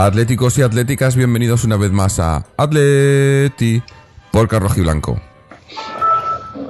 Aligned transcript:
Atléticos 0.00 0.56
y 0.56 0.62
atléticas, 0.62 1.14
bienvenidos 1.14 1.64
una 1.64 1.76
vez 1.76 1.92
más 1.92 2.18
a 2.20 2.46
Atleti 2.56 3.82
por 4.32 4.48
Carroji 4.48 4.80
Blanco. 4.80 5.20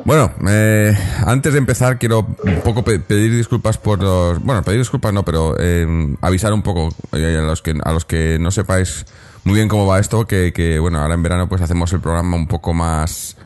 Bueno, 0.04 0.32
eh, 0.48 0.92
antes 1.24 1.52
de 1.52 1.60
empezar 1.60 1.96
quiero 2.00 2.26
un 2.42 2.60
poco 2.62 2.82
pe- 2.82 2.98
pedir 2.98 3.32
disculpas 3.36 3.78
por 3.78 4.02
los... 4.02 4.42
Bueno, 4.42 4.64
pedir 4.64 4.80
disculpas 4.80 5.12
no, 5.12 5.24
pero 5.24 5.54
eh, 5.60 5.86
avisar 6.22 6.52
un 6.52 6.62
poco 6.62 6.88
eh, 7.12 7.38
a, 7.38 7.42
los 7.42 7.62
que, 7.62 7.78
a 7.80 7.92
los 7.92 8.04
que 8.04 8.36
no 8.40 8.50
sepáis 8.50 9.06
muy 9.44 9.54
bien 9.54 9.68
cómo 9.68 9.86
va 9.86 10.00
esto, 10.00 10.26
que, 10.26 10.52
que, 10.52 10.80
bueno, 10.80 10.98
ahora 11.00 11.14
en 11.14 11.22
verano 11.22 11.48
pues 11.48 11.62
hacemos 11.62 11.92
el 11.92 12.00
programa 12.00 12.36
un 12.36 12.48
poco 12.48 12.74
más... 12.74 13.36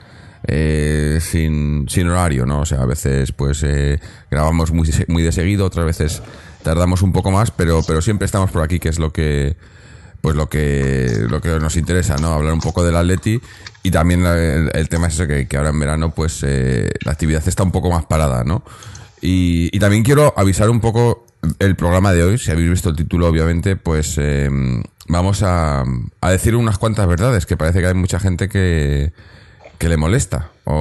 eh, 0.47 1.19
sin, 1.21 1.87
sin 1.91 2.09
horario, 2.09 2.47
¿no? 2.47 2.61
O 2.61 2.67
sea, 2.67 2.81
a 2.81 2.87
veces 2.87 3.33
pues 3.33 3.63
eh, 3.63 4.01
grabamos 4.31 4.73
muy, 4.73 4.89
muy 5.09 5.23
de 5.23 5.33
seguido, 5.33 5.67
otras 5.67 5.85
veces 5.87 6.23
tardamos 6.65 7.03
un 7.03 7.13
poco 7.13 7.31
más, 7.31 7.53
pero, 7.53 7.83
pero 7.87 8.03
siempre 8.03 8.27
estamos 8.27 8.51
por 8.51 8.63
aquí, 8.63 8.81
que 8.81 8.89
es 8.89 8.99
lo 8.99 9.13
que 9.13 9.57
pues 10.21 10.35
lo 10.35 10.49
que 10.49 11.27
lo 11.29 11.41
que 11.43 11.61
nos 11.61 11.77
interesa, 11.77 12.17
¿no? 12.17 12.33
Hablar 12.33 12.55
un 12.55 12.61
poco 12.61 12.83
del 12.83 12.97
Atleti 12.97 13.41
y 13.83 13.91
también 13.91 14.25
el, 14.25 14.89
tema 14.89 15.09
es 15.09 15.15
eso 15.15 15.27
que, 15.29 15.47
ahora 15.57 15.69
en 15.69 15.79
verano 15.79 16.11
pues 16.15 16.41
eh, 16.43 16.91
la 17.05 17.13
actividad 17.13 17.47
está 17.47 17.63
un 17.63 17.71
poco 17.71 17.91
más 17.91 18.07
parada, 18.07 18.43
¿no? 18.43 18.65
Y, 19.21 19.79
también 19.79 20.03
quiero 20.03 20.33
avisar 20.37 20.71
un 20.71 20.81
poco 20.81 21.27
el 21.59 21.77
programa 21.77 22.13
de 22.13 22.23
hoy, 22.25 22.39
si 22.39 22.51
habéis 22.51 22.71
visto 22.71 22.89
el 22.89 22.97
título 22.97 23.29
obviamente, 23.29 23.77
pues 23.77 24.17
eh, 24.19 24.49
vamos 25.09 25.43
a, 25.43 25.85
a 26.23 26.31
decir 26.31 26.57
unas 26.57 26.79
cuantas 26.79 27.07
verdades 27.07 27.45
que 27.45 27.57
parece 27.59 27.81
que 27.81 27.87
hay 27.87 27.95
mucha 27.95 28.19
gente 28.19 28.49
que 28.49 29.13
que 29.79 29.89
le 29.89 29.97
molesta 29.97 30.51
o, 30.65 30.73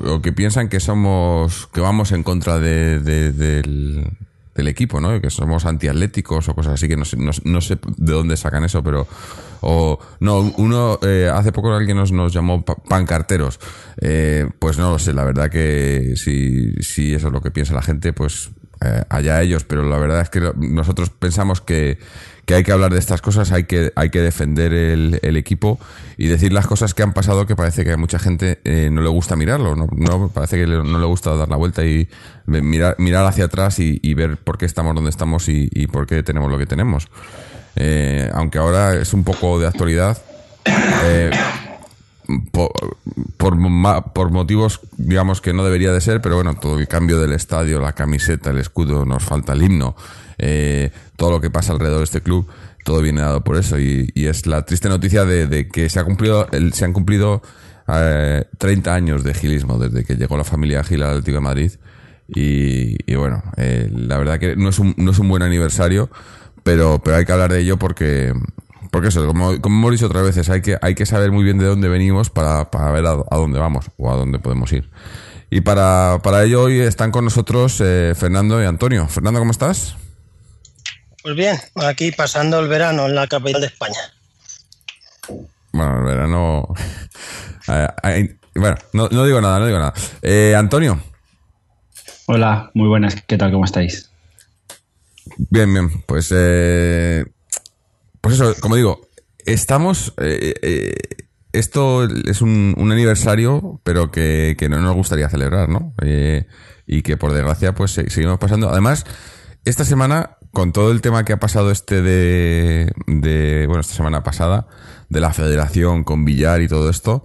o- 0.00 0.14
o 0.14 0.22
que 0.22 0.32
piensan 0.32 0.68
que 0.68 0.80
somos 0.80 1.68
que 1.72 1.80
vamos 1.80 2.12
en 2.12 2.22
contra 2.22 2.58
de, 2.58 3.00
de- 3.00 3.32
del 4.56 4.68
equipo, 4.68 5.00
¿no? 5.00 5.20
Que 5.20 5.30
somos 5.30 5.64
antiatléticos 5.66 6.48
o 6.48 6.54
cosas 6.54 6.74
así 6.74 6.88
que 6.88 6.96
no 6.96 7.04
sé, 7.04 7.16
no, 7.16 7.60
sé 7.60 7.78
de 7.96 8.12
dónde 8.12 8.36
sacan 8.36 8.64
eso, 8.64 8.82
pero 8.82 9.06
o 9.60 9.98
no 10.20 10.40
uno 10.58 10.98
eh, 11.02 11.30
hace 11.32 11.52
poco 11.52 11.72
alguien 11.74 11.96
nos, 11.96 12.10
llamó 12.32 12.64
pa- 12.64 12.76
pancarteros, 12.76 13.58
Eh, 14.00 14.46
pues 14.58 14.78
no 14.78 14.90
lo 14.90 14.98
sé, 14.98 15.12
la 15.12 15.24
verdad 15.24 15.50
que 15.50 16.12
si 16.16 16.72
si 16.82 17.14
eso 17.14 17.28
es 17.28 17.32
lo 17.32 17.40
que 17.40 17.50
piensa 17.50 17.74
la 17.74 17.82
gente, 17.82 18.12
pues 18.12 18.50
eh, 18.84 19.02
allá 19.08 19.40
ellos, 19.40 19.64
pero 19.64 19.82
la 19.88 19.96
verdad 19.98 20.20
es 20.20 20.28
que 20.30 20.40
nosotros 20.56 21.08
pensamos 21.10 21.60
que, 21.62 21.98
que 22.46 22.54
hay 22.54 22.62
que 22.62 22.72
hablar 22.72 22.92
de 22.92 22.98
estas 22.98 23.20
cosas, 23.20 23.50
hay 23.52 23.64
que, 23.64 23.92
hay 23.96 24.08
que 24.10 24.20
defender 24.20 24.72
el, 24.72 25.18
el 25.22 25.36
equipo 25.36 25.78
y 26.16 26.28
decir 26.28 26.52
las 26.52 26.66
cosas 26.66 26.94
que 26.94 27.02
han 27.02 27.12
pasado 27.12 27.44
que 27.44 27.56
parece 27.56 27.84
que 27.84 27.92
a 27.92 27.96
mucha 27.96 28.20
gente 28.20 28.60
eh, 28.64 28.88
no 28.90 29.02
le 29.02 29.08
gusta 29.08 29.34
mirarlo, 29.34 29.74
no, 29.74 29.88
no 29.92 30.28
parece 30.28 30.56
que 30.56 30.66
no 30.66 30.98
le 30.98 31.06
gusta 31.06 31.34
dar 31.34 31.48
la 31.48 31.56
vuelta 31.56 31.84
y 31.84 32.08
mirar, 32.46 32.94
mirar 32.98 33.26
hacia 33.26 33.46
atrás 33.46 33.80
y, 33.80 33.98
y 34.00 34.14
ver 34.14 34.36
por 34.36 34.58
qué 34.58 34.64
estamos 34.64 34.94
donde 34.94 35.10
estamos 35.10 35.48
y, 35.48 35.68
y 35.72 35.88
por 35.88 36.06
qué 36.06 36.22
tenemos 36.22 36.50
lo 36.50 36.56
que 36.56 36.66
tenemos. 36.66 37.08
Eh, 37.74 38.30
aunque 38.32 38.58
ahora 38.58 38.94
es 38.94 39.12
un 39.12 39.24
poco 39.24 39.58
de 39.58 39.66
actualidad, 39.66 40.16
eh, 41.04 41.30
por, 43.46 44.12
por 44.12 44.30
motivos, 44.32 44.80
digamos, 44.96 45.40
que 45.40 45.52
no 45.52 45.64
debería 45.64 45.92
de 45.92 46.00
ser, 46.00 46.20
pero 46.20 46.34
bueno, 46.34 46.54
todo 46.54 46.80
el 46.80 46.88
cambio 46.88 47.20
del 47.20 47.32
estadio, 47.32 47.78
la 47.78 47.92
camiseta, 47.92 48.50
el 48.50 48.58
escudo, 48.58 49.04
nos 49.04 49.22
falta 49.22 49.52
el 49.52 49.62
himno, 49.62 49.94
eh, 50.36 50.90
todo 51.14 51.30
lo 51.30 51.40
que 51.40 51.48
pasa 51.48 51.72
alrededor 51.72 51.98
de 51.98 52.04
este 52.04 52.22
club, 52.22 52.48
todo 52.84 53.00
viene 53.00 53.20
dado 53.20 53.44
por 53.44 53.56
eso. 53.56 53.78
Y, 53.78 54.10
es 54.16 54.46
la 54.46 54.64
triste 54.64 54.88
noticia 54.88 55.24
de, 55.24 55.68
que 55.68 55.88
se, 55.88 56.00
ha 56.00 56.04
cumplido, 56.04 56.48
se 56.72 56.84
han 56.84 56.92
cumplido 56.92 57.40
eh, 57.86 58.44
30 58.58 58.92
años 58.92 59.22
de 59.22 59.32
gilismo 59.32 59.78
desde 59.78 60.04
que 60.04 60.16
llegó 60.16 60.36
la 60.36 60.42
familia 60.42 60.82
Gil 60.82 61.04
al 61.04 61.10
Atlético 61.10 61.36
de 61.36 61.42
Madrid. 61.42 61.72
Y, 62.26 62.96
y 63.06 63.14
bueno, 63.14 63.44
eh, 63.56 63.88
la 63.92 64.18
verdad 64.18 64.40
que 64.40 64.56
no 64.56 64.70
es 64.70 64.80
un, 64.80 64.92
no 64.96 65.12
es 65.12 65.20
un 65.20 65.28
buen 65.28 65.44
aniversario, 65.44 66.10
pero, 66.64 67.00
pero 67.00 67.18
hay 67.18 67.24
que 67.24 67.30
hablar 67.30 67.52
de 67.52 67.60
ello 67.60 67.76
porque, 67.76 68.32
porque 68.90 69.08
eso, 69.08 69.26
como, 69.26 69.60
como 69.60 69.78
hemos 69.78 69.92
dicho 69.92 70.06
otras 70.06 70.24
veces, 70.24 70.48
hay 70.48 70.62
que, 70.62 70.78
hay 70.80 70.94
que 70.94 71.06
saber 71.06 71.32
muy 71.32 71.44
bien 71.44 71.58
de 71.58 71.66
dónde 71.66 71.88
venimos 71.88 72.30
para, 72.30 72.70
para 72.70 72.90
ver 72.90 73.06
a, 73.06 73.12
a 73.12 73.36
dónde 73.36 73.58
vamos 73.58 73.86
o 73.96 74.10
a 74.12 74.16
dónde 74.16 74.38
podemos 74.38 74.72
ir. 74.72 74.90
Y 75.50 75.60
para, 75.60 76.20
para 76.22 76.44
ello 76.44 76.62
hoy 76.62 76.80
están 76.80 77.10
con 77.10 77.24
nosotros 77.24 77.80
eh, 77.80 78.14
Fernando 78.16 78.60
y 78.62 78.66
Antonio. 78.66 79.06
Fernando, 79.08 79.40
¿cómo 79.40 79.52
estás? 79.52 79.94
Pues 81.22 81.36
bien, 81.36 81.56
aquí 81.76 82.12
pasando 82.12 82.60
el 82.60 82.68
verano 82.68 83.06
en 83.06 83.14
la 83.14 83.26
capital 83.26 83.60
de 83.60 83.68
España. 83.68 83.98
Bueno, 85.72 85.98
el 85.98 86.04
verano... 86.04 86.74
eh, 87.68 88.36
bueno, 88.54 88.76
no, 88.92 89.08
no 89.10 89.24
digo 89.24 89.40
nada, 89.40 89.58
no 89.58 89.66
digo 89.66 89.78
nada. 89.78 89.92
Eh, 90.22 90.54
Antonio, 90.56 91.00
Hola, 92.28 92.72
muy 92.74 92.88
buenas, 92.88 93.22
¿qué 93.28 93.38
tal? 93.38 93.52
¿Cómo 93.52 93.64
estáis? 93.64 94.10
Bien, 95.36 95.72
bien. 95.72 96.02
Pues, 96.06 96.32
eh, 96.34 97.24
pues 98.26 98.40
eso, 98.40 98.60
como 98.60 98.74
digo, 98.74 99.08
estamos. 99.44 100.12
eh, 100.18 100.54
eh, 100.60 100.94
esto 101.52 102.02
es 102.02 102.42
un, 102.42 102.74
aniversario, 102.76 103.80
pero 103.84 104.10
que, 104.10 104.56
no 104.68 104.80
nos 104.80 104.96
gustaría 104.96 105.28
celebrar, 105.28 105.68
¿no? 105.68 105.94
Eh, 106.02 106.46
y 106.88 107.02
que 107.02 107.16
por 107.16 107.32
desgracia, 107.32 107.72
pues 107.72 107.92
se- 107.92 108.10
seguimos 108.10 108.40
pasando. 108.40 108.68
Además, 108.68 109.06
esta 109.64 109.84
semana, 109.84 110.38
con 110.52 110.72
todo 110.72 110.90
el 110.90 111.02
tema 111.02 111.24
que 111.24 111.34
ha 111.34 111.38
pasado 111.38 111.70
este 111.70 112.02
de, 112.02 112.90
de 113.06 113.64
bueno, 113.68 113.80
esta 113.80 113.94
semana 113.94 114.24
pasada, 114.24 114.66
de 115.08 115.20
la 115.20 115.32
federación 115.32 116.02
con 116.02 116.24
Villar 116.24 116.62
y 116.62 116.66
todo 116.66 116.90
esto, 116.90 117.22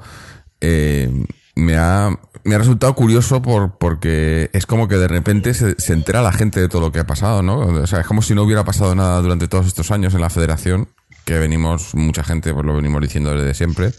eh, 0.61 1.09
me 1.55 1.77
ha, 1.77 2.09
me 2.43 2.55
ha 2.55 2.57
resultado 2.57 2.93
curioso 2.95 3.41
por, 3.41 3.77
porque 3.77 4.49
es 4.53 4.65
como 4.65 4.87
que 4.87 4.95
de 4.95 5.07
repente 5.07 5.53
se, 5.53 5.75
se 5.79 5.93
entera 5.93 6.21
la 6.21 6.31
gente 6.31 6.59
de 6.59 6.69
todo 6.69 6.81
lo 6.81 6.91
que 6.91 6.99
ha 6.99 7.07
pasado, 7.07 7.41
¿no? 7.41 7.59
O 7.59 7.87
sea, 7.87 8.01
es 8.01 8.07
como 8.07 8.21
si 8.21 8.35
no 8.35 8.43
hubiera 8.43 8.63
pasado 8.63 8.95
nada 8.95 9.21
durante 9.21 9.47
todos 9.47 9.67
estos 9.67 9.91
años 9.91 10.13
en 10.13 10.21
la 10.21 10.29
federación, 10.29 10.89
que 11.25 11.37
venimos, 11.37 11.93
mucha 11.95 12.23
gente, 12.23 12.53
pues 12.53 12.65
lo 12.65 12.75
venimos 12.75 13.01
diciendo 13.01 13.33
desde 13.35 13.53
siempre. 13.53 13.91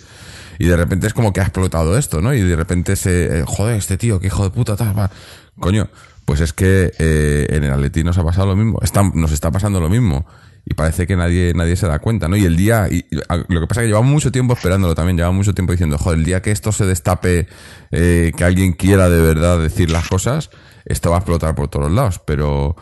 Y 0.58 0.66
de 0.66 0.76
repente 0.76 1.06
es 1.06 1.14
como 1.14 1.32
que 1.32 1.40
ha 1.40 1.44
explotado 1.44 1.96
esto, 1.96 2.20
¿no? 2.20 2.34
Y 2.34 2.40
de 2.42 2.56
repente 2.56 2.96
se, 2.96 3.40
eh, 3.40 3.44
joder, 3.46 3.76
este 3.76 3.96
tío, 3.96 4.20
qué 4.20 4.26
hijo 4.28 4.44
de 4.44 4.50
puta, 4.50 4.76
tal, 4.76 4.96
va. 4.96 5.10
coño, 5.58 5.88
pues 6.24 6.40
es 6.40 6.52
que 6.52 6.92
eh, 6.98 7.46
en 7.50 7.64
el 7.64 7.72
Atleti 7.72 8.04
nos 8.04 8.18
ha 8.18 8.24
pasado 8.24 8.48
lo 8.48 8.56
mismo, 8.56 8.78
nos 9.14 9.32
está 9.32 9.50
pasando 9.50 9.80
lo 9.80 9.88
mismo. 9.88 10.26
Y 10.64 10.74
parece 10.74 11.06
que 11.08 11.16
nadie, 11.16 11.52
nadie 11.54 11.74
se 11.76 11.86
da 11.88 11.98
cuenta, 11.98 12.28
¿no? 12.28 12.36
Y 12.36 12.44
el 12.44 12.56
día, 12.56 12.86
y, 12.90 13.04
y 13.10 13.16
lo 13.48 13.60
que 13.60 13.66
pasa 13.66 13.80
es 13.80 13.84
que 13.84 13.88
llevamos 13.88 14.12
mucho 14.12 14.30
tiempo 14.30 14.54
esperándolo 14.54 14.94
también, 14.94 15.16
llevamos 15.16 15.38
mucho 15.38 15.54
tiempo 15.54 15.72
diciendo, 15.72 15.98
joder, 15.98 16.18
el 16.20 16.24
día 16.24 16.40
que 16.40 16.52
esto 16.52 16.70
se 16.70 16.86
destape, 16.86 17.48
eh, 17.90 18.30
que 18.36 18.44
alguien 18.44 18.72
quiera 18.72 19.10
de 19.10 19.20
verdad 19.20 19.58
decir 19.58 19.90
las 19.90 20.06
cosas, 20.06 20.50
esto 20.84 21.10
va 21.10 21.16
a 21.16 21.18
explotar 21.18 21.54
por 21.56 21.68
todos 21.68 21.90
lados, 21.90 22.20
pero, 22.24 22.76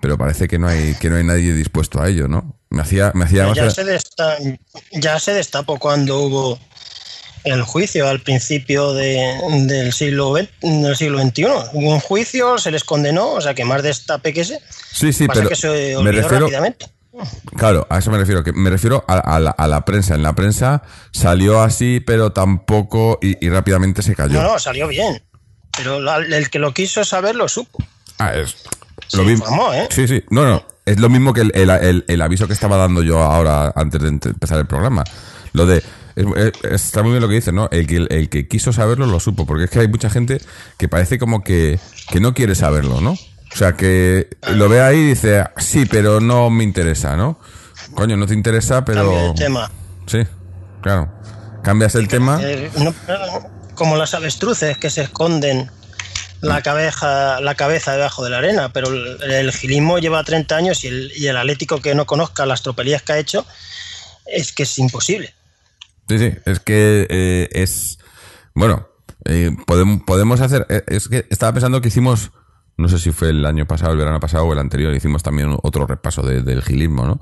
pero 0.00 0.16
parece 0.16 0.46
que 0.46 0.58
no 0.60 0.68
hay, 0.68 0.94
que 1.00 1.10
no 1.10 1.16
hay 1.16 1.24
nadie 1.24 1.52
dispuesto 1.52 2.00
a 2.00 2.08
ello, 2.08 2.28
¿no? 2.28 2.56
Me 2.70 2.82
hacía, 2.82 3.10
me 3.14 3.24
hacía 3.24 3.52
Ya 3.54 3.70
se, 3.70 3.84
desta- 3.84 4.36
ya 4.92 5.18
se 5.18 5.32
destapó 5.34 5.78
cuando 5.80 6.20
hubo 6.20 6.58
el 7.44 7.62
juicio 7.62 8.08
al 8.08 8.20
principio 8.20 8.92
de- 8.92 9.36
del, 9.66 9.92
siglo, 9.92 10.34
del 10.34 10.96
siglo 10.96 11.20
XXI. 11.20 11.44
Hubo 11.72 11.92
un 11.92 12.00
juicio, 12.00 12.58
se 12.58 12.70
les 12.70 12.84
condenó, 12.84 13.32
o 13.32 13.40
sea 13.40 13.54
que 13.54 13.64
más 13.64 13.82
destape 13.82 14.32
que 14.32 14.42
ese. 14.42 14.60
Sí, 14.92 15.12
sí, 15.12 15.26
pasa 15.26 15.40
pero 15.40 15.48
que 15.50 15.56
se 15.56 15.96
me 16.02 16.12
refiero, 16.12 16.40
rápidamente. 16.40 16.86
Claro, 17.56 17.86
a 17.90 17.98
eso 17.98 18.10
me 18.10 18.18
refiero, 18.18 18.44
que 18.44 18.52
me 18.52 18.70
refiero 18.70 19.04
a, 19.08 19.14
a 19.18 19.40
la, 19.40 19.50
a 19.50 19.66
la 19.68 19.84
prensa. 19.84 20.14
En 20.14 20.22
la 20.22 20.34
prensa 20.34 20.82
salió 21.12 21.62
así, 21.62 22.00
pero 22.00 22.32
tampoco, 22.32 23.18
y, 23.22 23.44
y 23.44 23.48
rápidamente 23.50 24.02
se 24.02 24.14
cayó. 24.14 24.42
No, 24.42 24.52
no, 24.52 24.58
salió 24.58 24.88
bien. 24.88 25.22
Pero 25.76 26.00
la- 26.00 26.16
el 26.18 26.50
que 26.50 26.58
lo 26.58 26.72
quiso 26.74 27.04
saber 27.04 27.34
lo 27.36 27.48
supo. 27.48 27.78
Ah, 28.18 28.34
es 28.34 28.56
lo 29.12 29.24
mismo. 29.24 29.72
¿eh? 29.74 29.88
Sí, 29.90 30.08
sí. 30.08 30.24
No, 30.30 30.44
no. 30.46 30.64
Es 30.84 31.00
lo 31.00 31.08
mismo 31.08 31.32
que 31.32 31.42
el, 31.42 31.52
el- 31.54 31.70
el- 31.70 32.04
el 32.08 32.22
aviso 32.22 32.46
que 32.46 32.52
estaba 32.52 32.76
dando 32.76 33.02
yo 33.02 33.18
ahora 33.22 33.72
antes 33.76 34.00
de 34.00 34.08
empezar 34.08 34.58
el 34.58 34.66
programa. 34.66 35.04
Lo 35.52 35.66
de. 35.66 35.82
es- 36.16 36.26
es- 36.62 36.82
está 36.82 37.02
muy 37.02 37.10
bien 37.12 37.22
lo 37.22 37.28
que 37.28 37.34
dices, 37.34 37.52
¿no? 37.52 37.68
El 37.72 37.86
que, 37.86 38.06
el 38.08 38.28
que 38.28 38.48
quiso 38.48 38.72
saberlo 38.72 39.06
lo 39.06 39.20
supo. 39.20 39.46
Porque 39.46 39.64
es 39.64 39.70
que 39.70 39.80
hay 39.80 39.88
mucha 39.88 40.08
gente 40.10 40.40
que 40.78 40.88
parece 40.88 41.18
como 41.18 41.42
que, 41.42 41.78
que 42.10 42.20
no 42.20 42.34
quiere 42.34 42.54
saberlo, 42.54 43.00
¿no? 43.00 43.16
O 43.52 43.56
sea, 43.56 43.74
que 43.76 44.28
lo 44.52 44.68
ve 44.68 44.80
ahí 44.82 44.98
y 44.98 45.06
dice, 45.08 45.44
sí, 45.56 45.86
pero 45.86 46.20
no 46.20 46.50
me 46.50 46.64
interesa, 46.64 47.16
¿no? 47.16 47.38
Coño, 47.94 48.16
no 48.16 48.26
te 48.26 48.34
interesa, 48.34 48.84
pero. 48.84 49.02
Cambio 49.10 49.28
de 49.28 49.34
tema. 49.34 49.70
Sí, 50.06 50.18
claro. 50.82 51.10
Cambias 51.62 51.94
el 51.94 52.08
tema. 52.08 52.38
Eh, 52.42 52.70
no- 52.78 52.94
como 53.74 53.96
las 53.96 54.14
avestruces 54.14 54.78
que 54.78 54.88
se 54.90 55.02
esconden 55.02 55.70
la 56.40 56.62
cabeza, 56.62 57.40
la 57.40 57.54
cabeza 57.54 57.92
debajo 57.92 58.24
de 58.24 58.30
la 58.30 58.38
arena, 58.38 58.72
pero 58.72 58.88
el, 58.88 59.22
el 59.22 59.52
gilismo 59.52 59.98
lleva 59.98 60.22
30 60.22 60.56
años 60.56 60.84
y 60.84 60.88
el, 60.88 61.12
y 61.16 61.26
el 61.26 61.36
Atlético 61.36 61.80
que 61.80 61.94
no 61.94 62.06
conozca 62.06 62.46
las 62.46 62.62
tropelías 62.62 63.02
que 63.02 63.12
ha 63.12 63.18
hecho 63.18 63.46
es 64.26 64.52
que 64.52 64.62
es 64.64 64.78
imposible. 64.78 65.34
Sí, 66.08 66.18
sí, 66.18 66.32
es 66.44 66.60
que 66.60 67.06
eh, 67.10 67.48
es. 67.52 67.98
Bueno, 68.54 68.88
eh, 69.24 69.50
podemos, 69.66 70.02
podemos 70.06 70.40
hacer. 70.40 70.66
Es 70.86 71.08
que 71.08 71.26
estaba 71.30 71.52
pensando 71.52 71.80
que 71.80 71.88
hicimos. 71.88 72.30
No 72.78 72.88
sé 72.88 72.98
si 72.98 73.10
fue 73.12 73.30
el 73.30 73.44
año 73.46 73.66
pasado, 73.66 73.92
el 73.92 73.98
verano 73.98 74.20
pasado 74.20 74.44
o 74.44 74.52
el 74.52 74.58
anterior, 74.58 74.94
hicimos 74.94 75.22
también 75.22 75.56
otro 75.62 75.86
repaso 75.86 76.22
de- 76.22 76.42
del 76.42 76.62
gilismo, 76.62 77.06
¿no? 77.06 77.20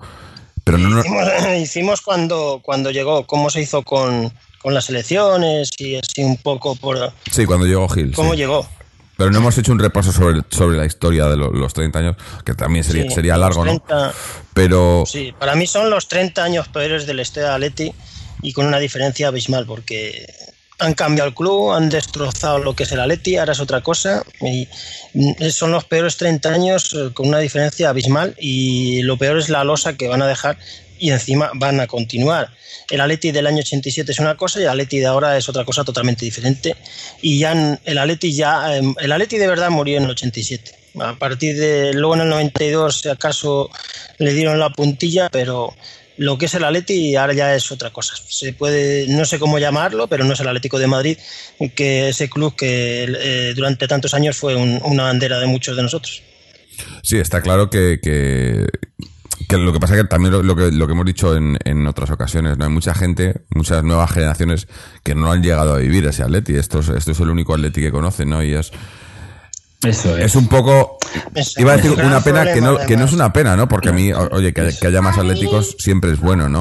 Pero 0.65 0.79
no, 0.79 0.89
no, 0.91 1.01
Hicimos, 1.01 1.25
hicimos 1.63 2.01
cuando, 2.01 2.61
cuando 2.63 2.91
llegó, 2.91 3.27
cómo 3.27 3.51
se 3.51 3.61
hizo 3.61 3.83
con, 3.83 4.33
con 4.63 4.75
las 4.75 4.89
elecciones 4.91 5.71
y 5.79 5.97
así 5.97 6.25
un 6.25 6.37
poco 6.39 6.75
por 6.75 7.13
Sí, 7.31 7.45
cuando 7.47 7.67
llegó 7.67 7.89
Gil. 7.89 8.13
cómo 8.15 8.33
sí. 8.33 8.39
llegó. 8.39 8.67
Pero 9.17 9.31
no 9.31 9.39
hemos 9.39 9.57
hecho 9.57 9.71
un 9.71 9.79
repaso 9.79 10.11
sobre, 10.11 10.41
sobre 10.51 10.77
la 10.77 10.87
historia 10.87 11.27
de 11.27 11.37
lo- 11.37 11.53
los 11.53 11.73
30 11.73 12.01
años, 12.01 12.17
que 12.45 12.55
también 12.55 12.83
sería, 12.83 13.05
Sí, 13.05 13.11
sería 13.11 13.37
largo, 13.37 13.65
¿no? 13.65 13.79
30, 13.79 14.13
Pero 14.55 15.05
Sí, 15.07 15.33
para 15.39 15.55
mí 15.55 15.69
son 15.69 15.89
los 15.89 16.09
30 16.09 16.43
años 16.43 16.67
peores 16.69 17.07
del 17.07 17.19
de 17.19 17.47
Atleti 17.47 17.93
y 18.43 18.53
con 18.53 18.67
una 18.67 18.81
diferencia 18.81 19.29
abismal 19.29 19.67
porque 19.67 20.27
han 20.79 20.95
cambiado 20.95 21.29
el 21.29 21.35
club, 21.35 21.73
han 21.73 21.89
destrozado 21.89 22.59
lo 22.59 22.75
que 22.75 22.83
es 22.83 22.93
el 22.93 23.01
Atleti, 23.01 23.37
ahora 23.37 23.53
es 23.53 23.61
otra 23.61 23.81
cosa 23.81 24.25
y 24.41 24.69
mm, 25.15 25.49
son 25.51 25.73
los 25.73 25.85
peores 25.85 26.17
30 26.17 26.49
años 26.49 26.95
eh, 26.95 27.11
con 27.13 27.29
una 27.29 27.39
diferencia 27.39 27.91
abismal 27.91 28.35
y 28.39 29.03
lo 29.03 29.17
peor 29.17 29.39
es 29.39 29.49
la 29.49 29.65
losa 29.65 29.97
que 29.97 30.09
van 30.09 30.23
a 30.23 30.27
dejar 30.27 30.59
y 30.99 31.11
encima 31.11 31.51
van 31.55 31.81
a 31.81 31.87
continuar. 31.87 32.51
El 32.91 33.01
Atleti 33.01 33.31
del 33.31 33.47
año 33.47 33.59
87 33.59 34.13
es 34.13 34.19
una 34.19 34.37
cosa 34.37 34.61
y 34.61 34.65
el 34.65 34.69
Atleti 34.69 34.99
de 34.99 35.07
ahora 35.07 35.37
es 35.37 35.49
otra 35.49 35.65
cosa 35.65 35.85
totalmente 35.85 36.25
diferente 36.25 36.77
y 37.23 37.39
ya 37.39 37.79
el 37.85 37.99
Atleti 37.99 38.35
ya 38.35 38.77
eh, 38.77 38.83
el 38.99 39.13
Atleti 39.13 39.39
de 39.39 39.47
verdad 39.47 39.71
murió 39.71 39.99
en 39.99 40.05
el 40.05 40.11
87. 40.11 40.73
A 41.01 41.15
partir 41.17 41.59
de 41.59 41.93
luego 41.93 42.15
en 42.15 42.21
el 42.23 42.29
92 42.29 43.01
si 43.01 43.09
acaso 43.09 43.71
le 44.19 44.33
dieron 44.33 44.61
la 44.61 44.71
puntilla, 44.71 45.29
pero 45.29 45.75
lo 46.17 46.39
que 46.39 46.47
es 46.47 46.55
el 46.55 46.65
Atleti 46.65 47.17
ahora 47.17 47.33
ya 47.35 47.55
es 47.55 47.71
otra 47.73 47.91
cosa. 47.91 48.15
Se 48.29 48.53
puede, 48.53 49.07
no 49.09 49.25
sé 49.25 49.39
cómo 49.39 49.59
llamarlo, 49.59 50.07
pero 50.07 50.25
no 50.25 50.33
es 50.35 50.41
el 50.41 50.49
Atlético 50.49 50.79
de 50.79 50.87
Madrid, 50.87 51.19
que 51.75 52.09
ese 52.11 52.29
club 52.29 52.55
que 52.57 53.05
eh, 53.09 53.53
durante 53.57 53.89
tantos 53.89 54.15
años 54.15 54.37
fue 54.37 54.55
un- 54.57 54.81
una 54.85 55.05
bandera 55.05 55.39
de 55.39 55.47
muchos 55.47 55.77
de 55.77 55.83
nosotros. 55.83 56.23
sí, 57.03 57.19
está 57.19 57.41
claro 57.43 57.71
que, 57.71 57.99
que, 58.03 58.67
lo 59.57 59.73
que 59.73 59.79
pasa 59.81 59.95
es 59.95 60.03
que 60.03 60.09
también 60.09 60.33
lo, 60.33 60.43
lo 60.43 60.57
que, 60.57 60.71
lo 60.73 60.87
que 60.87 60.93
hemos 60.93 61.07
dicho 61.07 61.37
en, 61.37 61.57
en 61.65 61.87
otras 61.87 62.11
ocasiones, 62.11 62.59
¿no? 62.59 62.65
Hay 62.65 62.71
mucha 62.71 62.95
gente, 62.95 63.43
muchas 63.55 63.83
nuevas 63.85 64.11
generaciones 64.11 64.67
que 65.05 65.15
no 65.15 65.31
han 65.31 65.43
llegado 65.43 65.75
a 65.75 65.79
vivir 65.79 66.05
ese 66.07 66.23
Atleti. 66.25 66.55
Esto 66.57 66.81
es, 66.81 66.89
esto 66.89 67.13
es 67.13 67.21
el 67.21 67.29
único 67.31 67.55
Atleti 67.55 67.81
que 67.81 67.91
conocen, 67.93 68.31
¿no? 68.31 68.43
Y 68.43 68.55
es, 68.55 68.73
Eso 69.85 70.17
es. 70.17 70.27
es 70.27 70.35
un 70.37 70.49
poco... 70.49 70.99
Iba 71.57 71.73
a 71.73 71.77
decir 71.77 71.93
una 71.93 72.21
pena 72.23 72.53
que 72.53 72.61
no, 72.61 72.79
que 72.79 72.97
no 72.97 73.05
es 73.05 73.13
una 73.13 73.33
pena, 73.33 73.57
¿no? 73.57 73.69
Porque 73.69 73.91
a 73.91 73.93
mí, 73.93 74.13
oye, 74.13 74.53
que, 74.53 74.71
que 74.81 74.87
haya 74.87 75.01
más 75.03 75.17
atléticos 75.19 75.77
siempre 75.79 76.13
es 76.13 76.21
bueno, 76.21 76.49
¿no? 76.49 76.61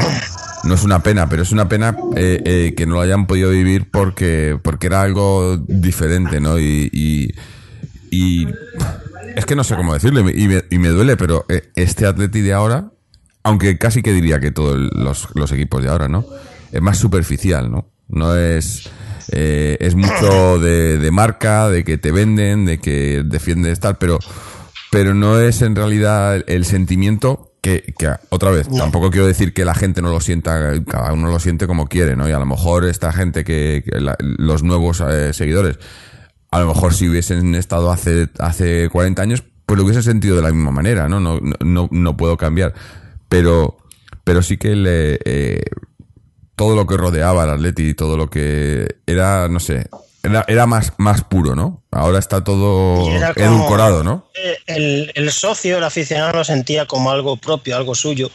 No 0.63 0.75
es 0.75 0.83
una 0.83 1.01
pena, 1.03 1.27
pero 1.27 1.43
es 1.43 1.51
una 1.51 1.67
pena 1.67 1.95
eh, 2.15 2.41
eh, 2.45 2.73
que 2.75 2.85
no 2.85 2.95
lo 2.95 3.01
hayan 3.01 3.25
podido 3.27 3.49
vivir 3.49 3.89
porque, 3.91 4.57
porque 4.61 4.87
era 4.87 5.01
algo 5.01 5.57
diferente, 5.67 6.39
¿no? 6.39 6.57
Y, 6.59 6.89
y, 6.93 7.29
y 8.11 8.47
es 9.35 9.45
que 9.45 9.55
no 9.55 9.63
sé 9.63 9.75
cómo 9.75 9.93
decirlo 9.93 10.19
y 10.21 10.23
me, 10.23 10.31
y 10.31 10.47
me- 10.47 10.63
y 10.69 10.77
me 10.77 10.89
duele, 10.89 11.17
pero 11.17 11.45
eh, 11.49 11.71
este 11.75 12.05
Atleti 12.05 12.41
de 12.41 12.53
ahora, 12.53 12.91
aunque 13.43 13.77
casi 13.77 14.01
que 14.03 14.13
diría 14.13 14.39
que 14.39 14.51
todos 14.51 14.77
los, 14.93 15.27
los 15.33 15.51
equipos 15.51 15.81
de 15.83 15.89
ahora, 15.89 16.07
¿no? 16.07 16.25
Es 16.71 16.81
más 16.81 16.97
superficial, 16.97 17.69
¿no? 17.71 17.89
No 18.07 18.35
es... 18.37 18.89
eh, 19.31 19.77
es 19.79 19.95
mucho 19.95 20.59
de, 20.59 20.97
de 20.97 21.11
marca, 21.11 21.69
de 21.69 21.83
que 21.83 21.97
te 21.97 22.11
venden, 22.11 22.65
de 22.65 22.79
que 22.79 23.23
defiendes 23.25 23.79
tal, 23.79 23.97
pero, 23.97 24.19
pero 24.91 25.13
no 25.13 25.39
es 25.39 25.61
en 25.61 25.75
realidad 25.75 26.43
el, 26.47 26.65
sentimiento 26.65 27.53
que, 27.61 27.93
que, 27.97 28.09
otra 28.29 28.51
vez, 28.51 28.67
tampoco 28.69 29.09
quiero 29.09 29.25
decir 29.27 29.53
que 29.53 29.63
la 29.65 29.73
gente 29.73 30.01
no 30.01 30.09
lo 30.09 30.19
sienta, 30.19 30.73
cada 30.85 31.13
uno 31.13 31.29
lo 31.29 31.39
siente 31.39 31.65
como 31.67 31.87
quiere, 31.87 32.15
¿no? 32.15 32.27
Y 32.27 32.31
a 32.33 32.39
lo 32.39 32.45
mejor 32.45 32.85
esta 32.85 33.11
gente 33.13 33.43
que, 33.43 33.83
que 33.85 33.99
la- 34.01 34.17
los 34.19 34.63
nuevos 34.63 35.01
eh, 35.07 35.33
seguidores, 35.33 35.79
a 36.51 36.59
lo 36.59 36.67
mejor 36.67 36.93
si 36.93 37.07
hubiesen 37.09 37.55
estado 37.55 37.91
hace, 37.91 38.29
hace 38.39 38.89
40 38.89 39.21
años, 39.21 39.43
pues 39.65 39.77
lo 39.77 39.85
hubiesen 39.85 40.03
sentido 40.03 40.35
de 40.35 40.41
la 40.41 40.51
misma 40.51 40.71
manera, 40.71 41.07
¿no? 41.07 41.19
No, 41.19 41.39
no, 41.39 41.55
no, 41.61 41.87
no 41.89 42.17
puedo 42.17 42.37
cambiar. 42.37 42.73
Pero, 43.29 43.77
pero 44.23 44.43
sí 44.43 44.57
que 44.57 44.75
le, 44.75 45.19
eh, 45.25 45.61
todo 46.55 46.75
lo 46.75 46.85
que 46.87 46.97
rodeaba 46.97 47.43
al 47.43 47.51
Atleti 47.51 47.89
y 47.89 47.93
todo 47.93 48.17
lo 48.17 48.29
que 48.29 48.97
era, 49.05 49.47
no 49.47 49.59
sé, 49.59 49.87
era, 50.23 50.45
era 50.47 50.65
más, 50.65 50.93
más 50.97 51.23
puro, 51.23 51.55
¿no? 51.55 51.83
Ahora 51.91 52.19
está 52.19 52.43
todo 52.43 53.09
edulcorado, 53.35 54.03
¿no? 54.03 54.29
El, 54.67 55.11
el 55.15 55.31
socio, 55.31 55.77
el 55.77 55.83
aficionado 55.83 56.33
lo 56.33 56.43
sentía 56.43 56.85
como 56.85 57.11
algo 57.11 57.35
propio, 57.37 57.75
algo 57.75 57.93
suyo, 57.93 58.31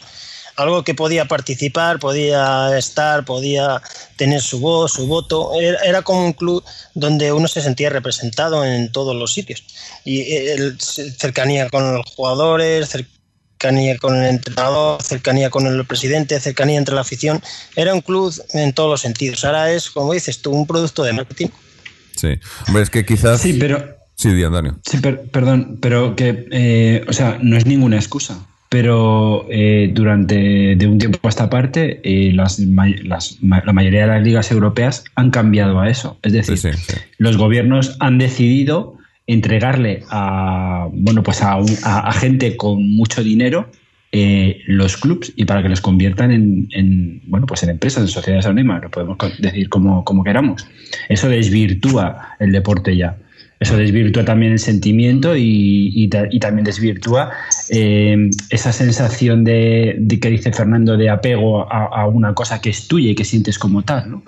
algo 0.55 0.83
que 0.83 0.93
podía 0.93 1.25
participar, 1.25 1.99
podía 1.99 2.77
estar, 2.77 3.25
podía 3.25 3.81
tener 4.17 4.41
su 4.41 4.59
voz, 4.59 4.93
su 4.93 5.07
voto. 5.07 5.53
Era, 5.59 5.79
era 5.79 6.01
como 6.01 6.25
un 6.25 6.33
club 6.33 6.63
donde 6.93 7.31
uno 7.31 7.47
se 7.47 7.61
sentía 7.61 7.89
representado 7.89 8.63
en 8.65 8.91
todos 8.91 9.15
los 9.15 9.33
sitios. 9.33 9.63
Y 10.03 10.21
eh, 10.21 10.53
el, 10.53 10.79
cercanía 10.79 11.69
con 11.69 11.95
los 11.95 12.05
jugadores, 12.15 12.89
cercanía 12.89 13.18
con 13.99 14.15
el 14.15 14.25
entrenador, 14.29 15.01
cercanía 15.03 15.49
con 15.49 15.67
el 15.67 15.85
presidente, 15.85 16.39
cercanía 16.39 16.77
entre 16.77 16.95
la 16.95 17.01
afición. 17.01 17.41
Era 17.75 17.93
un 17.93 18.01
club 18.01 18.33
en 18.53 18.73
todos 18.73 18.89
los 18.89 19.01
sentidos. 19.01 19.43
Ahora 19.45 19.71
es, 19.71 19.89
como 19.89 20.13
dices 20.13 20.41
tú, 20.41 20.51
un 20.51 20.65
producto 20.65 21.03
de 21.03 21.13
marketing. 21.13 21.47
Sí. 22.15 22.39
Hombre, 22.67 22.83
es 22.83 22.89
que 22.89 23.05
quizás... 23.05 23.41
Sí, 23.41 23.53
pero 23.59 23.97
Sí, 24.15 24.33
di, 24.33 24.43
Antonio. 24.43 24.77
Sí, 24.85 24.97
per- 24.97 25.21
perdón, 25.31 25.77
pero 25.81 26.13
que, 26.15 26.45
eh, 26.51 27.05
o 27.07 27.13
sea, 27.13 27.37
no 27.41 27.55
es 27.55 27.65
ninguna 27.65 27.95
excusa. 27.95 28.37
Pero 28.67 29.47
eh, 29.49 29.89
durante 29.93 30.75
de 30.75 30.87
un 30.87 30.99
tiempo 30.99 31.19
a 31.23 31.29
esta 31.29 31.49
parte, 31.49 32.01
eh, 32.03 32.31
las, 32.33 32.59
las- 32.59 33.37
ma- 33.41 33.63
la 33.65 33.71
mayoría 33.73 34.01
de 34.01 34.07
las 34.07 34.21
ligas 34.23 34.51
europeas 34.51 35.05
han 35.15 35.31
cambiado 35.31 35.79
a 35.79 35.89
eso. 35.89 36.19
Es 36.21 36.33
decir, 36.33 36.57
Sí, 36.57 36.71
sí, 36.73 36.77
sí. 36.87 36.95
los 37.17 37.37
gobiernos 37.37 37.95
han 37.99 38.17
decidido 38.17 38.98
entregarle 39.33 40.03
a 40.09 40.87
bueno 40.91 41.21
pues 41.23 41.41
a, 41.41 41.53
a- 41.83 42.07
a 42.09 42.11
gente 42.13 42.57
con 42.57 42.89
mucho 42.95 43.23
dinero 43.23 43.69
eh, 44.11 44.61
los 44.65 44.97
clubs 44.97 45.31
y 45.35 45.45
para 45.45 45.61
que 45.61 45.69
los 45.69 45.81
conviertan 45.81 46.31
en, 46.31 46.67
en, 46.71 47.21
bueno 47.27 47.45
pues 47.45 47.61
en 47.63 47.69
empresas, 47.69 48.01
en 48.01 48.07
sociedades 48.07 48.45
anónimas, 48.47 48.81
lo 48.81 48.89
podemos 48.89 49.17
decir 49.37 49.69
como, 49.69 50.03
como 50.03 50.23
queramos. 50.23 50.65
Eso 51.09 51.29
desvirtúa 51.29 52.29
el 52.39 52.51
deporte 52.51 52.97
ya. 52.97 53.17
Eso 53.59 53.75
desvirtúa 53.75 54.23
también 54.23 54.53
el 54.53 54.59
sentimiento 54.59 55.35
y, 55.35 55.91
y 55.93 56.07
ta- 56.07 56.27
y 56.31 56.39
también 56.39 56.63
desvirtúa 56.63 57.31
eh, 57.69 58.29
esa 58.51 58.71
sensación 58.71 59.43
de, 59.43 59.95
de 59.99 60.19
que 60.19 60.29
dice 60.29 60.53
Fernando 60.53 60.95
de 60.95 61.09
apego 61.09 61.69
a, 61.71 61.87
a 61.87 62.07
una 62.07 62.33
cosa 62.33 62.61
que 62.61 62.69
es 62.69 62.87
tuya 62.87 63.11
y 63.11 63.15
que 63.15 63.25
sientes 63.25 63.59
como 63.59 63.81
tal. 63.83 64.11
¿no? 64.11 64.23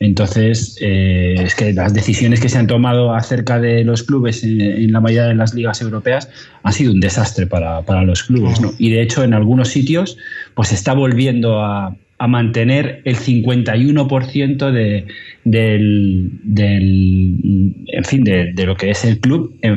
Entonces, 0.00 0.76
eh, 0.80 1.36
es 1.38 1.54
que 1.54 1.72
las 1.72 1.94
decisiones 1.94 2.40
que 2.40 2.48
se 2.48 2.58
han 2.58 2.66
tomado 2.66 3.14
acerca 3.14 3.60
de 3.60 3.84
los 3.84 4.02
clubes 4.02 4.42
en, 4.42 4.60
en 4.60 4.92
la 4.92 5.00
mayoría 5.00 5.28
de 5.28 5.36
las 5.36 5.54
ligas 5.54 5.80
europeas 5.80 6.28
han 6.64 6.72
sido 6.72 6.92
un 6.92 7.00
desastre 7.00 7.46
para, 7.46 7.82
para 7.82 8.02
los 8.02 8.24
clubes. 8.24 8.60
¿no? 8.60 8.72
Y 8.78 8.90
de 8.90 9.00
hecho, 9.00 9.22
en 9.22 9.32
algunos 9.32 9.68
sitios, 9.68 10.18
pues 10.54 10.72
está 10.72 10.92
volviendo 10.92 11.62
a, 11.64 11.96
a 12.18 12.26
mantener 12.26 13.02
el 13.04 13.16
51% 13.16 14.70
de, 14.70 15.06
del, 15.44 16.30
del, 16.42 17.74
en 17.88 18.04
fin, 18.04 18.24
de, 18.24 18.52
de, 18.54 18.66
lo 18.66 18.74
que 18.74 18.90
es 18.90 19.04
el 19.04 19.20
club 19.20 19.54
en, 19.60 19.76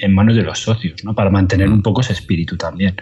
en, 0.00 0.12
manos 0.12 0.36
de 0.36 0.42
los 0.42 0.60
socios, 0.60 1.04
¿no? 1.04 1.14
para 1.14 1.30
mantener 1.30 1.68
un 1.68 1.82
poco 1.82 2.00
ese 2.00 2.12
espíritu 2.12 2.56
también. 2.56 2.94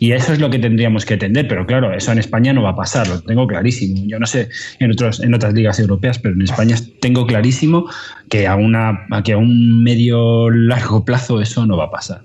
Y 0.00 0.12
eso 0.12 0.34
es 0.34 0.38
lo 0.38 0.50
que 0.50 0.58
tendríamos 0.58 1.06
que 1.06 1.14
entender, 1.14 1.48
pero 1.48 1.64
claro, 1.66 1.94
eso 1.94 2.12
en 2.12 2.18
España 2.18 2.52
no 2.52 2.62
va 2.62 2.70
a 2.70 2.76
pasar, 2.76 3.08
lo 3.08 3.22
tengo 3.22 3.46
clarísimo. 3.46 4.02
Yo 4.06 4.18
no 4.18 4.26
sé 4.26 4.50
en, 4.80 4.90
otros, 4.90 5.22
en 5.22 5.32
otras 5.32 5.54
ligas 5.54 5.80
europeas, 5.80 6.18
pero 6.18 6.34
en 6.34 6.42
España 6.42 6.76
tengo 7.00 7.26
clarísimo 7.26 7.88
que 8.28 8.46
a, 8.46 8.56
una, 8.56 9.06
que 9.24 9.32
a 9.32 9.38
un 9.38 9.82
medio 9.82 10.50
largo 10.50 11.06
plazo 11.06 11.40
eso 11.40 11.64
no 11.64 11.78
va 11.78 11.84
a 11.84 11.90
pasar. 11.90 12.20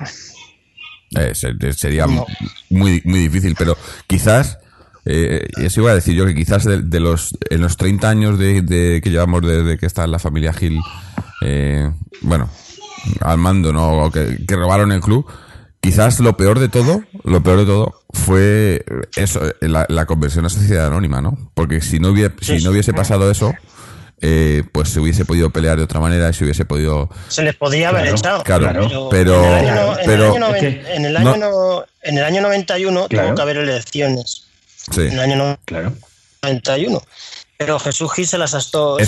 Eh, 1.17 1.33
sería 1.73 2.05
muy, 2.69 3.01
muy 3.05 3.19
difícil, 3.19 3.55
pero 3.57 3.77
quizás 4.07 4.60
eh, 5.05 5.47
eso 5.57 5.81
iba 5.81 5.91
a 5.91 5.95
decir 5.95 6.15
yo 6.15 6.25
que 6.25 6.35
quizás 6.35 6.63
de, 6.63 6.81
de, 6.81 6.99
los 6.99 7.31
en 7.49 7.61
los 7.61 7.75
30 7.75 8.09
años 8.09 8.37
de, 8.37 8.61
de 8.61 9.01
que 9.01 9.09
llevamos 9.09 9.41
desde 9.41 9.77
que 9.77 9.87
está 9.87 10.05
la 10.05 10.19
familia 10.19 10.53
Gil 10.53 10.79
eh, 11.41 11.89
bueno 12.21 12.49
al 13.21 13.39
mando 13.39 13.73
no 13.73 14.05
o 14.05 14.11
que, 14.11 14.37
que, 14.47 14.55
robaron 14.55 14.91
el 14.91 15.01
club 15.01 15.25
quizás 15.79 16.19
lo 16.19 16.37
peor 16.37 16.59
de 16.59 16.69
todo 16.69 17.01
lo 17.23 17.41
peor 17.41 17.59
de 17.59 17.65
todo 17.65 17.95
fue 18.13 18.85
eso 19.15 19.41
la, 19.61 19.87
la 19.89 20.05
conversión 20.05 20.45
a 20.45 20.49
sociedad 20.49 20.85
anónima 20.85 21.19
no 21.19 21.35
porque 21.55 21.81
si 21.81 21.99
no 21.99 22.09
hubiese, 22.09 22.35
si 22.41 22.63
no 22.63 22.69
hubiese 22.69 22.93
pasado 22.93 23.31
eso 23.31 23.55
eh, 24.23 24.61
pues 24.71 24.89
se 24.89 24.99
hubiese 24.99 25.25
podido 25.25 25.49
pelear 25.49 25.77
de 25.77 25.83
otra 25.83 25.99
manera 25.99 26.29
y 26.29 26.33
se 26.33 26.43
hubiese 26.43 26.63
podido 26.63 27.09
se 27.27 27.41
les 27.41 27.55
podía 27.55 27.89
haber 27.89 28.03
claro, 28.03 28.17
echado. 28.17 28.43
claro, 28.43 29.09
pero, 29.09 29.57
en 29.57 29.67
el 29.67 29.77
año, 29.79 29.97
pero, 30.05 30.35
en 30.35 30.43
el 30.43 30.43
año, 30.43 30.85
en 30.93 31.05
el 31.05 31.17
año, 31.17 31.37
no, 31.37 31.85
en 32.03 32.17
el 32.19 32.23
año 32.23 32.41
91 32.41 33.07
claro. 33.07 33.27
tuvo 33.29 33.35
que 33.35 33.41
haber 33.41 33.57
elecciones 33.57 34.50
Sí. 34.91 35.01
en 35.01 35.13
el 35.13 35.19
año 35.19 35.57
claro. 35.65 35.93
91. 36.43 37.01
pero 37.57 37.77
Jesús 37.77 38.11
Gil 38.13 38.25
se 38.27 38.39
las 38.39 38.49
se 38.51 38.57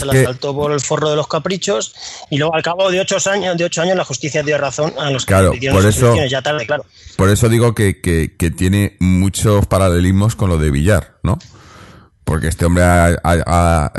las 0.06 0.16
que- 0.16 0.24
saltó 0.24 0.54
por 0.54 0.72
el 0.72 0.80
forro 0.82 1.10
de 1.10 1.16
los 1.16 1.28
caprichos 1.28 1.96
y 2.30 2.38
luego 2.38 2.54
al 2.54 2.62
cabo 2.62 2.92
de 2.92 3.00
ocho 3.00 3.18
años, 3.32 3.58
de 3.58 3.64
ocho 3.66 3.82
años 3.82 3.98
la 3.98 4.06
justicia 4.06 4.44
dio 4.44 4.58
razón 4.60 4.94
a 5.00 5.10
los 5.10 5.26
que 5.26 5.34
Claro, 5.34 5.52
pidieron 5.52 5.76
por 5.80 5.90
eso- 5.90 6.06
elecciones, 6.06 6.30
ya 6.32 6.42
tarde, 6.44 6.68
claro. 6.68 6.86
Por 7.18 7.30
eso 7.30 7.50
digo 7.50 7.74
que, 7.74 8.00
que, 8.02 8.36
que 8.38 8.52
tiene 8.52 8.96
muchos 9.00 9.66
paralelismos 9.66 10.36
con 10.36 10.50
lo 10.50 10.60
de 10.60 10.70
Villar, 10.70 11.18
¿no? 11.24 11.40
Porque 12.24 12.48
este 12.48 12.66
hombre 12.66 12.84
ha, 12.84 13.06
ha- 13.08 13.44
ha- 13.48 13.92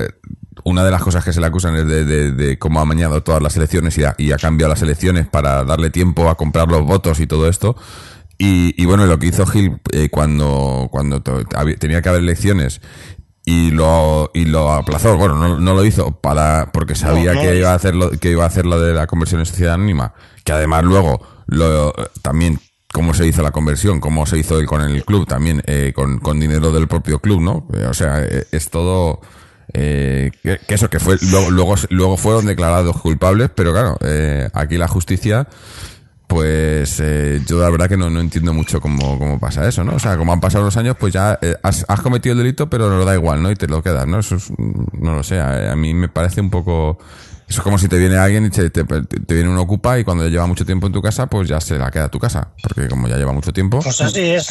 una 0.63 0.85
de 0.85 0.91
las 0.93 1.03
cosas 1.03 1.25
que 1.25 1.33
se 1.33 1.41
le 1.41 1.47
acusan 1.47 1.75
es 1.77 1.87
de, 1.87 2.05
de- 2.05 2.31
de 2.33 2.59
cómo 2.59 2.79
ha 2.79 2.83
amañado 2.83 3.23
todas 3.25 3.43
las 3.43 3.57
elecciones 3.57 3.99
y 3.99 4.05
ha, 4.05 4.15
y 4.17 4.31
ha 4.33 4.37
cambiado 4.39 4.73
las 4.73 4.81
elecciones 4.83 5.27
para 5.27 5.65
darle 5.65 5.91
tiempo 5.91 6.29
a 6.31 6.37
comprar 6.37 6.69
los 6.69 6.85
votos 6.85 7.19
y 7.21 7.27
todo 7.27 7.49
esto. 7.49 7.77
Y, 8.39 8.81
y 8.81 8.87
bueno, 8.87 9.07
lo 9.07 9.19
que 9.19 9.27
hizo 9.27 9.47
Gil 9.47 9.81
eh, 9.93 10.09
cuando, 10.11 10.89
cuando 10.91 11.23
tenía 11.23 12.03
que 12.03 12.09
haber 12.09 12.23
elecciones 12.23 12.81
y 13.45 13.71
lo, 13.71 14.31
y 14.35 14.47
lo 14.47 14.73
aplazó, 14.73 15.17
bueno, 15.17 15.37
no, 15.37 15.61
no 15.61 15.75
lo 15.75 15.85
hizo 15.85 16.21
para, 16.21 16.71
porque 16.73 16.95
sabía 16.95 17.35
no 17.35 17.41
que 17.43 17.57
iba 17.59 17.71
a 17.71 17.75
hacer 17.75 17.95
lo, 17.95 18.11
que 18.11 18.31
iba 18.31 18.45
a 18.45 18.49
hacer 18.49 18.67
lo 18.67 18.81
de 18.81 18.95
la 18.95 19.07
conversión 19.07 19.41
en 19.41 19.47
sociedad 19.47 19.75
anónima, 19.75 20.15
que 20.45 20.53
además 20.53 20.83
luego 20.85 21.21
lo, 21.47 21.93
también 22.23 22.59
cómo 22.93 23.13
se 23.13 23.27
hizo 23.27 23.43
la 23.43 23.51
conversión, 23.51 24.01
cómo 24.01 24.25
se 24.25 24.39
hizo 24.39 24.59
el, 24.59 24.67
con 24.67 24.81
el 24.81 25.05
club 25.05 25.27
también, 25.27 25.63
eh, 25.67 25.93
con, 25.95 26.19
con 26.19 26.41
dinero 26.41 26.73
del 26.73 26.89
propio 26.89 27.19
club, 27.19 27.41
¿no? 27.41 27.69
Eh, 27.75 27.87
O 27.87 27.95
sea, 27.95 28.23
eh, 28.23 28.47
es 28.51 28.71
todo, 28.71 29.21
eh, 29.75 30.31
que, 30.43 30.59
que 30.67 30.75
eso, 30.75 30.89
que 30.89 31.01
fue, 31.01 31.17
luego, 31.31 31.51
luego, 31.51 31.75
luego 31.91 32.17
fueron 32.17 32.47
declarados 32.47 33.01
culpables, 33.01 33.51
pero 33.55 33.73
claro, 33.73 33.99
eh, 34.01 34.49
aquí 34.55 34.77
la 34.79 34.89
justicia, 34.89 35.49
pues 36.35 36.99
eh, 36.99 37.41
yo 37.47 37.61
la 37.61 37.71
verdad 37.71 37.89
que 37.89 37.97
no, 37.97 38.11
no 38.11 38.21
entiendo 38.21 38.53
mucho 38.53 38.81
cómo, 38.81 39.21
cómo 39.21 39.39
pasa 39.39 39.69
eso, 39.69 39.85
¿no? 39.85 39.95
O 39.95 39.99
sea, 40.01 40.17
como 40.17 40.33
han 40.33 40.41
pasado 40.41 40.65
los 40.65 40.77
años, 40.77 40.97
pues 40.99 41.13
ya 41.13 41.39
eh, 41.41 41.55
has, 41.63 41.85
has 41.87 42.01
cometido 42.01 42.33
el 42.33 42.39
delito, 42.39 42.69
pero 42.69 42.91
no 42.91 42.99
lo 42.99 43.05
da 43.05 43.15
igual, 43.15 43.41
¿no? 43.41 43.53
Y 43.53 43.55
te 43.55 43.69
lo 43.69 43.85
quedas, 43.85 44.05
¿no? 44.09 44.19
Eso 44.19 44.35
es, 44.35 44.51
no 44.59 45.15
lo 45.15 45.23
sé, 45.23 45.39
a, 45.39 45.71
a 45.71 45.77
mí 45.77 45.95
me 45.95 46.09
parece 46.09 46.41
un 46.41 46.51
poco... 46.51 46.99
Eso 47.49 47.61
es 47.61 47.63
como 47.63 47.79
si 47.79 47.87
te 47.87 47.99
viene 47.99 48.17
alguien 48.17 48.47
y 48.47 48.51
te, 48.51 48.69
te, 48.69 48.83
te 48.83 49.35
viene 49.35 49.49
un 49.49 49.59
ocupa 49.59 49.97
y 49.97 50.03
cuando 50.03 50.29
lleva 50.29 50.47
mucho 50.47 50.67
tiempo 50.67 50.89
en 50.89 50.93
tu 50.93 51.01
casa, 51.01 51.29
pues 51.29 51.49
ya 51.49 51.61
se 51.61 51.79
la 51.79 51.89
queda 51.93 52.07
a 52.07 52.11
tu 52.11 52.19
casa. 52.19 52.49
Porque 52.61 52.89
como 52.89 53.07
ya 53.07 53.17
lleva 53.17 53.33
mucho 53.33 53.53
tiempo... 53.53 53.79
Pues 53.81 54.01
así 54.01 54.21
es. 54.21 54.49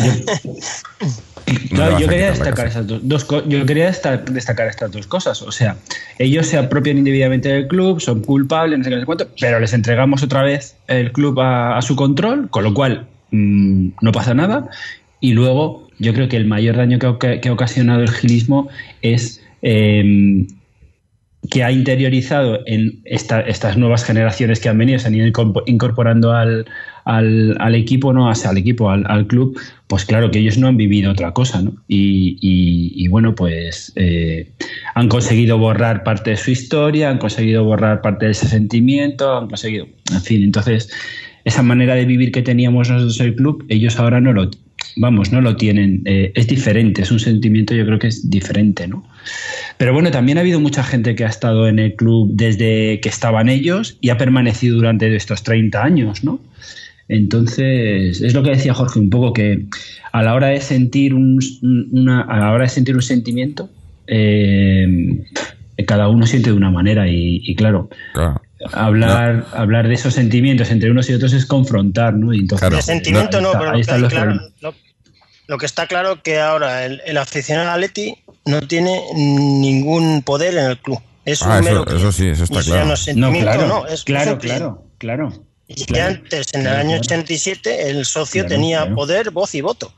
No 1.71 1.79
vas 1.91 1.99
yo 2.01 2.07
quería 2.07 2.29
destacar 2.31 2.67
esas 2.67 2.87
dos, 2.87 2.99
dos 3.03 3.27
yo 3.47 3.65
quería 3.65 3.87
desta- 3.87 4.17
destacar 4.17 4.67
estas 4.67 4.91
dos 4.91 5.07
cosas. 5.07 5.41
O 5.41 5.51
sea, 5.51 5.75
ellos 6.19 6.47
se 6.47 6.57
apropian 6.57 6.97
indebidamente 6.97 7.49
del 7.49 7.67
club, 7.67 7.99
son 8.01 8.21
culpables, 8.21 8.77
no 8.79 8.83
sé 8.83 8.89
qué, 8.89 8.95
no 8.95 9.01
sé 9.01 9.05
cuánto, 9.05 9.27
pero 9.39 9.59
les 9.59 9.73
entregamos 9.73 10.23
otra 10.23 10.43
vez 10.43 10.75
el 10.87 11.11
club 11.11 11.39
a, 11.39 11.77
a 11.77 11.81
su 11.81 11.95
control, 11.95 12.49
con 12.49 12.63
lo 12.63 12.73
cual 12.73 13.07
mm, 13.31 13.89
no 14.01 14.11
pasa 14.11 14.33
nada. 14.33 14.67
Y 15.19 15.33
luego, 15.33 15.87
yo 15.99 16.13
creo 16.13 16.27
que 16.29 16.37
el 16.37 16.45
mayor 16.45 16.75
daño 16.77 16.99
que, 16.99 17.05
ha 17.05 17.09
oca- 17.11 17.39
que 17.41 17.49
ha 17.49 17.53
ocasionado 17.53 18.01
el 18.01 18.11
gilismo 18.11 18.69
es 19.01 19.41
eh, 19.61 20.45
que 21.49 21.63
ha 21.63 21.71
interiorizado 21.71 22.61
en 22.65 23.01
esta- 23.05 23.41
estas 23.41 23.77
nuevas 23.77 24.05
generaciones 24.05 24.59
que 24.61 24.69
han 24.69 24.77
venido, 24.77 24.99
se 24.99 25.07
han 25.07 25.15
ido 25.15 25.27
incorpo- 25.27 25.63
incorporando 25.65 26.31
al, 26.33 26.65
al, 27.05 27.55
al 27.59 27.75
equipo, 27.75 28.13
¿no? 28.13 28.29
Al 28.29 28.57
equipo, 28.57 28.89
al, 28.89 29.05
al 29.07 29.27
club, 29.27 29.59
pues 29.87 30.05
claro 30.05 30.31
que 30.31 30.39
ellos 30.39 30.57
no 30.57 30.67
han 30.67 30.77
vivido 30.77 31.11
otra 31.11 31.31
cosa, 31.33 31.61
¿no? 31.61 31.73
Y, 31.87 32.37
y- 32.41 32.93
y 33.03 33.07
bueno, 33.07 33.35
pues 33.35 33.91
eh, 33.95 34.49
han 34.95 35.07
conseguido 35.09 35.57
borrar 35.57 36.03
parte 36.03 36.31
de 36.31 36.37
su 36.37 36.51
historia, 36.51 37.09
han 37.09 37.17
conseguido 37.17 37.63
borrar 37.63 38.01
parte 38.01 38.25
de 38.25 38.31
ese 38.31 38.47
sentimiento, 38.47 39.37
han 39.37 39.47
conseguido, 39.47 39.87
en 40.11 40.21
fin, 40.21 40.43
entonces 40.43 40.89
esa 41.45 41.61
manera 41.61 41.95
de 41.95 42.05
vivir 42.05 42.31
que 42.31 42.41
teníamos 42.41 42.89
nosotros 42.89 43.19
el 43.19 43.35
club, 43.35 43.65
ellos 43.67 43.99
ahora 43.99 44.21
no 44.21 44.31
lo, 44.31 44.49
vamos, 44.95 45.31
no 45.33 45.41
lo 45.41 45.57
tienen, 45.57 46.01
eh, 46.05 46.31
es 46.35 46.47
diferente, 46.47 47.01
es 47.01 47.11
un 47.11 47.19
sentimiento 47.19 47.75
yo 47.75 47.85
creo 47.85 47.99
que 47.99 48.07
es 48.07 48.29
diferente, 48.29 48.87
¿no? 48.87 49.05
Pero 49.77 49.91
bueno, 49.93 50.09
también 50.11 50.37
ha 50.37 50.41
habido 50.41 50.59
mucha 50.61 50.83
gente 50.83 51.15
que 51.15 51.25
ha 51.25 51.29
estado 51.29 51.67
en 51.67 51.79
el 51.79 51.95
club 51.95 52.29
desde 52.33 52.99
que 53.01 53.09
estaban 53.09 53.49
ellos 53.49 53.97
y 54.01 54.09
ha 54.09 54.17
permanecido 54.17 54.75
durante 54.77 55.13
estos 55.15 55.43
30 55.43 55.83
años, 55.83 56.23
¿no? 56.23 56.39
Entonces, 57.13 58.21
es 58.21 58.33
lo 58.33 58.41
que 58.43 58.51
decía 58.51 58.73
Jorge, 58.73 58.99
un 58.99 59.09
poco 59.09 59.33
que 59.33 59.65
a 60.11 60.23
la 60.23 60.33
hora 60.33 60.47
de 60.47 60.61
sentir 60.61 61.13
un, 61.13 61.39
una, 61.91 62.21
a 62.21 62.39
la 62.39 62.51
hora 62.51 62.63
de 62.63 62.69
sentir 62.69 62.95
un 62.95 63.01
sentimiento, 63.01 63.69
eh, 64.07 65.23
cada 65.87 66.07
uno 66.09 66.25
siente 66.25 66.49
de 66.49 66.55
una 66.55 66.71
manera 66.71 67.07
y, 67.07 67.41
y 67.43 67.55
claro, 67.55 67.89
Claro. 68.13 68.41
hablar, 68.73 69.45
hablar 69.53 69.87
de 69.87 69.93
esos 69.95 70.13
sentimientos 70.13 70.71
entre 70.71 70.89
unos 70.91 71.09
y 71.09 71.13
otros 71.13 71.33
es 71.33 71.45
confrontar, 71.45 72.13
¿no? 72.15 72.33
Y 72.33 72.39
entonces, 72.39 72.61
Claro. 72.61 72.75
de 72.77 72.81
sentimiento 72.81 73.41
no, 73.41 73.47
está- 73.47 73.59
pero 73.59 73.71
ahí 73.71 73.81
lo 74.01 74.07
que, 74.09 74.15
claro- 74.15 74.39
lo- 74.61 74.75
lo 75.47 75.57
está 75.65 75.87
claro 75.87 76.21
que 76.23 76.39
ahora 76.39 76.85
el, 76.85 77.01
el 77.05 77.17
aficionado 77.17 77.69
al 77.69 77.75
Atleti 77.83 78.15
no 78.45 78.61
tiene 78.61 79.01
ningún 79.15 80.21
poder 80.23 80.55
en 80.57 80.65
el 80.71 80.77
club. 80.79 80.99
Es 81.25 81.41
Ah, 81.41 81.59
un 81.59 81.63
eso- 81.67 81.85
mero 81.85 81.95
eso 81.97 82.11
sí, 82.11 82.27
eso 82.27 82.43
está 82.45 82.61
claro. 82.61 82.93
no 83.15 83.31
claro, 83.33 83.67
no, 83.67 83.87
es 83.87 84.03
claro, 84.03 84.37
claro, 84.39 84.85
claro. 84.97 85.33
Y 85.75 85.85
Claro, 85.85 86.15
antes, 86.15 86.53
en 86.53 86.61
claro, 86.61 86.75
el 86.75 86.81
año 86.81 87.01
claro. 87.01 87.21
87, 87.21 87.89
el 87.89 88.05
socio 88.05 88.43
Claro, 88.43 88.55
tenía 88.55 88.93
poder, 88.93 89.31
voz 89.31 89.55
y 89.55 89.61
voto. 89.61 89.93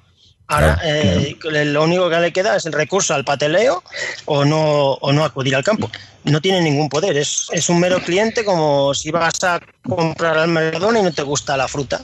Ahora, 0.48 0.80
eh, 0.84 1.36
lo 1.66 1.84
único 1.84 2.08
que 2.08 2.20
le 2.20 2.32
queda 2.32 2.56
es 2.56 2.68
el 2.68 2.74
recurso 2.74 3.16
al 3.16 3.26
pateleo 3.26 3.82
o 4.26 4.46
no, 4.46 4.94
o 4.94 5.12
no 5.12 5.26
acudir 5.26 5.56
al 5.56 5.64
campo. 5.64 5.90
No 6.24 6.40
tiene 6.40 6.62
ningún 6.62 6.88
poder, 6.88 7.18
es, 7.18 7.48
es 7.52 7.68
un 7.70 7.80
mero 7.80 8.00
cliente 8.00 8.44
como 8.46 8.94
si 8.94 9.10
vas 9.10 9.44
a 9.44 9.60
comprar 9.84 10.38
al 10.38 10.50
Mercadona 10.50 11.00
y 11.00 11.04
no 11.04 11.12
te 11.12 11.24
gusta 11.24 11.58
la 11.58 11.68
fruta. 11.68 12.04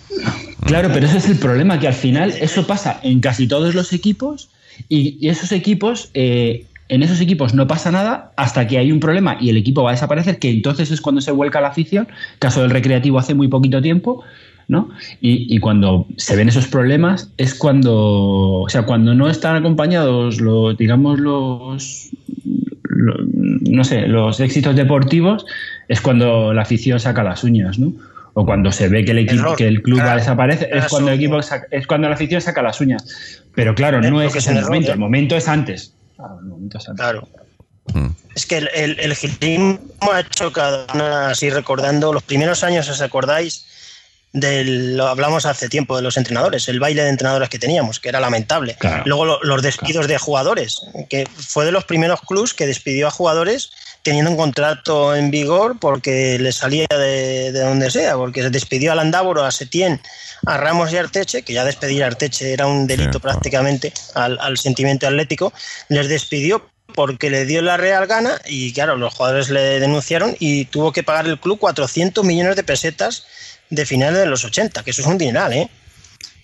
Claro, 0.66 0.90
pero 0.92 1.06
ese 1.06 1.18
es 1.18 1.25
el 1.25 1.38
problema, 1.38 1.80
que 1.80 1.88
al 1.88 1.94
final 1.94 2.32
eso 2.32 2.66
pasa 2.66 3.00
en 3.04 3.20
casi 3.20 3.48
todos 3.48 3.75
los 3.75 3.94
equipos 3.94 4.50
y, 4.90 5.18
y 5.20 5.30
esos 5.30 5.51
equipos, 5.51 6.10
eh, 6.16 6.66
en 6.92 7.04
esos 7.04 7.20
equipos 7.22 7.54
no 7.54 7.66
pasa 7.68 7.90
nada 7.92 8.32
hasta 8.36 8.68
que 8.68 8.78
hay 8.78 8.92
un 8.92 9.00
problema 9.00 9.38
y 9.40 9.50
el 9.50 9.58
equipo 9.58 9.82
va 9.84 9.92
a 9.92 9.94
desaparecer, 9.94 10.38
que 10.40 10.50
entonces 10.52 10.92
es 10.92 11.00
cuando 11.02 11.22
se 11.22 11.32
vuelca 11.32 11.62
la 11.62 11.70
afición, 11.70 12.08
caso 12.40 12.62
del 12.62 12.70
recreativo 12.70 13.18
hace 13.18 13.34
muy 13.34 13.48
poquito 13.48 13.82
tiempo, 13.82 14.24
¿no? 14.68 14.90
Y, 15.22 15.54
y 15.54 15.60
cuando 15.60 16.06
se 16.18 16.36
ven 16.36 16.50
esos 16.50 16.68
problemas 16.68 17.32
es 17.38 17.56
cuando, 17.56 17.94
o 18.62 18.70
sea, 18.70 18.84
cuando 18.84 19.16
no 19.16 19.30
están 19.30 19.56
acompañados 19.56 20.40
los, 20.42 20.78
digamos, 20.78 21.20
los, 21.20 22.10
lo- 22.84 23.16
no 23.70 23.84
sé, 23.84 24.08
los 24.08 24.40
éxitos 24.40 24.76
deportivos, 24.76 25.46
es 25.88 26.02
cuando 26.02 26.54
la 26.54 26.62
afición 26.64 27.00
saca 27.00 27.24
las 27.24 27.44
uñas, 27.44 27.80
¿no? 27.80 27.94
O 28.34 28.46
cuando 28.46 28.72
se 28.72 28.88
ve 28.88 29.04
que 29.04 29.12
el 29.12 29.20
equipo, 29.20 29.42
Error. 29.42 29.58
que 29.58 29.68
el 29.68 29.82
club 29.82 29.98
va 30.00 30.04
a 30.04 30.06
Claro. 30.06 30.20
desaparecer, 30.20 30.70
es 30.74 30.88
cuando 30.88 31.10
el 31.12 31.16
equipo 31.18 31.42
saca- 31.42 31.68
es 31.72 31.86
cuando 31.88 32.08
la 32.08 32.16
afición 32.16 32.40
saca 32.42 32.62
las 32.62 32.80
uñas. 32.80 33.44
Pero 33.56 33.76
claro, 33.76 34.00
Eh, 34.04 34.10
no 34.10 34.22
es 34.22 34.36
ese 34.36 34.52
el 34.52 34.58
error, 34.58 34.70
momento, 34.70 34.90
¿eh? 34.90 34.94
el 34.94 35.00
momento 35.00 35.36
es 35.36 35.48
antes. 35.50 35.94
Claro. 36.96 37.28
Mm. 37.94 38.08
Es 38.36 38.46
que 38.46 38.58
el, 38.60 38.70
el, 38.74 39.00
el 39.00 39.16
gilismo 39.16 39.80
ha 40.01 40.20
hecho 40.22 40.51
cada 40.54 40.86
una, 40.94 41.30
así 41.30 41.50
recordando 41.50 42.13
los 42.13 42.24
primeros 42.24 42.63
años, 42.63 42.88
¿os 42.90 43.01
acordáis? 43.01 43.66
Del, 44.34 44.96
lo 44.96 45.08
hablamos 45.08 45.46
hace 45.46 45.68
tiempo 45.68 45.98
de 45.98 46.04
los 46.04 46.16
entrenadores, 46.16 46.70
el 46.70 46.80
baile 46.80 47.04
de 47.04 47.10
entrenadores 47.10 47.50
que 47.50 47.60
teníamos, 47.60 48.00
que 48.00 48.08
era 48.08 48.22
lamentable. 48.22 48.78
Claro. 48.80 49.04
Luego 49.06 49.25
lo- 49.25 49.44
los 49.44 49.62
despidos 49.62 50.08
de 50.08 50.18
jugadores, 50.18 50.80
que 51.10 51.28
fue 51.36 51.66
de 51.66 51.74
los 51.74 51.84
primeros 51.84 52.22
clubs 52.22 52.54
que 52.54 52.66
despidió 52.66 53.08
a 53.08 53.12
jugadores 53.12 53.72
teniendo 54.03 54.31
un 54.31 54.38
contrato 54.38 55.15
en 55.15 55.31
vigor 55.31 55.77
porque 55.79 56.38
le 56.39 56.51
salía 56.51 56.88
de, 56.89 57.51
de 57.51 57.60
donde 57.62 57.91
sea, 57.91 58.15
porque 58.15 58.41
se 58.41 58.50
despidió 58.50 58.91
a 58.91 58.96
Landaburo, 58.96 59.43
a 59.43 59.51
Setién, 59.51 60.01
a 60.46 60.58
Ramos 60.58 60.91
y 60.91 60.98
a 60.98 61.01
Arteche, 61.01 61.43
que 61.43 61.53
ya 61.53 61.65
despedir 61.65 62.03
a 62.03 62.08
Arteche 62.08 62.53
era 62.53 62.65
un 62.67 62.88
delito 62.88 63.13
Sí, 63.13 63.20
prácticamente 63.20 63.93
al, 64.15 64.39
al 64.39 64.58
sentimiento 64.58 65.08
atlético, 65.08 65.53
les 65.89 66.08
despidió 66.08 66.70
porque 66.93 67.29
le 67.29 67.46
dio 67.46 67.62
la 67.62 67.77
real 67.77 68.08
gana 68.08 68.41
y 68.46 68.74
claro, 68.74 68.98
los 68.98 69.13
jugadores 69.13 69.50
le 69.50 69.79
denunciaron 69.79 70.36
y 70.39 70.65
tuvo 70.65 70.91
que 70.91 71.03
pagar 71.03 71.25
el 71.27 71.39
club 71.39 71.60
400 71.60 72.24
millones 72.25 72.55
de 72.55 72.63
pesetas 72.63 73.25
de 73.70 73.86
finales 73.86 74.20
de 74.20 74.25
los 74.25 74.43
80, 74.43 74.84
que 74.84 74.91
eso 74.91 75.01
es 75.01 75.08
un 75.08 75.17
dineral, 75.17 75.53
¿eh? 75.53 75.70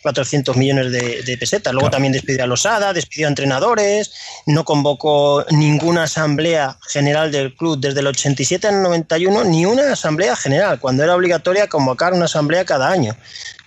400 0.08 0.56
millones 0.56 0.92
de, 0.94 1.22
de 1.24 1.38
pesetas. 1.38 1.74
Luego 1.74 1.88
Claro. 1.88 1.96
también 1.98 2.14
despidió 2.14 2.44
a 2.46 2.48
Losada, 2.48 2.94
despidió 2.94 3.28
a 3.28 3.30
entrenadores, 3.30 4.12
no 4.46 4.64
convocó 4.64 5.46
ninguna 5.52 6.04
asamblea 6.04 6.78
general 6.88 7.30
del 7.32 7.54
club 7.56 7.78
desde 7.78 8.00
el 8.00 8.08
87 8.08 8.68
al 8.68 8.82
91, 8.84 9.44
ni 9.44 9.66
una 9.66 9.92
asamblea 9.92 10.36
general, 10.38 10.80
cuando 10.80 11.04
era 11.04 11.14
obligatoria 11.14 11.68
convocar 11.68 12.14
una 12.14 12.26
asamblea 12.26 12.64
cada 12.64 12.90
año. 12.90 13.18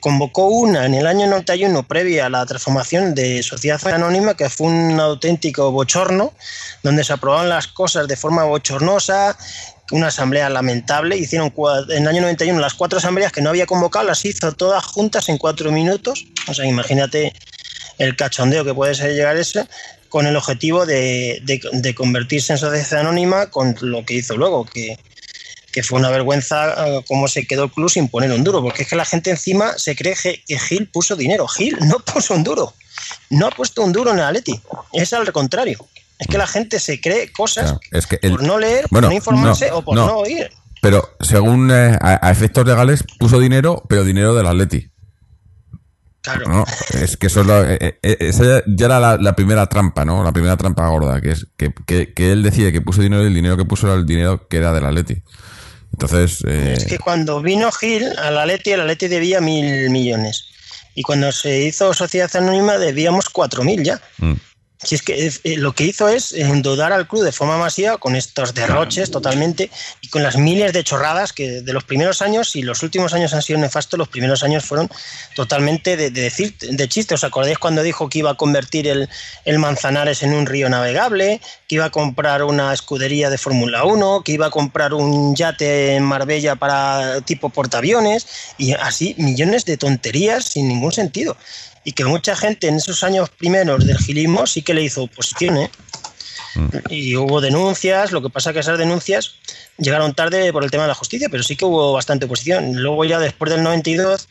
Convocó 0.01 0.47
una 0.47 0.87
en 0.87 0.95
el 0.95 1.07
año 1.07 1.27
91 1.27 1.87
previa 1.87 2.25
a 2.27 2.31
la 2.31 2.47
transformación 2.47 3.15
de 3.15 3.43
Sociedad 3.43 3.87
Anónima, 3.89 4.35
que 4.35 4.49
fue 4.49 4.69
un 4.69 4.99
auténtico 4.99 5.71
bochorno, 5.73 6.33
donde 6.83 7.05
se 7.05 7.13
aprobaban 7.13 7.51
las 7.51 7.67
cosas 7.67 8.09
de 8.09 8.17
forma 8.17 8.45
bochornosa, 8.45 9.37
una 9.91 10.09
asamblea 10.09 10.49
lamentable. 10.51 11.17
Hicieron 11.17 11.53
en 11.89 12.03
el 12.03 12.09
año 12.09 12.23
91 12.23 12.59
las 12.61 12.75
cuatro 12.75 12.99
asambleas 12.99 13.33
que 13.33 13.43
no 13.43 13.51
había 13.51 13.67
convocado, 13.67 14.07
las 14.07 14.25
hizo 14.25 14.53
todas 14.53 14.85
juntas 14.85 15.29
en 15.29 15.39
cuatro 15.39 15.73
minutos. 15.73 16.25
O 16.49 16.55
sea, 16.55 16.65
imagínate 16.67 17.33
el 17.99 18.17
cachondeo 18.17 18.65
que 18.65 18.75
puede 18.75 18.95
ser 18.95 19.13
llegar 19.13 19.37
ese, 19.37 19.67
con 20.09 20.27
el 20.27 20.37
objetivo 20.37 20.87
de, 20.87 21.41
de- 21.45 21.95
convertirse 21.95 22.53
en 22.53 22.59
sociedad 22.59 23.01
anónima 23.01 23.51
con 23.51 23.77
lo 23.81 24.05
que 24.05 24.15
hizo 24.15 24.37
luego, 24.37 24.65
que, 24.65 24.99
que 25.73 25.83
fue 25.83 25.99
una 25.99 26.11
vergüenza 26.11 26.75
eh, 26.87 27.05
cómo 27.07 27.29
se 27.29 27.47
quedó 27.47 27.65
el 27.65 27.71
club 27.71 27.91
sin 27.91 28.09
poner 28.09 28.33
un 28.33 28.43
duro, 28.43 28.63
porque 28.63 28.83
es 28.83 28.89
que 28.89 28.97
la 28.97 29.05
gente 29.05 29.31
encima 29.31 29.77
se 29.79 29.95
cree 29.95 30.15
que 30.15 30.59
Gil 30.59 30.89
puso 30.89 31.15
dinero. 31.15 31.47
Gil 31.47 31.77
no 31.83 31.99
puso 32.13 32.35
un 32.35 32.43
duro, 32.43 32.75
no 33.29 33.47
ha 33.47 33.51
puesto 33.51 33.83
un 33.83 33.93
duro 33.93 34.11
en 34.13 34.19
el 34.19 34.25
Atleti, 34.25 34.61
es 34.93 35.13
al 35.13 35.31
contrario. 35.33 35.87
Es 36.21 36.27
que 36.29 36.39
la 36.39 36.47
gente 36.47 36.79
se 36.79 37.01
cree 37.01 37.33
cosas 37.33 37.65
Claro, 37.65 37.81
es 37.91 38.07
que 38.07 38.19
el- 38.23 38.33
por 38.33 38.43
no 38.45 38.59
leer, 38.59 38.87
bueno, 38.91 39.07
por 39.09 39.13
no 39.13 39.17
informarse 39.17 39.69
no, 39.71 39.77
o 39.79 39.83
por 39.85 39.95
no. 39.97 40.07
no, 40.07 40.19
oír. 40.19 40.51
Pero 40.83 41.17
según 41.21 41.71
eh, 41.71 41.97
a, 42.01 42.27
a 42.27 42.31
efectos 42.31 42.65
legales 42.67 43.05
puso 43.19 43.39
dinero, 43.41 43.83
pero 43.89 44.05
dinero 44.05 44.35
del 44.35 44.47
Atleti. 44.47 44.91
Claro. 46.23 46.47
¿no? 46.49 46.65
Es 47.01 47.17
que 47.17 47.29
eso 47.29 47.41
es 47.41 47.47
lo- 47.47 47.65
eh, 47.65 47.99
eh, 48.03 48.17
esa 48.21 48.45
ya- 48.45 48.63
ya 48.67 48.87
era 48.87 49.01
la, 49.01 49.17
la 49.17 49.35
primera 49.35 49.67
trampa, 49.67 50.05
¿no? 50.05 50.23
La 50.23 50.33
primera 50.33 50.57
trampa 50.59 50.87
gorda, 50.89 51.21
que 51.23 51.31
es 51.31 51.47
que, 51.57 51.73
que, 51.87 52.13
que 52.13 52.33
él 52.33 52.43
decide 52.43 52.73
que 52.73 52.83
puso 52.83 53.01
dinero 53.01 53.23
y 53.23 53.29
el 53.29 53.35
dinero 53.35 53.57
que 53.57 53.65
puso 53.65 53.87
era 53.87 53.97
el 53.97 54.05
dinero 54.05 54.47
que 54.49 54.59
era 54.59 54.73
del 54.75 54.85
Atleti. 54.85 55.23
Entonces, 55.93 56.45
eh, 56.47 56.75
Es 56.77 56.85
que 56.85 56.99
cuando 56.99 57.41
vino 57.41 57.73
Gil 57.73 58.07
al 58.19 58.39
Atleti, 58.39 58.71
el 58.73 58.81
Atleti 58.83 59.09
debía 59.09 59.41
mil 59.41 59.89
millones. 59.91 60.45
Y 60.95 61.03
cuando 61.03 61.33
se 61.33 61.63
hizo 61.63 61.95
Sociedad 61.95 62.31
Anónima 62.37 62.77
debíamos 62.77 63.31
cuatro 63.31 63.65
mil 63.65 63.83
ya. 63.83 64.01
mm, 64.19 64.33
Si 64.83 64.95
es 64.95 65.03
que 65.03 65.27
eh, 65.27 65.57
lo 65.59 65.73
que 65.75 65.85
hizo 65.85 66.09
es 66.09 66.33
endeudar 66.33 66.93
al 66.93 67.07
club 67.07 67.23
de 67.23 67.33
forma 67.33 67.59
masiva 67.59 67.99
con 67.99 68.17
estos 68.17 68.55
derroches 68.55 69.11
totalmente 69.11 69.71
y 70.01 70.09
con 70.09 70.23
las 70.23 70.39
miles 70.39 70.73
de 70.73 70.83
chorradas 70.83 71.35
que 71.35 71.61
de 71.61 71.73
los 71.75 71.85
primeros 71.85 72.23
años 72.23 72.57
y 72.57 72.63
los 72.63 72.83
últimos 72.83 73.13
años 73.13 73.35
han 73.35 73.43
sido 73.43 73.59
nefastos, 73.59 73.99
los 73.99 74.09
primeros 74.09 74.43
años 74.43 74.65
fueron 74.65 74.89
totalmente 75.35 75.99
de, 75.99 76.11
de 76.11 76.23
decir 76.23 76.57
de 76.59 76.89
chiste. 76.89 77.15
¿Os 77.15 77.25
acordáis 77.25 77.59
cuando 77.59 77.83
dijo 77.83 78.09
que 78.09 78.21
iba 78.21 78.31
a 78.31 78.35
convertir 78.35 78.89
el, 78.89 79.09
el 79.45 79.59
Manzanares 79.59 80.23
en 80.23 80.33
un 80.33 80.47
río 80.47 80.71
navegable, 80.71 81.43
que 81.69 81.75
iba 81.75 81.85
a 81.85 81.91
comprar 81.91 82.43
una 82.43 82.73
escudería 82.73 83.29
de 83.29 83.37
Fórmula 83.37 83.85
1, 83.85 84.23
que 84.25 84.33
iba 84.33 84.47
a 84.47 84.51
comprar 84.51 84.95
un 84.95 85.37
yate 85.37 85.97
en 85.97 86.05
Marbella 86.05 86.57
para 86.57 87.21
tipo 87.21 87.51
portaaviones 87.51 88.27
y 88.57 88.73
así 88.73 89.15
millones 89.19 89.67
de 89.67 89.77
tonterías 89.77 90.45
sin 90.45 90.69
ningún 90.69 90.93
sentido? 90.93 91.37
Y 91.85 91.93
que 91.93 92.05
mucha 92.05 92.37
gente 92.37 92.69
en 92.69 92.77
esos 92.77 93.03
años 93.05 93.31
primeros 93.31 93.87
del 93.87 93.99
gilismo 93.99 94.47
sí 94.47 94.63
que 94.63 94.75
le 94.75 94.83
hizo 94.83 95.05
oposición, 95.05 95.57
¿eh? 95.59 95.71
Y 96.89 97.15
hubo 97.17 97.41
denuncias, 97.41 98.11
lo 98.11 98.21
que 98.23 98.29
pasa 98.29 98.53
que 98.53 98.59
esas 98.59 98.77
denuncias 98.77 99.35
llegaron 99.79 100.15
tarde 100.15 100.53
por 100.53 100.65
el 100.65 100.71
tema 100.71 100.83
de 100.85 100.89
la 100.89 100.95
justicia, 100.95 101.29
pero 101.31 101.43
sí 101.45 101.55
que 101.57 101.65
hubo 101.65 101.93
bastante 101.93 102.27
oposición. 102.27 102.75
Luego 102.83 103.05
ya 103.05 103.19
después 103.21 103.51
del 103.53 103.63
92, 103.63 104.29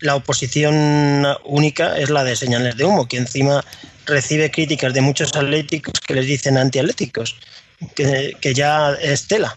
la 0.00 0.14
oposición 0.14 1.26
única 1.44 1.98
es 1.98 2.08
la 2.10 2.24
de 2.24 2.36
señales 2.36 2.76
de 2.76 2.84
humo, 2.84 3.06
que 3.06 3.18
encima 3.18 3.62
recibe 4.06 4.50
críticas 4.50 4.94
de 4.94 5.02
muchos 5.02 5.34
atléticos 5.36 5.92
que 6.00 6.14
les 6.14 6.26
dicen 6.26 6.56
antiatléticos, 6.56 7.36
que, 7.94 8.34
que 8.40 8.54
ya 8.54 8.92
es 8.94 9.28
tela. 9.28 9.54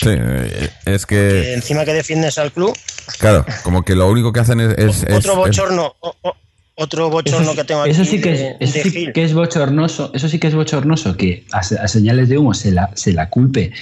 sí, 0.00 0.10
eh, 0.10 0.70
es 0.86 1.04
Que 1.06 1.54
encima 1.54 1.84
que 1.84 1.92
defiendes 1.92 2.38
al 2.38 2.52
club, 2.52 2.78
claro, 3.18 3.44
como 3.64 3.82
que 3.84 3.96
lo 3.96 4.06
único 4.08 4.32
que 4.32 4.40
hacen 4.40 4.60
es... 4.60 4.78
es- 4.78 5.02
es- 5.02 5.14
otro 5.16 5.32
es- 5.32 5.38
bochorno, 5.38 5.96
otro 6.74 7.10
bochorno 7.10 7.54
que 7.54 7.64
tengo 7.64 7.82
aquí 7.82 7.90
eso 7.90 8.04
sí 8.04 8.20
que 8.20 8.30
de- 8.32 8.56
es, 8.60 8.70
eso 8.76 8.84
de 8.84 8.90
sí 8.90 9.12
que 9.12 9.24
es 9.24 9.34
bochornoso, 9.34 10.10
eso 10.14 10.28
sí 10.28 10.38
que 10.38 10.46
es 10.48 10.54
bochornoso 10.54 11.16
que 11.16 11.44
a 11.52 11.62
señales 11.88 12.28
de 12.28 12.38
humo 12.38 12.54
se 12.54 12.72
la, 12.72 12.90
se 12.94 13.12
la 13.12 13.28
culpe 13.28 13.72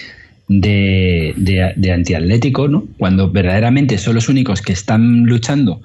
de, 0.48 1.32
de, 1.36 1.72
de 1.76 1.92
antiatlético, 1.92 2.66
¿no? 2.66 2.84
Cuando 2.98 3.30
verdaderamente 3.30 3.96
son 3.98 4.16
los 4.16 4.28
únicos 4.28 4.60
que 4.62 4.72
están 4.72 5.24
luchando 5.24 5.80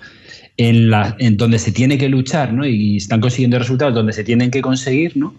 en, 0.57 0.89
la, 0.89 1.15
en 1.19 1.35
donde 1.35 1.59
se 1.59 1.71
tiene 1.73 1.97
que 1.97 2.07
luchar, 2.07 2.53
¿no? 2.53 2.65
Y 2.65 2.97
están 2.97 3.19
consiguiendo 3.19 3.59
resultados 3.59 3.93
donde 3.93 4.13
se 4.13 4.23
tienen 4.23 4.51
que 4.51 4.61
conseguir, 4.61 5.17
¿no? 5.17 5.35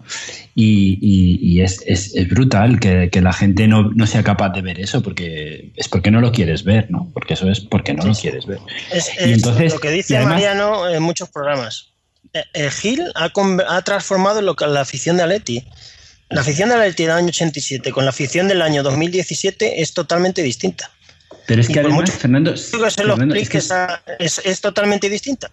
Y, 0.53 0.99
y- 1.01 1.39
y 1.41 1.61
es, 1.61 1.83
es- 1.87 2.13
es 2.15 2.27
brutal 2.29 2.79
que, 2.79 3.09
que 3.11 3.21
la 3.21 3.33
gente 3.33 3.67
no, 3.67 3.91
no 3.93 4.05
sea 4.05 4.21
capaz 4.23 4.49
de 4.49 4.61
ver 4.61 4.79
eso, 4.79 5.01
porque 5.01 5.71
es 5.75 5.87
porque 5.87 6.11
no 6.11 6.21
lo 6.21 6.31
quieres 6.31 6.63
ver, 6.63 6.91
¿no? 6.91 7.09
Porque 7.13 7.33
eso 7.33 7.49
es 7.49 7.59
porque 7.61 7.93
no 7.93 8.05
lo 8.05 8.13
quieres 8.13 8.45
ver. 8.45 8.59
Es, 8.91 9.07
Y 9.19 9.23
es 9.23 9.31
entonces- 9.37 9.73
lo 9.73 9.79
que 9.79 9.89
dice 9.91 10.15
además- 10.17 10.35
Mariano 10.35 10.87
en 10.89 11.01
muchos 11.01 11.29
programas. 11.29 11.87
Eh, 12.33 12.43
eh, 12.53 12.69
Gil 12.69 13.01
ha, 13.15 13.31
ha 13.69 13.81
transformado 13.81 14.41
lo 14.41 14.55
que 14.55 14.67
la 14.67 14.81
afición 14.81 15.17
de 15.17 15.23
Atleti. 15.23 15.63
La 16.29 16.41
afición 16.41 16.69
de 16.69 16.75
Atleti 16.75 17.03
del 17.03 17.13
año 17.13 17.27
87 17.29 17.91
con 17.91 18.03
la 18.03 18.09
afición 18.09 18.47
del 18.49 18.61
año 18.61 18.83
2017 18.83 19.81
es 19.81 19.93
totalmente 19.93 20.43
distinta. 20.43 20.91
Pero 21.47 21.61
es 21.61 21.69
que 21.69 21.79
además, 21.79 22.11
Fernando, 22.11 22.53
es 22.53 23.49
que 23.49 23.57
es, 23.57 24.41
es 24.43 24.61
totalmente 24.61 25.09
distinta. 25.09 25.49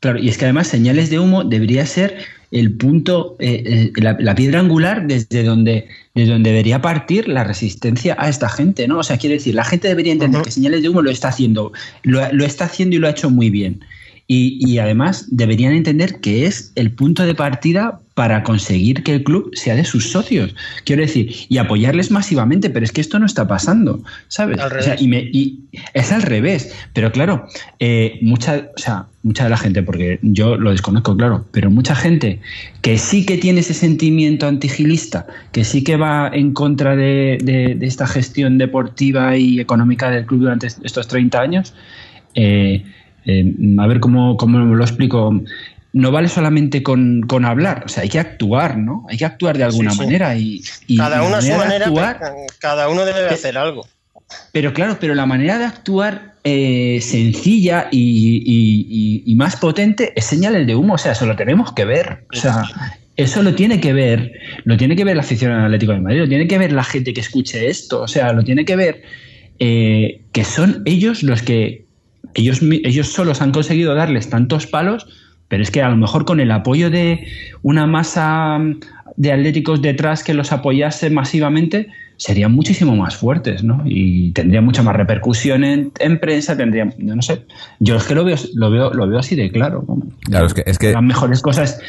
Claro, 0.00 0.18
y 0.20 0.28
es 0.28 0.38
que 0.38 0.44
además 0.44 0.68
señales 0.68 1.10
de 1.10 1.18
humo 1.18 1.42
debería 1.42 1.84
ser 1.84 2.18
el 2.52 2.72
punto, 2.72 3.36
eh, 3.40 3.90
eh, 3.96 4.00
la, 4.00 4.16
la 4.20 4.34
piedra 4.36 4.60
angular 4.60 5.06
desde 5.06 5.42
donde, 5.42 5.88
desde 6.14 6.32
donde 6.32 6.50
debería 6.50 6.80
partir 6.80 7.28
la 7.28 7.42
resistencia 7.42 8.16
a 8.18 8.28
esta 8.28 8.48
gente, 8.48 8.86
¿no? 8.86 9.00
O 9.00 9.02
sea, 9.02 9.18
quiere 9.18 9.34
decir, 9.34 9.56
la 9.56 9.64
gente 9.64 9.88
debería 9.88 10.12
entender 10.12 10.42
que 10.42 10.52
señales 10.52 10.82
de 10.82 10.88
humo 10.88 11.02
lo 11.02 11.10
está 11.10 11.28
haciendo, 11.28 11.72
lo, 12.04 12.20
lo 12.32 12.44
está 12.44 12.66
haciendo 12.66 12.94
y 12.94 13.00
lo 13.00 13.08
ha 13.08 13.10
hecho 13.10 13.28
muy 13.28 13.50
bien. 13.50 13.84
Y, 14.30 14.58
y 14.60 14.78
además 14.78 15.26
deberían 15.30 15.72
entender 15.72 16.20
que 16.20 16.44
es 16.44 16.70
el 16.74 16.90
punto 16.92 17.24
de 17.24 17.34
partida 17.34 18.00
para 18.12 18.42
conseguir 18.42 19.02
que 19.02 19.14
el 19.14 19.24
club 19.24 19.50
sea 19.54 19.74
de 19.74 19.86
sus 19.86 20.10
socios. 20.10 20.54
Quiero 20.84 21.00
decir, 21.00 21.34
y 21.48 21.56
apoyarles 21.56 22.10
masivamente, 22.10 22.68
pero 22.68 22.84
es 22.84 22.92
que 22.92 23.00
esto 23.00 23.18
no 23.18 23.24
está 23.24 23.48
pasando, 23.48 24.02
¿sabes? 24.28 24.58
O 24.80 24.82
sea, 24.82 24.96
y, 25.00 25.08
me- 25.08 25.30
y 25.32 25.60
es 25.94 26.12
al 26.12 26.20
revés. 26.20 26.74
Pero 26.92 27.10
claro, 27.10 27.46
eh, 27.78 28.18
mucha, 28.20 28.68
o 28.76 28.78
sea, 28.78 29.06
mucha 29.22 29.44
de 29.44 29.50
la 29.50 29.56
gente, 29.56 29.82
porque 29.82 30.18
yo 30.20 30.56
lo 30.56 30.72
desconozco, 30.72 31.16
claro, 31.16 31.46
pero 31.50 31.70
mucha 31.70 31.94
gente 31.94 32.40
que 32.82 32.98
sí 32.98 33.24
que 33.24 33.38
tiene 33.38 33.60
ese 33.60 33.72
sentimiento 33.72 34.46
antigilista, 34.46 35.26
que 35.52 35.64
sí 35.64 35.82
que 35.82 35.96
va 35.96 36.28
en 36.34 36.52
contra 36.52 36.96
de, 36.96 37.38
de- 37.42 37.76
de 37.76 37.86
esta 37.86 38.06
gestión 38.06 38.58
deportiva 38.58 39.38
y 39.38 39.58
económica 39.58 40.10
del 40.10 40.26
club 40.26 40.40
durante 40.40 40.66
estos 40.66 41.08
30 41.08 41.40
años, 41.40 41.72
eh, 42.34 42.84
eh, 43.28 43.54
a 43.78 43.86
ver 43.86 44.00
cómo, 44.00 44.36
cómo 44.36 44.58
lo 44.58 44.82
explico. 44.84 45.40
No 45.92 46.10
vale 46.12 46.28
solamente 46.28 46.82
con, 46.82 47.22
con 47.22 47.44
hablar, 47.44 47.82
o 47.86 47.88
sea, 47.88 48.02
hay 48.02 48.08
que 48.08 48.18
actuar, 48.18 48.76
¿no? 48.76 49.06
Hay 49.08 49.16
que 49.16 49.24
actuar 49.24 49.56
de 49.56 49.64
alguna 49.64 49.90
Sí, 49.90 49.96
sí. 49.98 50.04
manera 50.04 50.36
y, 50.36 50.60
y 50.86 50.96
Cada 50.98 51.22
uno 51.22 51.36
a 51.36 51.40
su 51.42 51.52
manera, 51.54 51.86
actuar- 51.86 52.18
cada 52.58 52.88
uno 52.90 53.04
debe 53.06 53.26
hacer 53.28 53.56
algo. 53.56 53.86
pero 54.52 54.72
claro, 54.74 54.98
pero 55.00 55.14
la 55.14 55.24
manera 55.24 55.58
de 55.58 55.64
actuar 55.64 56.34
eh, 56.44 56.98
sencilla 57.02 57.88
y, 57.90 58.42
y- 58.44 58.86
y- 58.88 59.22
y 59.32 59.34
más 59.34 59.56
potente 59.56 60.12
es 60.14 60.24
señales 60.26 60.66
de 60.66 60.74
humo. 60.74 60.94
O 60.94 60.98
sea, 60.98 61.12
eso 61.12 61.24
lo 61.26 61.36
tenemos 61.36 61.72
que 61.72 61.84
ver. 61.86 62.24
O 62.32 62.36
sea, 62.36 62.64
eso 63.16 63.42
lo 63.42 63.54
tiene 63.54 63.80
que 63.80 63.92
ver. 63.94 64.32
Lo 64.64 64.76
tiene 64.76 64.94
que 64.94 65.04
ver 65.04 65.16
la 65.16 65.22
afición 65.22 65.52
al 65.52 65.64
Atlético 65.64 65.92
de 65.92 66.00
Madrid. 66.00 66.20
Lo 66.20 66.28
tiene 66.28 66.46
que 66.46 66.58
ver 66.58 66.72
la 66.72 66.84
gente 66.84 67.12
que 67.14 67.20
escuche 67.20 67.66
esto. 67.68 68.02
O 68.02 68.08
sea, 68.08 68.32
lo 68.34 68.44
tiene 68.44 68.64
que 68.66 68.76
ver 68.76 69.02
eh, 69.58 70.20
que 70.32 70.44
son 70.44 70.82
ellos 70.84 71.22
los 71.22 71.42
que 71.42 71.84
ellos, 72.34 72.60
ellos 72.62 73.08
solos 73.08 73.40
han 73.42 73.52
conseguido 73.52 73.94
darles 73.94 74.30
tantos 74.30 74.66
palos. 74.66 75.06
Pero 75.48 75.62
es 75.62 75.70
que 75.70 75.80
a 75.82 75.88
lo 75.88 75.96
mejor 75.96 76.26
con 76.26 76.40
el 76.40 76.50
apoyo 76.50 76.90
de 76.90 77.26
una 77.62 77.86
masa 77.86 78.58
mm, 78.58 78.80
de 79.16 79.32
atléticos 79.32 79.80
detrás 79.80 80.22
que 80.22 80.34
los 80.34 80.52
apoyase 80.52 81.08
masivamente, 81.08 81.88
serían 82.18 82.52
muchísimo 82.52 82.94
más 82.96 83.16
fuertes, 83.16 83.62
¿no? 83.64 83.80
Y 83.86 84.32
tendrían 84.32 84.64
mucha 84.64 84.82
más 84.82 84.94
repercusión 84.94 85.64
en, 85.64 85.90
en 86.00 86.20
prensa, 86.20 86.54
tendrían, 86.56 86.92
yo 86.98 87.16
no 87.16 87.22
sé. 87.22 87.44
Yo 87.80 87.96
es 87.96 88.04
que 88.04 88.14
lo 88.14 88.24
veo, 88.24 88.36
lo 88.54 88.70
veo, 88.70 88.92
lo 88.92 89.08
veo 89.08 89.18
así 89.20 89.36
de 89.36 89.50
claro. 89.50 89.86
Claro, 90.24 90.46
es 90.46 90.52
que, 90.54 90.64
es 90.66 90.78
que 90.78 90.92
Las 90.92 91.02
mejores 91.02 91.40
cosas, 91.40 91.80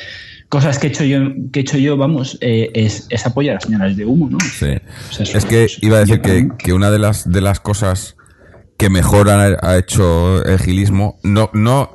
cosas 0.47 0.79
que 0.79 0.87
he 0.87 0.89
hecho 0.91 1.03
yo, 1.03 1.19
que 1.51 1.59
he 1.59 1.61
hecho 1.63 1.77
yo, 1.77 1.97
vamos, 1.97 2.37
eh, 2.41 2.69
es, 2.73 3.07
es 3.09 3.25
apoyar 3.25 3.57
a 3.57 3.59
señales 3.59 3.97
de 3.97 4.05
humo, 4.05 4.29
¿no? 4.29 4.37
Sí. 4.39 4.67
O 5.09 5.13
sea, 5.13 5.23
eso- 5.23 5.37
Es 5.37 5.45
que 5.45 5.67
iba 5.81 5.97
a 5.97 5.99
decir 6.01 6.21
que, 6.21 6.47
que 6.57 6.71
una 6.73 6.91
de 6.91 6.99
las, 6.99 7.29
de 7.29 7.41
las 7.41 7.59
cosas 7.59 8.15
que 8.79 8.89
mejor 8.89 9.29
ha, 9.29 9.77
hecho 9.77 10.41
el 10.45 10.57
gilismo, 10.57 11.19
no, 11.21 11.49
no 11.51 11.91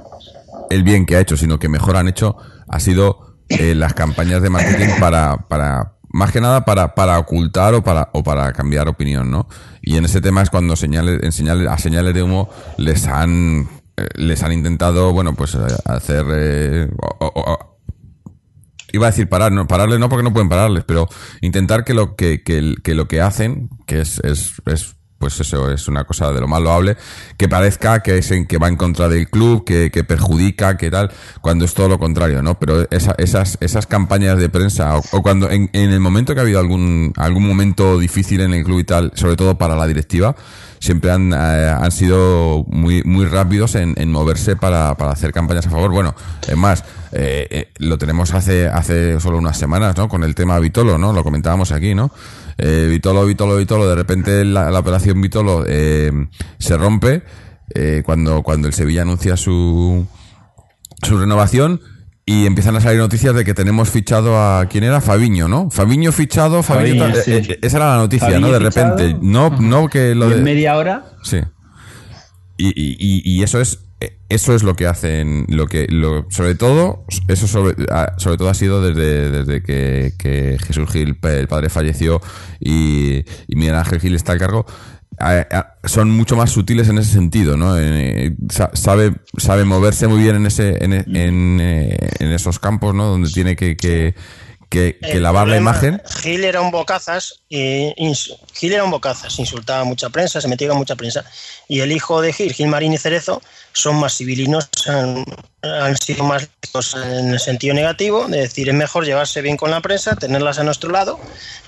el 0.69 0.83
bien 0.83 1.07
que 1.07 1.17
ha 1.17 1.21
hecho, 1.21 1.35
sino 1.35 1.59
que 1.59 1.71
mejor 1.71 1.97
han 1.97 2.09
hecho, 2.09 2.37
ha 2.69 2.79
sido 2.79 3.39
eh, 3.49 3.75
las 3.75 3.95
campañas 3.95 4.43
de 4.43 4.51
marketing 4.51 5.01
para, 5.01 5.49
para 5.49 5.95
más 6.11 6.31
que 6.31 6.43
nada 6.43 6.67
para, 6.67 6.95
para 6.95 7.19
ocultar 7.19 7.73
o 7.73 7.83
para, 7.83 8.11
o 8.13 8.23
para 8.23 8.53
cambiar 8.53 8.87
opinión, 8.87 9.31
¿no? 9.31 9.49
Y 9.81 9.97
en 9.97 10.05
ese 10.05 10.21
tema 10.21 10.43
es 10.43 10.51
cuando 10.51 10.77
señales, 10.77 11.23
en 11.23 11.33
señales, 11.33 11.69
a 11.69 11.79
señales 11.79 12.13
de 12.13 12.23
humo 12.23 12.51
les 12.77 13.07
han, 13.07 13.67
eh, 13.97 14.07
les 14.17 14.43
han 14.43 14.53
intentado, 14.53 15.11
bueno, 15.15 15.35
pues 15.35 15.55
eh, 15.55 15.61
hacer, 15.87 16.91
iba 18.93 19.07
a 19.07 19.11
decir 19.11 19.27
parar, 19.31 19.53
no, 19.53 19.67
pararles 19.67 19.99
no 20.01 20.11
porque 20.11 20.23
no 20.23 20.35
pueden 20.35 20.51
pararles, 20.51 20.85
pero 20.85 21.09
intentar 21.41 21.83
que 21.83 21.95
lo 21.95 22.15
que, 22.15 22.43
que, 22.43 22.75
que 22.85 22.95
lo 22.95 23.09
que 23.09 23.23
hacen, 23.23 23.71
que 23.87 24.03
es, 24.03 24.21
es, 24.23 24.61
es 24.67 24.97
pues 25.19 25.41
eso 25.41 25.71
es 25.71 25.89
una 25.89 26.05
cosa 26.05 26.31
de 26.33 26.41
lo 26.41 26.49
más 26.49 26.61
loable, 26.61 26.97
que 27.39 27.49
parezca 27.49 28.01
que 28.03 28.19
es 28.19 28.31
en 28.31 28.47
que 28.47 28.59
va 28.59 28.69
en 28.69 28.77
contra 28.77 29.09
del 29.09 29.29
club, 29.31 29.65
que, 29.65 29.91
que 29.91 30.05
perjudica, 30.05 30.77
que 30.77 30.91
tal, 30.91 31.11
cuando 31.41 31.65
es 31.65 31.73
todo 31.75 31.89
lo 31.89 31.99
contrario, 31.99 32.43
¿no? 32.43 32.59
Pero 32.59 32.87
esa- 32.91 33.15
esas, 33.19 33.57
esas 33.61 33.87
campañas 33.87 34.39
de 34.39 34.49
prensa, 34.49 34.97
o, 35.13 35.23
cuando 35.23 35.51
en, 35.51 35.71
en 35.73 35.91
el 35.91 36.01
momento 36.01 36.35
que 36.35 36.41
ha 36.41 36.43
habido 36.43 36.61
algún, 36.61 37.13
algún 37.17 37.47
momento 37.47 37.99
difícil 37.99 38.41
en 38.41 38.53
el 38.53 38.65
club 38.65 38.81
y 38.81 38.85
tal, 38.85 39.13
sobre 39.15 39.37
todo 39.37 39.57
para 39.57 39.77
la 39.77 39.87
directiva, 39.87 40.35
siempre 40.81 41.11
han, 41.11 41.33
eh, 41.33 41.37
han 41.37 41.91
sido 41.93 42.65
muy, 42.69 43.03
muy 43.05 43.25
rápidos 43.25 43.75
en, 43.77 43.95
en 43.97 44.11
moverse 44.13 44.57
para, 44.57 44.95
para 44.97 45.13
hacer 45.13 45.33
campañas 45.33 45.67
a 45.67 45.71
favor. 45.71 45.91
Bueno, 45.93 46.15
es 46.47 46.57
más, 46.57 46.85
eh, 47.13 47.47
eh, 47.51 47.73
lo 47.79 47.97
tenemos 47.97 48.35
hace, 48.35 48.69
hace 48.69 49.19
solo 49.21 49.39
unas 49.39 49.57
semanas, 49.57 49.97
¿no? 49.97 50.09
Con 50.09 50.23
el 50.25 50.35
tema 50.35 50.59
Vitolo, 50.59 50.99
¿no? 50.99 51.15
Lo 51.15 51.25
comentábamos 51.25 51.73
aquí, 51.73 51.95
¿no? 51.95 52.11
Eh, 52.59 52.87
Vitolo, 52.91 53.25
Vitolo, 53.27 53.57
Vitolo, 53.57 53.89
de 53.89 53.95
repente 53.95 54.45
la, 54.45 54.71
la 54.71 54.79
operación 54.79 55.21
Vitolo 55.21 55.65
eh, 55.67 56.11
se 56.59 56.77
rompe 56.77 57.23
eh, 57.75 58.03
cuando, 58.05 58.43
cuando 58.43 58.69
el 58.69 58.75
Sevilla 58.75 59.03
anuncia 59.03 59.37
su, 59.37 60.07
su 61.03 61.19
renovación 61.19 61.81
y 62.27 62.47
empiezan 62.47 62.75
a 62.77 62.81
salir 62.81 63.01
noticias 63.01 63.35
de 63.35 63.45
que 63.45 63.53
tenemos 63.55 63.91
fichado 63.91 64.39
a 64.39 64.67
quién 64.67 64.85
era 64.85 65.01
Fabiño, 65.03 65.47
¿no? 65.49 65.69
Fabiño 65.71 66.11
fichado, 66.11 66.63
Fabiño, 66.63 67.01
Fabiño, 67.05 67.15
tal- 67.15 67.23
sí. 67.23 67.33
eh, 67.33 67.47
eh, 67.51 67.59
esa 67.61 67.77
era 67.77 67.91
la 67.91 67.97
noticia, 67.99 68.29
Fabiño 68.29 68.47
¿no? 68.49 68.53
De 68.59 68.71
fichado. 68.71 68.97
repente, 68.97 69.19
no, 69.21 69.51
no 69.61 69.89
que 69.89 70.15
lo 70.15 70.29
Y 70.29 70.33
en 70.33 70.39
de 70.39 70.43
media 70.45 70.77
hora. 70.77 71.05
Sí. 71.23 71.39
Y, 72.57 72.69
y- 72.69 73.23
y- 73.25 73.43
eso 73.43 73.61
es 73.61 73.81
eso 74.29 74.55
es 74.55 74.63
lo 74.63 74.75
que 74.75 74.87
hacen, 74.87 75.47
lo 75.49 75.67
que 75.67 75.87
lo, 75.89 76.27
sobre 76.31 76.55
todo 76.55 77.05
eso 77.29 77.47
sobre, 77.47 77.75
sobre 78.19 78.37
todo 78.37 78.49
ha 78.49 78.55
sido 78.55 78.83
desde, 78.83 79.31
desde 79.31 79.63
que, 79.63 80.13
que 80.19 80.59
Jesús 80.67 80.91
Gil, 80.91 81.19
el 81.23 81.49
padre 81.49 81.69
falleció 81.71 82.21
y, 82.61 83.19
y 83.47 83.57
Miguel 83.57 83.77
Ángel 83.77 84.01
Gil 84.01 84.15
está 84.15 84.33
al 84.33 84.39
cargo. 84.39 84.67
son 85.85 86.11
mucho 86.11 86.37
más 86.37 86.51
sutiles 86.51 86.89
en 86.89 86.99
ese 86.99 87.13
sentido, 87.13 87.57
¿no? 87.57 87.79
Eh, 87.79 88.35
sa- 88.51 88.71
sabe 88.75 89.13
sabe 89.39 89.65
moverse 89.65 90.09
muy 90.09 90.21
bien 90.21 90.37
en 90.37 90.47
ese 90.47 90.83
en, 90.85 90.93
en, 90.93 91.59
eh, 91.61 91.97
en 92.19 92.33
esos 92.33 92.59
campos, 92.59 92.95
¿no? 92.95 93.07
Donde 93.07 93.31
tiene 93.31 93.55
que 93.55 93.77
que, 93.77 94.15
que, 94.69 94.99
lavar 95.21 95.49
la 95.49 95.57
imagen. 95.57 96.03
Gil 96.23 96.45
era 96.45 96.61
un 96.61 96.71
bocazas, 96.71 97.41
y 97.49 97.93
ins- 97.97 98.37
Gil 98.53 98.73
era 98.73 98.85
un 98.85 98.91
bocazas, 98.91 99.39
insultaba 99.39 99.81
a 99.81 99.85
mucha 99.85 100.11
prensa, 100.11 100.41
se 100.41 100.49
metía 100.49 100.69
con 100.69 100.79
mucha 100.79 100.97
prensa. 100.97 101.25
Y 101.69 101.81
el 101.81 101.93
hijo 101.93 102.21
de 102.21 102.33
Gil, 102.33 102.53
Gil 102.53 102.69
Marín 102.69 102.93
y 102.93 102.99
Cerezo, 102.99 103.43
son 103.73 103.97
más 103.97 104.17
civilinos, 104.17 104.69
han, 104.87 105.25
han 105.63 105.97
sido 105.97 106.25
más 106.25 106.49
en 106.95 107.31
el 107.31 107.41
sentido 107.41 107.75
negativo, 107.75 108.27
de 108.27 108.41
decir, 108.41 108.69
es 108.69 108.75
mejor 108.75 109.05
llevarse 109.05 109.41
bien 109.43 109.57
con 109.57 109.71
la 109.71 109.81
prensa, 109.81 110.17
tenerlas 110.17 110.59
a 110.59 110.65
nuestro 110.65 110.91
lado, 110.91 111.21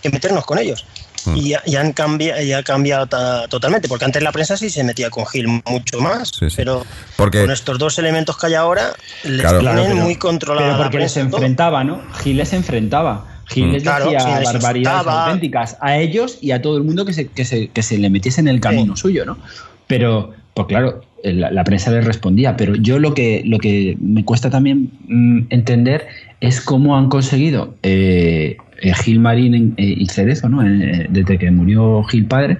que 0.02 0.10
meternos 0.10 0.44
con 0.44 0.58
ellos. 0.58 0.84
Hmm. 1.26 1.36
Y, 1.36 1.48
ya- 1.50 1.62
y 1.66 1.76
han 1.76 1.92
cambiado, 1.92 2.40
y 2.42 2.52
ha 2.52 2.62
cambiado 2.62 3.06
ta- 3.06 3.48
totalmente, 3.48 3.88
porque 3.88 4.04
antes 4.04 4.22
la 4.22 4.32
prensa 4.32 4.56
sí 4.56 4.70
se 4.70 4.84
metía 4.84 5.10
con 5.10 5.26
Gil 5.26 5.48
mucho 5.48 6.00
más, 6.00 6.28
Sí, 6.28 6.48
sí. 6.48 6.56
pero 6.56 6.84
Porque- 7.16 7.40
con 7.42 7.50
estos 7.50 7.78
dos 7.78 7.98
elementos 7.98 8.38
que 8.38 8.46
hay 8.46 8.54
ahora, 8.54 8.92
les 9.24 9.40
Claro. 9.40 9.58
tienen 9.58 9.76
Claro, 9.76 9.92
pero- 9.92 10.04
muy 10.04 10.16
controlada 10.16 10.66
Pero 10.68 10.82
porque 10.84 10.98
les 10.98 11.12
prensa. 11.12 11.34
enfrentaba, 11.36 11.84
¿no? 11.84 12.00
Gil 12.22 12.36
les 12.36 12.52
enfrentaba. 12.52 13.26
Gil 13.48 13.68
Mm. 13.68 13.72
les 13.72 13.82
Claro, 13.82 14.04
decía 14.06 14.20
sí, 14.20 14.26
les 14.40 14.44
barbaridades 14.52 14.98
insultaba. 15.00 15.24
auténticas 15.26 15.76
a 15.80 15.96
ellos 15.98 16.38
y 16.40 16.50
a 16.52 16.60
todo 16.62 16.76
el 16.76 16.82
mundo 16.84 17.04
que 17.04 17.12
se, 17.12 17.28
que 17.28 17.44
se, 17.44 17.68
que 17.68 17.82
se 17.82 17.98
le 17.98 18.10
metiese 18.10 18.40
en 18.40 18.48
el 18.48 18.60
camino 18.60 18.96
suyo, 18.96 19.24
¿no? 19.24 19.38
Pero, 19.86 20.32
pues 20.54 20.66
claro, 20.68 21.02
la, 21.22 21.50
la 21.50 21.64
prensa 21.64 21.90
les 21.90 22.04
respondía. 22.04 22.56
Pero 22.56 22.74
yo 22.76 22.98
lo 22.98 23.14
que, 23.14 23.42
lo 23.44 23.58
que 23.58 23.96
me 24.00 24.24
cuesta 24.24 24.50
también 24.50 24.90
mm, 25.06 25.46
entender 25.50 26.06
es 26.40 26.60
cómo 26.60 26.96
han 26.96 27.08
conseguido 27.08 27.76
eh, 27.82 28.56
eh, 28.80 28.94
Gil 28.94 29.20
Marín 29.20 29.74
eh, 29.76 29.94
y 29.96 30.06
Cerezo, 30.06 30.48
¿no? 30.48 30.66
Eh, 30.66 31.06
desde 31.08 31.38
que 31.38 31.50
murió 31.50 32.02
Gil 32.04 32.26
padre, 32.26 32.58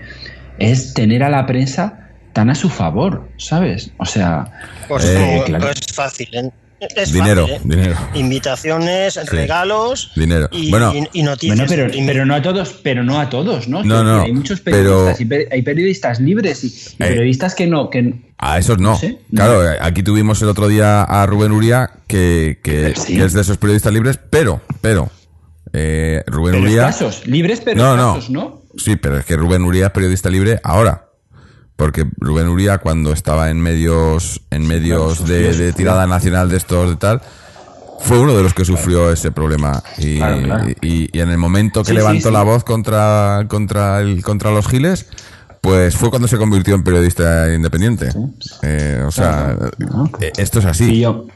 es 0.59 0.95
tener 0.95 1.23
a 1.23 1.29
la 1.31 1.47
prensa 1.47 2.09
tan 2.33 2.51
a 2.51 2.55
su 2.55 2.69
favor, 2.69 3.29
¿sabes? 3.37 3.93
O 3.99 4.05
sea, 4.07 4.47
Pues, 4.89 5.05
Eh, 5.05 5.37
no, 5.39 5.45
claro. 5.45 5.71
es 5.71 5.95
fácil, 5.95 6.29
¿eh? 6.33 6.51
Es 6.81 7.13
Dinero, 7.13 7.43
fácil, 7.49 7.57
¿eh? 7.57 7.61
dinero. 7.77 7.97
Invitaciones, 8.15 9.15
regalos 9.31 10.13
Dinero. 10.15 10.49
Y, 10.53 10.71
Bueno. 10.71 10.93
y- 10.95 11.21
y 11.21 11.23
noticias. 11.23 11.57
Bueno, 11.69 11.89
pero, 12.07 12.27
no 12.27 12.35
a 12.35 12.43
todos, 12.43 12.75
pero 12.83 13.03
no 13.03 13.19
a 13.21 13.29
todos, 13.31 13.67
¿no? 13.69 13.83
No, 13.83 14.05
no, 14.05 14.23
Hay 14.23 14.33
muchos 14.33 14.61
pero- 14.61 15.07
periodistas, 15.07 15.21
y 15.21 15.55
hay 15.55 15.63
periodistas 15.63 16.21
libres 16.21 16.65
y, 16.65 16.67
y 16.69 16.71
Eh. 16.71 17.09
periodistas 17.09 17.55
que 17.55 17.67
no, 17.67 17.89
que 17.91 18.15
A 18.39 18.59
esos 18.59 18.79
no. 18.79 18.91
No 18.91 18.99
sé, 18.99 19.19
no. 19.31 19.37
claro, 19.43 19.73
eh, 19.73 19.79
aquí 19.81 20.03
tuvimos 20.03 20.43
el 20.43 20.49
otro 20.49 20.69
día 20.69 21.03
a 21.03 21.25
Rubén 21.25 21.53
Uría, 21.53 21.91
que, 22.07 22.59
que, 22.63 22.95
Sí. 22.95 23.17
que 23.17 23.25
es 23.25 23.33
de 23.33 23.41
esos 23.41 23.57
periodistas 23.57 23.93
libres, 23.95 24.19
pero, 24.29 24.61
pero, 24.83 25.11
eh, 25.73 26.23
Rubén 26.27 26.53
pero 26.57 26.65
Uría. 26.65 26.89
escasos, 26.89 27.27
libres 27.27 27.61
pero 27.65 27.83
no, 27.83 27.97
no. 27.97 28.09
escasos, 28.11 28.31
¿no? 28.31 28.63
Sí, 28.77 28.97
pero 28.97 29.17
es 29.19 29.25
que 29.25 29.37
Rubén 29.37 29.63
Uría 29.63 29.87
es 29.87 29.93
periodista 29.93 30.29
libre 30.29 30.61
ahora. 30.63 31.06
Porque 31.77 32.07
Rubén 32.19 32.49
Uría, 32.49 32.79
cuando 32.79 33.13
estaba 33.13 33.51
en 33.51 33.61
medios, 33.61 34.41
en 34.51 34.67
medios 34.67 35.19
claro, 35.19 35.33
de, 35.33 35.73
tirada 35.75 36.07
nacional 36.07 36.49
de 36.49 36.57
estos 36.57 36.89
de 36.91 36.97
tal, 36.97 37.21
fue 38.01 38.19
uno 38.19 38.35
de 38.35 38.43
los 38.43 38.55
que 38.55 38.65
sufrió 38.65 39.13
ese 39.13 39.31
problema. 39.31 39.83
Y, 39.99 40.17
Claro, 40.17 40.43
claro. 40.43 40.69
y- 40.81 41.11
y 41.17 41.21
en 41.21 41.31
el 41.31 41.39
momento 41.39 41.83
que 41.83 41.91
Sí, 41.91 41.97
levantó 41.97 42.29
sí. 42.29 42.33
la 42.35 42.43
voz 42.43 42.65
contra, 42.65 43.45
contra, 43.49 44.01
el, 44.01 44.23
contra 44.23 44.51
los 44.53 44.67
giles, 44.69 45.07
pues 45.61 45.97
fue 45.97 46.09
cuando 46.11 46.29
se 46.29 46.39
convirtió 46.39 46.75
en 46.75 46.83
periodista 46.85 47.53
independiente. 47.53 48.09
Eh, 48.63 49.03
o 49.07 49.11
sea, 49.11 49.57
Claro. 49.79 50.11
eh, 50.21 50.33
esto 50.39 50.61
es 50.61 50.65
así. 50.65 51.01
Yo, 51.01 51.27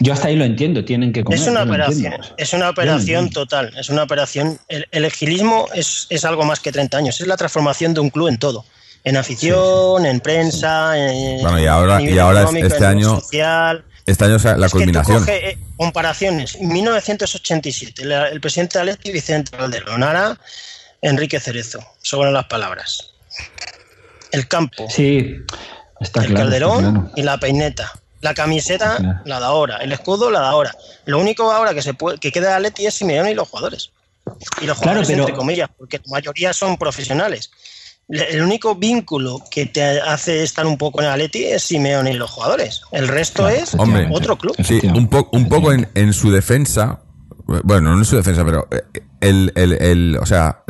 yo 0.00 0.12
hasta 0.12 0.28
ahí 0.28 0.36
lo 0.36 0.44
entiendo, 0.44 0.84
tienen 0.84 1.12
que 1.12 1.24
comer. 1.24 1.40
es 1.40 1.46
una 1.48 1.62
operación, 1.64 2.12
es 2.36 2.52
una 2.52 2.70
operación 2.70 3.30
total, 3.30 3.72
es 3.76 3.88
una 3.88 4.02
operación. 4.04 4.58
El, 4.68 4.86
el 4.92 5.04
agilismo 5.06 5.66
es, 5.74 6.06
es 6.10 6.24
algo 6.24 6.44
más 6.44 6.60
que 6.60 6.70
30 6.70 6.98
años, 6.98 7.20
es 7.20 7.26
la 7.26 7.36
transformación 7.36 7.94
de 7.94 8.00
un 8.00 8.10
club 8.10 8.28
en 8.28 8.38
todo. 8.38 8.64
En 9.04 9.16
afición, 9.16 10.06
en 10.06 10.20
prensa, 10.20 10.96
en 10.96 11.42
Bueno, 11.42 11.60
y 11.60 11.66
ahora- 11.66 11.98
nivel 11.98 12.14
y 12.14 12.18
ahora 12.18 12.48
este 12.54 12.86
año- 12.86 13.20
social. 13.20 13.84
Este 14.06 14.24
año 14.24 14.36
es 14.36 14.44
la 14.44 14.52
Es 14.52 14.58
que 14.60 14.66
tú 14.66 14.70
culminación. 14.70 15.18
coge, 15.20 15.50
eh, 15.50 15.58
comparaciones. 15.76 16.58
1987, 16.60 18.04
la- 18.04 18.28
el 18.28 18.40
presidente 18.40 18.78
de 18.78 18.82
Aleti, 18.82 19.10
Vicente 19.12 19.56
Calderón, 19.56 20.02
ahora 20.02 20.38
Enrique 21.00 21.40
Cerezo, 21.40 21.80
sobran 22.00 22.32
las 22.32 22.46
palabras. 22.46 23.10
El 24.30 24.48
campo, 24.48 24.86
Sí, 24.88 25.36
está 26.00 26.20
el 26.20 26.26
claro. 26.28 26.28
está 26.28 26.34
calderón 26.34 26.80
claro. 26.92 27.10
y 27.16 27.22
la 27.22 27.38
peineta. 27.38 27.92
La 28.20 28.34
camiseta, 28.34 28.96
Claro. 28.98 29.18
la 29.24 29.40
de 29.40 29.46
ahora. 29.46 29.76
El 29.78 29.90
escudo, 29.92 30.30
la 30.30 30.40
de 30.40 30.46
ahora. 30.46 30.76
Lo 31.06 31.18
único 31.18 31.50
ahora 31.50 31.74
que 31.74 31.82
se 31.82 31.92
puede, 31.92 32.18
que 32.18 32.30
queda 32.30 32.50
de 32.50 32.54
Atleti 32.54 32.86
es 32.86 32.94
Simeone 32.94 33.32
y 33.32 33.34
los 33.34 33.48
jugadores. 33.48 33.90
Y 34.60 34.66
los 34.66 34.78
Claro, 34.78 35.00
jugadores, 35.00 35.08
pero- 35.08 35.22
entre 35.24 35.34
comillas, 35.36 35.68
porque 35.76 35.98
la 36.04 36.10
mayoría 36.10 36.52
son 36.52 36.76
profesionales. 36.76 37.50
El 38.08 38.42
único 38.42 38.74
vínculo 38.74 39.40
que 39.50 39.66
te 39.66 39.82
hace 40.00 40.42
estar 40.42 40.66
un 40.66 40.76
poco 40.76 41.00
en 41.00 41.08
Atleti 41.08 41.44
es 41.44 41.62
Simeone 41.62 42.10
y 42.12 42.14
los 42.14 42.30
jugadores. 42.30 42.82
El 42.92 43.08
resto 43.08 43.44
Claro, 43.44 43.56
es 43.56 43.74
Hombre, 43.74 44.08
otro 44.12 44.36
club. 44.36 44.54
Sí, 44.62 44.80
un, 44.92 45.08
po- 45.08 45.28
un 45.32 45.48
poco 45.48 45.72
en, 45.72 45.88
en 45.94 46.12
su 46.12 46.30
defensa, 46.30 47.00
bueno, 47.64 47.92
no 47.92 47.98
en 47.98 48.04
su 48.04 48.16
defensa, 48.16 48.44
pero 48.44 48.68
eh, 48.70 48.82
el, 49.20 49.52
el, 49.54 49.72
el- 49.80 50.18
o 50.20 50.26
sea, 50.26 50.62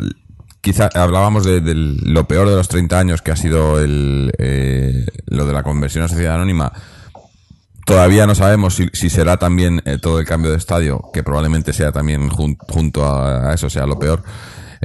quizá 0.61 0.89
hablábamos 0.93 1.43
de, 1.43 1.59
de 1.59 1.73
lo 1.75 2.27
peor 2.27 2.47
de 2.49 2.55
los 2.55 2.69
30 2.69 2.97
años 2.97 3.21
que 3.21 3.31
ha 3.31 3.35
sido 3.35 3.79
el, 3.81 4.31
eh, 4.37 5.05
lo 5.25 5.45
de 5.45 5.51
la 5.53 5.63
conversión 5.63 6.05
a 6.05 6.07
sociedad 6.07 6.35
anónima. 6.35 6.71
Todavía 7.85 8.25
no 8.25 8.35
sabemos 8.35 8.75
si, 8.75 8.87
si 8.93 9.09
será 9.09 9.35
también 9.37 9.81
eh, 9.85 9.97
todo 10.01 10.19
el 10.19 10.25
cambio 10.25 10.51
de 10.51 10.57
estadio, 10.57 11.09
que 11.13 11.21
probablemente 11.23 11.73
sea 11.73 11.91
también 11.91 12.29
jun- 12.29 12.57
junto 12.69 13.03
a, 13.05 13.49
a 13.49 13.53
eso, 13.53 13.69
sea 13.69 13.85
lo 13.85 13.99
peor, 13.99 14.23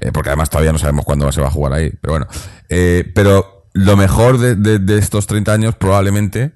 eh, 0.01 0.11
porque 0.13 0.31
además 0.31 0.51
todavía 0.51 0.73
no 0.73 0.79
sabemos 0.79 1.05
cuándo 1.05 1.31
se 1.33 1.41
va 1.41 1.49
a 1.49 1.51
jugar 1.51 1.73
ahí. 1.73 1.91
Pero 2.01 2.13
bueno, 2.15 2.27
Eh, 2.69 3.11
pero 3.15 3.67
lo 3.75 3.97
mejor 3.97 4.39
de, 4.39 4.55
de- 4.57 4.79
de 4.79 4.99
estos 4.99 5.27
30 5.27 5.53
años 5.53 5.75
probablemente 5.77 6.53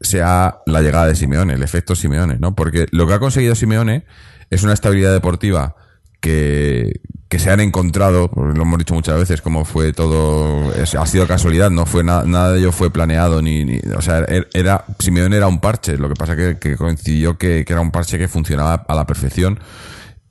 sea 0.00 0.58
la 0.66 0.80
llegada 0.82 1.06
de 1.06 1.14
Simeone, 1.14 1.54
el 1.54 1.62
efecto 1.62 1.94
Simeone, 1.94 2.36
¿no? 2.38 2.54
Porque 2.54 2.86
lo 2.90 3.06
que 3.06 3.14
ha 3.14 3.18
conseguido 3.20 3.54
Simeone 3.54 4.04
es 4.50 4.62
una 4.64 4.72
estabilidad 4.72 5.12
deportiva 5.12 5.76
que, 6.20 7.00
que 7.28 7.38
se 7.38 7.50
han 7.50 7.60
encontrado, 7.60 8.30
porque 8.30 8.56
lo 8.56 8.62
hemos 8.62 8.78
dicho 8.78 8.94
muchas 8.94 9.16
veces, 9.18 9.40
como 9.42 9.64
fue 9.64 9.92
todo, 9.92 10.72
ha 10.98 11.06
sido 11.06 11.26
casualidad, 11.26 11.70
no 11.70 11.86
fue 11.86 12.04
nada, 12.04 12.24
nada 12.24 12.52
de 12.52 12.60
ello 12.60 12.70
fue 12.72 12.92
planeado, 12.92 13.42
ni, 13.42 13.64
ni- 13.64 13.80
o 13.96 14.00
sea, 14.02 14.20
er- 14.26 14.48
era, 14.54 14.84
Simeone 14.98 15.36
era 15.36 15.48
un 15.48 15.60
parche, 15.60 15.96
lo 15.96 16.08
que 16.08 16.14
pasa 16.14 16.36
que, 16.36 16.58
que 16.58 16.76
coincidió 16.76 17.38
que 17.38 17.64
era 17.66 17.80
un 17.80 17.90
parche 17.90 18.18
que 18.18 18.28
funcionaba 18.28 18.84
a 18.86 18.94
la 18.94 19.06
perfección 19.06 19.58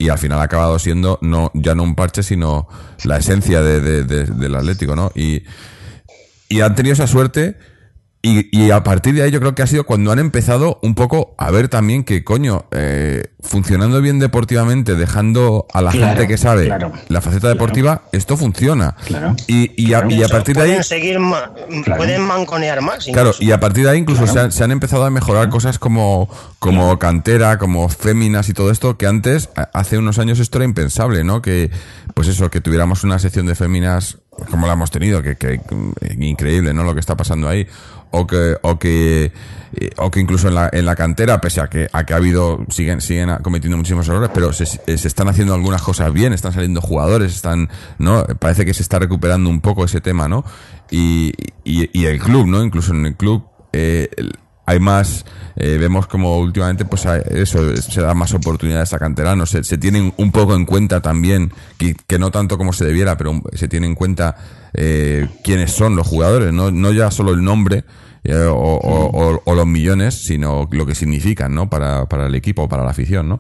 y 0.02 0.10
al 0.10 0.18
final 0.18 0.40
ha 0.40 0.44
acabado 0.44 0.78
siendo 0.80 1.18
no, 1.22 1.52
ya 1.54 1.76
no 1.76 1.84
un 1.84 1.96
parche, 1.96 2.24
sino 2.24 2.68
la 3.04 3.18
esencia 3.18 3.62
de, 3.62 3.80
de- 3.82 4.04
de- 4.04 4.26
del 4.26 4.56
Atlético, 4.56 4.96
¿no? 4.96 5.12
Y, 5.16 5.44
y 6.50 6.62
han 6.62 6.76
tenido 6.76 6.94
esa 6.94 7.08
suerte 7.08 7.58
y, 8.24 8.56
y 8.56 8.70
a 8.72 8.84
partir 8.84 9.16
de 9.16 9.24
ahí 9.24 9.32
yo 9.32 9.40
creo 9.40 9.56
que 9.56 9.64
ha 9.64 9.68
sido 9.68 9.84
cuando 9.86 10.12
han 10.12 10.20
empezado 10.20 10.78
un 10.84 10.94
poco 10.94 11.34
a 11.40 11.50
ver 11.50 11.70
también 11.70 12.04
que, 12.04 12.24
coño, 12.24 12.66
eh, 12.72 13.24
funcionando 13.40 14.00
bien 14.02 14.20
deportivamente, 14.20 14.94
dejando 14.96 15.66
a 15.74 15.82
la 15.82 15.90
Claro, 15.92 16.08
gente 16.10 16.28
que 16.28 16.38
sabe 16.38 16.66
claro, 16.68 16.92
la 17.08 17.22
faceta 17.22 17.48
deportiva, 17.50 18.04
esto 18.12 18.38
funciona. 18.38 18.96
Claro. 19.06 19.36
Y, 19.48 19.72
y, 19.76 19.94
a, 19.96 20.06
y 20.08 20.22
a 20.24 20.28
partir 20.28 20.56
de 20.56 20.62
ahí... 20.62 20.68
pueden 20.70 20.84
seguir 20.84 21.20
ma- 21.20 21.52
Claro. 21.84 21.98
pueden 21.98 22.22
manconear 22.22 22.82
más. 22.82 23.06
Claro, 23.06 23.30
incluso. 23.30 23.44
y 23.44 23.52
a 23.52 23.60
partir 23.60 23.86
de 23.86 23.90
ahí 23.90 23.98
incluso 23.98 24.28
se, 24.28 24.40
han, 24.40 24.52
se 24.52 24.64
han 24.64 24.72
empezado 24.72 25.04
a 25.06 25.10
mejorar 25.10 25.50
cosas 25.50 25.80
como, 25.80 26.30
como 26.60 27.00
cantera, 27.00 27.58
como 27.58 27.90
féminas 27.90 28.50
y 28.50 28.54
todo 28.54 28.70
esto, 28.70 28.98
que 28.98 29.08
antes, 29.08 29.50
hace 29.74 29.98
unos 29.98 30.20
años 30.20 30.38
esto 30.40 30.60
era 30.60 30.66
impensable, 30.66 31.24
¿no? 31.24 31.42
Que, 31.42 31.72
pues 32.14 32.28
eso, 32.28 32.52
que 32.52 32.62
tuviéramos 32.62 33.04
una 33.04 33.18
sección 33.18 33.48
de 33.48 33.56
féminas 33.56 34.20
como 34.50 34.66
la 34.68 34.74
hemos 34.74 34.92
tenido, 34.92 35.22
que, 35.24 35.36
que 35.38 35.60
mm, 35.70 36.22
increíble, 36.22 36.74
¿no? 36.74 36.84
Lo 36.84 36.94
que 36.94 37.00
está 37.00 37.16
pasando 37.18 37.48
ahí. 37.50 37.68
O 38.12 38.28
que, 38.28 38.58
o 38.62 38.78
que, 38.78 39.32
o 39.97 40.12
que 40.12 40.19
incluso 40.19 40.50
en 40.50 40.56
la, 40.56 40.69
en 40.71 40.86
la 40.86 40.95
cantera, 40.95 41.39
pese 41.39 41.62
a 41.62 41.67
que, 41.67 41.88
a 41.91 42.06
que 42.06 42.13
ha 42.13 42.17
habido, 42.17 42.65
siguen, 42.69 43.00
siguen 43.00 43.30
cometiendo 43.41 43.78
muchísimos 43.78 44.08
errores, 44.10 44.30
pero 44.34 44.52
se, 44.52 44.65
se 44.65 45.08
están 45.08 45.30
haciendo 45.30 45.54
algunas 45.54 45.82
cosas 45.82 46.12
bien, 46.12 46.34
están 46.34 46.52
saliendo 46.52 46.82
jugadores, 46.82 47.34
están, 47.34 47.69
¿no? 47.97 48.26
Parece 48.39 48.65
que 48.65 48.74
se 48.74 48.82
está 48.82 49.00
recuperando 49.00 49.50
un 49.50 49.62
poco 49.62 49.86
ese 49.86 50.02
tema, 50.02 50.28
¿no? 50.28 50.43
Y, 50.91 51.32
y, 51.63 52.06
el 52.06 52.19
club, 52.19 52.47
¿no? 52.47 52.63
Incluso 52.63 52.91
en 52.93 53.06
el 53.06 53.15
club, 53.15 53.45
eh, 53.71 54.10
hay 54.65 54.80
más, 54.80 55.26
eh, 55.56 55.78
vemos 55.80 56.08
como 56.08 56.38
últimamente, 56.39 56.86
pues 56.86 57.06
eso, 57.06 57.76
se 57.78 58.02
da 58.02 58.13
más 58.13 58.34
oportunidades 58.34 58.93
a 58.93 59.00
canteranos, 59.00 59.50
se, 59.50 59.63
se 59.63 59.78
tienen 59.78 60.13
un 60.17 60.32
poco 60.32 60.56
en 60.56 60.65
cuenta 60.65 61.02
también, 61.02 61.52
que, 61.78 61.95
que 62.08 62.19
no 62.19 62.32
tanto 62.32 62.58
como 62.58 62.74
se 62.74 62.86
debiera, 62.86 63.17
pero 63.17 63.41
se 63.54 63.67
tiene 63.67 63.88
en 63.88 63.95
cuenta 63.95 64.36
eh, 64.74 65.28
quiénes 65.43 65.71
son 65.71 65.95
los 65.95 66.08
jugadores, 66.08 66.54
no, 66.54 66.71
no 66.71 66.91
ya 66.91 67.12
solo 67.12 67.32
el 67.32 67.43
nombre, 67.43 67.84
o, 68.26 68.54
o- 68.56 69.08
o- 69.36 69.42
o 69.44 69.56
los 69.56 69.66
millones, 69.68 70.16
sino 70.16 70.68
lo 70.72 70.86
que 70.86 70.96
significan, 70.96 71.54
¿no? 71.56 71.70
Para, 71.70 72.06
para 72.08 72.28
el 72.28 72.36
equipo, 72.36 72.70
para 72.70 72.84
la 72.84 72.92
afición, 72.92 73.30
¿no? 73.30 73.38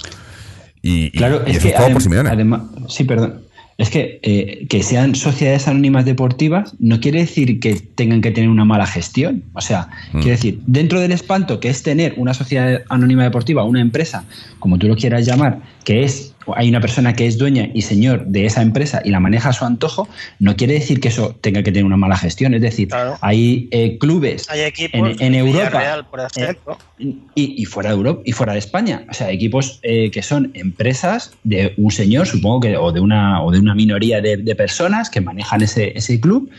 Y, 0.81 1.11
Claro, 1.11 1.43
y 1.45 1.51
es 1.51 1.57
eso 1.57 1.67
que 1.67 1.73
todo 1.73 1.87
por 1.87 1.95
adem- 1.97 2.01
Simeone. 2.03 2.29
además, 2.29 2.61
sí, 2.87 3.03
perdón. 3.03 3.41
Es 3.77 3.89
que 3.89 4.19
eh, 4.21 4.67
que 4.69 4.83
sean 4.83 5.15
sociedades 5.15 5.67
anónimas 5.67 6.05
deportivas 6.05 6.73
no 6.79 6.99
quiere 6.99 7.19
decir 7.21 7.59
que 7.59 7.75
tengan 7.75 8.21
que 8.21 8.29
tener 8.29 8.49
una 8.49 8.65
mala 8.65 8.85
gestión. 8.85 9.43
O 9.53 9.61
sea, 9.61 9.87
Mm. 10.13 10.17
quiere 10.19 10.31
decir, 10.31 10.59
dentro 10.67 10.99
del 10.99 11.11
espanto 11.11 11.59
que 11.59 11.69
es 11.69 11.81
tener 11.81 12.13
una 12.17 12.33
sociedad 12.35 12.81
anónima 12.89 13.23
deportiva, 13.23 13.63
una 13.63 13.81
empresa, 13.81 14.25
como 14.59 14.77
tú 14.77 14.87
lo 14.87 14.95
quieras 14.95 15.25
llamar, 15.25 15.61
que 15.83 16.03
es 16.03 16.33
hay 16.55 16.69
una 16.69 16.81
persona 16.81 17.13
que 17.13 17.27
es 17.27 17.37
dueña 17.37 17.69
y 17.73 17.81
señor 17.83 18.25
de 18.25 18.45
esa 18.45 18.61
empresa 18.61 19.01
y 19.05 19.11
la 19.11 19.19
maneja 19.19 19.49
a 19.49 19.53
su 19.53 19.65
antojo, 19.65 20.07
no 20.39 20.55
quiere 20.55 20.73
decir 20.73 20.99
que 20.99 21.07
eso 21.09 21.35
tenga 21.41 21.63
que 21.63 21.71
tener 21.71 21.85
una 21.85 21.97
mala 21.97 22.17
gestión. 22.17 22.53
Es 22.53 22.61
decir, 22.61 22.87
Claro. 22.89 23.17
hay 23.21 23.67
eh, 23.71 23.97
clubes 23.99 24.49
Hay 24.49 24.61
equipos 24.61 25.11
en, 25.19 25.21
en 25.21 25.35
Europa 25.35 26.05
por 26.09 26.19
ejemplo. 26.21 26.77
y, 26.99 27.15
y 27.35 27.65
fuera 27.65 27.89
de 27.91 27.95
Europa 27.95 28.21
y 28.25 28.31
fuera 28.31 28.53
de 28.53 28.59
España. 28.59 29.05
O 29.09 29.13
sea, 29.13 29.29
equipos 29.31 29.79
eh, 29.83 30.09
que 30.11 30.21
son 30.21 30.51
empresas 30.53 31.31
de 31.43 31.73
un 31.77 31.91
señor, 31.91 32.27
supongo 32.27 32.59
que, 32.61 32.77
o 32.77 32.91
de 32.91 32.99
una, 32.99 33.41
o 33.43 33.51
de 33.51 33.59
una 33.59 33.75
minoría 33.75 34.21
de, 34.21 34.37
de 34.37 34.55
personas 34.55 35.09
que 35.09 35.21
manejan 35.21 35.61
ese, 35.61 35.93
ese 35.95 36.19
club 36.19 36.49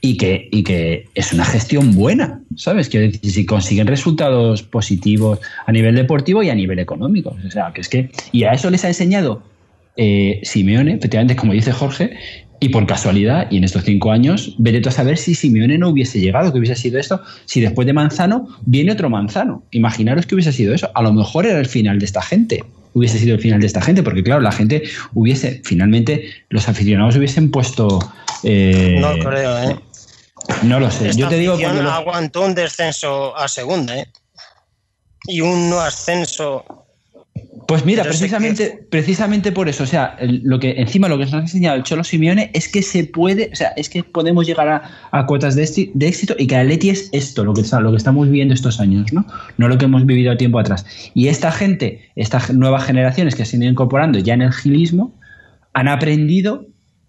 y 0.00 0.16
que, 0.16 0.48
y 0.52 0.62
que 0.62 1.06
es 1.14 1.32
una 1.32 1.44
gestión 1.44 1.94
buena, 1.94 2.40
¿sabes? 2.56 2.88
Quiero 2.88 3.06
decir, 3.06 3.30
si 3.30 3.46
consiguen 3.46 3.86
resultados 3.86 4.62
positivos 4.62 5.40
a 5.66 5.72
nivel 5.72 5.94
deportivo 5.96 6.42
y 6.42 6.50
a 6.50 6.54
nivel 6.54 6.78
económico. 6.78 7.36
O 7.46 7.50
sea, 7.50 7.72
que 7.72 7.80
es 7.80 7.88
que. 7.88 8.10
Y 8.32 8.44
a 8.44 8.52
eso 8.52 8.70
les 8.70 8.84
ha 8.84 8.88
enseñado 8.88 9.42
eh, 9.96 10.40
Simeone, 10.44 10.94
efectivamente, 10.94 11.34
como 11.34 11.52
dice 11.52 11.72
Jorge, 11.72 12.16
y 12.60 12.70
por 12.70 12.86
casualidad, 12.86 13.48
y 13.50 13.56
en 13.56 13.64
estos 13.64 13.84
cinco 13.84 14.10
años, 14.10 14.54
veré 14.58 14.80
a 14.86 14.90
saber 14.90 15.16
si 15.16 15.34
Simeone 15.34 15.78
no 15.78 15.90
hubiese 15.90 16.20
llegado, 16.20 16.52
que 16.52 16.58
hubiese 16.58 16.74
sido 16.74 16.98
esto, 16.98 17.20
si 17.44 17.60
después 17.60 17.86
de 17.86 17.92
Manzano 17.92 18.48
viene 18.66 18.92
otro 18.92 19.10
Manzano. 19.10 19.62
Imaginaros 19.70 20.26
que 20.26 20.34
hubiese 20.34 20.52
sido 20.52 20.74
eso. 20.74 20.90
A 20.94 21.02
lo 21.02 21.12
mejor 21.12 21.46
era 21.46 21.58
el 21.58 21.66
final 21.66 21.98
de 21.98 22.04
esta 22.04 22.22
gente. 22.22 22.64
Hubiese 22.94 23.18
sido 23.18 23.34
el 23.34 23.40
final 23.40 23.60
de 23.60 23.66
esta 23.66 23.80
gente, 23.80 24.02
porque 24.02 24.24
claro, 24.24 24.40
la 24.40 24.50
gente 24.50 24.82
hubiese, 25.14 25.60
finalmente, 25.62 26.30
los 26.48 26.68
aficionados 26.68 27.16
hubiesen 27.16 27.50
puesto. 27.50 28.00
eh, 28.42 28.98
No 29.00 29.12
creo, 29.18 29.70
¿eh? 29.70 29.76
No 30.62 30.80
lo 30.80 30.90
sé. 30.90 31.08
Esta 31.08 31.20
Yo 31.20 31.28
te 31.28 31.36
digo 31.36 31.52
afición 31.54 31.72
porque 31.72 31.84
lo- 31.84 31.92
aguantó 31.92 32.44
un 32.44 32.54
descenso 32.54 33.36
a 33.36 33.48
segunda, 33.48 33.96
¿eh? 33.96 34.08
Y 35.26 35.40
un 35.40 35.68
no 35.70 35.80
ascenso. 35.80 36.64
Pues 37.66 37.84
mira, 37.84 38.02
precisamente, 38.02 38.86
precisamente 38.90 39.52
por 39.52 39.68
eso, 39.68 39.84
o 39.84 39.86
sea, 39.86 40.16
lo 40.22 40.58
que 40.58 40.70
encima 40.78 41.06
lo 41.06 41.18
que 41.18 41.26
nos 41.26 41.34
ha 41.34 41.38
enseñado 41.38 41.76
el 41.76 41.82
Cholo 41.82 42.02
Simeone 42.02 42.50
es 42.54 42.66
que 42.66 42.80
se 42.80 43.04
puede, 43.04 43.50
o 43.52 43.56
sea, 43.56 43.68
es 43.76 43.90
que 43.90 44.02
podemos 44.02 44.46
llegar 44.46 44.68
a, 44.68 44.90
a 45.10 45.26
cuotas 45.26 45.54
de, 45.54 45.64
éxito 45.64 46.34
y 46.38 46.46
que 46.46 46.56
Atleti 46.56 46.88
es 46.88 47.10
esto, 47.12 47.44
lo 47.44 47.52
que, 47.52 47.62
lo 47.80 47.90
que 47.90 47.96
estamos 47.98 48.26
viviendo 48.26 48.54
estos 48.54 48.80
años, 48.80 49.12
¿no? 49.12 49.26
No 49.58 49.68
lo 49.68 49.76
que 49.76 49.84
hemos 49.84 50.06
vivido 50.06 50.32
a 50.32 50.38
tiempo 50.38 50.58
atrás. 50.58 50.86
Y 51.12 51.28
esta 51.28 51.52
gente, 51.52 52.08
estas 52.16 52.50
nuevas 52.54 52.84
generaciones 52.84 53.34
que 53.34 53.44
se 53.44 53.56
han 53.56 53.62
ido 53.62 53.72
incorporando 53.72 54.18
ya 54.18 54.32
en 54.32 54.42
el 54.42 54.52
gilismo, 54.52 55.14
han 55.74 55.88
aprendido 55.88 56.64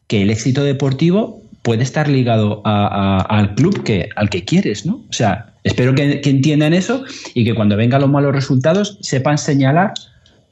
que 0.08 0.24
el 0.24 0.30
éxito 0.30 0.66
deportivo 0.66 1.42
puede 1.70 1.84
estar 1.84 2.08
ligado 2.08 2.64
a- 2.66 3.28
al 3.30 3.54
club 3.54 3.84
que, 3.84 4.10
al 4.16 4.28
que 4.32 4.44
quieres, 4.44 4.88
¿no? 4.88 5.04
O 5.08 5.14
sea, 5.14 5.54
espero 5.64 5.94
que, 5.94 6.20
entiendan 6.24 6.74
eso 6.74 7.04
y 7.36 7.46
que 7.46 7.54
cuando 7.54 7.78
vengan 7.78 8.02
los 8.02 8.10
malos 8.10 8.34
resultados 8.34 8.98
sepan 9.02 9.38
señalar 9.38 9.94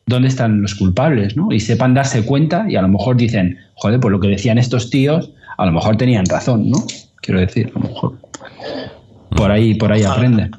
dónde 0.06 0.28
están 0.28 0.62
los 0.62 0.76
culpables, 0.76 1.36
¿no? 1.36 1.52
Y 1.52 1.60
sepan 1.60 1.96
darse 1.96 2.24
cuenta 2.24 2.68
y 2.70 2.76
a 2.76 2.84
lo 2.84 2.88
mejor 2.88 3.18
dicen, 3.18 3.58
joder, 3.74 4.00
pues 4.00 4.12
lo 4.12 4.20
que 4.20 4.28
decían 4.28 4.60
estos 4.60 4.92
tíos, 4.92 5.32
a 5.58 5.66
lo 5.66 5.72
mejor 5.72 5.98
tenían 5.98 6.28
razón, 6.28 6.70
¿no? 6.70 6.86
Quiero 7.20 7.40
decir, 7.40 7.72
a 7.76 7.80
lo 7.80 7.88
mejor. 7.90 8.14
Por 9.36 9.50
ahí, 9.50 9.74
por 9.74 9.92
ahí 9.92 10.04
aprenden. 10.04 10.52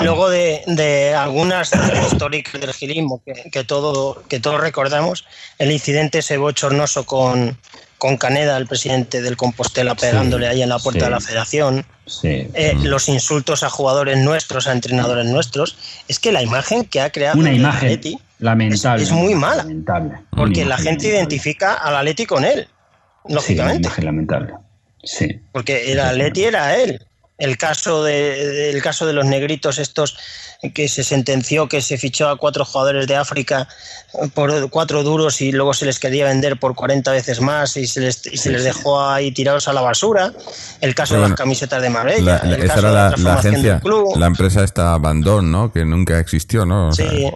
Luego 0.00 0.30
de, 0.30 0.62
de 0.66 1.14
algunas 1.14 1.72
históricas 2.10 2.58
del 2.58 2.72
gilismo 2.72 3.20
que, 3.22 3.50
que, 3.52 3.64
todo, 3.64 4.22
que 4.30 4.40
todos 4.40 4.62
recordamos, 4.62 5.26
el 5.58 5.70
incidente 5.72 6.20
ese 6.20 6.38
bochornoso 6.38 7.04
con, 7.04 7.58
con 7.98 8.16
Caneda, 8.16 8.56
el 8.56 8.66
presidente 8.66 9.20
del 9.20 9.36
Compostela, 9.36 9.94
pegándole 9.94 10.46
ahí 10.46 10.62
en 10.62 10.68
la 10.68 10.78
puerta 10.78 11.00
sí. 11.00 11.04
de 11.06 11.10
la 11.10 11.20
federación, 11.20 11.86
Sí. 12.06 12.48
eh, 12.54 12.74
los 12.82 13.08
insultos 13.08 13.62
a 13.62 13.68
jugadores 13.70 14.16
nuestros, 14.18 14.66
a 14.66 14.72
entrenadores 14.72 15.26
nuestros, 15.26 15.76
es 16.08 16.18
que 16.18 16.32
la 16.32 16.42
imagen 16.42 16.84
que 16.84 17.00
ha 17.02 17.10
creado 17.10 17.38
Una 17.38 17.50
el 17.50 17.56
imagen 17.56 17.88
Atleti, 17.88 18.18
lamentable. 18.38 19.02
es 19.02 19.10
muy 19.12 19.34
mala, 19.34 19.56
Lamentable. 19.56 20.18
porque 20.30 20.60
Una 20.62 20.70
la 20.70 20.76
gente 20.76 20.90
lamentable. 21.08 21.08
identifica 21.16 21.74
al 21.74 21.96
Atleti 21.96 22.24
con 22.24 22.44
él, 22.44 22.60
Sí, 22.66 22.70
una 23.24 23.34
lógicamente. 23.34 23.86
imagen 23.88 24.04
lamentable. 24.06 24.54
Sí. 25.04 25.40
Porque 25.52 25.92
el 25.92 26.00
Atleti 26.00 26.44
era 26.44 26.76
él. 26.76 27.04
El 27.38 27.56
caso 27.56 28.02
de, 28.02 28.70
el 28.70 28.82
caso 28.82 29.06
de 29.06 29.12
los 29.12 29.24
negritos 29.24 29.78
estos 29.78 30.16
que 30.74 30.88
se 30.88 31.04
sentenció 31.04 31.68
que 31.68 31.80
se 31.80 31.96
fichó 31.96 32.28
a 32.28 32.36
cuatro 32.36 32.64
jugadores 32.64 33.06
de 33.06 33.14
África 33.14 33.68
por 34.34 34.68
cuatro 34.70 35.04
duros 35.04 35.40
y 35.40 35.52
luego 35.52 35.72
se 35.72 35.86
les 35.86 36.00
quería 36.00 36.24
vender 36.24 36.58
por 36.58 36.74
40 36.74 37.12
veces 37.12 37.40
más 37.40 37.76
y 37.76 37.86
se 37.86 38.00
les, 38.00 38.26
y 38.26 38.36
se 38.38 38.50
les 38.50 38.64
dejó 38.64 39.00
ahí 39.08 39.30
tirados 39.30 39.68
a 39.68 39.72
la 39.72 39.80
basura. 39.82 40.32
El 40.80 40.96
caso 40.96 41.14
de 41.14 41.20
las 41.20 41.34
camisetas 41.34 41.80
de 41.80 41.90
Marbella. 41.90 42.40
La- 42.42 42.44
la- 42.44 42.56
el 42.56 42.62
esa 42.64 42.74
caso 42.74 42.78
era 42.80 42.88
de 42.88 42.94
la, 42.94 43.02
la 43.02 43.08
transformación 43.10 43.52
agencia, 43.54 43.72
del 43.74 43.82
club. 43.82 44.16
la 44.18 44.26
empresa 44.26 44.64
esta 44.64 44.92
Abandon, 44.94 45.52
¿no? 45.52 45.72
Que 45.72 45.84
nunca 45.84 46.18
existió, 46.18 46.66
¿no? 46.66 46.88
O 46.88 46.92
sea, 46.92 47.08
sí, 47.08 47.30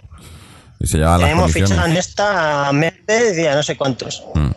y 0.81 0.87
se 0.87 0.97
las 0.97 1.17
tenemos 1.19 1.49
fichado 1.53 1.85
en 1.85 1.95
esta 1.95 2.69
Méndez 2.73 3.37
y 3.37 3.47
a 3.47 3.55
no 3.55 3.63
sé 3.63 3.77
cuántos. 3.77 4.21
Mm. 4.35 4.51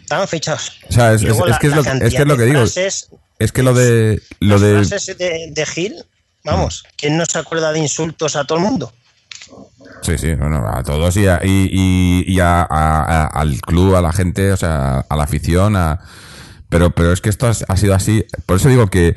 Estaban 0.00 0.26
fichados. 0.28 0.72
O 0.88 0.92
sea, 0.92 1.12
es, 1.12 1.22
es- 1.22 1.28
es 1.30 1.38
la- 1.38 1.58
que 1.58 1.66
es 1.66 1.70
la 1.72 1.76
lo, 1.76 1.82
que- 1.82 1.88
es 1.90 1.94
que 1.94 2.00
cantidad 2.00 2.22
es 2.22 2.26
lo 2.28 2.36
que 2.36 2.40
de 2.42 2.46
digo. 2.46 2.60
frases 2.60 3.08
Es 3.38 3.52
que 3.52 3.62
lo 3.62 3.74
de 3.74 4.20
lo 4.40 4.54
Las 4.54 4.60
de 4.62 4.84
frases 4.84 5.18
de, 5.18 5.50
de 5.50 5.66
Gil, 5.66 5.94
vamos, 6.44 6.84
¿quién 6.96 7.16
no 7.16 7.24
se 7.26 7.38
acuerda 7.38 7.72
de 7.72 7.80
insultos 7.80 8.36
a 8.36 8.44
todo 8.44 8.58
el 8.58 8.64
mundo? 8.64 8.92
Sí, 10.02 10.18
sí, 10.18 10.34
bueno, 10.34 10.64
a 10.68 10.82
todos 10.82 11.16
y, 11.16 11.26
a- 11.26 11.40
y, 11.44 11.68
y- 11.70 12.24
y 12.26 12.40
a- 12.40 12.62
a- 12.62 13.02
a- 13.02 13.26
al 13.26 13.60
club, 13.60 13.94
a 13.94 14.00
la 14.02 14.12
gente, 14.12 14.52
o 14.52 14.56
sea, 14.56 15.00
a 15.08 15.16
la 15.16 15.24
afición, 15.24 15.76
a, 15.76 16.00
pero, 16.68 16.90
pero 16.90 17.12
es 17.12 17.20
que 17.20 17.28
esto 17.28 17.46
ha, 17.46 17.76
sido 17.76 17.94
así. 17.94 18.24
Por 18.46 18.56
eso 18.56 18.68
digo 18.68 18.88
que 18.88 19.14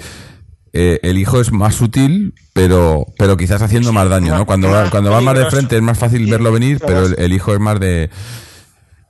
eh, 0.74 1.00
el 1.02 1.18
hijo 1.18 1.42
es 1.42 1.52
más 1.52 1.76
sutil, 1.76 2.34
pero, 2.54 3.06
pero 3.18 3.38
quizás 3.38 3.62
haciendo 3.62 3.92
más 3.94 4.10
daño, 4.10 4.36
¿no? 4.38 4.46
Cuando 4.46 4.70
va, 4.70 4.82
más 4.84 4.92
cuando 4.92 5.12
va 5.12 5.22
más 5.22 5.38
de 5.38 5.50
frente 5.50 5.76
es 5.78 5.82
más 5.82 5.98
fácil 5.98 6.30
verlo 6.30 6.52
venir, 6.52 6.80
pero 6.86 7.06
el, 7.06 7.34
hijo 7.34 7.54
es 7.54 7.60
más 7.60 7.80
de... 7.80 8.10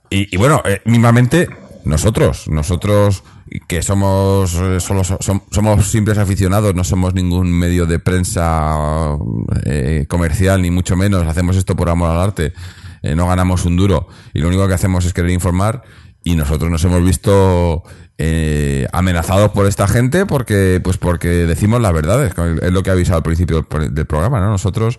Y, 0.08 0.34
y 0.34 0.38
bueno, 0.38 0.62
eh, 0.64 0.80
mismamente 0.86 1.48
nosotros, 1.84 2.48
nosotros 2.48 3.22
que 3.66 3.82
somos 3.82 4.54
eh, 4.54 4.78
solo 4.80 5.02
so- 5.04 5.18
som- 5.20 5.42
somos 5.50 5.90
simples 5.90 6.18
aficionados, 6.18 6.74
no 6.74 6.84
somos 6.84 7.14
ningún 7.14 7.50
medio 7.52 7.86
de 7.86 7.98
prensa 7.98 9.16
eh, 9.64 10.06
comercial 10.08 10.62
ni 10.62 10.70
mucho 10.70 10.96
menos, 10.96 11.26
hacemos 11.26 11.56
esto 11.56 11.74
por 11.76 11.88
amor 11.88 12.10
al 12.10 12.20
arte, 12.20 12.52
eh, 13.02 13.14
no 13.16 13.26
ganamos 13.26 13.64
un 13.64 13.76
duro 13.76 14.08
y 14.34 14.40
lo 14.40 14.48
único 14.48 14.66
que 14.68 14.74
hacemos 14.74 15.04
es 15.04 15.12
querer 15.12 15.30
informar 15.30 15.82
y 16.22 16.36
nosotros 16.36 16.70
nos 16.70 16.84
hemos 16.84 17.02
visto 17.04 17.82
eh, 18.18 18.86
amenazados 18.92 19.50
por 19.52 19.66
esta 19.66 19.88
gente 19.88 20.26
porque 20.26 20.80
pues 20.84 20.98
porque 20.98 21.28
decimos 21.28 21.80
las 21.80 21.92
verdades, 21.92 22.32
es 22.62 22.70
lo 22.72 22.82
que 22.82 22.90
he 22.90 22.92
avisado 22.92 23.16
al 23.18 23.22
principio 23.22 23.66
del, 23.90 24.06
programa, 24.06 24.38
¿no? 24.40 24.50
Nosotros 24.50 24.98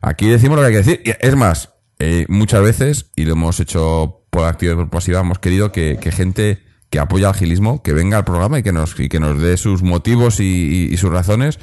aquí 0.00 0.28
decimos 0.28 0.56
lo 0.56 0.62
que 0.62 0.66
hay 0.68 0.72
que 0.72 0.78
decir. 0.78 1.02
Y 1.04 1.12
Es 1.26 1.34
más, 1.34 1.70
eh, 1.98 2.24
muchas 2.28 2.62
veces, 2.62 3.10
y 3.16 3.24
lo 3.24 3.32
hemos 3.32 3.58
hecho 3.58 4.22
por 4.30 4.46
activa 4.46 4.72
y 4.74 4.76
por 4.76 4.88
pasiva, 4.90 5.20
hemos 5.20 5.40
querido 5.40 5.72
que, 5.72 5.98
que 6.00 6.12
gente 6.12 6.62
que 6.90 6.98
apoya 6.98 7.28
al 7.28 7.34
gilismo, 7.34 7.82
que 7.82 7.92
venga 7.92 8.18
al 8.18 8.24
programa 8.24 8.58
y 8.58 8.62
que 8.62 8.72
nos, 8.72 8.98
y 8.98 9.08
que 9.08 9.20
nos 9.20 9.40
dé 9.40 9.56
sus 9.56 9.82
motivos 9.82 10.40
y, 10.40 10.88
y- 10.90 10.96
sus 10.96 11.10
razones, 11.10 11.58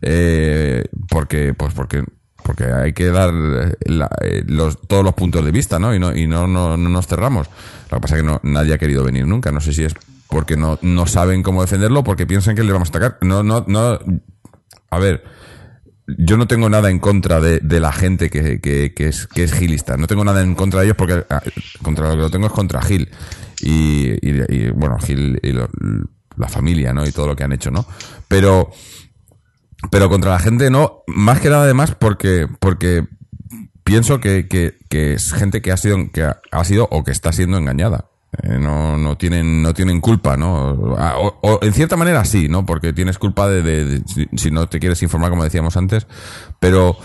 eh, 0.00 0.84
porque, 1.08 1.54
pues 1.54 1.72
porque, 1.72 2.02
porque 2.42 2.64
hay 2.64 2.92
que 2.92 3.06
dar 3.10 3.30
eh, 3.32 3.74
la- 3.86 4.10
eh, 4.22 4.42
los, 4.46 4.80
todos 4.88 5.04
los 5.04 5.14
puntos 5.14 5.44
de 5.44 5.52
vista, 5.52 5.78
¿no? 5.78 5.94
Y 5.94 6.00
no, 6.00 6.14
y 6.16 6.26
no, 6.26 6.46
no, 6.46 6.76
no 6.76 6.88
nos 6.88 7.06
cerramos. 7.06 7.48
Lo 7.90 7.98
que 7.98 8.00
pasa 8.02 8.16
es 8.16 8.22
que 8.22 8.26
no, 8.26 8.40
nadie 8.42 8.74
ha 8.74 8.78
querido 8.78 9.04
venir 9.04 9.26
nunca. 9.26 9.52
No 9.52 9.60
sé 9.60 9.72
si 9.72 9.84
es 9.84 9.94
porque 10.28 10.56
no, 10.56 10.78
no 10.82 11.06
saben 11.06 11.42
cómo 11.42 11.60
defenderlo, 11.60 12.02
porque 12.02 12.26
piensan 12.26 12.56
que 12.56 12.64
les 12.64 12.72
vamos 12.72 12.88
a 12.88 12.90
atacar. 12.90 13.18
No, 13.20 13.42
no, 13.42 13.64
no. 13.68 13.98
A 14.90 14.98
ver, 14.98 15.22
yo 16.18 16.36
no 16.36 16.48
tengo 16.48 16.68
nada 16.68 16.90
en 16.90 16.98
contra 16.98 17.38
de, 17.40 17.60
de 17.60 17.80
la 17.80 17.92
gente 17.92 18.30
que, 18.30 18.60
que, 18.60 18.92
que 18.94 19.08
es, 19.08 19.26
que 19.28 19.44
es 19.44 19.52
gilista. 19.52 19.96
No 19.96 20.06
tengo 20.06 20.24
nada 20.24 20.42
en 20.42 20.54
contra 20.54 20.80
de 20.80 20.86
ellos 20.86 20.96
porque 20.96 21.24
ah, 21.30 21.42
contra 21.82 22.06
lo 22.08 22.16
que 22.16 22.20
lo 22.22 22.30
tengo 22.30 22.46
es 22.46 22.52
contra 22.52 22.82
Gil. 22.82 23.08
Y, 23.62 24.70
bueno, 24.72 24.98
Gil 24.98 25.38
y 25.42 25.52
lo- 25.52 25.68
la 26.36 26.48
familia, 26.48 26.92
¿no? 26.92 27.06
Y 27.06 27.12
todo 27.12 27.26
lo 27.28 27.36
que 27.36 27.44
han 27.44 27.52
hecho, 27.52 27.70
¿no? 27.70 27.86
Pero, 28.28 28.70
pero 29.90 30.08
contra 30.08 30.30
la 30.32 30.38
gente 30.38 30.70
no, 30.70 31.02
más 31.06 31.40
que 31.40 31.50
nada 31.50 31.64
además 31.64 31.94
porque, 31.98 32.48
porque 32.60 33.06
pienso 33.84 34.20
que, 34.20 34.48
que, 34.48 34.78
que 34.88 35.14
es 35.14 35.32
gente 35.32 35.60
que 35.60 35.72
ha 35.72 35.76
sido, 35.76 35.96
que 36.12 36.22
ha, 36.24 36.64
sido 36.64 36.88
o 36.90 37.04
que 37.04 37.10
está 37.12 37.32
siendo 37.32 37.58
engañada. 37.58 38.06
Eh, 38.42 38.58
no, 38.58 38.96
no 38.96 39.18
tienen, 39.18 39.62
no 39.62 39.74
tienen 39.74 40.00
culpa, 40.00 40.38
¿no? 40.38 40.94
Ah, 40.96 41.16
en 41.60 41.74
cierta 41.74 41.96
manera 41.98 42.24
sí, 42.24 42.48
¿no? 42.48 42.64
Porque 42.64 42.94
tienes 42.94 43.18
culpa 43.18 43.46
de, 43.48 43.62
de- 43.62 44.02
si 44.36 44.50
no 44.50 44.66
te 44.68 44.80
quieres 44.80 45.02
informar, 45.02 45.28
como 45.30 45.44
decíamos 45.44 45.76
antes, 45.76 46.06
pero, 46.58 46.96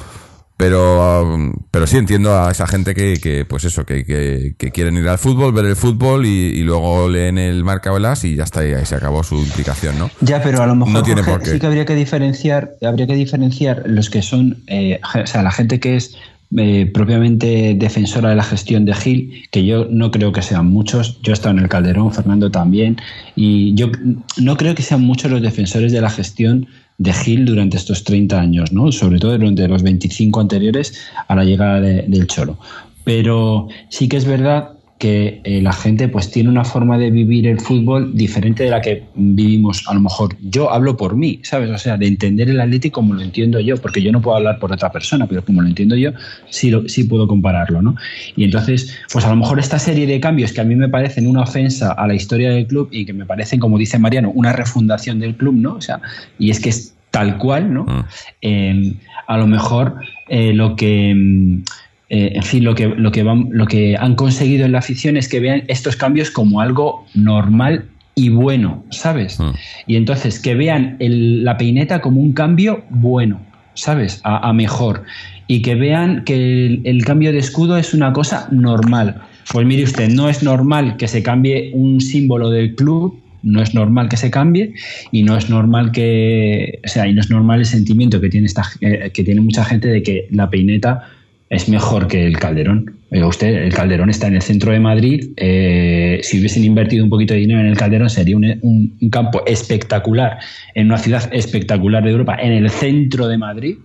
Pero, 0.57 1.21
um, 1.35 1.53
pero 1.69 1.85
sí 1.85 1.97
entiendo 1.97 2.35
a 2.35 2.49
esa 2.49 2.65
gente 2.65 2.95
que, 2.95 3.19
que 3.21 3.45
pues 3.45 3.63
eso, 3.63 3.85
que, 3.85 4.03
que, 4.03 4.55
que 4.57 4.71
quieren 4.71 4.97
ir 4.97 5.07
al 5.07 5.19
fútbol, 5.19 5.53
ver 5.53 5.65
el 5.65 5.75
fútbol 5.75 6.25
y, 6.25 6.29
y 6.29 6.63
luego 6.63 7.07
leen 7.07 7.37
el 7.37 7.63
marca 7.63 7.93
olas 7.93 8.23
y 8.23 8.35
ya 8.35 8.43
está, 8.43 8.67
y 8.67 8.73
ahí 8.73 8.85
se 8.85 8.95
acabó 8.95 9.23
su 9.23 9.35
implicación, 9.37 9.99
¿no? 9.99 10.09
Ya, 10.21 10.41
pero 10.41 10.63
a 10.63 10.65
lo 10.65 10.75
mejor 10.75 10.93
No 10.93 11.03
tiene 11.03 11.21
Jorge, 11.21 11.31
por 11.37 11.43
qué. 11.43 11.51
sí 11.51 11.59
que 11.59 11.67
habría 11.67 11.85
que 11.85 11.93
diferenciar, 11.93 12.71
habría 12.81 13.05
que 13.05 13.13
diferenciar 13.13 13.83
los 13.85 14.09
que 14.09 14.23
son, 14.23 14.57
eh, 14.65 14.99
o 15.23 15.27
sea, 15.27 15.43
la 15.43 15.51
gente 15.51 15.79
que 15.79 15.95
es 15.95 16.17
eh, 16.57 16.89
propiamente 16.91 17.75
defensora 17.77 18.29
de 18.29 18.35
la 18.37 18.43
gestión 18.43 18.85
de 18.85 18.95
Gil, 18.95 19.47
que 19.51 19.63
yo 19.63 19.85
no 19.91 20.09
creo 20.09 20.31
que 20.31 20.41
sean 20.41 20.65
muchos. 20.65 21.21
Yo 21.21 21.33
he 21.33 21.35
estado 21.35 21.55
en 21.55 21.61
el 21.61 21.69
Calderón, 21.69 22.13
Fernando 22.13 22.49
también, 22.49 22.97
y 23.35 23.75
yo 23.75 23.91
no 24.37 24.57
creo 24.57 24.73
que 24.73 24.81
sean 24.81 25.01
muchos 25.01 25.29
los 25.29 25.41
defensores 25.41 25.91
de 25.91 26.01
la 26.01 26.09
gestión 26.09 26.67
de 26.97 27.13
Gil 27.13 27.45
durante 27.45 27.77
estos 27.77 28.03
30 28.03 28.39
años, 28.39 28.71
¿no? 28.71 28.91
Sobre 28.91 29.19
todo 29.19 29.37
durante 29.37 29.67
los 29.67 29.83
25 29.83 30.39
anteriores 30.39 30.99
a 31.27 31.35
la 31.35 31.43
llegada 31.43 31.79
de- 31.79 32.03
del 32.07 32.27
Cholo. 32.27 32.57
Pero 33.03 33.67
sí 33.89 34.07
que 34.09 34.17
es 34.17 34.25
verdad 34.25 34.71
que 34.97 35.41
eh, 35.43 35.61
la 35.61 35.73
gente 35.73 36.07
pues 36.07 36.31
tiene 36.31 36.49
una 36.49 36.63
forma 36.63 36.97
de 36.97 37.11
vivir 37.11 37.45
el 37.45 37.59
fútbol 37.59 38.15
diferente 38.15 38.63
de 38.63 38.71
la 38.71 38.81
que 38.81 39.03
vivimos 39.13 39.83
a 39.87 39.93
lo 39.93 39.99
mejor. 39.99 40.35
Yo 40.41 40.71
hablo 40.71 40.97
por 40.97 41.15
mí 41.15 41.39
sabes 41.43 41.69
o 41.69 41.77
sea 41.77 41.97
de 41.97 42.07
entender 42.07 42.49
el 42.49 42.59
Atlético 42.59 42.95
como 43.01 43.13
lo 43.13 43.21
entiendo 43.21 43.59
yo 43.59 43.77
porque 43.77 44.01
yo 44.01 44.11
no 44.11 44.21
puedo 44.21 44.37
hablar 44.37 44.57
por 44.57 44.71
otra 44.73 44.91
persona 44.91 45.27
pero 45.27 45.45
como 45.45 45.61
lo 45.61 45.67
entiendo 45.67 45.95
yo 45.95 46.11
sí 46.49 46.71
lo- 46.71 46.87
sí 46.89 47.03
puedo 47.03 47.27
compararlo 47.27 47.81
no 47.83 47.95
y 48.35 48.43
entonces 48.45 48.97
pues 49.13 49.23
a 49.25 49.29
lo 49.29 49.35
mejor 49.35 49.59
esta 49.59 49.77
serie 49.77 50.07
de 50.07 50.19
cambios 50.19 50.51
que 50.51 50.61
a 50.61 50.63
mí 50.63 50.75
me 50.75 50.89
parecen 50.89 51.27
una 51.27 51.41
ofensa 51.43 51.91
a 51.91 52.07
la 52.07 52.15
historia 52.15 52.49
del 52.49 52.65
club 52.65 52.89
y 52.91 53.05
que 53.05 53.13
me 53.13 53.25
parecen 53.27 53.59
como 53.59 53.77
dice 53.77 53.99
Mariano 53.99 54.31
una 54.31 54.51
refundación 54.51 55.19
del 55.19 55.35
club 55.35 55.53
no 55.55 55.75
o 55.75 55.81
sea 55.81 56.01
y 56.39 56.49
es 56.49 56.59
que 56.59 56.69
es 56.69 56.95
tal 57.11 57.37
cual 57.37 57.71
no 57.73 57.83
Mm. 57.85 58.03
eh, 58.41 58.93
a 59.27 59.37
lo 59.37 59.45
mejor 59.47 59.95
eh, 60.29 60.53
lo 60.53 60.75
que 60.75 61.13
mm, 61.15 61.63
eh, 62.09 62.31
en 62.35 62.43
fin 62.43 62.63
lo 62.63 62.73
que 62.75 62.87
lo 62.87 63.11
que 63.11 63.23
van- 63.23 63.49
lo 63.51 63.65
que 63.65 63.95
han 63.97 64.15
conseguido 64.15 64.65
en 64.65 64.71
la 64.71 64.79
afición 64.79 65.17
es 65.17 65.27
que 65.27 65.39
vean 65.39 65.63
estos 65.67 65.95
cambios 65.95 66.31
como 66.31 66.61
algo 66.61 67.05
normal 67.15 67.85
y 68.15 68.29
bueno 68.29 68.83
sabes 68.91 69.39
Mm. 69.39 69.51
y 69.87 69.95
entonces 69.97 70.39
que 70.39 70.55
vean 70.55 70.95
el- 70.99 71.43
la 71.43 71.57
peineta 71.57 71.99
como 72.01 72.21
un 72.21 72.33
cambio 72.33 72.83
bueno 72.89 73.41
sabes 73.73 74.21
a, 74.23 74.49
a 74.49 74.53
mejor. 74.53 75.03
Y 75.49 75.61
que 75.61 75.75
vean 75.75 76.23
que 76.25 76.33
el, 76.35 76.81
el 76.83 77.05
cambio 77.05 77.31
de 77.31 77.37
escudo 77.39 77.77
es 77.77 77.93
una 77.93 78.11
cosa 78.11 78.49
normal. 78.51 79.21
Pues 79.51 79.65
mire 79.67 79.83
usted 79.83 80.09
no 80.09 80.27
es 80.29 80.43
normal 80.43 80.97
que 80.97 81.07
se 81.07 81.21
cambie 81.23 81.69
un 81.73 82.01
símbolo 82.01 82.49
del 82.49 82.75
club 82.75 83.21
no 83.43 83.61
es 83.61 83.73
normal 83.75 84.09
que 84.09 84.17
se 84.17 84.29
cambie 84.31 84.73
y 85.11 85.21
no 85.23 85.37
es 85.37 85.49
normal 85.49 85.91
que 85.91 86.79
o 86.83 86.87
sea 86.87 87.07
y 87.07 87.13
no 87.13 87.21
es 87.21 87.29
normal 87.29 87.59
el 87.59 87.65
sentimiento 87.65 88.19
que 88.19 88.29
tiene 88.29 88.47
esta 88.47 88.63
eh, 88.81 89.11
que 89.13 89.23
tiene 89.23 89.41
mucha 89.41 89.63
gente 89.63 89.87
de 89.89 90.01
que 90.03 90.27
la 90.31 90.49
peineta 90.49 91.03
es 91.49 91.69
mejor 91.69 92.07
que 92.07 92.25
el 92.25 92.37
Calderón. 92.37 92.93
Usted, 93.11 93.63
el 93.63 93.73
Calderón 93.73 94.09
está 94.09 94.27
en 94.27 94.35
el 94.35 94.41
centro 94.41 94.71
de 94.71 94.79
Madrid. 94.79 95.29
eh, 95.37 96.19
si 96.21 96.39
hubiesen 96.39 96.63
invertido 96.65 97.03
un 97.03 97.09
poquito 97.09 97.33
de 97.33 97.39
dinero 97.39 97.59
en 97.61 97.67
el 97.67 97.77
Calderón, 97.77 98.09
sería 98.09 98.35
un, 98.35 98.43
un- 98.61 98.97
un 98.99 99.09
campo 99.09 99.43
espectacular, 99.45 100.39
en 100.75 100.87
una 100.87 100.97
ciudad 100.97 101.29
espectacular 101.31 102.03
de 102.03 102.11
Europa, 102.11 102.35
en 102.41 102.51
el 102.51 102.69
centro 102.69 103.27
de 103.27 103.37
Madrid. 103.37 103.75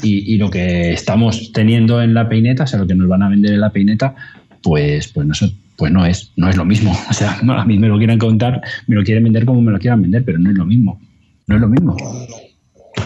Y, 0.00 0.36
lo 0.38 0.48
que 0.48 0.92
estamos 0.92 1.50
teniendo 1.52 2.00
en 2.00 2.14
la 2.14 2.28
peineta, 2.28 2.62
o 2.62 2.66
sea, 2.68 2.78
lo 2.78 2.86
que 2.86 2.94
nos 2.94 3.08
van 3.08 3.22
a 3.24 3.28
vender 3.28 3.52
en 3.54 3.60
la 3.60 3.70
peineta, 3.70 4.14
pues, 4.62 5.08
pues, 5.08 5.26
no, 5.26 5.34
pues 5.76 5.90
no, 5.92 6.06
es, 6.06 6.32
no 6.36 6.48
es 6.48 6.56
lo 6.56 6.64
mismo. 6.64 6.96
O 7.10 7.12
sea, 7.12 7.36
a 7.40 7.64
mí 7.64 7.78
me 7.78 7.88
lo 7.88 7.98
quieren 7.98 8.18
contar, 8.18 8.60
me 8.86 8.94
lo 8.94 9.02
quieren 9.02 9.24
vender 9.24 9.44
como 9.44 9.60
me 9.60 9.72
lo 9.72 9.78
quieran 9.80 10.00
vender, 10.02 10.24
pero 10.24 10.38
no 10.38 10.50
es 10.50 10.56
lo 10.56 10.64
mismo. 10.64 11.00
No 11.48 11.56
es 11.56 11.60
lo 11.60 11.68
mismo. 11.68 11.96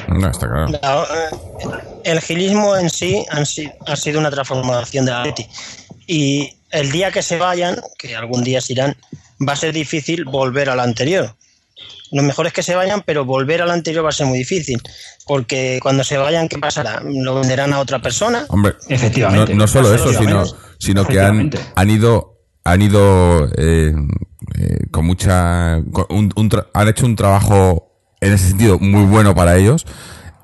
No, 0.09 0.29
está 0.29 0.49
claro. 0.49 0.69
La- 0.83 1.07
el 2.05 2.21
gilismo 2.21 2.77
en 2.77 2.91
sí 2.91 3.25
ha 3.87 3.97
sido 3.97 4.19
una 4.21 4.31
transformación 4.31 5.07
de 5.07 5.13
Atleti. 5.13 5.47
Y 6.07 6.57
el 6.71 6.91
día 6.91 7.11
que 7.13 7.23
se 7.23 7.39
vayan, 7.39 7.77
que 7.99 8.17
algún 8.17 8.43
día 8.43 8.61
se 8.61 8.73
irán, 8.73 8.97
va 9.47 9.53
a 9.53 9.57
ser 9.57 9.73
difícil 9.73 10.25
volver 10.25 10.69
al 10.71 10.81
anterior. 10.81 11.35
Lo 12.11 12.23
mejor 12.23 12.47
es 12.47 12.53
que 12.53 12.63
se 12.63 12.75
vayan, 12.75 13.03
pero 13.07 13.25
volver 13.25 13.63
al 13.63 13.71
anterior 13.71 14.05
va 14.05 14.11
a 14.11 14.13
ser 14.13 14.27
muy 14.27 14.39
difícil. 14.39 14.81
Porque 15.27 15.79
cuando 15.83 16.05
se 16.05 16.19
vayan, 16.19 16.49
¿qué 16.49 16.59
pasará? 16.59 17.01
¿Lo 17.05 17.37
venderán 17.37 17.73
a 17.73 17.79
otra 17.79 18.01
persona? 18.03 18.45
Hombre, 18.49 18.75
Efectivamente. 18.89 19.55
No, 19.55 19.61
no 19.61 19.67
solo 19.69 19.95
eso, 19.95 20.13
sino, 20.79 21.07
que 21.07 21.21
han, 21.21 21.91
ido, 21.91 22.41
han 22.65 22.83
ido 22.83 23.47
eh, 23.57 23.95
eh, 24.59 24.79
con 24.91 25.07
mucha, 25.07 25.81
con 25.93 26.07
un- 26.11 26.33
un 26.37 26.51
tra- 26.51 26.67
han 26.75 26.89
hecho 26.89 27.07
un 27.07 27.17
trabajo 27.17 27.92
en 28.23 28.33
ese 28.33 28.49
sentido 28.49 28.79
muy 28.79 29.05
bueno 29.05 29.35
para 29.35 29.57
ellos. 29.59 29.85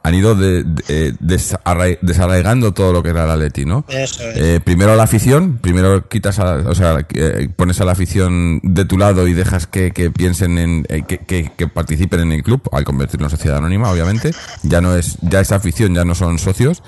Han 0.04 0.14
ido 0.14 0.34
de, 0.36 0.62
de- 0.62 0.82
eh, 0.88 1.12
desarrai- 1.20 1.98
desarraigando 2.00 2.72
todo 2.72 2.92
lo 2.92 3.02
que 3.02 3.10
era 3.10 3.24
el 3.24 3.30
Atleti, 3.30 3.64
¿no? 3.66 3.84
Eso 3.88 4.22
es. 4.30 4.36
Eh, 4.36 4.60
primero 4.64 4.92
a 4.92 4.96
la 4.96 5.02
afición, 5.02 5.58
primero 5.58 6.08
quitas 6.08 6.38
a, 6.38 6.54
o 6.56 6.74
sea, 6.74 7.04
eh, 7.14 7.48
pones 7.54 7.80
a 7.80 7.84
la 7.84 7.92
afición 7.92 8.60
de 8.62 8.84
tu 8.84 8.96
lado 8.96 9.26
y 9.26 9.34
dejas 9.34 9.66
que, 9.66 9.90
que 9.90 10.10
piensen 10.10 10.56
en, 10.56 10.86
eh, 10.88 11.02
que, 11.06 11.18
que- 11.18 11.50
que 11.56 11.66
participen 11.68 12.20
en 12.20 12.32
el 12.32 12.42
club, 12.42 12.62
al 12.72 12.84
convertirlo 12.84 13.26
en 13.26 13.30
sociedad 13.30 13.58
anónima, 13.58 13.90
obviamente. 13.90 14.30
Ya 14.62 14.80
no 14.80 14.94
es, 14.94 15.18
ya 15.20 15.40
es 15.40 15.52
afición, 15.52 15.94
ya 15.94 16.04
no 16.04 16.14
son 16.14 16.38
socios. 16.38 16.82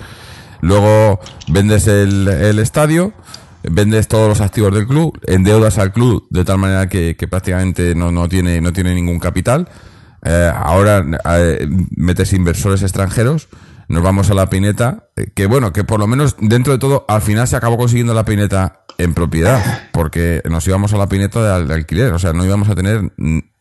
Luego 0.61 1.19
vendes 1.47 1.87
el, 1.87 2.27
el 2.27 2.59
estadio, 2.59 3.13
vendes 3.63 4.07
todos 4.07 4.29
los 4.29 4.41
activos 4.41 4.73
del 4.73 4.87
club, 4.87 5.19
endeudas 5.27 5.77
al 5.77 5.91
club 5.91 6.25
de 6.29 6.45
tal 6.45 6.57
manera 6.59 6.87
que, 6.87 7.15
que 7.15 7.27
prácticamente 7.27 7.93
no, 7.93 8.11
no 8.11 8.27
tiene, 8.29 8.61
no 8.61 8.71
tiene 8.73 8.95
ningún 8.95 9.19
capital. 9.19 9.67
Eh, 10.23 10.51
ahora 10.55 11.03
eh, 11.37 11.67
metes 11.95 12.33
inversores 12.33 12.83
extranjeros, 12.83 13.47
nos 13.87 14.03
vamos 14.03 14.29
a 14.29 14.33
la 14.33 14.49
pineta, 14.49 15.07
eh, 15.15 15.27
que 15.33 15.45
bueno, 15.47 15.73
que 15.73 15.83
por 15.83 15.99
lo 15.99 16.07
menos 16.07 16.35
dentro 16.39 16.73
de 16.73 16.79
todo, 16.79 17.05
al 17.07 17.21
final 17.21 17.47
se 17.47 17.55
acabó 17.55 17.77
consiguiendo 17.77 18.13
la 18.13 18.23
pineta 18.25 18.81
en 18.97 19.13
propiedad, 19.13 19.61
porque 19.91 20.41
nos 20.49 20.65
íbamos 20.67 20.93
a 20.93 20.97
la 20.97 21.07
pineta 21.09 21.41
de, 21.43 21.51
al- 21.51 21.71
alquiler, 21.71 22.13
o 22.13 22.19
sea, 22.19 22.33
no 22.33 22.45
íbamos 22.45 22.69
a 22.69 22.75
tener 22.75 23.11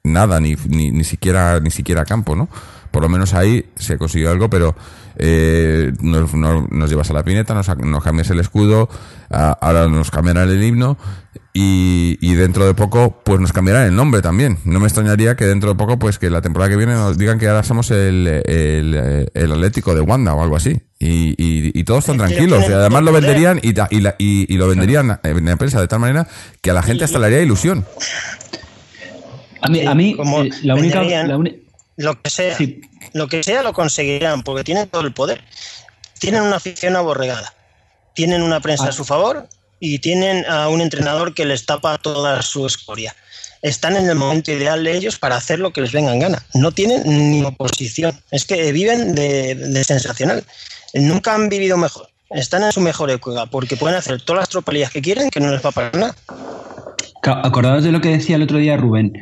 nada, 0.05 0.39
ni, 0.41 0.55
ni, 0.69 0.91
ni 0.91 1.05
siquiera, 1.05 1.61
ni 1.61 1.71
siquiera 1.71 2.05
campo, 2.05 2.37
¿no? 2.37 2.49
Por 2.91 3.03
lo 3.03 3.09
menos 3.09 3.35
ahí 3.35 3.67
se 3.77 3.99
consiguió 3.99 4.31
algo, 4.31 4.51
pero 4.51 4.75
eh, 5.17 5.93
nos, 6.01 6.35
nos- 6.35 6.71
nos 6.71 6.91
llevas 6.91 7.11
a 7.11 7.13
la 7.15 7.23
pineta, 7.25 7.55
nos, 7.55 7.69
nos 7.79 8.03
cambias 8.03 8.31
el 8.31 8.41
escudo, 8.41 8.89
a- 9.31 9.53
ahora 9.61 9.87
nos 9.89 10.11
cambiarán 10.11 10.49
el 10.51 10.63
himno 10.63 10.97
y, 11.53 12.17
y 12.21 12.35
dentro 12.35 12.65
de 12.67 12.75
poco 12.75 13.21
pues 13.25 13.41
nos 13.41 13.53
cambiarán 13.53 13.87
el 13.87 13.95
nombre 13.97 14.23
también. 14.23 14.59
No 14.65 14.81
me 14.81 14.87
extrañaría 14.87 15.37
que 15.37 15.47
dentro 15.47 15.71
de 15.71 15.75
poco 15.77 15.99
pues 15.99 16.19
que 16.19 16.31
la 16.31 16.41
temporada 16.43 16.71
que 16.71 16.77
viene 16.77 16.95
nos 16.95 17.19
digan 17.19 17.39
que 17.39 17.49
ahora 17.49 17.63
somos 17.63 17.91
el, 17.91 18.27
el, 18.47 19.29
el 19.35 19.53
Atlético 19.53 19.95
de 19.95 20.01
Wanda 20.01 20.35
o 20.35 20.43
algo 20.43 20.57
así. 20.57 20.81
Y, 20.99 21.31
y, 21.39 21.73
y 21.79 21.85
todos 21.85 22.01
están 22.09 22.19
tranquilos. 22.19 22.65
Y 22.69 22.73
además 22.73 23.03
lo 23.03 23.11
poder. 23.11 23.23
venderían 23.25 23.59
y, 23.63 23.73
ta- 23.73 23.89
y, 23.91 24.01
la- 24.01 24.15
y, 24.19 24.53
y 24.53 24.57
lo 24.59 24.69
venderían 24.69 25.19
en 25.23 25.45
la 25.45 25.57
prensa 25.57 25.81
de 25.81 25.89
tal 25.89 26.01
manera 26.01 26.27
que 26.61 26.71
a 26.71 26.75
la 26.75 26.83
gente 26.83 27.05
hasta 27.05 27.19
le 27.19 27.27
haría 27.27 27.41
ilusión. 27.43 27.85
A 29.63 29.69
mí, 29.69 29.85
a 29.87 29.95
mí 29.95 30.15
Como 30.17 30.43
eh, 30.43 30.51
la 30.63 30.75
única. 30.75 31.01
venderían- 31.01 31.29
la 31.29 31.37
uni- 31.37 31.57
Lo 32.01 32.21
que 32.21 32.31
sea. 32.31 32.57
Sí. 32.57 32.81
Lo 33.13 33.29
que 33.29 33.43
sea 33.43 33.63
lo 33.63 33.73
conseguirán, 33.73 34.43
porque 34.43 34.65
tienen 34.65 34.89
todo 34.89 35.03
el 35.03 35.13
poder. 35.13 35.43
Tienen 36.19 36.43
una 36.43 36.57
afición 36.57 36.97
aborregada. 36.97 37.53
Tienen 38.15 38.43
una 38.43 38.61
prensa 38.61 38.87
Ah. 38.87 38.89
a 38.89 38.93
su 38.93 39.05
favor 39.05 39.49
y 39.79 39.99
tienen 39.99 40.45
a 40.47 40.69
un 40.69 40.81
entrenador 40.81 41.35
que 41.35 41.45
les 41.45 41.67
tapa 41.67 41.99
toda 41.99 42.41
su 42.43 42.67
escoria. 42.67 43.15
Están 43.63 43.97
en 43.97 44.09
el 44.09 44.15
momento 44.17 44.51
ideal 44.51 44.83
de 44.85 44.97
ellos 44.97 45.19
para 45.19 45.37
hacer 45.37 45.59
lo 45.59 45.73
que 45.73 45.83
les 45.83 45.93
venga 45.93 46.13
en 46.13 46.21
gana. 46.21 46.47
No 46.55 46.73
tienen 46.73 47.03
ni 47.31 47.45
oposición. 47.45 48.19
Es 48.31 48.45
que 48.47 48.73
viven 48.73 49.15
de, 49.15 49.55
de 49.55 49.85
sensacional. 49.85 50.43
Nunca 50.95 51.35
han 51.35 51.49
vivido 51.51 51.77
mejor. 51.77 52.09
Están 52.31 52.63
en 52.63 52.73
su 52.73 52.81
mejor 52.81 53.11
época 53.11 53.45
porque 53.47 53.77
pueden 53.77 53.99
hacer 53.99 54.23
todas 54.23 54.41
las 54.41 54.49
tropelías 54.49 54.91
que 54.91 55.03
quieren 55.03 55.29
que 55.31 55.41
no 55.41 55.51
les 55.51 55.63
va 55.65 55.69
a 55.69 55.73
parar 55.73 55.97
nada. 55.97 56.15
Acordados 57.23 57.85
de 57.85 57.93
lo 57.93 58.01
que 58.01 58.09
decía 58.09 58.37
el 58.37 58.43
otro 58.43 58.57
día 58.59 58.77
Rubén, 58.79 59.13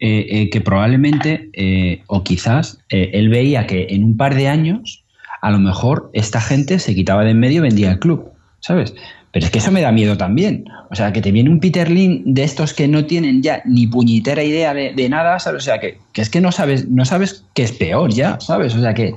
eh, 0.00 0.26
eh, 0.30 0.50
que 0.50 0.60
probablemente, 0.60 1.50
eh, 1.52 2.02
o 2.06 2.22
quizás, 2.24 2.78
él 2.88 3.28
veía 3.28 3.66
que 3.66 3.86
en 3.90 4.04
un 4.04 4.16
par 4.16 4.34
de 4.34 4.48
años, 4.48 5.04
a 5.42 5.50
lo 5.50 5.58
mejor 5.58 6.10
esta 6.14 6.40
gente 6.40 6.78
se 6.78 6.94
quitaba 6.94 7.24
de 7.24 7.30
en 7.30 7.40
medio 7.40 7.58
y 7.58 7.60
vendía 7.60 7.90
el 7.92 7.98
club, 7.98 8.30
¿sabes? 8.60 8.94
Pero 9.30 9.44
es 9.44 9.50
que 9.52 9.58
eso 9.58 9.70
me 9.70 9.82
da 9.82 9.92
miedo 9.92 10.16
también. 10.16 10.64
O 10.90 10.94
sea, 10.94 11.12
que 11.12 11.20
te 11.20 11.30
viene 11.32 11.50
un 11.50 11.60
Peter 11.60 11.90
Lin 11.90 12.22
de 12.34 12.44
estos 12.44 12.72
que 12.72 12.88
no 12.88 13.04
tienen 13.04 13.42
ya 13.42 13.60
ni 13.66 13.86
puñetera 13.86 14.42
idea 14.42 14.72
de, 14.72 15.08
nada, 15.08 15.38
¿sabes? 15.38 15.62
O 15.62 15.64
sea, 15.64 15.78
que, 15.78 15.98
que 16.12 16.22
es 16.22 16.30
que 16.30 16.40
no 16.40 16.50
sabes, 16.50 16.88
no 16.88 17.04
sabes 17.04 17.44
qué 17.54 17.62
es 17.62 17.72
peor 17.72 18.10
ya, 18.12 18.40
¿sabes? 18.40 18.74
O 18.74 18.80
sea, 18.80 18.94
que 18.94 19.14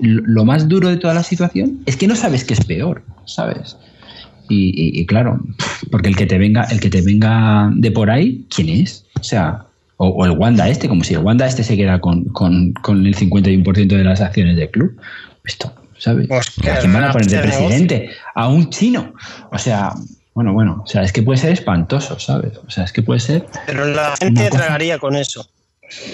lo 0.00 0.44
más 0.44 0.68
duro 0.68 0.88
de 0.88 0.96
toda 0.96 1.14
la 1.14 1.22
situación 1.22 1.78
es 1.86 1.96
que 1.96 2.08
no 2.08 2.16
sabes 2.16 2.44
qué 2.44 2.54
es 2.54 2.64
peor, 2.64 3.04
¿sabes? 3.24 3.76
Y, 4.48 4.70
y- 4.70 5.00
y 5.00 5.06
claro, 5.06 5.40
porque 5.92 6.08
el 6.08 6.16
que 6.16 6.26
te 6.26 6.38
venga, 6.38 6.64
el 6.64 6.80
que 6.80 6.90
te 6.90 7.00
venga 7.00 7.70
de 7.74 7.92
por 7.92 8.10
ahí, 8.10 8.44
¿quién 8.54 8.68
es? 8.68 9.06
O 9.20 9.22
sea, 9.22 9.64
o, 10.02 10.08
o 10.08 10.24
el 10.24 10.32
Wanda 10.32 10.68
este, 10.68 10.88
como 10.88 11.04
si 11.04 11.14
el 11.14 11.20
Wanda 11.20 11.46
este 11.46 11.62
se 11.62 11.76
queda 11.76 12.00
con, 12.00 12.24
con, 12.24 12.72
con 12.72 13.06
el 13.06 13.14
51% 13.16 13.86
de 13.86 14.04
las 14.04 14.20
acciones 14.20 14.56
del 14.56 14.68
club. 14.68 15.00
Esto, 15.44 15.72
¿sabes? 15.96 16.26
Pues 16.26 16.48
¿A 16.68 16.80
quién 16.80 16.92
van 16.92 17.04
a 17.04 17.12
poner 17.12 17.28
de 17.28 17.38
presidente? 17.38 18.10
A 18.34 18.48
un 18.48 18.68
chino. 18.70 19.14
O 19.52 19.58
sea, 19.58 19.92
bueno, 20.34 20.52
bueno, 20.52 20.82
o 20.84 20.86
sea, 20.88 21.02
es 21.02 21.12
que 21.12 21.22
puede 21.22 21.38
ser 21.38 21.52
espantoso, 21.52 22.18
¿sabes? 22.18 22.58
O 22.66 22.70
sea, 22.70 22.84
es 22.84 22.92
que 22.92 23.02
puede 23.02 23.20
ser. 23.20 23.46
Pero 23.66 23.84
la 23.84 24.16
gente 24.16 24.50
tragaría 24.50 24.98
con 24.98 25.14
eso. 25.14 25.48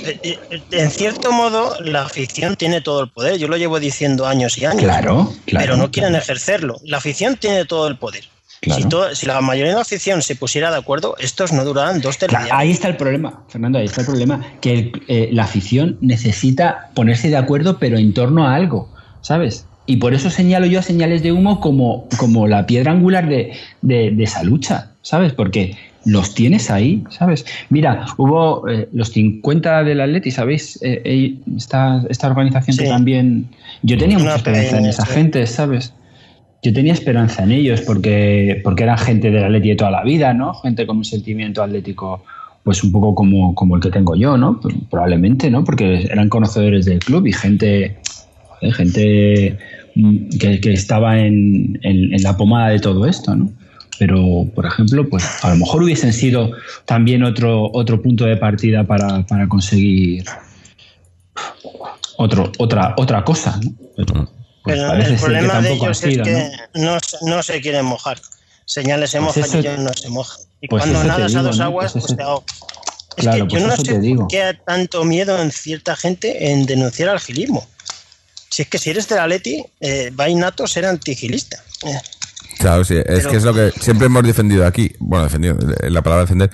eh, 0.05 0.18
eh, 0.22 0.62
en 0.72 0.91
cierto 0.91 1.32
modo, 1.32 1.74
la 1.80 2.03
afición 2.03 2.57
tiene 2.57 2.82
todo 2.82 3.03
el 3.03 3.11
poder. 3.11 3.39
Yo 3.39 3.49
lo 3.49 3.57
llevo 3.57 3.80
diciendo 3.80 4.26
años 4.26 4.59
y 4.59 4.66
años. 4.66 4.82
Claro, 4.82 5.32
claro. 5.47 5.64
pero 5.64 5.76
no 5.78 5.91
quieren 5.91 6.14
ejercerlo. 6.14 6.76
La 6.84 6.99
afición 6.99 7.36
tiene 7.36 7.64
todo 7.64 7.89
el 7.89 7.97
poder. 7.97 8.24
Claro. 8.61 8.83
Si, 8.83 8.89
todo- 8.89 9.15
si 9.15 9.27
la 9.27 9.41
mayoría 9.41 9.71
de 9.71 9.77
la 9.77 9.83
afición 9.83 10.21
se 10.23 10.35
pusiera 10.35 10.71
de 10.71 10.77
acuerdo, 10.79 11.15
estos 11.21 11.53
no 11.53 11.65
durarán 11.65 12.01
dos 12.01 12.17
Claro, 12.17 12.49
ahí 12.53 12.71
está 12.73 12.89
el 12.89 12.97
problema, 12.97 13.43
Fernando, 13.49 13.79
ahí 13.79 13.85
está 13.85 14.01
el 14.01 14.07
problema, 14.09 14.45
que 14.61 14.73
el- 14.73 15.03
eh, 15.09 15.29
la 15.33 15.45
afición 15.45 15.97
necesita 16.01 16.91
ponerse 16.95 17.29
de 17.29 17.37
acuerdo, 17.37 17.79
pero 17.79 17.99
en 17.99 18.13
torno 18.15 18.47
a 18.47 18.55
algo, 18.55 18.93
¿sabes? 19.21 19.67
Y 19.87 19.97
por 19.97 20.13
eso 20.13 20.29
señalo 20.29 20.67
yo 20.67 20.81
a 20.81 20.83
señales 20.83 21.23
de 21.23 21.33
humo 21.33 21.61
como, 21.61 22.09
como 22.19 22.47
la 22.47 22.67
piedra 22.67 22.93
angular 22.93 23.29
de, 23.29 23.53
de- 23.81 24.11
de 24.11 24.25
esa 24.25 24.43
lucha, 24.43 24.91
¿sabes? 25.03 25.33
Porque 25.33 25.77
los 26.05 26.35
tienes 26.35 26.71
ahí, 26.71 27.05
¿sabes? 27.11 27.45
Mira, 27.71 28.07
hubo 28.17 28.69
eh, 28.69 28.89
los 28.93 29.11
50 29.11 29.85
del 29.85 30.01
Atleti, 30.01 30.31
¿sabéis? 30.31 30.79
Eh, 30.83 31.01
eh, 31.05 31.35
esta, 31.57 32.03
esta 32.09 32.27
organización 32.29 32.77
que 32.77 32.85
también... 32.87 33.49
Yo 33.83 33.97
tenía 33.99 34.17
Una 34.17 34.25
mucha 34.25 34.37
esperanza 34.37 34.79
en 34.79 34.87
esa 34.87 35.05
sí. 35.07 35.13
gente, 35.13 35.47
¿sabes? 35.47 35.93
Yo 36.63 36.73
tenía 36.73 36.93
esperanza 36.93 37.45
en 37.45 37.53
ellos 37.53 37.81
porque, 37.83 38.61
porque 38.65 38.83
eran 38.83 38.99
gente 38.99 39.31
del 39.31 39.45
Atleti 39.45 39.69
de 39.71 39.77
toda 39.77 39.91
la 39.93 40.03
vida, 40.03 40.35
¿no? 40.35 40.55
Gente 40.55 40.87
con 40.87 40.97
un 40.99 41.05
sentimiento 41.05 41.63
atlético, 41.63 42.25
pues 42.65 42.83
un 42.83 42.91
poco 42.91 43.15
como, 43.15 43.55
como 43.55 43.77
el 43.77 43.83
que 43.83 43.91
tengo 43.91 44.17
yo, 44.17 44.37
¿no? 44.37 44.59
Pues, 44.61 44.75
Probablemente, 44.91 45.51
¿no? 45.51 45.63
Porque 45.65 46.03
eran 46.11 46.29
conocedores 46.29 46.85
del 46.87 46.99
club 46.99 47.27
y 47.27 47.33
gente, 47.33 47.99
gente 48.73 49.57
mm, 49.95 50.29
que, 50.41 50.61
que 50.61 50.73
estaba 50.73 51.19
en, 51.21 51.79
en- 51.83 52.13
en 52.13 52.23
la 52.23 52.37
pomada 52.37 52.71
de 52.71 52.81
todo 52.81 53.07
esto, 53.07 53.37
¿no? 53.37 53.51
Pero, 54.01 54.45
por 54.55 54.67
ejemplo, 54.67 55.09
pues 55.09 55.25
a 55.45 55.51
lo 55.51 55.57
mejor 55.57 55.83
hubiesen 55.83 56.13
sido 56.13 56.53
también 56.87 57.23
otro, 57.25 57.71
otro 57.73 58.01
punto 58.03 58.25
de 58.27 58.37
partida 58.37 58.85
para, 58.85 59.25
para 59.27 59.49
conseguir 59.49 60.25
otro, 62.17 62.51
otra, 62.59 62.95
otra 62.97 63.25
cosa, 63.25 63.59
¿no? 63.63 63.71
Pero, 63.97 64.29
pues 64.63 64.77
Pero 64.77 64.93
el 64.95 65.17
problema 65.17 65.61
de 65.61 65.73
ellos 65.73 66.03
es 66.03 66.19
que 66.23 66.51
¿no? 66.75 66.93
no, 66.95 66.99
se- 67.01 67.17
no 67.23 67.43
se 67.43 67.61
quieren 67.61 67.85
mojar. 67.85 68.21
Señales 68.65 69.11
se 69.11 69.19
Pues 69.21 69.37
mojan 69.37 69.45
eso- 69.45 69.57
y 69.57 69.61
ellos 69.61 69.79
no 69.79 69.93
se 69.93 70.09
mojan. 70.11 70.41
Y 70.61 70.69
pues 70.69 70.83
cuando 70.83 71.05
nadas 71.05 71.35
a 71.35 71.43
dos 71.43 71.59
¿no? 71.59 71.65
aguas, 71.65 71.93
Pues 71.93 72.05
pues 72.05 72.17
te 72.17 72.23
ahogas. 72.23 72.45
Es 73.17 73.23
Claro, 73.25 73.49
que 73.49 73.55
yo 73.61 73.67
no 73.67 73.77
sé 73.77 73.99
digo. 73.99 74.21
por 74.23 74.29
qué 74.29 74.43
hay 74.45 74.59
tanto 74.65 75.05
miedo 75.05 75.41
en 75.43 75.51
cierta 75.51 75.97
gente 75.97 76.51
en 76.53 76.67
denunciar 76.67 77.09
al 77.09 77.19
gilismo. 77.21 77.67
Si 78.51 78.63
es 78.63 78.69
que 78.69 78.79
si 78.79 78.91
eres 78.91 79.09
del 79.09 79.19
Atleti, 79.19 79.65
eh, 79.81 80.11
va 80.11 80.29
innato 80.29 80.67
ser 80.67 80.85
antigilista. 80.87 81.63
Eh, 81.85 81.99
Claro, 82.59 82.85
sí, 82.85 82.97
es 82.97 83.05
Pero- 83.05 83.31
que 83.31 83.37
es 83.37 83.45
lo 83.45 83.55
que 83.55 83.71
siempre 83.81 84.07
hemos 84.07 84.25
defendido 84.25 84.67
aquí. 84.67 84.93
Bueno, 84.99 85.25
defendido, 85.25 85.57
la 85.83 86.03
palabra 86.03 86.25
defender. 86.25 86.51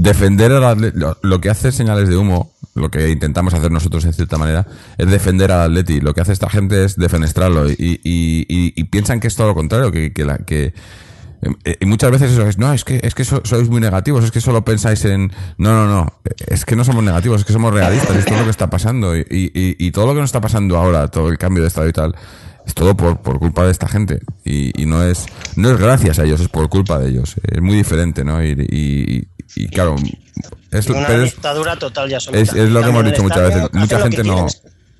Defender 0.00 0.52
al 0.52 0.62
atle- 0.62 0.92
lo, 1.22 1.40
que 1.40 1.50
hace 1.50 1.72
señales 1.72 2.08
de 2.08 2.16
humo, 2.16 2.52
lo 2.76 2.88
que 2.88 3.10
intentamos 3.10 3.52
hacer 3.52 3.72
nosotros 3.72 4.04
en 4.04 4.12
cierta 4.12 4.38
manera, 4.38 4.64
es 4.96 5.10
defender 5.10 5.50
al 5.50 5.62
Atleti. 5.72 6.00
Lo 6.00 6.14
que 6.14 6.20
hace 6.20 6.32
esta 6.32 6.48
gente 6.48 6.84
es 6.84 6.94
defenestrarlo. 6.94 7.68
Y, 7.68 7.72
y, 8.04 8.46
y- 8.48 8.72
y 8.76 8.84
piensan 8.84 9.18
que 9.18 9.26
es 9.26 9.34
todo 9.34 9.48
lo 9.48 9.54
contrario, 9.56 9.90
que, 9.90 10.12
que, 10.12 10.24
la, 10.24 10.38
que 10.38 10.72
eh, 11.64 11.76
y 11.80 11.86
muchas 11.86 12.12
veces 12.12 12.30
eso 12.30 12.46
es, 12.46 12.58
no, 12.58 12.72
es 12.72 12.84
que, 12.84 13.00
es 13.02 13.16
que 13.16 13.24
so- 13.24 13.42
sois 13.44 13.68
muy 13.68 13.80
negativos, 13.80 14.22
es 14.24 14.30
que 14.30 14.40
solo 14.40 14.64
pensáis 14.64 15.04
en, 15.04 15.32
no, 15.56 15.72
no, 15.72 15.86
no, 15.88 16.12
es 16.46 16.64
que 16.64 16.76
no 16.76 16.84
somos 16.84 17.02
negativos, 17.02 17.40
es 17.40 17.44
que 17.46 17.52
somos 17.52 17.74
realistas, 17.74 18.16
esto 18.16 18.34
es 18.34 18.38
lo 18.38 18.44
que 18.44 18.50
está 18.50 18.70
pasando. 18.70 19.16
Y, 19.16 19.26
y, 19.28 19.50
y- 19.52 19.76
y 19.86 19.90
todo 19.90 20.06
lo 20.06 20.14
que 20.14 20.20
nos 20.20 20.28
está 20.28 20.40
pasando 20.40 20.76
ahora, 20.76 21.08
todo 21.08 21.28
el 21.28 21.38
cambio 21.38 21.62
de 21.64 21.68
estado 21.68 21.88
y 21.88 21.92
tal, 21.92 22.14
es 22.64 22.72
todo 22.74 22.96
por, 22.96 23.18
por 23.20 23.40
culpa 23.40 23.64
de 23.64 23.72
esta 23.72 23.88
gente. 23.88 24.20
Y, 24.44 24.80
y 24.80 24.86
no 24.86 25.02
es, 25.02 25.26
no 25.56 25.70
es 25.72 25.76
gracias 25.78 26.20
a 26.20 26.24
ellos, 26.24 26.40
es 26.40 26.48
por 26.48 26.68
culpa 26.68 27.00
de 27.00 27.08
ellos, 27.08 27.34
es 27.42 27.60
muy 27.60 27.74
diferente, 27.74 28.22
¿no? 28.24 28.44
Y, 28.44 29.26
y, 29.56 29.68
claro, 29.68 29.96
es, 30.70 30.86
una 30.88 31.06
pero 31.06 31.22
es, 31.22 31.32
dictadura 31.32 31.76
total 31.76 32.12
es, 32.12 32.28
es 32.52 32.70
lo 32.70 32.82
que 32.82 32.88
hemos 32.88 33.04
dicho 33.04 33.22
muchas 33.22 33.48
veces. 33.54 33.68
Mucha 33.72 34.00
gente 34.00 34.24
no, 34.24 34.46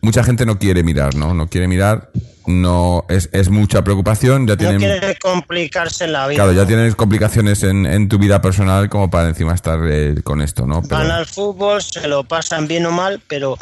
mucha 0.01 0.25
gente 0.25 0.47
no 0.47 0.59
quiere 0.59 0.83
mirar, 0.83 1.15
¿no? 1.15 1.35
No 1.35 1.49
quiere 1.49 1.69
mirar, 1.69 2.11
no, 2.47 3.05
es, 3.09 3.29
es 3.33 3.51
mucha 3.51 3.85
preocupación, 3.85 4.47
ya 4.47 4.55
No 4.55 4.59
tienen, 4.59 4.79
quiere 4.79 5.19
complicarse 5.19 6.05
en 6.05 6.13
la 6.13 6.27
vida. 6.27 6.37
claro, 6.45 6.53
ya 6.53 6.67
tienes 6.67 6.95
complicaciones 6.95 7.63
en, 7.63 7.85
en 7.87 8.09
tu 8.09 8.19
vida 8.19 8.41
personal 8.41 8.89
como 8.89 9.11
para 9.11 9.29
encima 9.29 9.55
estar 9.55 9.79
eh, 9.89 10.17
con 10.25 10.41
esto, 10.41 10.67
¿no? 10.67 10.83
Pero- 10.83 10.97
Van 10.97 11.11
al 11.11 11.27
fútbol, 11.27 11.83
se 11.83 12.09
lo 12.09 12.25
pasan 12.25 12.67
bien 12.67 12.87
o 12.87 12.91
mal, 12.91 13.21
pero 13.29 13.59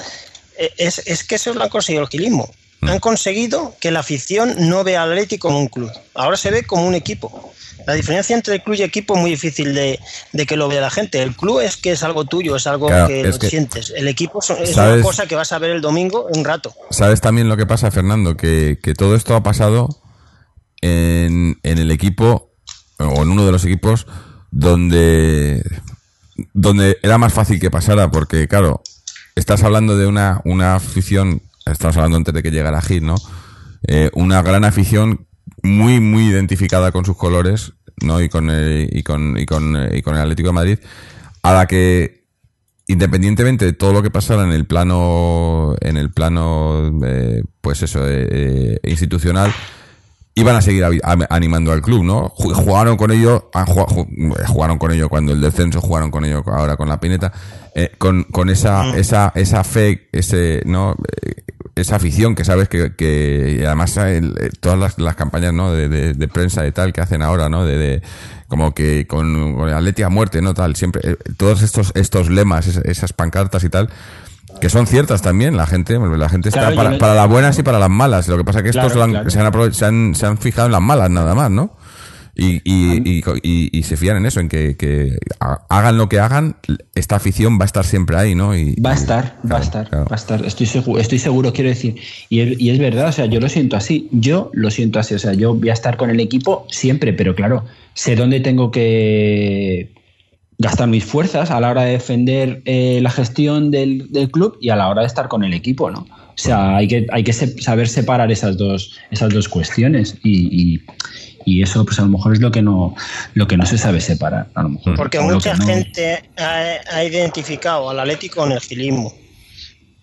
eh, 0.59 0.73
es, 0.79 1.03
es 1.07 1.25
que 1.25 1.35
eso 1.35 1.53
lo 1.53 1.63
han 1.65 1.69
conseguido 1.69 2.05
el 2.05 2.09
gilismo. 2.09 2.49
Mm. 2.81 2.89
Han 2.89 2.99
conseguido 3.01 3.75
que 3.81 3.91
la 3.91 4.01
afición 4.01 4.55
no 4.69 4.85
vea 4.85 5.03
al 5.03 5.11
Atleti 5.13 5.39
como 5.39 5.59
un 5.59 5.69
club. 5.69 5.91
Ahora 6.15 6.37
se 6.37 6.51
ve 6.51 6.65
como 6.65 6.87
un 6.87 6.95
equipo. 6.95 7.53
La 7.87 7.95
diferencia 7.95 8.35
entre 8.35 8.55
el 8.55 8.63
club 8.63 8.77
y 8.77 8.83
equipo 8.83 9.15
es 9.15 9.21
muy 9.21 9.31
difícil 9.31 9.73
de, 9.75 10.01
de 10.33 10.47
que 10.47 10.57
lo 10.57 10.67
vea 10.69 10.81
la 10.81 10.91
gente. 10.91 11.23
El 11.23 11.37
club 11.37 11.61
es 11.61 11.77
que 11.77 11.93
es 11.93 12.03
algo 12.03 12.25
tuyo, 12.25 12.57
es 12.57 12.67
algo 12.67 12.89
Claro, 12.89 13.07
que 13.07 13.21
es 13.21 13.35
lo 13.35 13.39
que- 13.39 13.49
sientes. 13.49 13.93
El 13.97 14.09
equipo 14.09 14.41
es 14.41 14.47
¿Sabes? 14.47 14.77
una 14.77 15.03
cosa 15.03 15.27
que 15.27 15.37
vas 15.37 15.53
a 15.53 15.59
ver 15.59 15.71
el 15.71 15.81
domingo 15.81 16.27
un 16.35 16.45
rato. 16.45 16.75
¿Sabes 16.91 17.21
también 17.21 17.49
lo 17.49 17.57
que 17.57 17.65
pasa, 17.65 17.91
Fernando? 17.93 18.37
Que, 18.37 18.79
que 18.83 18.95
todo 18.95 19.15
esto 19.15 19.37
ha 19.37 19.43
pasado 19.45 19.89
en, 20.83 21.59
en 21.63 21.79
el 21.79 21.91
equipo, 21.93 22.51
o 22.99 23.23
en 23.23 23.29
uno 23.31 23.47
de 23.47 23.53
los 23.53 23.65
equipos, 23.65 24.07
donde, 24.51 25.63
donde 26.55 26.99
era 27.03 27.19
más 27.19 27.33
fácil 27.33 27.61
que 27.61 27.71
pasara, 27.71 28.11
porque 28.11 28.49
claro, 28.49 28.83
estás 29.37 29.63
hablando 29.63 29.97
de 29.97 30.07
una, 30.07 30.41
una 30.45 30.75
afición, 30.75 31.43
estamos 31.67 31.97
hablando 31.97 32.17
antes 32.19 32.33
de 32.35 32.43
que 32.43 32.51
llegara 32.51 32.81
Gil, 32.83 33.05
¿no? 33.07 33.17
Eh, 33.87 34.11
una 34.15 34.43
gran 34.43 34.65
afición 34.65 35.27
muy, 35.63 36.01
muy 36.01 36.27
identificada 36.29 36.93
con 36.93 37.05
sus 37.05 37.17
colores, 37.17 37.73
¿no? 38.03 38.21
Y 38.21 38.29
con 38.29 38.51
el, 38.51 38.89
y 38.93 39.03
con, 39.03 39.39
y 39.39 39.47
con, 39.47 39.77
y 39.93 40.03
con 40.03 40.15
el 40.17 40.23
Atlético 40.23 40.49
de 40.49 40.53
Madrid, 40.55 40.79
a 41.43 41.53
la 41.55 41.67
que 41.67 42.25
independientemente 42.89 43.65
de 43.65 43.73
todo 43.73 43.93
lo 43.93 44.03
que 44.03 44.11
pasara 44.11 44.45
en 44.45 44.53
el 44.53 44.65
plano 44.65 45.75
en 45.81 45.97
el 45.97 46.13
plano 46.13 46.93
eh, 47.05 47.43
pues 47.61 47.83
eso 47.83 48.01
eh, 48.07 48.79
institucional 48.85 49.53
iban 50.37 50.55
a 50.55 50.63
seguir 50.63 50.85
animando 51.31 51.73
al 51.73 51.83
club 51.83 52.05
no 52.05 52.29
Ju- 52.37 52.53
jugaron 52.55 52.97
con 52.97 53.11
ello 53.11 53.51
jugado, 53.67 53.87
ju- 53.89 54.47
jugaron 54.47 54.79
con 54.79 54.93
ello 54.93 55.09
cuando 55.09 55.33
el 55.33 55.41
descenso 55.41 55.81
jugaron 55.81 56.13
con 56.13 56.25
ello 56.27 56.45
ahora 56.47 56.77
con 56.77 56.89
la 56.89 57.01
pineta 57.01 57.33
eh, 57.75 57.91
con, 57.99 58.23
con 58.25 58.51
esa 58.51 58.97
esa 58.97 59.33
esa 59.35 59.65
fe 59.65 60.09
ese 60.13 60.63
no 60.65 60.95
Eh, 61.23 61.43
esa 61.77 61.97
afición 61.97 62.35
que 62.35 62.45
sabes 62.45 62.69
que, 62.71 62.95
que 62.97 63.59
y 63.61 63.65
además 63.65 63.97
el- 63.99 64.35
eh, 64.41 64.51
todas 64.61 64.79
las, 64.79 64.99
las 64.99 65.15
campañas 65.15 65.53
no 65.53 65.73
de, 65.73 65.89
de- 65.91 66.15
de 66.15 66.29
prensa 66.29 66.67
y 66.67 66.73
tal 66.73 66.93
que 66.95 67.03
hacen 67.03 67.21
ahora 67.23 67.49
no 67.51 67.65
de, 67.67 67.77
de- 67.77 68.03
como 68.49 68.73
que 68.75 69.07
con, 69.07 69.55
con 69.55 69.69
el 69.69 69.75
Atleti 69.75 70.03
a 70.03 70.09
muerte 70.09 70.41
no 70.41 70.55
tal 70.55 70.75
siempre 70.75 71.03
eh, 71.05 71.17
todos 71.37 71.61
estos 71.63 71.93
estos 71.95 72.31
lemas 72.31 72.67
esas, 72.67 72.85
esas 72.87 73.13
pancartas 73.13 73.63
y 73.65 73.69
tal 73.69 73.91
que 74.61 74.71
son 74.71 74.87
ciertas 74.87 75.21
también 75.21 75.55
la 75.59 75.67
gente 75.67 75.99
la 75.99 76.29
gente 76.31 76.49
está 76.49 76.61
Claro, 76.61 76.77
para, 76.77 76.91
no- 76.93 76.99
para 76.99 77.15
las 77.15 77.29
buenas 77.29 77.59
y 77.59 77.63
para 77.63 77.79
las 77.79 77.91
malas 77.91 78.27
lo 78.29 78.39
que 78.39 78.45
pasa 78.45 78.61
es 78.61 78.63
que 78.63 78.71
estos 78.71 78.93
Claro, 78.95 79.05
han- 79.05 79.11
claro. 79.11 79.31
se, 79.31 79.39
han 79.41 79.75
se 79.75 79.85
han 79.85 80.15
se 80.15 80.27
han 80.27 80.39
fijado 80.39 80.67
en 80.67 80.73
las 80.73 80.81
malas 80.83 81.11
nada 81.11 81.35
más 81.35 81.51
no 81.51 81.77
y, 82.37 82.61
y, 82.65 83.03
y, 83.05 83.23
y- 83.43 83.71
y 83.79 83.83
se 83.83 83.97
fían 83.97 84.19
en 84.19 84.27
eso, 84.27 84.41
en 84.41 84.49
que, 84.49 84.77
que 84.77 85.17
ha- 85.41 85.61
hagan 85.71 85.97
lo 85.97 86.09
que 86.09 86.19
hagan, 86.21 86.57
esta 86.95 87.17
afición 87.17 87.59
va 87.59 87.63
a 87.63 87.67
estar 87.67 87.85
siempre 87.85 88.17
ahí, 88.17 88.35
¿no? 88.35 88.57
Y, 88.57 88.75
Va 88.81 88.91
a 88.91 88.95
estar, 88.95 89.39
va 89.51 89.59
a 89.59 89.63
estar, 89.63 89.89
claro. 89.89 90.05
va 90.05 90.15
a 90.15 90.19
estar. 90.19 90.45
Estoy 90.45 90.67
seguro, 90.67 91.01
estoy 91.01 91.19
seguro, 91.19 91.53
quiero 91.53 91.71
decir. 91.71 91.97
Y 92.29 92.41
es, 92.41 92.61
y 92.61 92.71
es 92.71 92.79
verdad, 92.79 93.09
o 93.09 93.13
sea, 93.13 93.27
yo 93.27 93.41
lo 93.41 93.49
siento 93.49 93.77
así. 93.77 94.09
Yo 94.13 94.51
lo 94.53 94.71
siento 94.71 94.99
así. 94.99 95.15
O 95.15 95.19
sea, 95.19 95.33
yo 95.35 95.55
voy 95.55 95.71
a 95.71 95.73
estar 95.73 95.97
con 95.97 96.11
el 96.11 96.21
equipo 96.21 96.67
siempre, 96.71 97.13
pero 97.13 97.35
claro, 97.35 97.65
sé 97.95 98.17
dónde 98.17 98.41
tengo 98.41 98.71
que 98.71 99.93
gastar 100.59 100.89
mis 100.89 101.05
fuerzas 101.05 101.51
a 101.51 101.61
la 101.61 101.71
hora 101.71 101.83
de 101.83 101.93
defender 101.93 102.63
eh, 102.65 102.99
la 103.03 103.11
gestión 103.11 103.71
del, 103.71 104.11
del 104.11 104.31
club 104.31 104.57
y 104.61 104.71
a 104.71 104.77
la 104.77 104.89
hora 104.89 105.03
de 105.03 105.07
estar 105.07 105.29
con 105.29 105.45
el 105.45 105.53
equipo, 105.53 105.91
¿no? 105.91 106.01
O 106.01 106.39
sea, 106.39 106.77
hay 106.77 106.87
que, 106.89 107.07
hay 107.13 107.25
que 107.25 107.33
saber 107.33 107.89
separar 107.89 108.31
esas 108.31 108.57
dos, 108.59 108.95
esas 109.11 109.33
dos 109.33 109.49
cuestiones. 109.49 110.17
Y, 110.23 110.75
y- 110.75 110.81
y 111.47 111.63
eso, 111.63 111.85
pues 111.87 111.99
a 111.99 112.03
lo 112.03 112.09
mejor 112.09 112.35
es 112.35 112.41
lo 112.41 112.51
que 112.51 112.61
no, 112.61 112.95
lo 113.35 113.47
que 113.47 113.57
no 113.57 113.65
se 113.65 113.79
sabe 113.79 114.01
separar. 114.03 114.49
A 114.55 114.63
lo 114.65 114.69
mejor, 114.71 114.97
Porque 114.97 115.21
mucha 115.21 115.55
no- 115.55 115.65
gente 115.65 116.29
ha, 116.37 116.75
ha 116.93 117.05
identificado 117.05 117.89
al 117.89 118.01
Atlético 118.01 118.41
con 118.43 118.53
el 118.53 118.61
gilismo. 118.61 119.15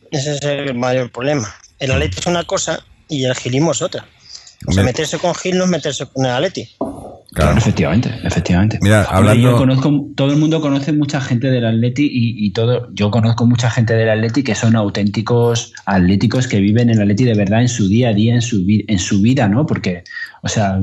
Ese 0.10 0.36
es 0.36 0.42
el 0.42 0.74
mayor 0.74 1.12
problema. 1.12 1.54
El 1.80 1.92
Atlético 1.92 2.22
es 2.22 2.28
una 2.28 2.44
cosa 2.46 2.80
y 3.10 3.26
el 3.26 3.36
gilismo 3.36 3.72
es 3.74 3.82
otra. 3.82 4.06
O 4.68 4.72
sea, 4.72 4.84
Me- 4.84 4.92
meterse 4.92 5.20
con 5.20 5.36
Gil 5.36 5.58
no 5.58 5.66
es 5.66 5.70
meterse 5.70 6.06
con 6.06 6.26
el 6.26 6.32
Atlético. 6.32 6.93
Claro. 7.34 7.58
efectivamente, 7.58 8.12
efectivamente. 8.24 8.78
Mira, 8.82 9.04
hablando- 9.04 9.42
yo 9.52 9.58
conozco, 9.58 10.08
todo 10.16 10.32
el 10.32 10.38
mundo 10.40 10.62
conoce 10.62 10.94
mucha 10.94 11.20
gente 11.20 11.50
del 11.50 11.66
Atleti 11.66 12.04
y, 12.04 12.46
y 12.46 12.52
todo, 12.52 12.90
yo 12.94 13.10
conozco 13.12 13.46
mucha 13.48 13.70
gente 13.72 13.94
del 13.96 14.10
Atleti 14.10 14.44
que 14.44 14.54
son 14.56 14.76
auténticos 14.76 15.74
atléticos 15.86 16.48
que 16.48 16.60
viven 16.60 16.90
en 16.90 16.96
el 16.98 17.02
Atleti 17.02 17.24
de 17.26 17.34
verdad 17.36 17.62
en 17.62 17.70
su 17.70 17.88
día 17.88 18.10
a 18.10 18.14
día, 18.14 18.36
en 18.36 18.42
su, 18.42 18.64
en 18.68 19.00
su 19.00 19.22
vida, 19.22 19.48
¿no? 19.48 19.66
Porque, 19.66 20.04
o 20.42 20.48
sea, 20.48 20.80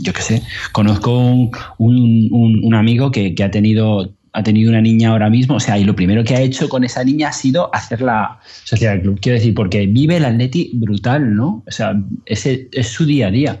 yo 0.00 0.12
qué 0.12 0.22
sé, 0.22 0.42
conozco 0.72 1.16
un, 1.18 1.50
un- 1.78 2.28
un- 2.30 2.60
un 2.64 2.74
amigo 2.74 3.10
que, 3.10 3.34
que 3.34 3.44
ha 3.44 3.50
tenido 3.50 4.12
ha 4.34 4.42
tenido 4.42 4.70
una 4.70 4.80
niña 4.80 5.10
ahora 5.10 5.28
mismo, 5.28 5.56
o 5.56 5.60
sea, 5.60 5.76
y 5.78 5.84
lo 5.84 5.94
primero 5.94 6.24
que 6.24 6.34
ha 6.34 6.40
hecho 6.40 6.66
con 6.70 6.84
esa 6.84 7.04
niña 7.04 7.28
ha 7.28 7.32
sido 7.32 7.68
hacerla 7.74 8.38
social 8.64 8.94
del 8.94 9.02
club. 9.02 9.18
Quiero 9.20 9.36
decir, 9.36 9.52
porque 9.52 9.86
vive 9.86 10.16
el 10.16 10.24
Atleti 10.24 10.70
brutal, 10.72 11.34
¿no? 11.34 11.62
O 11.66 11.70
sea, 11.70 12.00
ese 12.24 12.66
es 12.72 12.88
su 12.88 13.04
día 13.04 13.26
a 13.26 13.30
día. 13.30 13.60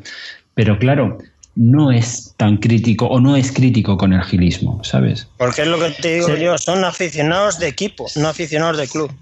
Pero 0.54 0.78
claro, 0.78 1.18
no 1.54 1.92
es 1.92 2.32
tan 2.38 2.56
crítico 2.56 3.06
o 3.06 3.20
no 3.20 3.36
es 3.36 3.52
crítico 3.52 3.96
con 3.98 4.12
el 4.12 4.22
gilismo, 4.22 4.82
¿sabes? 4.84 5.28
Porque 5.36 5.62
es 5.62 5.68
lo 5.68 5.78
que 5.78 5.90
te 5.90 6.14
digo 6.14 6.28
Sí. 6.34 6.42
yo, 6.42 6.56
son 6.58 6.84
aficionados 6.84 7.58
de 7.58 7.68
equipo, 7.68 8.06
no 8.16 8.28
aficionados 8.28 8.78
de 8.78 8.88
club. 8.88 9.12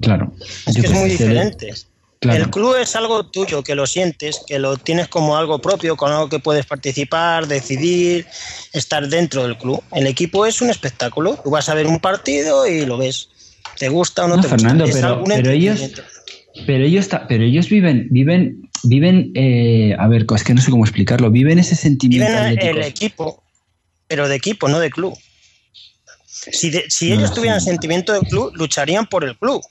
Claro. 0.00 0.32
Es 0.66 0.74
Yo 0.74 0.82
que 0.82 0.88
es 0.88 0.92
muy 0.92 1.10
diferente. 1.10 1.72
Claro. 2.20 2.42
El 2.42 2.50
club 2.50 2.74
es 2.80 2.96
algo 2.96 3.24
tuyo, 3.26 3.62
que 3.62 3.76
lo 3.76 3.86
sientes, 3.86 4.40
que 4.44 4.58
lo 4.58 4.76
tienes 4.76 5.06
como 5.06 5.36
algo 5.36 5.60
propio, 5.60 5.96
con 5.96 6.10
algo 6.10 6.28
que 6.28 6.40
puedes 6.40 6.66
participar, 6.66 7.46
decidir, 7.46 8.26
estar 8.72 9.06
dentro 9.08 9.44
del 9.44 9.56
club. 9.56 9.80
El 9.92 10.08
equipo 10.08 10.44
es 10.44 10.60
un 10.60 10.68
espectáculo. 10.70 11.38
Tú 11.44 11.50
vas 11.50 11.68
a 11.68 11.74
ver 11.74 11.86
un 11.86 12.00
partido 12.00 12.66
y 12.66 12.84
lo 12.84 12.98
ves. 12.98 13.28
¿Te 13.78 13.88
gusta 13.88 14.24
o 14.24 14.28
no, 14.28 14.34
No, 14.36 14.42
te 14.42 14.48
Fernando, 14.48 14.84
gusta? 14.84 15.00
Pero- 15.00 15.24
pero 15.26 15.50
ellos-. 15.52 15.92
Pero 16.66 16.84
ellos, 16.84 17.08
pero 17.28 17.44
ellos 17.44 17.68
viven, 17.68 18.08
viven, 18.10 18.68
viven, 18.84 19.32
eh, 19.34 19.94
a 19.98 20.06
ver, 20.08 20.26
es 20.34 20.44
que 20.44 20.54
no 20.54 20.60
sé 20.60 20.70
cómo 20.70 20.84
explicarlo, 20.84 21.30
viven 21.30 21.58
ese 21.58 21.74
sentimiento 21.76 22.30
Viven 22.32 22.58
el 22.60 22.82
equipo, 22.82 23.42
pero 24.06 24.28
de 24.28 24.36
equipo, 24.36 24.68
no 24.68 24.78
de 24.78 24.90
club. 24.90 25.16
Si, 26.26 26.70
de- 26.70 26.84
si 26.88 27.08
No, 27.08 27.16
ellos 27.16 27.30
sí. 27.30 27.34
tuvieran 27.36 27.60
sentimiento 27.60 28.12
de 28.12 28.20
club, 28.20 28.52
lucharían 28.54 29.06
por 29.06 29.24
el 29.24 29.36
club. 29.38 29.62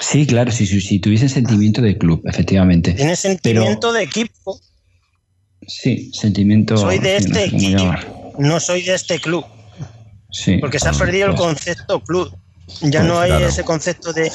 Sí, 0.00 0.26
claro, 0.26 0.50
si, 0.52 0.66
si, 0.66 0.80
si 0.80 0.98
tuviesen 0.98 1.28
sentimiento 1.28 1.80
de 1.80 1.96
club, 1.96 2.22
efectivamente. 2.26 2.92
Tienen 2.92 3.16
sentimiento 3.16 3.92
de 3.92 4.02
equipo. 4.02 4.60
Sí, 5.66 6.10
sentimiento. 6.12 6.76
Soy 6.76 6.98
de 6.98 7.12
no 7.12 7.18
este 7.18 7.44
sé 7.44 7.50
cómo 7.50 7.68
equipo, 7.68 8.34
no 8.38 8.60
soy 8.60 8.82
de 8.82 8.94
este 8.94 9.18
club. 9.18 9.44
Sí, 10.30 10.58
Porque 10.58 10.78
se 10.78 10.88
ha 10.88 10.92
perdido 10.92 11.28
el 11.28 11.34
concepto 11.34 12.02
club. 12.02 12.36
Ya 12.80 13.00
Pues 13.00 13.04
no 13.04 13.20
hay 13.20 13.30
claro. 13.30 13.46
ese 13.46 13.62
concepto 13.64 14.12
de, 14.12 14.30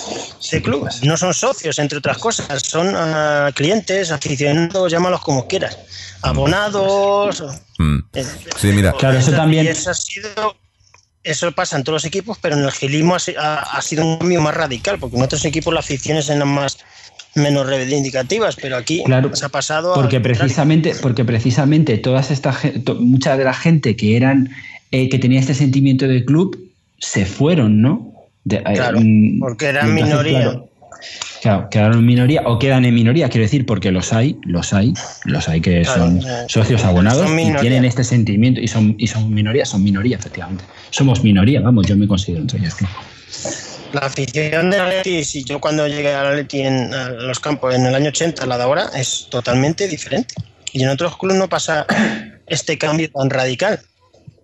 de 0.51 0.61
club. 0.61 0.87
No 1.03 1.17
son 1.17 1.33
socios, 1.33 1.77
entre 1.79 1.97
otras 1.97 2.17
cosas. 2.17 2.61
Son 2.65 2.93
ah, 2.95 3.51
clientes, 3.53 4.09
aficionados, 4.11 4.91
llámalos 4.91 5.21
como 5.21 5.47
quieras. 5.47 5.77
Abonados. 6.21 7.43
Mm. 7.77 7.97
eh, 8.13 8.25
Sí, 8.57 8.67
mira. 8.71 8.93
Claro, 8.93 9.17
eso 9.19 9.31
también- 9.31 9.67
Eso 9.67 9.91
ha 9.91 9.93
sido. 9.93 10.55
Eso 11.23 11.51
pasa 11.51 11.77
en 11.77 11.83
todos 11.83 11.97
los 11.97 12.05
equipos, 12.05 12.37
pero 12.41 12.55
en 12.57 12.63
el 12.63 12.71
gilismo 12.71 13.15
ha, 13.15 13.19
ha- 13.39 13.77
ha 13.77 13.81
sido 13.83 14.03
un 14.05 14.17
cambio 14.17 14.41
más 14.41 14.55
radical, 14.55 14.97
porque 14.97 15.17
en 15.17 15.21
otros 15.23 15.45
equipos 15.45 15.71
las 15.73 15.85
aficiones 15.85 16.27
eran 16.29 16.47
más 16.47 16.79
menos 17.35 17.67
reivindicativas, 17.67 18.55
pero 18.55 18.75
aquí 18.75 19.03
Claro, 19.05 19.33
se 19.35 19.45
ha 19.45 19.49
pasado. 19.49 19.93
Porque 19.93 20.15
contrario. 20.17 20.39
precisamente, 20.39 20.95
porque 20.99 21.23
precisamente 21.23 21.97
todas 21.99 22.31
esta 22.31 22.51
gen- 22.53 22.83
to- 22.83 22.95
mucha 22.95 23.37
de 23.37 23.43
la 23.43 23.53
gente 23.53 23.95
que 23.95 24.17
eran 24.17 24.49
eh, 24.91 25.09
que 25.09 25.19
tenía 25.19 25.39
este 25.39 25.53
sentimiento 25.53 26.07
de 26.07 26.25
club 26.25 26.57
se 26.97 27.25
fueron, 27.25 27.81
¿no? 27.81 28.10
De- 28.43 28.57
eh, 28.57 28.73
Claro, 28.73 28.99
mm, 29.01 29.39
porque 29.39 29.67
eran 29.67 29.89
entonces, 29.89 30.05
minoría. 30.09 30.39
Claro, 30.39 30.69
claro, 31.41 31.69
quedaron 31.69 31.97
en 31.99 32.05
minoría 32.05 32.41
o 32.45 32.59
quedan 32.59 32.85
en 32.85 32.93
minoría, 32.93 33.29
quiero 33.29 33.43
decir, 33.43 33.65
porque 33.65 33.91
los 33.91 34.13
hay, 34.13 34.37
los 34.43 34.73
hay, 34.73 34.93
los 35.25 35.49
hay 35.49 35.61
que 35.61 35.83
son 35.83 36.19
eh, 36.19 36.45
socios 36.47 36.83
abonados 36.83 37.27
son 37.27 37.39
y 37.39 37.53
tienen 37.55 37.85
este 37.85 38.03
sentimiento 38.03 38.61
y 38.61 38.67
son 38.67 38.95
y 38.97 39.07
son 39.07 39.33
minoría, 39.33 39.65
son 39.65 39.83
minoría 39.83 40.17
efectivamente. 40.17 40.63
Somos 40.91 41.23
minoría, 41.23 41.61
vamos, 41.61 41.87
yo 41.87 41.95
me 41.95 42.07
considero 42.07 42.41
entre 42.41 42.59
ellos. 42.59 42.75
La 43.93 44.01
afición 44.01 44.69
del 44.69 44.81
Atleti, 44.81 45.23
si 45.23 45.43
yo 45.43 45.59
cuando 45.59 45.87
llegué 45.87 46.13
al 46.13 46.27
Atleti 46.27 46.61
en 46.61 46.93
a 46.93 47.09
los 47.09 47.39
campos 47.39 47.75
en 47.75 47.85
el 47.85 47.95
año 47.95 48.09
80, 48.09 48.45
la 48.45 48.57
de 48.57 48.63
ahora, 48.63 48.89
es 48.95 49.27
totalmente 49.29 49.87
diferente. 49.87 50.35
Y 50.71 50.83
en 50.83 50.89
otros 50.89 51.17
clubes 51.17 51.37
no 51.37 51.49
pasa 51.49 51.85
este 52.47 52.77
cambio 52.77 53.09
tan 53.11 53.29
radical. 53.29 53.81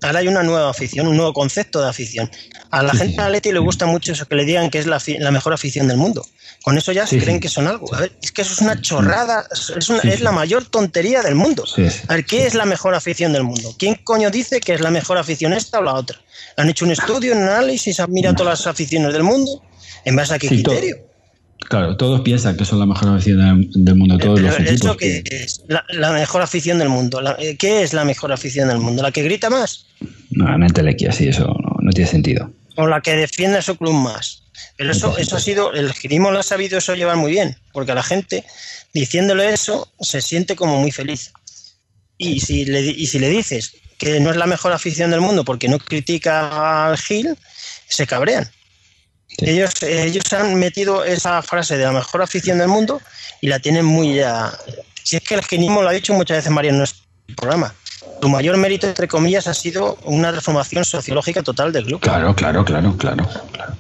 Ahora 0.02 0.20
hay 0.20 0.28
una 0.28 0.43
nueva 0.43 0.70
afición, 0.70 1.08
un 1.08 1.16
nuevo 1.18 1.34
concepto 1.34 1.82
de 1.82 1.89
afición. 1.89 2.30
A 2.70 2.84
la 2.84 2.93
gente 2.93 3.14
del 3.16 3.22
Atleti 3.22 3.52
le 3.52 3.60
gusta 3.60 3.86
mucho 3.86 4.12
eso 4.12 4.26
que 4.28 4.36
le 4.36 4.45
digan 4.45 4.70
que 4.70 4.78
es 4.80 4.86
la, 4.86 5.00
mejor 5.32 5.54
afición 5.54 5.88
del 5.88 5.98
mundo. 5.98 6.26
Con 6.64 6.78
eso 6.78 6.91
ya 6.91 7.08
Sí, 7.08 7.18
se 7.18 7.24
creen 7.24 7.38
sí. 7.38 7.41
que 7.41 7.50
son 7.50 7.68
algo. 7.68 7.93
A 7.95 8.02
ver, 8.02 8.12
es 8.22 8.32
que 8.32 8.41
eso 8.41 8.54
es 8.54 8.60
una 8.60 8.80
chorrada, 8.82 9.48
es, 9.52 9.89
una- 9.89 10.02
Sí, 10.02 10.10
es 10.10 10.22
la 10.22 10.32
mayor 10.32 10.66
tontería 10.66 11.22
del 11.24 11.36
mundo. 11.36 11.64
A 12.08 12.14
ver, 12.16 12.26
¿qué 12.26 12.45
es 12.45 12.54
la 12.54 12.66
mejor 12.66 12.93
afición 12.93 13.34
del 13.34 13.43
mundo? 13.43 13.74
¿Quién 13.80 13.95
coño 14.04 14.30
dice 14.30 14.60
que 14.60 14.74
es 14.74 14.82
la 14.82 14.91
mejor 14.91 15.18
afición 15.18 15.54
esta 15.54 15.80
o 15.80 15.82
la 15.84 15.93
otra? 15.93 16.20
Han 16.58 16.70
hecho 16.70 16.86
un 16.86 16.91
estudio, 16.91 17.34
un 17.36 17.43
análisis, 17.43 18.00
han 18.00 18.12
mirado 18.12 18.36
todas 18.36 18.60
las 18.60 18.68
aficiones 18.68 19.14
del 19.14 19.24
mundo. 19.24 19.64
¿En 20.06 20.16
base 20.16 20.34
a 20.34 20.39
qué 20.39 20.48
criterio? 20.48 21.07
Claro, 21.70 21.97
todos 21.97 22.22
piensan 22.22 22.55
que 22.55 22.63
son 22.65 22.80
la 22.80 22.86
mejor 22.86 23.09
afición 23.09 23.70
del, 23.74 23.95
mundo, 23.95 24.18
todos 24.18 24.39
Pero 24.39 24.51
los 24.51 24.59
¿Eso 24.59 24.93
equipos. 24.93 24.97
que- 24.97 25.24
es? 25.26 25.61
La, 25.68 25.84
la 25.89 26.11
mejor 26.13 26.41
afición 26.41 26.80
del 26.80 26.88
mundo. 26.89 27.20
La- 27.22 27.36
eh, 27.39 27.57
¿Qué 27.57 27.84
es 27.84 27.93
la 27.93 28.05
mejor 28.05 28.32
afición 28.32 28.70
del 28.70 28.78
mundo? 28.78 29.03
¿La 29.03 29.11
que 29.11 29.22
grita 29.24 29.49
más? 29.49 29.86
No, 30.32 30.45
una 30.55 30.68
entelequia, 30.68 31.11
sí, 31.11 31.28
eso 31.28 31.45
no, 31.45 31.78
no 31.82 31.91
tiene 31.91 32.09
sentido. 32.09 32.51
¿O 32.78 32.88
la 32.88 33.01
que 33.01 33.15
defiende 33.15 33.57
a 33.57 33.61
su 33.61 33.76
club 33.76 33.93
más? 33.93 34.43
Pero 34.78 34.91
eso, 34.91 35.18
eso 35.18 35.36
ha 35.36 35.39
sido, 35.39 35.74
el 35.74 35.91
girismo 35.93 36.32
lo 36.32 36.39
ha 36.39 36.43
sabido 36.43 36.78
eso 36.78 36.95
llevar 36.95 37.18
muy 37.18 37.32
bien, 37.32 37.57
porque 37.74 37.91
a 37.91 37.95
la 37.95 38.03
gente, 38.03 38.43
diciéndole 38.93 39.51
eso, 39.53 39.91
se 39.99 40.22
siente 40.22 40.55
como 40.55 40.80
muy 40.80 40.91
feliz. 40.91 41.32
Y 42.18 42.39
si 42.39 42.65
le, 42.65 42.82
y 42.82 43.07
si 43.07 43.20
le 43.20 43.30
dices 43.30 43.74
que 43.97 44.20
no 44.20 44.30
es 44.32 44.38
la 44.38 44.45
mejor 44.47 44.72
afición 44.74 45.11
del 45.11 45.22
mundo 45.22 45.43
porque 45.43 45.68
no 45.68 45.80
critica 45.80 46.88
al 46.88 46.97
Gil, 46.97 47.36
se 47.88 48.07
cabrean. 48.07 48.47
Sí. 49.38 49.50
Ellos, 49.50 49.72
ellos 49.84 50.34
han 50.34 50.56
metido 50.56 51.04
esa 51.04 51.42
frase 51.42 51.78
de 51.78 51.86
la 51.86 51.92
mejor 51.92 52.22
afición 52.22 52.58
del 52.58 52.68
mundo 52.70 53.00
y 53.42 53.48
la 53.48 53.60
tienen 53.60 53.86
muy 53.86 54.16
ya. 54.16 54.52
Si 55.04 55.16
es 55.18 55.24
que 55.24 55.36
el 55.36 55.44
girismo 55.44 55.82
lo 55.82 55.90
ha 55.90 55.94
dicho 55.94 56.14
muchas 56.14 56.38
veces 56.38 56.52
María 56.52 56.72
en 56.72 56.80
nuestro 56.80 57.04
programa. 57.36 57.74
Tu 58.20 58.30
mayor 58.30 58.58
mérito, 58.58 58.88
entre 58.88 59.08
comillas, 59.08 59.46
ha 59.48 59.54
sido 59.54 59.98
una 60.06 60.32
transformación 60.32 60.84
sociológica 60.86 61.44
total 61.44 61.72
del 61.72 61.86
club. 61.86 62.00
Claro, 62.02 62.34
claro, 62.36 62.66
claro, 62.66 62.96
claro, 62.98 63.28
claro. 63.52 63.76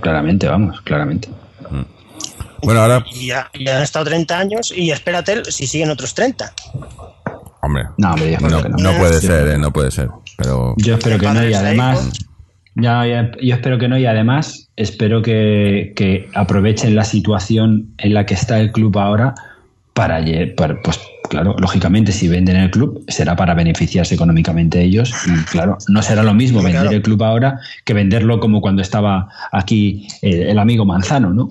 Claramente, 0.00 0.48
vamos, 0.48 0.80
claramente. 0.80 1.28
Bueno, 2.62 2.80
ahora, 2.80 3.04
ya, 3.14 3.50
ya 3.58 3.76
han 3.76 3.82
estado 3.82 4.06
30 4.06 4.38
años 4.38 4.72
y 4.74 4.90
espérate 4.90 5.44
si 5.52 5.66
siguen 5.66 5.90
otros 5.90 6.14
30. 6.14 6.52
hombre, 7.62 7.84
No, 7.98 8.12
hombre, 8.12 8.38
no, 8.40 8.62
que 8.62 8.68
no. 8.70 8.76
no 8.78 8.98
puede 8.98 9.20
ser, 9.20 9.48
¿eh? 9.48 9.58
no 9.58 9.72
puede 9.72 9.90
ser. 9.90 10.08
Pero 10.38 10.74
Yo 10.78 10.94
espero 10.94 11.18
que 11.18 11.26
no 11.26 11.46
y 11.46 11.52
además, 11.54 12.00
hijos. 12.02 12.18
ya, 12.18 12.26
ya- 12.76 13.30
yo 13.42 13.54
espero 13.54 13.78
que 13.78 13.88
no 13.88 13.98
y 13.98 14.06
además 14.06 14.68
espero 14.76 15.22
que, 15.22 15.92
que 15.96 16.28
aprovechen 16.34 16.94
la 16.94 17.04
situación 17.04 17.88
en 17.98 18.14
la 18.14 18.26
que 18.26 18.34
está 18.34 18.60
el 18.60 18.70
club 18.72 18.96
ahora 18.98 19.34
para, 19.94 20.22
pues 20.84 21.00
claro, 21.30 21.56
lógicamente 21.58 22.12
si 22.12 22.28
venden 22.28 22.56
el 22.56 22.70
club 22.70 23.02
será 23.08 23.34
para 23.34 23.54
beneficiarse 23.54 24.14
económicamente 24.14 24.82
ellos 24.82 25.10
y 25.26 25.44
claro, 25.46 25.78
no 25.88 26.02
será 26.02 26.22
lo 26.22 26.34
mismo 26.34 26.62
vender 26.62 26.82
Claro. 26.82 26.96
el 26.96 27.02
club 27.02 27.22
ahora 27.22 27.58
que 27.84 27.94
venderlo 27.94 28.38
como 28.38 28.60
cuando 28.60 28.82
estaba 28.82 29.28
aquí 29.52 30.06
el, 30.20 30.42
el 30.42 30.58
amigo 30.58 30.84
Manzano, 30.84 31.32
¿no? 31.32 31.48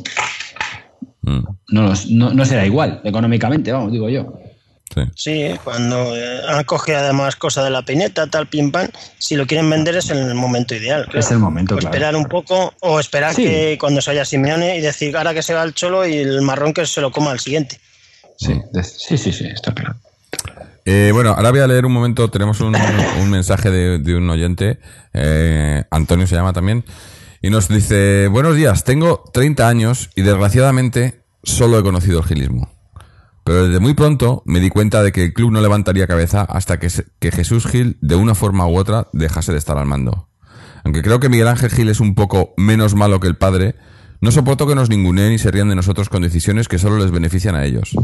mm, 1.24 1.40
No, 1.72 1.94
no, 2.12 2.34
no 2.34 2.46
será 2.46 2.66
igual 2.68 3.02
económicamente, 3.04 3.72
vamos, 3.72 3.92
digo 3.92 4.10
yo. 4.10 4.32
Sí. 4.94 5.02
Sí, 5.16 5.60
cuando 5.64 6.16
eh, 6.16 6.42
han 6.48 6.64
cogido 6.64 7.00
además 7.00 7.36
cosas 7.36 7.64
de 7.66 7.70
la 7.72 7.82
pineta, 7.84 8.28
tal, 8.28 8.48
pim, 8.48 8.72
pam, 8.72 8.88
si 9.18 9.36
lo 9.36 9.46
quieren 9.48 9.70
vender 9.70 9.96
es 9.96 10.10
en 10.10 10.18
el 10.18 10.36
momento 10.36 10.76
ideal. 10.76 11.04
claro. 11.06 11.20
Es 11.20 11.32
el 11.32 11.40
momento, 11.40 11.76
O 11.76 11.78
claro. 11.78 11.94
esperar 11.94 12.16
un 12.16 12.26
poco, 12.26 12.74
o 12.82 13.00
esperar 13.00 13.34
Sí. 13.34 13.44
que 13.44 13.78
cuando 13.80 14.02
se 14.02 14.12
vaya 14.12 14.26
Simeone 14.26 14.78
y 14.78 14.82
decir 14.82 15.16
ahora 15.18 15.34
que 15.34 15.42
se 15.42 15.54
va 15.54 15.64
el 15.64 15.74
cholo 15.74 16.06
y 16.08 16.16
el 16.18 16.42
marrón 16.42 16.74
que 16.74 16.86
se 16.86 17.02
lo 17.02 17.12
coma 17.12 17.32
al 17.32 17.40
siguiente. 17.40 17.80
Sí, 18.38 18.54
sí, 18.84 19.18
sí, 19.18 19.32
sí, 19.32 19.46
está 19.48 19.74
claro. 19.74 19.96
Eh, 20.86 21.10
bueno, 21.14 21.32
ahora 21.32 21.50
voy 21.52 21.62
a 21.62 21.68
leer 21.68 21.86
un 21.86 21.94
momento. 21.94 22.30
Tenemos 22.30 22.60
un, 22.60 22.76
un 23.22 23.30
mensaje 23.32 23.72
de, 23.72 23.98
de 24.00 24.16
un 24.16 24.30
oyente, 24.30 24.80
eh, 25.14 25.84
Antonio 25.90 26.28
se 26.28 26.36
llama 26.36 26.54
también, 26.54 26.84
y 27.42 27.50
nos 27.50 27.68
dice: 27.70 28.28
Buenos 28.28 28.56
días, 28.56 28.84
tengo 28.84 29.24
30 29.34 29.68
años 29.68 30.10
y 30.16 30.22
desgraciadamente 30.22 31.22
solo 31.44 31.80
he 31.80 31.84
conocido 31.84 32.20
el 32.20 32.26
gilismo. 32.26 32.70
Pero 33.46 33.68
desde 33.68 33.80
muy 33.80 33.94
pronto 33.94 34.42
me 34.48 34.60
di 34.60 34.70
cuenta 34.70 35.04
de 35.04 35.12
que 35.12 35.24
el 35.24 35.34
club 35.34 35.52
no 35.52 35.62
levantaría 35.62 36.08
cabeza 36.08 36.42
hasta 36.42 36.80
que, 36.80 36.90
Jesús 37.32 37.68
Gil, 37.68 37.98
de 38.02 38.16
una 38.16 38.34
forma 38.34 38.68
u 38.68 38.76
otra, 38.76 39.08
dejase 39.14 39.52
de 39.52 39.60
estar 39.60 39.78
al 39.78 39.86
mando. 39.86 40.30
Aunque 40.84 41.04
creo 41.04 41.20
que 41.20 41.30
Miguel 41.30 41.48
Ángel 41.48 41.70
Gil 41.70 41.90
es 41.90 42.00
un 42.00 42.16
poco 42.16 42.56
menos 42.58 42.96
malo 42.96 43.20
que 43.20 43.28
el 43.28 43.38
padre, 43.38 43.76
no 44.20 44.32
soporto 44.32 44.66
que 44.66 44.74
nos 44.74 44.90
ninguneen 44.90 45.32
y 45.34 45.38
se 45.38 45.52
rían 45.52 45.70
de 45.70 45.76
nosotros 45.76 46.10
con 46.10 46.24
decisiones 46.24 46.68
que 46.68 46.80
solo 46.80 46.98
les 46.98 47.12
benefician 47.12 47.54
a 47.54 47.66
ellos. 47.66 47.96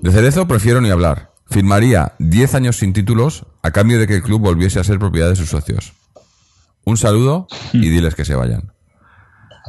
De 0.00 0.12
Cerezo 0.12 0.46
prefiero 0.46 0.80
ni 0.80 0.90
hablar. 0.90 1.32
Firmaría 1.50 2.12
10 2.20 2.54
años 2.54 2.76
sin 2.76 2.92
títulos 2.92 3.46
a 3.62 3.72
cambio 3.72 3.98
de 3.98 4.06
que 4.06 4.14
el 4.14 4.22
club 4.22 4.42
volviese 4.42 4.78
a 4.78 4.84
ser 4.84 5.00
propiedad 5.00 5.28
de 5.28 5.36
sus 5.36 5.50
socios. 5.50 5.92
Un 6.84 6.96
saludo 6.96 7.48
y 7.72 7.88
diles 7.88 8.14
que 8.14 8.24
se 8.24 8.36
vayan. 8.36 8.72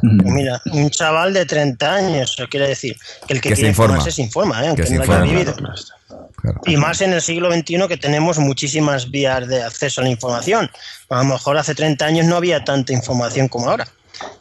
Pues 0.02 0.34
mira, 0.34 0.62
un 0.72 0.89
chaval 0.89 1.34
de 1.34 1.46
30 1.46 1.94
años, 1.96 2.34
eso 2.34 2.48
quiere 2.50 2.68
decir 2.68 2.96
que 3.28 3.34
el 3.34 3.41
que, 3.41 3.50
Que 3.50 3.56
se 3.56 3.62
quiere 3.62 3.70
informa. 3.70 3.94
informarse 3.96 4.12
se 4.16 4.22
informa, 4.22 4.64
¿eh? 4.64 4.68
aunque 4.68 4.86
se 4.86 4.96
no 4.96 5.04
haya 5.04 5.22
vivido. 5.22 5.54
Claro. 5.56 6.62
Y 6.66 6.76
más 6.78 7.00
en 7.02 7.14
el 7.14 7.22
siglo 7.22 7.52
XXI 7.54 7.88
que 7.88 7.98
tenemos 7.98 8.38
muchísimas 8.38 9.10
vías 9.10 9.48
de 9.48 9.64
acceso 9.64 10.02
a 10.02 10.04
la 10.04 10.10
información. 10.10 10.70
A 11.10 11.20
lo 11.20 11.24
mejor 11.26 11.58
hace 11.58 11.74
30 11.74 12.06
años 12.06 12.26
no 12.26 12.36
había 12.36 12.64
tanta 12.66 12.91
información 12.91 13.48
como 13.48 13.70
ahora. 13.70 13.88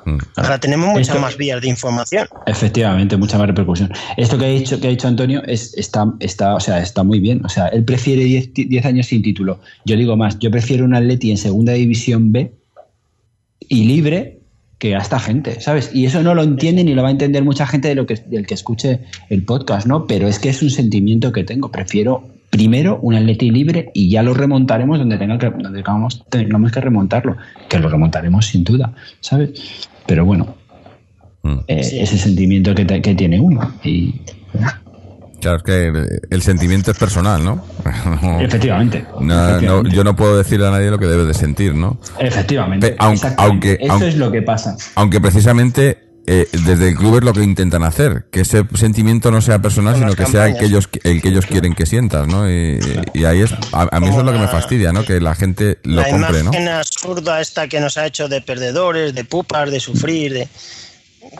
Mm. 0.04 0.18
Ahora 0.36 0.58
tenemos 0.58 0.88
muchas 0.90 1.08
Esto- 1.08 1.20
más 1.20 1.36
vías 1.36 1.60
de 1.60 1.68
información. 1.68 2.28
Efectivamente, 2.46 3.16
mucha 3.16 3.38
más 3.38 3.46
repercusión. 3.46 3.92
Esto 4.16 4.36
que 4.36 4.44
ha 4.46 4.48
dicho, 4.48 4.80
que 4.80 4.88
ha 4.88 4.90
dicho 4.90 5.06
Antonio 5.08 5.42
es, 5.46 5.74
está, 5.78 6.06
está, 6.20 6.54
o 6.56 6.60
sea, 6.60 6.80
está 6.80 7.02
muy 7.04 7.20
bien. 7.20 7.44
O 7.44 7.48
sea, 7.48 7.68
él 7.68 7.84
prefiere 7.84 8.24
10 8.24 8.52
ti- 8.52 8.64
10 8.64 8.84
años 8.84 9.06
sin 9.06 9.22
título. 9.22 9.60
Yo 9.84 9.96
digo 9.96 10.16
más, 10.16 10.38
yo 10.40 10.50
prefiero 10.50 10.84
un 10.84 10.94
Atleti 10.94 11.30
en 11.30 11.38
segunda 11.38 11.72
división 11.72 12.32
B 12.32 12.52
y 13.68 13.84
libre 13.84 14.40
que 14.82 14.96
a 14.96 14.98
esta 14.98 15.20
gente, 15.20 15.60
¿sabes? 15.60 15.90
Y 15.94 16.06
eso 16.06 16.24
no 16.24 16.34
lo 16.34 16.42
entiende 16.42 16.82
ni 16.82 16.92
lo 16.94 17.02
va 17.04 17.08
a 17.08 17.12
entender 17.12 17.44
mucha 17.44 17.68
gente 17.68 17.86
de 17.86 17.94
lo 17.94 18.04
que, 18.04 18.16
del 18.26 18.48
que 18.48 18.54
escuche 18.54 18.98
el 19.30 19.44
podcast, 19.44 19.86
¿no? 19.86 20.08
Pero 20.08 20.26
es 20.26 20.40
que 20.40 20.48
es 20.48 20.60
un 20.60 20.70
sentimiento 20.70 21.30
que 21.30 21.44
tengo. 21.44 21.70
Prefiero 21.70 22.24
primero 22.50 22.98
un 23.00 23.14
Atleti 23.14 23.52
libre 23.52 23.92
y 23.94 24.10
ya 24.10 24.24
lo 24.24 24.34
remontaremos 24.34 24.98
donde, 24.98 25.18
tenga 25.18 25.38
que, 25.38 25.50
donde 25.50 25.82
tengamos, 25.84 26.24
tengamos 26.28 26.72
que 26.72 26.80
remontarlo, 26.80 27.36
que 27.68 27.78
lo 27.78 27.88
remontaremos 27.88 28.44
sin 28.46 28.64
duda, 28.64 28.92
¿sabes? 29.20 29.50
Pero 30.06 30.24
bueno, 30.24 30.56
Mm. 31.44 31.58
eh, 31.68 31.82
Sí. 31.84 31.98
ese 32.00 32.18
sentimiento 32.18 32.74
que, 32.74 32.84
te- 32.84 33.00
que 33.02 33.14
tiene 33.14 33.38
uno. 33.38 33.60
Y, 33.84 34.14
Claro, 35.42 35.56
es 35.58 35.62
que 35.64 35.92
el 36.30 36.40
sentimiento 36.42 36.92
es 36.92 36.96
personal, 36.96 37.44
¿no? 37.44 37.64
No, 38.22 38.40
efectivamente. 38.40 39.04
no- 39.20 39.20
no- 39.20 39.48
efectivamente. 39.48 39.96
yo 39.96 40.04
no 40.04 40.16
puedo 40.16 40.38
decirle 40.38 40.68
a 40.68 40.70
nadie 40.70 40.88
lo 40.90 40.98
que 40.98 41.06
debe 41.06 41.24
de 41.24 41.34
sentir, 41.34 41.74
¿no? 41.74 41.98
Efectivamente. 42.18 42.90
Pe- 42.90 42.96
aunque- 43.36 43.76
Eso 43.80 43.92
aunque- 43.92 44.08
es 44.08 44.16
lo 44.16 44.30
que 44.30 44.42
pasa. 44.42 44.76
Aunque 44.94 45.20
precisamente 45.20 45.98
eh, 46.24 46.46
desde 46.52 46.90
el 46.90 46.94
club 46.94 47.16
es 47.18 47.24
lo 47.24 47.32
que 47.32 47.42
intentan 47.42 47.82
hacer, 47.82 48.26
que 48.30 48.42
ese 48.42 48.62
sentimiento 48.74 49.32
no 49.32 49.40
sea 49.42 49.58
personal, 49.60 49.94
Con 49.94 50.02
sino 50.02 50.14
que 50.14 50.26
sea 50.26 50.46
el 50.46 50.56
que 50.56 50.66
ellos, 50.66 50.88
el 51.02 51.20
que 51.20 51.28
ellos 51.30 51.46
quieren 51.46 51.74
que 51.74 51.84
sientas, 51.84 52.28
¿no? 52.28 52.48
Y, 52.48 52.78
y 53.12 53.24
ahí 53.24 53.40
es, 53.40 53.52
a, 53.72 53.88
a 53.90 53.98
mí 53.98 54.06
eso 54.06 54.20
es 54.20 54.24
lo 54.24 54.32
que 54.32 54.38
me 54.38 54.46
fastidia, 54.46 54.92
¿no? 54.92 55.04
Que 55.04 55.20
la 55.20 55.34
gente 55.34 55.78
lo 55.82 56.00
la 56.02 56.08
compre, 56.08 56.44
¿no? 56.44 56.50
imagen 56.50 56.68
absurda 56.68 57.40
esta 57.40 57.66
que 57.66 57.80
nos 57.80 57.98
ha 57.98 58.06
hecho 58.06 58.28
de 58.28 58.40
perdedores, 58.40 59.16
de 59.16 59.24
pupas, 59.24 59.68
de 59.72 59.80
sufrir, 59.80 60.32
de 60.32 60.48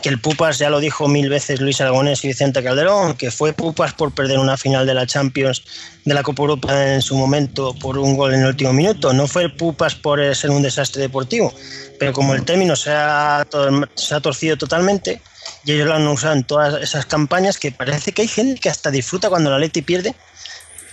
que 0.03 0.09
el 0.09 0.20
pupas 0.20 0.59
ya 0.59 0.70
lo 0.70 0.80
dijo 0.80 1.09
mil 1.09 1.28
veces 1.28 1.61
Luis 1.61 1.80
Aragonés 1.80 2.24
y 2.24 2.28
Vicente 2.28 2.62
Calderón, 2.62 3.14
que 3.14 3.30
fue 3.30 3.53
pupas 3.53 3.93
por 3.93 4.12
perder 4.12 4.39
una 4.39 4.57
final 4.57 4.87
de 4.87 4.95
la 4.95 5.07
Champions 5.07 5.64
de 6.05 6.14
la 6.14 6.22
Copa 6.22 6.43
Europa 6.43 6.95
en 6.95 7.03
su 7.03 7.16
momento 7.16 7.74
por 7.74 7.99
un 7.99 8.16
gol 8.16 8.35
en 8.35 8.41
el 8.41 8.47
último 8.47 8.72
minuto, 8.72 9.12
no 9.12 9.26
fue 9.26 9.49
pupas 9.49 9.95
por 9.95 10.20
eh, 10.20 10.35
ser 10.35 10.51
un 10.51 10.62
desastre 10.62 11.03
deportivo, 11.03 11.53
pero 11.99 12.12
como 12.12 12.35
el 12.35 12.45
término 12.45 12.76
se 12.76 12.91
ha, 12.93 13.47
se 13.95 14.14
ha 14.14 14.20
torcido 14.20 14.57
totalmente 14.57 15.20
y 15.64 15.72
ellos 15.72 15.87
lo 15.87 15.95
han 15.95 16.07
usado 16.07 16.35
en 16.35 16.45
todas 16.45 16.83
esas 16.83 17.07
campañas 17.07 17.59
que 17.59 17.72
parece 17.72 18.12
que 18.12 18.22
hay 18.22 18.28
gente 18.28 18.61
que 18.61 18.68
hasta 18.68 18.91
disfruta 18.91 19.28
cuando 19.28 19.51
la 19.51 19.59
Leti 19.59 19.83
pierde 19.83 20.14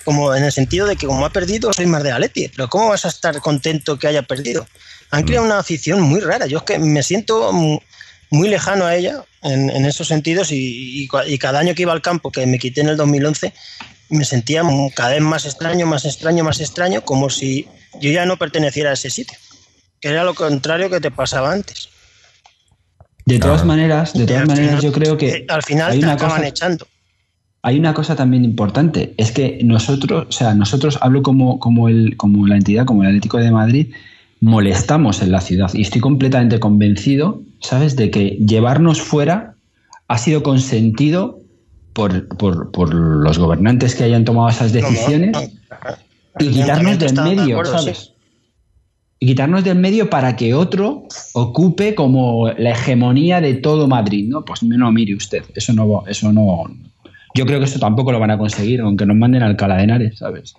como 0.04 0.34
en 0.34 0.44
el 0.44 0.52
sentido 0.52 0.88
de 0.88 0.96
que 0.96 1.06
como 1.06 1.26
ha 1.26 1.30
perdido 1.30 1.72
soy 1.72 1.86
más 1.86 2.02
de 2.02 2.12
Atleti, 2.12 2.48
pero 2.48 2.68
¿cómo 2.68 2.90
vas 2.90 3.06
a 3.06 3.10
estar 3.10 3.40
contento 3.42 4.00
que 4.00 4.08
haya 4.08 4.24
perdido? 4.24 4.66
Han 5.12 5.24
creado 5.24 5.46
una 5.46 5.60
afición 5.60 6.02
muy 6.02 6.20
rara, 6.20 6.48
yo 6.48 6.60
es 6.60 6.64
que 6.64 6.80
me 6.80 7.04
siento 7.04 7.52
muy 8.32 8.50
lejano 8.50 8.86
a 8.86 8.96
ella 8.96 9.24
en, 9.42 9.70
en 9.70 9.86
esos 9.86 10.08
sentidos 10.08 10.52
y, 10.52 11.08
y 11.28 11.38
cada 11.38 11.60
año 11.60 11.74
que 11.76 11.82
iba 11.84 11.94
al 11.94 12.02
campo, 12.02 12.32
que 12.32 12.46
me 12.46 12.60
quité 12.60 12.82
en 12.82 12.90
el 12.90 12.98
2011, 12.98 13.54
me 14.10 14.26
sentía 14.26 14.64
mu- 14.64 14.92
cada 14.92 15.12
vez 15.12 15.22
más 15.22 15.46
extraño, 15.46 15.86
más 15.86 16.06
extraño, 16.06 16.44
más 16.44 16.60
extraño, 16.60 17.02
como 17.02 17.30
si 17.30 17.68
yo 18.02 18.12
ya 18.12 18.26
no 18.26 18.38
perteneciera 18.38 18.92
a 18.92 18.94
ese 18.94 19.10
sitio, 19.10 19.38
que 20.00 20.10
era 20.10 20.24
lo 20.24 20.34
contrario 20.36 20.90
que 20.90 21.00
te 21.00 21.12
pasaba 21.12 21.52
antes. 21.52 21.90
De 23.26 23.38
todas 23.40 23.58
Claro. 23.62 23.68
maneras, 23.68 24.14
de 24.14 24.26
todas 24.26 24.48
maneras, 24.48 24.70
final- 24.80 24.82
yo 24.84 24.92
creo 24.92 25.14
eh, 25.14 25.18
que 25.18 25.46
al 25.48 25.64
final 25.64 25.92
hay 25.92 26.00
te 26.00 26.06
una 26.06 26.14
acaban 26.14 26.38
cosa, 26.38 26.48
echando. 26.48 26.88
hay 27.62 27.78
una 27.80 27.94
cosa 27.94 28.16
también 28.16 28.44
importante, 28.46 29.14
es 29.18 29.32
que 29.32 29.60
nosotros, 29.64 30.26
o 30.30 30.32
sea, 30.32 30.54
nosotros 30.56 30.98
hablo 31.02 31.22
como, 31.22 31.60
como, 31.60 31.90
el, 31.90 32.18
como 32.18 32.48
la 32.48 32.56
entidad, 32.58 32.86
como 32.86 33.04
el 33.04 33.10
Atlético 33.10 33.38
de 33.38 33.52
Madrid, 33.52 33.94
molestamos 34.42 35.22
en 35.22 35.32
la 35.32 35.42
ciudad 35.42 35.70
y 35.74 35.82
estoy 35.82 36.02
completamente 36.02 36.60
convencido, 36.60 37.44
¿sabes?, 37.62 37.96
de 37.96 38.10
que 38.12 38.38
llevarnos 38.46 39.02
fuera 39.02 39.56
ha 40.08 40.18
sido 40.18 40.44
consentido 40.44 41.40
por, 41.94 42.28
por, 42.38 42.72
por 42.72 42.94
los 42.94 43.38
gobernantes 43.38 43.96
que 43.96 44.04
hayan 44.06 44.26
tomado 44.26 44.50
esas 44.50 44.72
decisiones 44.72 45.36
y 46.40 46.50
quitarnos 46.50 47.00
del 47.00 47.14
medio, 47.24 47.58
¿sabes? 47.66 48.14
Y 49.22 49.26
quitarnos 49.28 49.64
del 49.66 49.78
medio 49.78 50.10
para 50.10 50.36
que 50.38 50.54
otro 50.54 51.04
ocupe 51.34 51.94
como 51.94 52.48
la 52.58 52.72
hegemonía 52.72 53.42
de 53.42 53.56
todo 53.56 53.88
Madrid, 53.88 54.28
¿no? 54.30 54.46
Pues 54.46 54.64
no, 54.64 54.92
mire 54.94 55.16
usted, 55.16 55.44
eso 55.56 55.74
no, 55.74 55.90
va- 55.90 56.04
eso 56.10 56.32
no. 56.32 56.64
Yo 57.36 57.46
creo 57.46 57.60
que 57.60 57.66
eso 57.66 57.80
tampoco 57.80 58.12
lo 58.14 58.20
van 58.20 58.32
a 58.32 58.38
conseguir, 58.38 58.80
aunque 58.82 59.06
nos 59.06 59.18
manden 59.18 59.44
al 59.44 59.52
Alcalá 59.52 59.76
de 59.78 59.84
Henares, 59.84 60.18
¿sabes? 60.20 60.54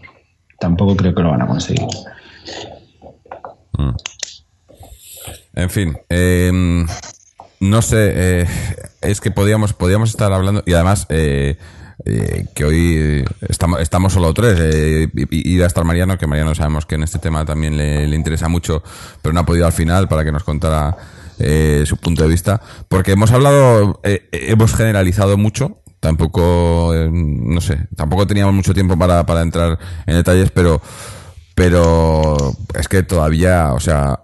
Tampoco 0.58 0.94
creo 0.94 1.14
que 1.14 1.22
lo 1.22 1.30
van 1.30 1.42
a 1.42 1.46
conseguir. 1.46 1.86
En 5.54 5.70
fin, 5.70 5.96
eh, 6.08 6.84
no 7.60 7.82
sé, 7.82 8.12
eh, 8.14 8.46
es 9.00 9.20
que 9.20 9.30
podíamos, 9.30 9.72
podíamos 9.72 10.10
estar 10.10 10.32
hablando, 10.32 10.62
y 10.64 10.72
además 10.72 11.06
eh, 11.10 11.56
eh, 12.04 12.46
que 12.54 12.64
hoy 12.64 13.24
estamos, 13.48 13.80
estamos 13.80 14.12
solo 14.12 14.32
tres, 14.32 14.58
eh, 14.60 15.08
y, 15.14 15.50
y 15.50 15.54
iba 15.54 15.64
a 15.64 15.66
estar 15.66 15.84
Mariano, 15.84 16.16
que 16.18 16.26
Mariano 16.26 16.54
sabemos 16.54 16.86
que 16.86 16.94
en 16.94 17.02
este 17.02 17.18
tema 17.18 17.44
también 17.44 17.76
le, 17.76 18.06
le 18.06 18.16
interesa 18.16 18.48
mucho, 18.48 18.82
pero 19.20 19.32
no 19.32 19.40
ha 19.40 19.46
podido 19.46 19.66
al 19.66 19.72
final 19.72 20.08
para 20.08 20.24
que 20.24 20.32
nos 20.32 20.44
contara 20.44 20.96
eh, 21.38 21.82
su 21.84 21.96
punto 21.96 22.22
de 22.22 22.28
vista, 22.28 22.60
porque 22.88 23.12
hemos 23.12 23.32
hablado, 23.32 24.00
eh, 24.04 24.28
hemos 24.32 24.74
generalizado 24.74 25.36
mucho, 25.36 25.78
tampoco, 25.98 26.94
eh, 26.94 27.10
no 27.12 27.60
sé, 27.60 27.88
tampoco 27.96 28.26
teníamos 28.26 28.54
mucho 28.54 28.72
tiempo 28.72 28.96
para, 28.98 29.26
para 29.26 29.42
entrar 29.42 29.78
en 30.06 30.14
detalles, 30.16 30.50
pero 30.50 30.80
pero 31.60 32.56
es 32.72 32.88
que 32.88 33.02
todavía, 33.02 33.74
o 33.74 33.80
sea, 33.80 34.20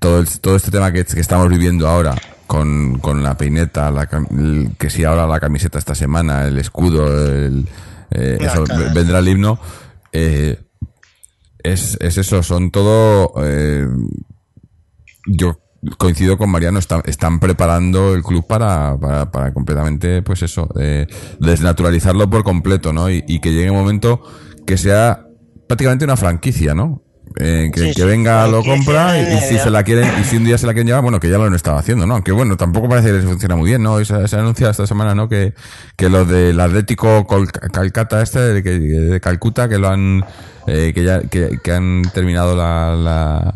todo, 0.00 0.18
el- 0.18 0.40
todo 0.40 0.56
este 0.56 0.72
tema 0.72 0.90
que, 0.90 1.04
que 1.04 1.20
estamos 1.20 1.48
viviendo 1.48 1.86
ahora, 1.86 2.16
con, 2.48 2.98
con 2.98 3.22
la 3.22 3.36
peineta, 3.36 3.88
la, 3.92 4.08
el- 4.32 4.72
que 4.80 4.90
si 4.90 5.04
ahora 5.04 5.28
la 5.28 5.38
camiseta 5.38 5.78
esta 5.78 5.94
semana, 5.94 6.44
el 6.44 6.58
escudo, 6.58 7.06
el, 7.06 7.68
eh, 8.10 8.36
eso, 8.40 8.64
vendrá 8.92 9.20
el 9.20 9.28
himno, 9.28 9.60
eh, 10.10 10.58
es, 11.62 11.96
es 12.00 12.18
eso, 12.18 12.42
son 12.42 12.72
todo, 12.72 13.32
eh, 13.44 13.86
yo 15.26 15.60
coincido 15.98 16.36
con 16.36 16.50
Mariano, 16.50 16.80
están, 16.80 17.02
están 17.04 17.38
preparando 17.38 18.12
el 18.12 18.24
club 18.24 18.44
para, 18.44 18.98
para, 18.98 19.30
para 19.30 19.54
completamente, 19.54 20.20
pues 20.22 20.42
eso, 20.42 20.68
desnaturalizarlo 21.38 22.28
por 22.28 22.42
completo, 22.42 22.92
¿no? 22.92 23.08
Y, 23.08 23.22
y 23.28 23.38
que 23.38 23.52
llegue 23.52 23.70
un 23.70 23.76
momento 23.76 24.20
que 24.66 24.76
sea 24.76 25.26
prácticamente 25.72 26.04
una 26.04 26.16
franquicia, 26.16 26.74
¿no? 26.74 27.02
Eh, 27.40 27.70
que, 27.72 27.80
Sí, 27.80 27.86
que 27.88 27.94
sí, 27.94 28.02
venga, 28.04 28.46
lo 28.46 28.62
compra 28.62 29.18
y, 29.18 29.22
y 29.22 29.38
si 29.38 29.58
se 29.58 29.70
la 29.70 29.82
quieren, 29.84 30.06
y 30.20 30.24
si 30.24 30.36
un 30.36 30.44
día 30.44 30.58
se 30.58 30.66
la 30.66 30.74
quieren 30.74 30.88
llevar, 30.88 31.02
bueno, 31.02 31.18
que 31.18 31.30
ya 31.30 31.38
lo 31.38 31.44
han 31.44 31.54
estado 31.54 31.78
haciendo, 31.78 32.04
¿no? 32.06 32.14
Aunque 32.14 32.30
bueno, 32.30 32.58
tampoco 32.58 32.90
parece 32.90 33.08
que 33.08 33.14
les 33.14 33.24
funciona 33.24 33.56
muy 33.56 33.70
bien, 33.70 33.82
¿no? 33.82 34.04
Se, 34.04 34.28
se 34.28 34.36
anuncia 34.36 34.68
esta 34.68 34.86
semana, 34.86 35.14
¿no? 35.14 35.30
Que, 35.30 35.54
que 35.96 36.10
los 36.10 36.28
del 36.28 36.60
Atlético 36.60 37.26
Col- 37.26 37.50
Calcata 37.50 38.20
este, 38.20 38.38
de, 38.38 38.62
que- 38.62 38.78
de 38.78 39.20
Calcuta, 39.20 39.66
que 39.66 39.78
lo 39.78 39.88
han, 39.88 40.22
eh, 40.66 40.92
que 40.94 41.04
ya, 41.04 41.22
que, 41.22 41.58
que 41.62 41.72
han 41.72 42.02
terminado 42.12 42.54
la, 42.54 42.94
la, 42.96 43.54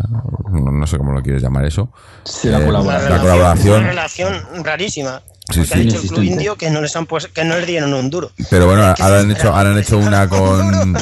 no, 0.50 0.86
sé 0.86 0.96
cómo 0.96 1.12
lo 1.12 1.20
quieres 1.22 1.42
llamar 1.42 1.66
eso. 1.66 1.92
Sí, 2.24 2.48
la 2.48 2.60
Eh, 2.60 2.64
colaboración. 2.64 3.10
la 3.12 3.20
colaboración. 3.20 3.78
Una 3.80 3.88
relación 3.90 4.34
rarísima. 4.64 5.20
Sí, 5.52 5.64
sí. 5.64 5.74
ha 5.74 5.76
dicho 5.76 6.00
el 6.00 6.08
club 6.08 6.22
indio 6.22 6.56
que 6.56 6.70
no 6.70 6.80
les 6.80 6.94
han 6.96 7.06
pues, 7.06 7.28
que 7.28 7.44
no 7.44 7.56
les 7.56 7.66
dieron 7.66 7.94
un 7.94 8.10
duro. 8.10 8.32
Pero 8.50 8.66
bueno, 8.66 8.92
¿Qué 8.96 9.02
ahora 9.02 9.20
han 9.20 9.30
hecho, 9.30 9.54
ahora 9.54 9.70
han 9.70 9.78
hecho 9.78 9.98
una 9.98 10.28
con, 10.28 10.96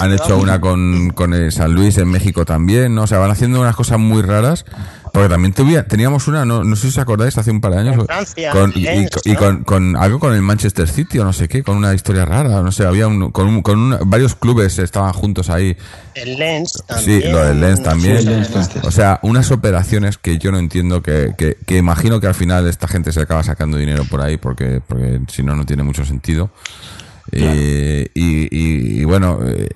han 0.00 0.12
hecho 0.12 0.38
una 0.38 0.60
con, 0.60 1.10
con 1.10 1.34
el 1.34 1.52
San 1.52 1.72
Luis 1.72 1.98
en 1.98 2.08
México 2.08 2.44
también, 2.44 2.94
¿no? 2.94 3.02
O 3.02 3.06
sea, 3.06 3.18
van 3.18 3.30
haciendo 3.30 3.60
unas 3.60 3.76
cosas 3.76 3.98
muy 3.98 4.22
raras. 4.22 4.64
Porque 5.16 5.28
también 5.30 5.54
tuvía- 5.54 5.86
teníamos 5.86 6.28
una, 6.28 6.44
no, 6.44 6.62
no 6.62 6.76
sé 6.76 6.82
si 6.82 6.88
os 6.88 6.98
acordáis, 6.98 7.36
hace 7.38 7.50
un 7.50 7.60
par 7.60 7.72
de 7.72 7.78
años. 7.78 7.94
En 7.96 8.04
Francia, 8.06 8.50
con, 8.52 8.72
y, 8.74 9.34
con, 9.34 9.64
con 9.64 9.96
algo 9.96 10.18
con 10.20 10.34
el 10.34 10.42
Manchester 10.42 10.86
City 10.88 11.18
o 11.18 11.24
no 11.24 11.32
sé 11.32 11.48
qué, 11.48 11.62
con 11.62 11.76
una 11.76 11.94
historia 11.94 12.24
rara, 12.24 12.60
no 12.62 12.70
sé, 12.70 12.84
había 12.84 13.06
un, 13.08 13.30
con, 13.30 13.46
un- 13.48 13.62
con 13.62 13.78
una- 13.78 13.98
varios 14.04 14.34
clubes 14.34 14.78
estaban 14.78 15.12
juntos 15.12 15.48
ahí. 15.50 15.76
El 16.14 16.36
Lens 16.38 16.82
también. 16.86 17.22
Sí, 17.22 17.28
lo 17.28 17.44
del 17.44 17.60
Lens 17.60 17.82
también. 17.82 18.18
Sí, 18.18 18.24
Lens. 18.26 18.50
O 18.82 18.90
sea, 18.90 19.18
unas 19.22 19.50
operaciones 19.50 20.18
que 20.18 20.38
yo 20.38 20.52
no 20.52 20.58
entiendo, 20.58 21.02
que, 21.02 21.32
que, 21.38 21.56
que 21.66 21.76
imagino 21.78 22.20
que 22.20 22.26
al 22.26 22.34
final 22.34 22.66
esta 22.66 22.86
gente 22.88 23.10
se 23.12 23.20
acaba 23.20 23.42
sacando 23.42 23.76
dinero 23.78 24.04
por 24.10 24.20
ahí, 24.20 24.36
porque, 24.36 24.80
porque 24.86 25.20
si 25.32 25.42
no, 25.42 25.56
no 25.56 25.64
tiene 25.64 25.82
mucho 25.82 26.04
sentido. 26.04 26.50
Eh, 27.32 28.08
y, 28.14 28.44
y- 28.44 29.00
y 29.00 29.04
bueno, 29.04 29.40
eh, 29.44 29.68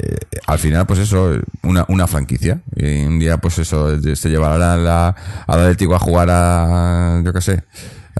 al 0.46 0.58
final, 0.58 0.86
pues 0.86 1.00
eso, 1.00 1.36
una, 1.62 1.84
una 1.88 2.06
franquicia. 2.06 2.60
Y 2.76 3.04
un 3.04 3.18
día, 3.18 3.38
pues 3.38 3.58
eso, 3.58 4.00
se 4.14 4.28
llevará 4.28 4.76
la, 4.76 5.08
al 5.46 5.60
Atlético 5.60 5.94
a 5.94 5.98
jugar 5.98 6.28
a, 6.30 7.22
yo 7.24 7.32
qué 7.32 7.40
sé, 7.40 7.62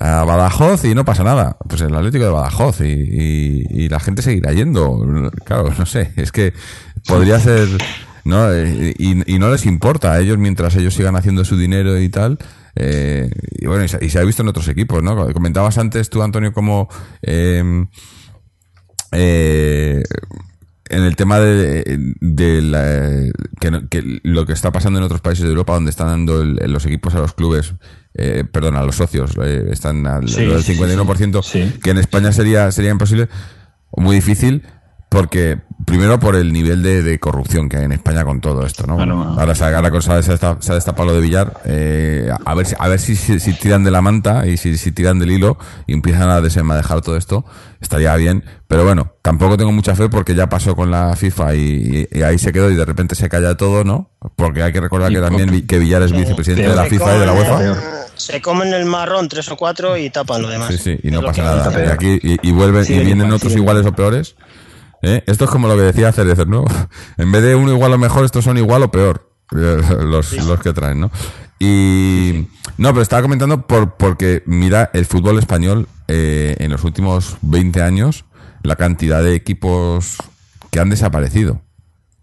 a 0.01 0.24
Badajoz 0.24 0.85
y 0.85 0.95
no 0.95 1.05
pasa 1.05 1.22
nada. 1.24 1.57
Pues 1.68 1.81
el 1.83 1.95
Atlético 1.95 2.24
de 2.24 2.31
Badajoz 2.31 2.81
y, 2.81 2.85
y, 2.85 3.64
y 3.85 3.89
la 3.89 4.01
gente 4.01 4.22
seguirá 4.22 4.53
yendo. 4.53 5.31
Claro, 5.45 5.72
no 5.78 5.87
sé, 5.87 6.12
es 6.16 6.33
que 6.33 6.53
podría 7.07 7.39
ser, 7.41 7.68
¿no? 8.24 8.53
Y, 8.57 9.22
y 9.26 9.39
no 9.39 9.51
les 9.51 9.64
importa 9.66 10.12
a 10.12 10.20
ellos 10.20 10.39
mientras 10.39 10.74
ellos 10.76 10.95
sigan 10.95 11.16
haciendo 11.16 11.45
su 11.45 11.57
dinero 11.57 11.99
y 12.01 12.09
tal. 12.09 12.39
Eh, 12.76 13.31
y 13.59 13.66
bueno, 13.66 13.85
y 13.85 13.89
se, 13.89 14.05
y 14.05 14.11
se 14.11 14.18
ha 14.20 14.24
visto 14.24 14.43
en 14.43 14.49
otros 14.49 14.68
equipos, 14.68 15.03
¿no? 15.03 15.33
Comentabas 15.33 15.76
antes 15.78 16.09
tú, 16.11 16.22
Antonio, 16.22 16.53
como... 16.53 16.89
Eh, 17.22 17.87
eh, 19.13 20.03
en 20.89 21.03
el 21.05 21.15
tema 21.17 21.39
de, 21.39 21.85
de 22.21 22.63
la- 22.63 23.31
que, 23.61 23.89
que 23.89 24.21
lo 24.25 24.45
que 24.47 24.53
está 24.53 24.73
pasando 24.73 24.99
en 24.99 25.05
otros 25.05 25.21
países 25.21 25.45
de 25.45 25.51
Europa 25.51 25.75
donde 25.75 25.91
están 25.91 26.09
dando 26.09 26.41
el- 26.43 26.57
los 26.73 26.85
equipos 26.87 27.15
a 27.15 27.19
los 27.21 27.33
clubes, 27.35 27.75
eh, 28.15 28.45
perdón, 28.51 28.77
a 28.77 28.83
los 28.83 28.97
socios, 28.97 29.33
eh, 29.43 29.69
están 29.71 30.07
al 30.07 30.29
Sí, 30.29 30.45
lo 30.45 30.55
del 30.55 30.65
sí, 30.65 30.75
51%, 30.75 31.43
sí, 31.43 31.63
sí. 31.73 31.79
que 31.81 31.91
en 31.91 31.99
España 31.99 32.33
sería 32.33 32.71
sería 32.73 32.91
imposible 32.91 33.29
o 33.91 34.01
muy 34.01 34.17
difícil, 34.17 34.63
porque 35.11 35.59
primero 35.87 36.21
por 36.21 36.37
el 36.37 36.53
nivel 36.53 36.83
de, 36.85 37.03
de 37.03 37.19
corrupción 37.19 37.69
que 37.69 37.77
hay 37.79 37.85
en 37.85 37.91
España 37.93 38.25
con 38.25 38.41
todo 38.41 38.65
esto, 38.65 38.87
¿no? 38.87 38.95
Claro. 38.97 39.23
ahora 39.37 39.55
se, 39.57 39.65
ahora 39.65 40.01
se, 40.01 40.13
ha 40.13 40.17
destapado, 40.17 40.63
se 40.63 40.71
ha 40.71 40.75
destapado 40.77 41.09
lo 41.09 41.15
de 41.15 41.21
Villar, 41.21 41.61
eh, 41.65 42.31
a 42.45 42.55
ver, 42.55 42.65
si, 42.67 42.77
a 42.79 42.87
ver 42.87 43.01
si, 43.01 43.17
si, 43.17 43.41
si 43.41 43.53
tiran 43.55 43.83
de 43.83 43.91
la 43.91 44.01
manta 44.03 44.47
y 44.47 44.57
si, 44.57 44.79
si 44.79 44.93
tiran 44.93 45.19
del 45.19 45.33
hilo 45.33 45.59
y 45.89 45.95
empiezan 45.95 46.31
a 46.31 46.41
desenmadejar 46.41 47.01
todo 47.01 47.17
esto, 47.17 47.45
estaría 47.81 48.15
bien. 48.17 48.45
Pero 48.69 48.85
bueno, 48.85 49.15
tampoco 49.21 49.57
tengo 49.57 49.73
mucha 49.73 49.97
fe 49.97 50.09
porque 50.09 50.37
ya 50.37 50.49
pasó 50.49 50.77
con 50.77 50.93
la 50.93 51.17
FIFA 51.17 51.57
y, 51.57 52.07
y- 52.13 52.19
y 52.19 52.23
ahí 52.23 52.39
se 52.39 52.53
quedó 52.53 52.71
y 52.71 52.77
de 52.77 52.85
repente 52.85 53.17
se 53.17 53.29
calla 53.29 53.57
todo, 53.57 53.83
¿no? 53.83 54.11
Porque 54.37 54.63
hay 54.63 54.73
que 54.73 54.81
recordar 54.81 55.11
Y 55.11 55.17
que 55.17 55.21
también 55.21 55.67
que 55.67 55.79
Villar 55.81 56.03
es 56.03 56.13
vicepresidente 56.13 56.69
de 56.69 56.77
la 56.77 56.85
FIFA 56.85 57.17
y 57.17 57.19
de 57.19 57.27
la 57.27 57.33
UEFA. 57.33 57.65
el- 57.65 57.75
Se 58.15 58.41
comen 58.41 58.73
el 58.75 58.85
marrón 58.85 59.29
tres 59.29 59.49
o 59.51 59.57
cuatro 59.57 59.97
y 59.97 60.11
tapan 60.11 60.43
lo 60.43 60.49
demás. 60.49 60.69
Sí, 60.69 60.79
sí, 60.79 60.99
y 61.03 61.11
no 61.11 61.23
pasa 61.23 61.43
nada. 61.43 61.85
Y 61.85 61.89
aquí 61.89 62.19
y, 62.23 62.49
y 62.49 62.53
vuelven 62.53 62.85
y 62.87 62.99
vienen 63.05 63.33
otros 63.33 63.57
iguales 63.57 63.85
o 63.87 63.93
peores. 63.93 64.37
¿Eh? 65.03 65.23
Esto 65.27 65.45
es 65.45 65.51
como 65.51 65.69
lo 65.69 65.77
que 65.77 65.83
decía 65.83 66.13
Cerecer, 66.13 66.49
¿no? 66.49 66.65
En 67.17 67.31
vez 67.33 67.43
de 67.43 67.55
uno 67.55 67.73
igual 67.73 67.93
o 67.93 67.99
mejor, 67.99 68.25
estos 68.25 68.45
son 68.45 68.59
igual 68.59 68.83
o 68.83 68.91
peor. 68.91 69.31
eh, 69.57 69.81
Los, 70.05 70.33
los 70.33 70.61
que 70.61 70.73
traen, 70.73 71.01
¿no? 71.01 71.11
Y 71.59 72.47
no, 72.79 72.91
pero 72.91 73.03
estaba 73.03 73.23
comentando 73.23 73.67
por, 73.67 73.97
porque 73.97 74.43
mira 74.47 74.91
el 74.95 75.05
fútbol 75.05 75.39
español 75.39 75.89
eh, 76.09 76.57
en 76.59 76.71
los 76.71 76.85
últimos 76.85 77.37
20 77.43 77.83
años, 77.83 78.25
la 78.63 78.77
cantidad 78.77 79.23
de 79.23 79.35
equipos 79.35 80.17
que 80.71 80.81
han 80.81 80.89
desaparecido 80.89 81.61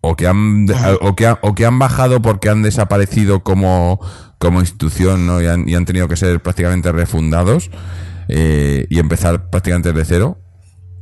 o 0.02 0.16
que 0.16 0.28
han 0.28 0.66
o 1.02 1.16
que, 1.16 1.28
ha- 1.28 1.40
o 1.42 1.54
que 1.54 1.66
han 1.66 1.78
bajado 1.80 2.22
porque 2.22 2.50
han 2.50 2.64
desaparecido 2.64 3.44
como, 3.44 4.00
como 4.40 4.60
institución 4.62 5.28
¿no? 5.28 5.42
y, 5.42 5.48
han, 5.48 5.68
y 5.70 5.76
han 5.76 5.86
tenido 5.86 6.08
que 6.08 6.16
ser 6.16 6.42
prácticamente 6.42 6.92
refundados 6.92 7.70
eh, 8.30 8.88
y 8.90 9.00
empezar 9.00 9.50
prácticamente 9.50 9.92
desde 9.94 10.06
cero 10.16 10.40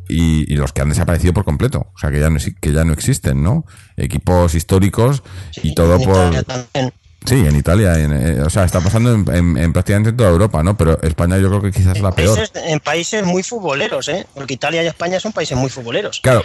y, 0.07 0.51
y 0.51 0.55
los 0.57 0.71
que 0.73 0.81
han 0.81 0.89
desaparecido 0.89 1.33
por 1.33 1.43
completo 1.45 1.87
o 1.93 1.97
sea 1.97 2.11
que 2.11 2.19
ya 2.19 2.29
no 2.29 2.37
que 2.61 2.71
ya 2.71 2.83
no 2.83 2.93
existen 2.93 3.41
no 3.43 3.65
equipos 3.97 4.55
históricos 4.55 5.23
y 5.63 5.73
todo 5.75 5.99
por 5.99 6.43
también. 6.43 6.93
sí 7.25 7.35
en 7.45 7.55
Italia 7.55 7.99
en, 7.99 8.13
eh, 8.13 8.41
o 8.41 8.49
sea 8.49 8.65
está 8.65 8.81
pasando 8.81 9.13
en, 9.13 9.25
en- 9.35 9.57
en 9.57 9.73
prácticamente 9.73 10.13
toda 10.13 10.29
Europa 10.29 10.61
no 10.63 10.77
pero 10.77 11.01
España 11.01 11.37
yo 11.37 11.47
creo 11.49 11.61
que 11.61 11.71
quizás 11.71 11.97
es 11.97 12.01
la 12.03 12.11
peor 12.11 12.37
Países- 12.37 12.51
en 12.65 12.79
países 12.79 13.25
muy 13.25 13.43
futboleros, 13.43 14.07
¿eh? 14.09 14.25
Porque 14.33 14.53
Italia 14.55 14.83
y 14.83 14.87
España 14.87 15.19
son 15.19 15.31
países 15.31 15.57
muy 15.57 15.69
futboleros. 15.69 16.19
Claro, 16.21 16.43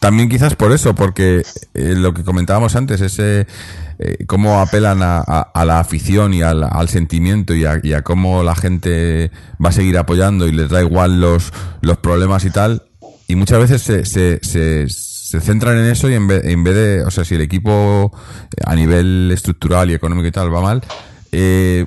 también 0.00 0.28
quizás 0.28 0.54
por 0.54 0.72
eso, 0.72 0.94
porque 0.94 1.42
eh, 1.74 1.94
lo 1.96 2.12
que 2.14 2.22
comentábamos 2.24 2.76
antes, 2.76 3.00
ese 3.00 3.46
eh, 3.98 4.24
cómo 4.26 4.60
apelan 4.60 5.02
a, 5.02 5.18
a- 5.18 5.50
a 5.54 5.64
la 5.64 5.80
afición 5.80 6.34
y 6.34 6.42
al, 6.42 6.62
al 6.62 6.88
sentimiento 6.88 7.54
y 7.54 7.64
a, 7.64 7.80
y 7.82 7.94
a 7.94 8.02
cómo 8.02 8.42
la 8.44 8.54
gente 8.54 9.30
va 9.64 9.70
a 9.70 9.72
seguir 9.72 9.98
apoyando 9.98 10.46
y 10.46 10.52
les 10.52 10.68
da 10.68 10.80
igual 10.82 11.20
los, 11.20 11.52
los 11.80 11.96
problemas 11.98 12.44
y 12.44 12.50
tal. 12.50 12.82
Y 13.28 13.36
muchas 13.36 13.58
veces 13.60 13.82
se, 13.82 14.04
se, 14.04 14.40
se, 14.42 14.86
se 14.88 15.40
centran 15.40 15.76
en 15.78 15.84
eso 15.86 16.08
y 16.10 16.14
en 16.14 16.26
vez, 16.26 16.44
en 16.44 16.64
vez 16.64 16.74
de, 16.74 17.02
o 17.02 17.10
sea, 17.10 17.24
si 17.24 17.34
el 17.36 17.42
equipo 17.42 18.10
eh, 18.56 18.62
a 18.66 18.74
nivel 18.74 19.30
estructural 19.32 19.90
y 19.90 19.94
económico 19.94 20.26
y 20.26 20.32
tal 20.32 20.52
va 20.52 20.60
mal, 20.62 20.82
eh, 21.30 21.84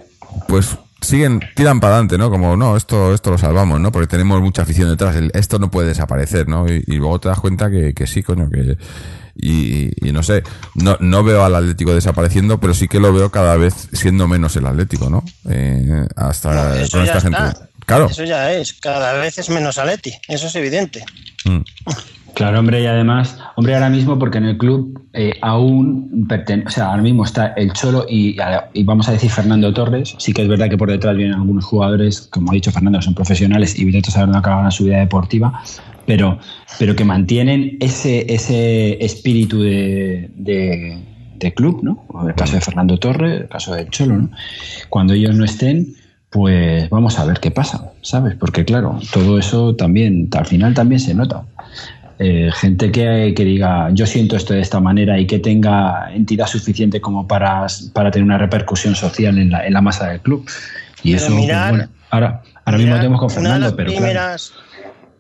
pues 0.48 0.78
siguen, 1.02 1.42
tiran 1.56 1.80
para 1.80 1.96
adelante, 1.96 2.18
¿no? 2.20 2.30
Como, 2.30 2.56
no, 2.56 2.78
esto, 2.78 3.12
esto 3.14 3.32
lo 3.32 3.40
salvamos, 3.40 3.80
¿no? 3.82 3.92
Porque 3.92 4.06
tenemos 4.08 4.40
mucha 4.40 4.62
afición 4.62 4.88
detrás, 4.90 5.16
el- 5.16 5.32
esto 5.34 5.58
no 5.58 5.72
puede 5.72 5.88
desaparecer, 5.88 6.48
¿no? 6.48 6.70
Y, 6.72 6.84
y 6.86 6.96
luego 6.98 7.20
te 7.20 7.30
das 7.30 7.40
cuenta 7.40 7.72
que, 7.72 7.94
que 7.96 8.06
sí, 8.08 8.22
coño, 8.22 8.50
que... 8.50 8.78
Y, 9.36 9.90
y 10.08 10.12
no 10.12 10.22
sé, 10.22 10.44
no, 10.76 10.98
no 11.00 11.24
veo 11.24 11.44
al 11.44 11.56
Atlético 11.56 11.96
desapareciendo, 11.96 12.60
pero 12.60 12.74
sí 12.76 12.88
que 12.88 13.00
lo 13.00 13.12
veo 13.14 13.32
cada 13.32 13.56
vez 13.56 13.74
siendo 13.94 14.28
menos 14.28 14.56
el 14.58 14.68
Atlético, 14.68 15.10
¿no? 15.10 15.24
Eh, 15.50 16.06
hasta 16.18 16.74
con 16.92 17.02
esta 17.02 17.20
está. 17.54 17.70
Claro. 17.86 18.08
Eso 18.08 18.24
ya 18.24 18.52
es. 18.54 18.74
Cada 18.74 19.14
vez 19.14 19.38
es 19.38 19.50
menos 19.50 19.78
Aleti. 19.78 20.14
Eso 20.28 20.48
es 20.48 20.56
evidente. 20.56 21.04
Mm. 21.46 21.62
Claro, 22.34 22.60
hombre, 22.60 22.82
y 22.82 22.86
además, 22.86 23.38
hombre, 23.56 23.76
ahora 23.76 23.90
mismo, 23.90 24.18
porque 24.18 24.38
en 24.38 24.46
el 24.46 24.58
club 24.58 25.06
eh, 25.14 25.34
aún 25.42 26.26
pertenece, 26.30 26.68
o 26.68 26.72
sea, 26.72 26.86
ahora 26.92 27.02
mismo 27.02 27.26
está 27.26 27.48
el 27.58 27.74
Cholo 27.74 28.06
y, 28.10 28.38
y 28.74 28.84
vamos 28.84 29.10
a 29.10 29.12
decir 29.12 29.30
Fernando 29.30 29.74
Torres. 29.74 30.16
Sí 30.18 30.32
que 30.34 30.42
es 30.42 30.48
verdad 30.48 30.70
que 30.70 30.78
por 30.78 30.90
detrás 30.90 31.16
vienen 31.18 31.36
algunos 31.36 31.66
jugadores, 31.66 32.22
como 32.32 32.52
ha 32.52 32.56
dicho 32.56 32.72
Fernando, 32.72 33.00
que 33.00 33.06
son 33.06 33.16
profesionales 33.16 33.78
y 33.78 33.86
directos 33.86 34.16
a 34.18 34.26
no 34.26 34.38
acaban 34.38 34.72
su 34.72 34.86
vida 34.86 35.00
deportiva, 35.00 35.62
pero, 36.06 36.40
pero 36.80 36.96
que 36.96 37.04
mantienen 37.04 37.78
ese, 37.82 38.34
ese 38.34 39.04
espíritu 39.04 39.62
de, 39.62 40.30
de, 40.36 41.04
de 41.36 41.54
club, 41.54 41.82
¿no? 41.84 42.06
En 42.22 42.30
el 42.30 42.36
caso 42.36 42.56
de 42.56 42.62
Fernando 42.62 42.98
Torres, 42.98 43.42
el 43.42 43.50
caso 43.50 43.74
del 43.74 43.90
Cholo, 43.90 44.18
¿no? 44.18 44.30
Cuando 44.90 45.14
ellos 45.14 45.36
no 45.36 45.44
estén, 45.44 45.96
pues 46.32 46.90
vamos 46.90 47.20
a 47.20 47.26
ver 47.26 47.42
qué 47.42 47.52
pasa, 47.52 47.92
¿sabes? 48.02 48.36
Porque 48.40 48.64
claro, 48.64 48.98
todo 49.12 49.38
eso 49.38 49.76
también, 49.76 50.30
al 50.32 50.46
final 50.46 50.74
también 50.74 51.02
se 51.02 51.14
nota. 51.14 51.44
Eh, 52.20 52.50
gente 52.54 52.92
que, 52.92 53.34
que 53.36 53.44
diga 53.44 53.90
yo 53.92 54.06
siento 54.06 54.38
esto 54.38 54.54
de 54.54 54.62
esta 54.62 54.80
manera 54.80 55.20
y 55.20 55.28
que 55.28 55.40
tenga 55.40 56.10
entidad 56.14 56.48
suficiente 56.48 57.02
como 57.02 57.28
para, 57.28 57.68
para 57.94 58.12
tener 58.12 58.24
una 58.24 58.38
repercusión 58.38 58.96
social 58.96 59.38
en 59.40 59.52
la, 59.52 59.68
en 59.68 59.74
la 59.74 59.82
masa 59.82 60.08
del 60.08 60.22
club. 60.22 60.50
Y 61.04 61.14
Pero 61.14 61.26
eso, 61.26 61.36
pues, 61.36 61.48
bueno, 61.48 61.90
ahora, 62.12 62.42
ahora 62.64 62.78
mismo 62.78 62.96
tenemos 62.96 63.20
con 63.20 63.30
una 63.30 63.36
de 63.36 63.36
Fernando, 63.36 63.66
las 63.66 63.74
pero 63.74 63.92
claro, 63.92 64.42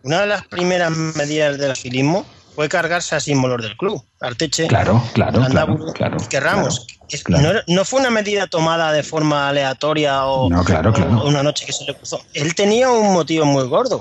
Una 0.03 0.21
de 0.21 0.27
las 0.27 0.47
primeras 0.47 0.91
medidas 0.91 1.57
del 1.57 1.71
agilismo 1.71 2.25
fue 2.55 2.67
cargarse 2.69 3.15
a 3.15 3.19
símbolos 3.19 3.61
del 3.61 3.75
club. 3.77 4.03
Arteche, 4.19 4.67
claro, 4.67 5.01
claro, 5.13 5.31
claro, 5.33 5.39
Landaburu, 5.41 5.93
claro, 5.93 6.17
que 6.29 6.39
Ramos. 6.39 6.85
claro, 6.85 7.01
Es- 7.09 7.23
claro. 7.23 7.53
No, 7.53 7.59
no 7.75 7.85
fue 7.85 7.99
una 7.99 8.09
medida 8.09 8.47
tomada 8.47 8.91
de 8.93 9.03
forma 9.03 9.49
aleatoria 9.49 10.25
o, 10.25 10.49
No, 10.49 11.23
una 11.25 11.43
noche 11.43 11.65
que 11.65 11.73
se 11.73 11.83
le 11.85 11.95
cruzó. 11.95 12.21
Él 12.33 12.55
tenía 12.55 12.89
un 12.89 13.13
motivo 13.13 13.45
muy 13.45 13.63
gordo. 13.67 13.99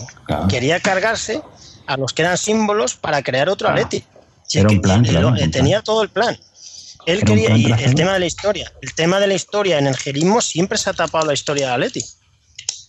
Quería 0.49 0.79
cargarse 0.81 1.43
a 1.87 1.97
los 1.97 2.13
que 2.13 2.23
eran 2.23 2.39
símbolos 2.39 2.95
para 2.95 3.23
crear 3.23 3.49
otro. 3.49 3.69
Atleti. 3.69 4.05
Era 4.53 4.69
un 4.69 4.81
plan, 4.81 5.05
él 5.07 5.51
tenía 5.51 5.81
todo 5.83 6.03
el 6.03 6.09
plan. 6.09 6.37
Él 7.07 7.25
quería, 7.25 7.57
y 7.57 7.65
el 7.73 7.95
tema 7.95 8.13
de 8.13 8.19
la 8.21 8.27
historia. 8.27 8.73
El 8.83 8.95
tema 8.95 9.19
de 9.21 9.27
la 9.27 9.35
historia 9.35 9.79
en 9.79 9.87
el 9.87 9.97
gerismo 9.97 10.41
siempre 10.41 10.77
se 10.77 10.91
ha 10.91 10.93
tapado 10.93 11.27
la 11.27 11.33
historia 11.35 11.69
de 11.69 11.73
Atleti. 11.75 12.05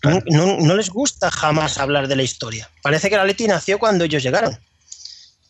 No, 0.03 0.19
no- 0.25 0.57
no 0.59 0.75
les 0.75 0.89
gusta 0.89 1.29
jamás 1.31 1.77
hablar 1.77 2.07
de 2.07 2.15
la 2.15 2.23
historia. 2.23 2.69
Parece 2.81 3.07
que 3.09 3.15
el 3.15 3.21
Atleti 3.21 3.47
nació 3.47 3.79
cuando 3.79 4.03
ellos 4.03 4.21
llegaron. 4.23 4.59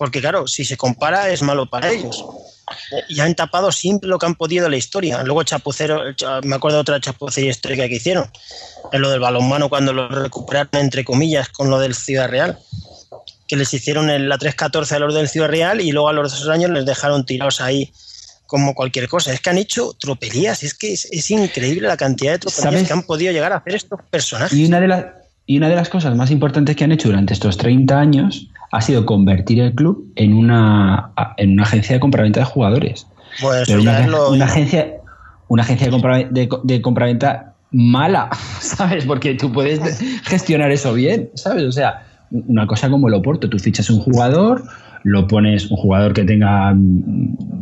Porque 0.02 0.20
claro, 0.20 0.48
si 0.48 0.66
se 0.66 0.78
compara 0.78 1.30
es 1.30 1.44
malo 1.44 1.68
para 1.70 1.92
ellos. 1.92 2.26
Y 3.08 3.20
han 3.20 3.36
tapado 3.36 3.72
siempre 3.72 4.10
lo 4.10 4.18
que 4.18 4.26
han 4.26 4.34
podido 4.34 4.68
la 4.68 4.76
historia. 4.76 5.22
Luego 5.22 5.44
chapucero, 5.44 6.12
cha- 6.14 6.42
me 6.42 6.56
acuerdo 6.56 6.78
de 6.78 6.82
otra 6.82 7.00
chapucería 7.00 7.52
histórica 7.52 7.88
que 7.88 7.98
hicieron. 7.98 8.26
En 8.92 9.00
lo 9.02 9.12
del 9.12 9.20
balonmano 9.20 9.70
cuando 9.70 9.94
lo 9.94 10.08
recuperaron 10.10 10.70
entre 10.74 11.06
comillas 11.06 11.50
con 11.50 11.70
lo 11.70 11.78
del 11.78 11.94
Ciudad 11.94 12.30
Real. 12.30 12.58
Que 13.48 13.56
les 13.56 13.72
hicieron 13.76 14.10
en 14.10 14.28
la 14.28 14.40
314 14.40 14.96
a 14.96 15.00
los 15.00 15.14
del 15.14 15.30
Ciudad 15.30 15.50
Real 15.50 15.80
y 15.82 15.92
luego 15.92 16.10
a 16.10 16.14
los 16.14 16.32
dos 16.32 16.50
años 16.50 16.72
les 16.72 16.84
dejaron 16.88 17.24
tirados 17.24 17.62
ahí 17.62 17.94
como 18.48 18.74
cualquier 18.74 19.08
cosa. 19.08 19.32
Es 19.32 19.40
que 19.40 19.52
han 19.52 19.60
hecho 19.60 19.94
tropelías. 20.00 20.64
Es 20.64 20.74
que 20.74 20.94
es, 20.94 21.06
es 21.12 21.30
increíble 21.30 21.88
la 21.88 21.96
cantidad 21.96 22.32
de 22.32 22.40
tropelías 22.40 22.64
¿Sabes? 22.74 22.88
que 22.88 22.94
han 22.94 23.04
podido 23.04 23.32
llegar 23.32 23.54
a 23.54 23.58
hacer 23.58 23.76
estos 23.76 24.00
personajes. 24.10 24.58
Y 24.58 24.66
una, 24.66 24.80
de 24.80 24.88
las, 24.88 25.06
y 25.46 25.58
una 25.58 25.70
de 25.70 25.76
las 25.76 25.90
cosas 25.90 26.16
más 26.16 26.32
importantes 26.32 26.76
que 26.76 26.86
han 26.86 26.92
hecho 26.92 27.08
durante 27.10 27.34
estos 27.36 27.56
30 27.58 28.00
años 28.00 28.48
ha 28.72 28.82
sido 28.82 29.06
convertir 29.06 29.60
el 29.60 29.74
club 29.76 30.12
en 30.16 30.34
una, 30.34 31.12
en 31.38 31.52
una 31.54 31.64
agencia 31.64 31.96
de 31.96 32.00
compraventa 32.00 32.40
de 32.40 32.46
jugadores. 32.46 33.08
Bueno, 33.42 33.64
Pero 33.68 33.80
ya 33.82 33.90
una, 33.92 34.00
es 34.02 34.08
lo- 34.10 34.32
una 34.32 34.46
agencia, 34.46 34.94
una 35.48 35.64
agencia 35.64 35.88
de, 35.88 35.92
compra- 35.94 36.30
de, 36.30 36.50
de 36.64 36.82
compraventa 36.82 37.54
mala, 37.72 38.30
¿sabes? 38.60 39.06
Porque 39.06 39.36
tú 39.36 39.52
puedes 39.52 39.80
gestionar 40.24 40.72
eso 40.72 40.94
bien, 40.94 41.30
¿sabes? 41.36 41.64
O 41.64 41.72
sea, 41.72 42.08
una 42.32 42.66
cosa 42.68 42.90
como 42.90 43.08
el 43.10 43.14
Oporto, 43.14 43.50
tú 43.50 43.60
fichas 43.60 43.90
un 43.90 44.00
jugador, 44.00 44.64
lo 45.04 45.28
pones 45.28 45.70
un 45.72 45.78
jugador 45.78 46.14
que 46.14 46.24
tenga 46.24 46.74
mm, 46.74 46.78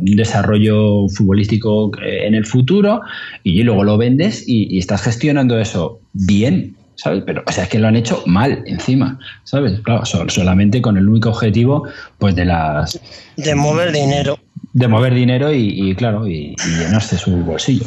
un 0.00 0.16
desarrollo 0.16 1.08
futbolístico 1.08 1.90
eh, 2.04 2.26
en 2.26 2.34
el 2.34 2.44
futuro 2.44 3.00
y 3.42 3.62
luego 3.62 3.82
lo 3.82 3.96
vendes 3.98 4.44
y, 4.46 4.72
y 4.74 4.78
estás 4.78 5.02
gestionando 5.02 5.58
eso 5.58 6.00
bien, 6.12 6.76
¿sabes? 7.02 7.22
Pero, 7.26 7.42
o 7.46 7.52
sea, 7.52 7.64
es 7.64 7.70
que 7.70 7.78
lo 7.78 7.88
han 7.88 7.96
hecho 7.96 8.22
mal 8.26 8.62
encima, 8.66 9.18
¿sabes? 9.44 9.80
Claro, 9.80 10.04
sol- 10.04 10.30
solamente 10.30 10.80
con 10.82 10.96
el 10.96 11.08
único 11.08 11.30
objetivo, 11.30 11.84
pues 12.18 12.34
de 12.34 12.44
las 12.44 12.98
de 13.36 13.54
mover 13.54 13.92
dinero. 13.92 14.38
de 14.72 14.86
mover 14.88 15.14
dinero 15.14 15.52
y, 15.52 15.90
y, 15.90 15.94
claro, 15.94 16.26
y, 16.26 16.54
y 16.66 16.68
llenarse 16.78 17.16
su 17.16 17.30
bolsillo. 17.36 17.84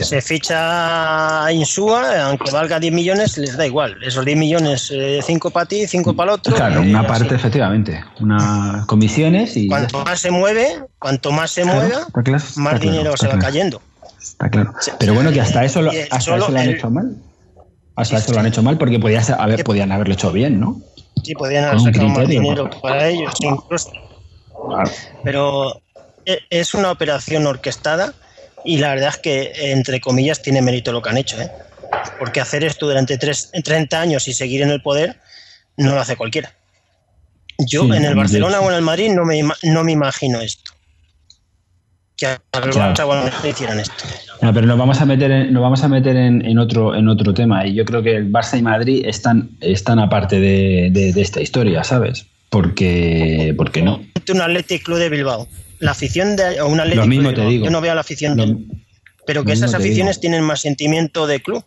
Se 0.00 0.22
ficha 0.22 1.44
a 1.44 1.52
Insúa, 1.52 2.24
aunque 2.24 2.50
valga 2.50 2.80
10 2.80 2.92
millones, 2.92 3.36
les 3.36 3.54
da 3.56 3.66
igual. 3.66 3.96
Esos 4.02 4.24
10 4.24 4.38
millones, 4.38 4.90
5 5.26 5.50
para 5.50 5.66
ti, 5.66 5.86
5 5.86 6.14
para 6.16 6.32
el 6.32 6.38
otro. 6.38 6.54
Claro, 6.56 6.80
una 6.80 7.00
así. 7.00 7.08
parte, 7.08 7.34
efectivamente, 7.34 8.02
unas 8.20 8.86
comisiones 8.86 9.56
y... 9.58 9.66
Cuanto 9.68 10.02
más 10.04 10.20
se 10.20 10.30
mueve, 10.30 10.68
cuanto 10.98 11.32
más 11.32 11.50
se 11.50 11.62
Claro, 11.62 11.80
mueva, 11.82 12.06
claro, 12.24 12.44
más 12.56 12.80
dinero 12.80 13.14
se 13.16 13.28
va 13.28 13.38
cayendo. 13.38 13.82
Está 14.22 14.48
claro. 14.48 14.72
Pero 14.98 15.12
bueno, 15.14 15.32
que 15.32 15.40
hasta 15.40 15.64
eso 15.64 15.80
hasta 15.90 16.20
solo 16.20 16.44
eso 16.44 16.52
lo 16.52 16.58
han 16.58 16.68
el- 16.68 16.74
hecho 16.76 16.90
mal. 16.90 17.16
Hasta 18.00 18.16
Sí, 18.16 18.24
eso 18.24 18.32
lo 18.32 18.40
han 18.40 18.46
hecho 18.46 18.62
mal 18.62 18.78
porque 18.78 18.96
haber, 19.38 19.64
podían 19.64 19.92
haberlo 19.92 20.14
hecho 20.14 20.32
bien, 20.32 20.58
¿no? 20.58 20.80
Sí, 21.22 21.34
podrían 21.34 21.64
haber 21.64 21.80
sacado 21.80 22.08
más 22.08 22.28
dinero 22.28 22.68
para 22.80 23.08
ellos, 23.08 23.32
incluso. 23.40 23.90
Claro. 24.66 24.90
Pero 25.22 25.82
e- 26.24 26.40
es 26.48 26.74
una 26.74 26.90
operación 26.90 27.46
orquestada 27.46 28.14
y 28.64 28.78
la 28.78 28.90
verdad 28.90 29.10
es 29.10 29.18
que, 29.18 29.52
entre 29.72 30.00
comillas, 30.00 30.42
tiene 30.42 30.62
mérito 30.62 30.92
lo 30.92 31.02
que 31.02 31.10
han 31.10 31.18
hecho. 31.18 31.40
¿eh? 31.40 31.50
Porque 32.18 32.40
hacer 32.40 32.64
esto 32.64 32.86
durante 32.86 33.18
tres, 33.18 33.50
30 33.64 34.00
años 34.00 34.28
y 34.28 34.32
seguir 34.32 34.62
en 34.62 34.70
el 34.70 34.82
poder 34.82 35.20
no 35.76 35.94
lo 35.94 36.00
hace 36.00 36.16
cualquiera. 36.16 36.54
Yo 37.58 37.84
Sí, 37.84 37.96
en 37.96 38.04
el 38.04 38.14
Barcelona 38.14 38.60
o 38.60 38.70
en 38.70 38.76
el 38.76 38.82
Madrid 38.82 39.10
no 39.12 39.24
me, 39.24 39.42
no 39.62 39.84
me 39.84 39.92
imagino 39.92 40.40
esto. 40.40 40.69
Que 42.20 42.26
al 42.26 42.70
Claro. 42.70 42.94
Barça 42.94 43.48
hicieran 43.48 43.80
esto. 43.80 43.94
No, 44.42 44.52
pero 44.52 44.66
nos 44.66 44.76
vamos 44.78 45.00
a 45.00 45.06
meter 45.06 45.30
en, 45.30 45.52
nos 45.54 45.62
vamos 45.62 45.82
a 45.82 45.88
meter 45.88 46.14
en, 46.16 46.44
en 46.44 46.58
otro 46.58 46.94
en 46.94 47.08
otro 47.08 47.32
tema 47.32 47.66
y 47.66 47.74
yo 47.74 47.84
creo 47.86 48.02
que 48.02 48.14
el 48.14 48.30
Barça 48.30 48.58
y 48.58 48.62
Madrid 48.62 49.02
están 49.06 49.48
están 49.62 49.98
aparte 49.98 50.38
de, 50.38 50.90
de- 50.92 51.12
de 51.14 51.20
esta 51.22 51.40
historia, 51.40 51.82
¿sabes? 51.82 52.26
Porque 52.50 53.54
porque 53.56 53.80
no. 53.82 54.02
Un 54.32 54.40
Athletic 54.42 54.84
Club 54.84 54.98
de 54.98 55.08
Bilbao. 55.08 55.48
La 55.78 55.92
afición 55.92 56.36
de 56.36 56.60
o 56.60 56.68
un 56.68 56.78
Athletic 56.78 57.00
Lo 57.00 57.06
mismo 57.06 57.28
Club 57.30 57.36
de 57.38 57.42
te 57.44 57.48
digo. 57.48 57.64
Yo 57.64 57.70
no 57.70 57.80
veo 57.80 57.92
a 57.92 57.94
la 57.94 58.02
afición 58.02 58.36
Lo- 58.36 58.46
de- 58.46 58.56
pero 59.26 59.44
que 59.44 59.52
esas 59.52 59.72
aficiones 59.74 60.16
digo. 60.16 60.20
tienen 60.20 60.44
más 60.44 60.60
sentimiento 60.60 61.26
de 61.26 61.40
club. 61.40 61.64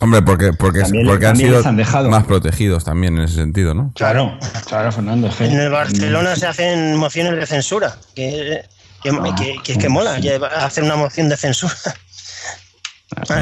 Hombre, 0.00 0.22
porque, 0.22 0.52
porque, 0.52 0.80
También- 0.82 1.06
porque 1.06 1.26
han 1.26 1.36
sido 1.36 1.56
les 1.58 1.66
han 1.66 1.76
dejado. 1.76 2.08
más 2.10 2.24
protegidos 2.24 2.84
también 2.84 3.16
en 3.18 3.24
ese 3.24 3.34
sentido, 3.36 3.74
¿no? 3.74 3.92
Claro, 3.96 4.38
claro, 4.66 4.92
Fernando. 4.92 5.28
En 5.40 5.58
el 5.58 5.70
Barcelona 5.70 6.36
se 6.36 6.46
hacen 6.46 6.96
mociones 6.96 7.34
de 7.36 7.46
censura, 7.46 7.96
que, 8.14 8.62
que, 9.02 9.10
Ah, 9.10 9.34
que- 9.38 9.56
que 9.62 9.72
es 9.72 9.78
que 9.78 9.88
mola 9.88 10.18
hacer 10.56 10.84
una 10.84 10.96
moción 10.96 11.28
de 11.28 11.36
censura. 11.36 11.74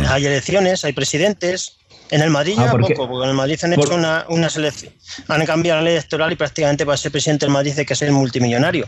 Hay 0.08 0.24
elecciones, 0.26 0.84
hay 0.84 0.92
presidentes. 0.92 1.78
En 2.08 2.22
el 2.22 2.30
Madrid 2.30 2.54
Ah, 2.58 2.66
ya 2.66 2.70
porque- 2.70 2.94
poco, 2.94 3.08
porque 3.08 3.24
en 3.24 3.30
el 3.30 3.36
Madrid 3.36 3.58
han 3.64 3.72
por- 3.74 3.86
hecho 3.86 3.94
una, 3.96 4.24
una 4.28 4.48
selección. 4.48 4.92
Han 5.26 5.44
cambiado 5.44 5.80
la 5.80 5.84
ley 5.86 5.94
electoral 5.94 6.30
y 6.32 6.36
prácticamente 6.36 6.86
para 6.86 6.96
ser 6.96 7.10
presidente 7.10 7.46
del 7.46 7.52
Madrid 7.52 7.74
hay 7.76 7.84
que 7.84 7.96
ser 7.96 8.12
multimillonario. 8.12 8.86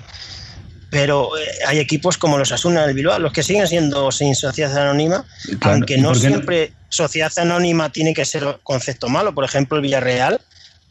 Pero 0.90 1.36
eh, 1.36 1.42
hay 1.66 1.80
equipos 1.80 2.16
como 2.16 2.38
los 2.38 2.52
Asuna 2.52 2.86
del 2.86 2.94
Bilbao, 2.94 3.18
los 3.18 3.32
que 3.32 3.42
siguen 3.42 3.66
siendo 3.66 4.10
sin 4.12 4.34
sociedad 4.36 4.74
anónima, 4.78 5.26
Claro, 5.58 5.74
aunque 5.74 5.94
¿y 5.94 6.00
no 6.00 6.10
por 6.10 6.18
siempre 6.18 6.72
sociedad 6.90 7.32
anónima 7.38 7.90
tiene 7.90 8.14
que 8.14 8.24
ser 8.24 8.60
concepto 8.62 9.08
malo. 9.08 9.34
Por 9.34 9.44
ejemplo, 9.44 9.76
el 9.78 9.82
Villarreal 9.82 10.40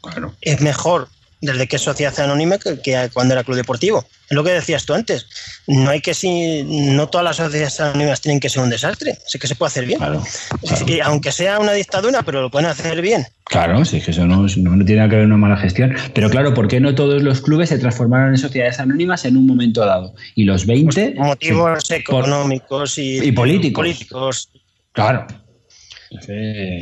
Claro. 0.02 0.36
es 0.42 0.60
mejor 0.60 1.08
desde 1.40 1.66
que 1.66 1.76
es 1.76 1.82
sociedad 1.82 2.18
anónima 2.20 2.58
que, 2.58 2.80
que 2.80 3.10
cuando 3.12 3.34
era 3.34 3.44
club 3.44 3.56
deportivo. 3.56 4.04
Es 4.28 4.34
lo 4.34 4.44
que 4.44 4.50
decías 4.50 4.84
tú 4.84 4.92
antes. 4.92 5.26
No 5.66 5.88
hay 5.90 6.00
que 6.00 6.12
si 6.12 6.62
no 6.64 7.08
todas 7.08 7.24
las 7.24 7.36
sociedades 7.36 7.80
anónimas 7.80 8.20
tienen 8.20 8.40
que 8.40 8.50
ser 8.50 8.62
un 8.62 8.70
desastre. 8.70 9.16
Sí 9.26 9.38
que 9.38 9.46
se 9.46 9.54
puede 9.54 9.68
hacer 9.68 9.86
bien. 9.86 9.98
Claro, 9.98 10.22
claro. 10.60 10.84
Y 10.86 11.00
aunque 11.00 11.32
sea 11.32 11.58
una 11.58 11.72
dictadura, 11.72 12.22
pero 12.22 12.42
lo 12.42 12.50
pueden 12.50 12.68
hacer 12.68 13.00
bien. 13.00 13.26
Claro, 13.44 13.84
sí, 13.86 14.00
que 14.02 14.10
eso 14.10 14.26
no, 14.26 14.42
no, 14.42 14.84
tiene 14.84 14.96
nada 14.96 15.08
que 15.08 15.16
ver 15.16 15.24
una 15.24 15.38
mala 15.38 15.56
gestión. 15.56 15.94
Pero 16.14 16.28
claro, 16.28 16.52
¿por 16.52 16.68
qué 16.68 16.80
no 16.80 16.94
todos 16.94 17.22
los 17.22 17.40
clubes 17.40 17.70
se 17.70 17.78
transformaron 17.78 18.30
en 18.30 18.38
sociedades 18.38 18.78
anónimas 18.78 19.24
en 19.24 19.38
un 19.38 19.46
momento 19.46 19.86
dado? 19.86 20.14
Y 20.34 20.44
los 20.44 20.66
20... 20.66 21.14
Motivos 21.16 21.84
sí, 21.88 21.94
económicos 21.94 22.98
y, 22.98 23.18
y 23.26 23.32
políticos. 23.32 23.82
políticos. 23.82 24.50
Claro. 24.92 25.26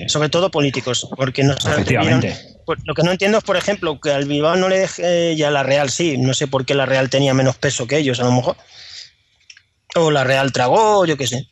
Sobre 0.09 0.29
todo 0.29 0.51
políticos, 0.51 1.09
porque 1.17 1.43
no 1.43 1.55
se 1.55 1.69
atrevieron- 1.69 2.19
Efectivamente. 2.25 2.57
Pues 2.65 2.81
lo 2.85 2.95
que 2.95 3.03
no 3.03 3.13
entiendo 3.13 3.39
es, 3.39 3.45
por 3.45 3.57
ejemplo, 3.57 4.01
que 4.01 4.11
al 4.11 4.25
Bilbao 4.27 4.57
no 4.57 4.69
le 4.69 4.79
deje 4.81 5.33
y 5.33 5.43
a 5.43 5.51
la 5.51 5.63
Real 5.63 5.91
sí. 5.91 6.17
No 6.19 6.35
sé 6.35 6.47
por 6.47 6.65
qué 6.65 6.75
la 6.75 6.87
Real 6.87 7.11
tenía 7.11 7.35
menos 7.35 7.57
peso 7.57 7.87
que 7.87 7.97
ellos, 7.99 8.21
a 8.21 8.25
lo 8.25 8.33
mejor. 8.33 8.57
O 9.95 10.11
la 10.11 10.25
Real 10.25 10.53
tragó, 10.53 11.05
yo 11.07 11.17
qué 11.17 11.27
sé. 11.27 11.49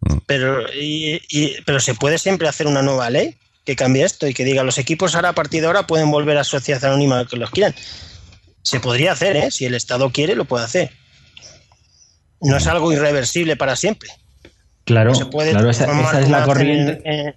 Mm. 0.00 0.16
Pero, 0.26 0.72
y- 0.74 1.20
y- 1.30 1.56
pero 1.64 1.80
se 1.80 1.94
puede 1.94 2.18
siempre 2.18 2.48
hacer 2.48 2.66
una 2.66 2.82
nueva 2.82 3.08
ley 3.10 3.36
que 3.64 3.76
cambie 3.76 4.04
esto 4.04 4.26
y 4.28 4.34
que 4.34 4.44
diga 4.44 4.62
los 4.62 4.78
equipos 4.78 5.14
ahora 5.14 5.30
a 5.30 5.34
partir 5.34 5.60
de 5.62 5.68
ahora 5.68 5.86
pueden 5.86 6.10
volver 6.10 6.36
a 6.38 6.44
sociedad 6.44 6.84
anónima 6.84 7.26
que 7.26 7.36
los 7.36 7.50
quieran. 7.50 7.74
Se 8.62 8.80
podría 8.80 9.12
hacer, 9.12 9.36
¿eh? 9.36 9.50
Si 9.50 9.64
el 9.64 9.74
Estado 9.74 10.10
quiere, 10.10 10.34
lo 10.34 10.44
puede 10.44 10.64
hacer. 10.64 10.90
No 12.40 12.56
es 12.58 12.66
algo 12.66 12.92
irreversible 12.92 13.56
para 13.56 13.76
siempre. 13.76 14.10
Claro, 14.84 15.14
se 15.14 15.26
puede 15.26 15.52
claro 15.52 15.70
esa, 15.70 15.84
es 16.20 16.28
la 16.28 16.44
corriente. 16.44 17.00
En, 17.04 17.18
en- 17.28 17.36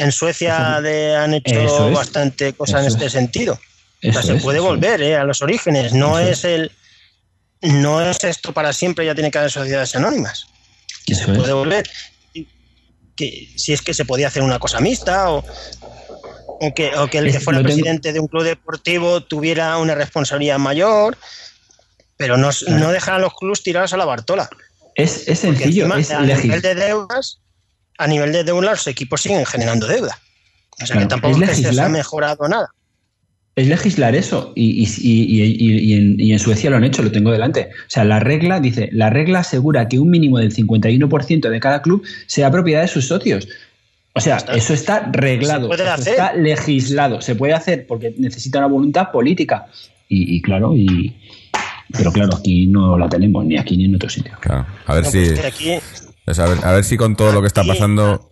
en 0.00 0.12
Suecia 0.12 0.80
de- 0.80 1.16
han 1.16 1.34
hecho 1.34 1.88
es. 1.88 1.94
bastante 1.94 2.52
cosas 2.52 2.82
en 2.82 2.88
este 2.88 3.06
es. 3.06 3.12
sentido. 3.12 3.58
O 4.08 4.12
sea, 4.12 4.22
se 4.22 4.34
puede 4.36 4.60
volver 4.60 5.02
¿eh? 5.02 5.16
a 5.16 5.24
los 5.24 5.42
orígenes. 5.42 5.92
No 5.92 6.18
es 6.20 6.44
el. 6.44 6.70
No 7.62 8.00
es 8.00 8.22
esto 8.22 8.52
para 8.52 8.72
siempre, 8.72 9.04
ya 9.04 9.14
tiene 9.14 9.30
que 9.32 9.38
haber 9.38 9.50
sociedades 9.50 9.96
anónimas. 9.96 10.46
Que 11.04 11.16
se 11.16 11.26
puede 11.26 11.52
volver. 11.52 11.90
Que, 13.16 13.48
si 13.56 13.72
es 13.72 13.82
que 13.82 13.92
se 13.94 14.04
podía 14.04 14.28
hacer 14.28 14.42
una 14.44 14.60
cosa 14.60 14.78
mixta 14.78 15.32
o, 15.32 15.44
o 16.60 16.74
que, 16.74 16.94
o 16.96 17.08
que 17.08 17.18
el 17.18 17.32
que 17.32 17.40
fuera 17.40 17.60
presidente 17.60 18.12
de 18.12 18.20
un 18.20 18.28
club 18.28 18.44
deportivo 18.44 19.24
tuviera 19.24 19.76
una 19.78 19.96
responsabilidad 19.96 20.58
mayor, 20.58 21.18
pero 22.16 22.36
no, 22.36 22.50
no 22.68 22.92
dejar 22.92 23.14
a 23.14 23.18
los 23.18 23.34
clubes 23.34 23.64
tirados 23.64 23.92
a 23.92 23.96
la 23.96 24.04
Bartola. 24.04 24.48
Es, 24.98 25.28
es 25.28 25.38
sencillo, 25.38 25.84
encima, 25.84 26.00
es 26.00 26.10
a 26.10 26.20
nivel 26.42 26.60
de 26.60 26.74
deudas, 26.74 27.38
a 27.98 28.06
nivel 28.06 28.32
de 28.32 28.42
deudas, 28.44 28.70
los 28.72 28.86
equipos 28.88 29.22
siguen 29.22 29.46
generando 29.46 29.86
deuda. 29.86 30.18
O 30.82 30.86
sea 30.86 30.86
Claro, 30.96 31.00
que 31.02 31.06
tampoco 31.08 31.42
es 31.44 31.50
que 31.62 31.72
se 31.72 31.80
ha 31.80 31.88
mejorado 31.88 32.48
nada. 32.48 32.68
es 33.56 33.66
legislar 33.68 34.14
eso 34.14 34.52
y, 34.54 34.84
y- 34.84 34.88
y- 35.00 35.92
en, 35.94 36.20
y 36.20 36.32
en 36.32 36.38
Suecia 36.38 36.68
lo 36.70 36.76
han 36.76 36.84
hecho, 36.84 37.02
lo 37.02 37.10
tengo 37.12 37.30
delante. 37.32 37.70
O 37.72 37.90
sea, 37.90 38.04
la 38.04 38.20
regla 38.20 38.60
dice, 38.60 38.88
la 38.92 39.08
regla 39.10 39.40
asegura 39.40 39.88
que 39.88 39.98
un 39.98 40.10
mínimo 40.10 40.38
del 40.38 40.52
51% 40.54 41.48
de 41.48 41.60
cada 41.60 41.80
club 41.82 42.04
sea 42.26 42.50
propiedad 42.50 42.82
de 42.82 42.88
sus 42.88 43.06
socios. 43.08 43.48
O 44.14 44.20
sea, 44.20 44.38
está. 44.38 44.54
eso 44.54 44.74
está 44.74 45.10
reglado, 45.12 45.72
eso 45.72 46.10
está 46.10 46.32
legislado, 46.34 47.20
se 47.20 47.36
puede 47.36 47.52
hacer 47.52 47.86
porque 47.86 48.14
necesita 48.18 48.58
una 48.58 48.66
voluntad 48.66 49.12
política. 49.12 49.66
Y, 50.08 50.36
y 50.36 50.40
claro, 50.42 50.74
y 50.74 51.14
pero 51.92 52.12
claro, 52.12 52.36
aquí 52.36 52.66
no 52.66 52.98
la 52.98 53.08
tenemos, 53.08 53.44
ni 53.44 53.56
aquí 53.58 53.76
ni 53.76 53.84
en 53.86 53.94
otro 53.96 54.08
sitio. 54.08 54.32
Claro. 54.40 54.66
A 54.86 54.94
ver 54.94 55.04
No, 55.04 55.10
si. 55.10 55.24
pues 55.26 55.44
aquí 55.44 55.70
a, 55.72 56.46
ver, 56.46 56.58
a 56.64 56.72
ver 56.72 56.84
si 56.84 56.96
con 56.96 57.16
todo 57.16 57.32
lo 57.32 57.40
que 57.40 57.46
está 57.46 57.64
pasando. 57.64 58.30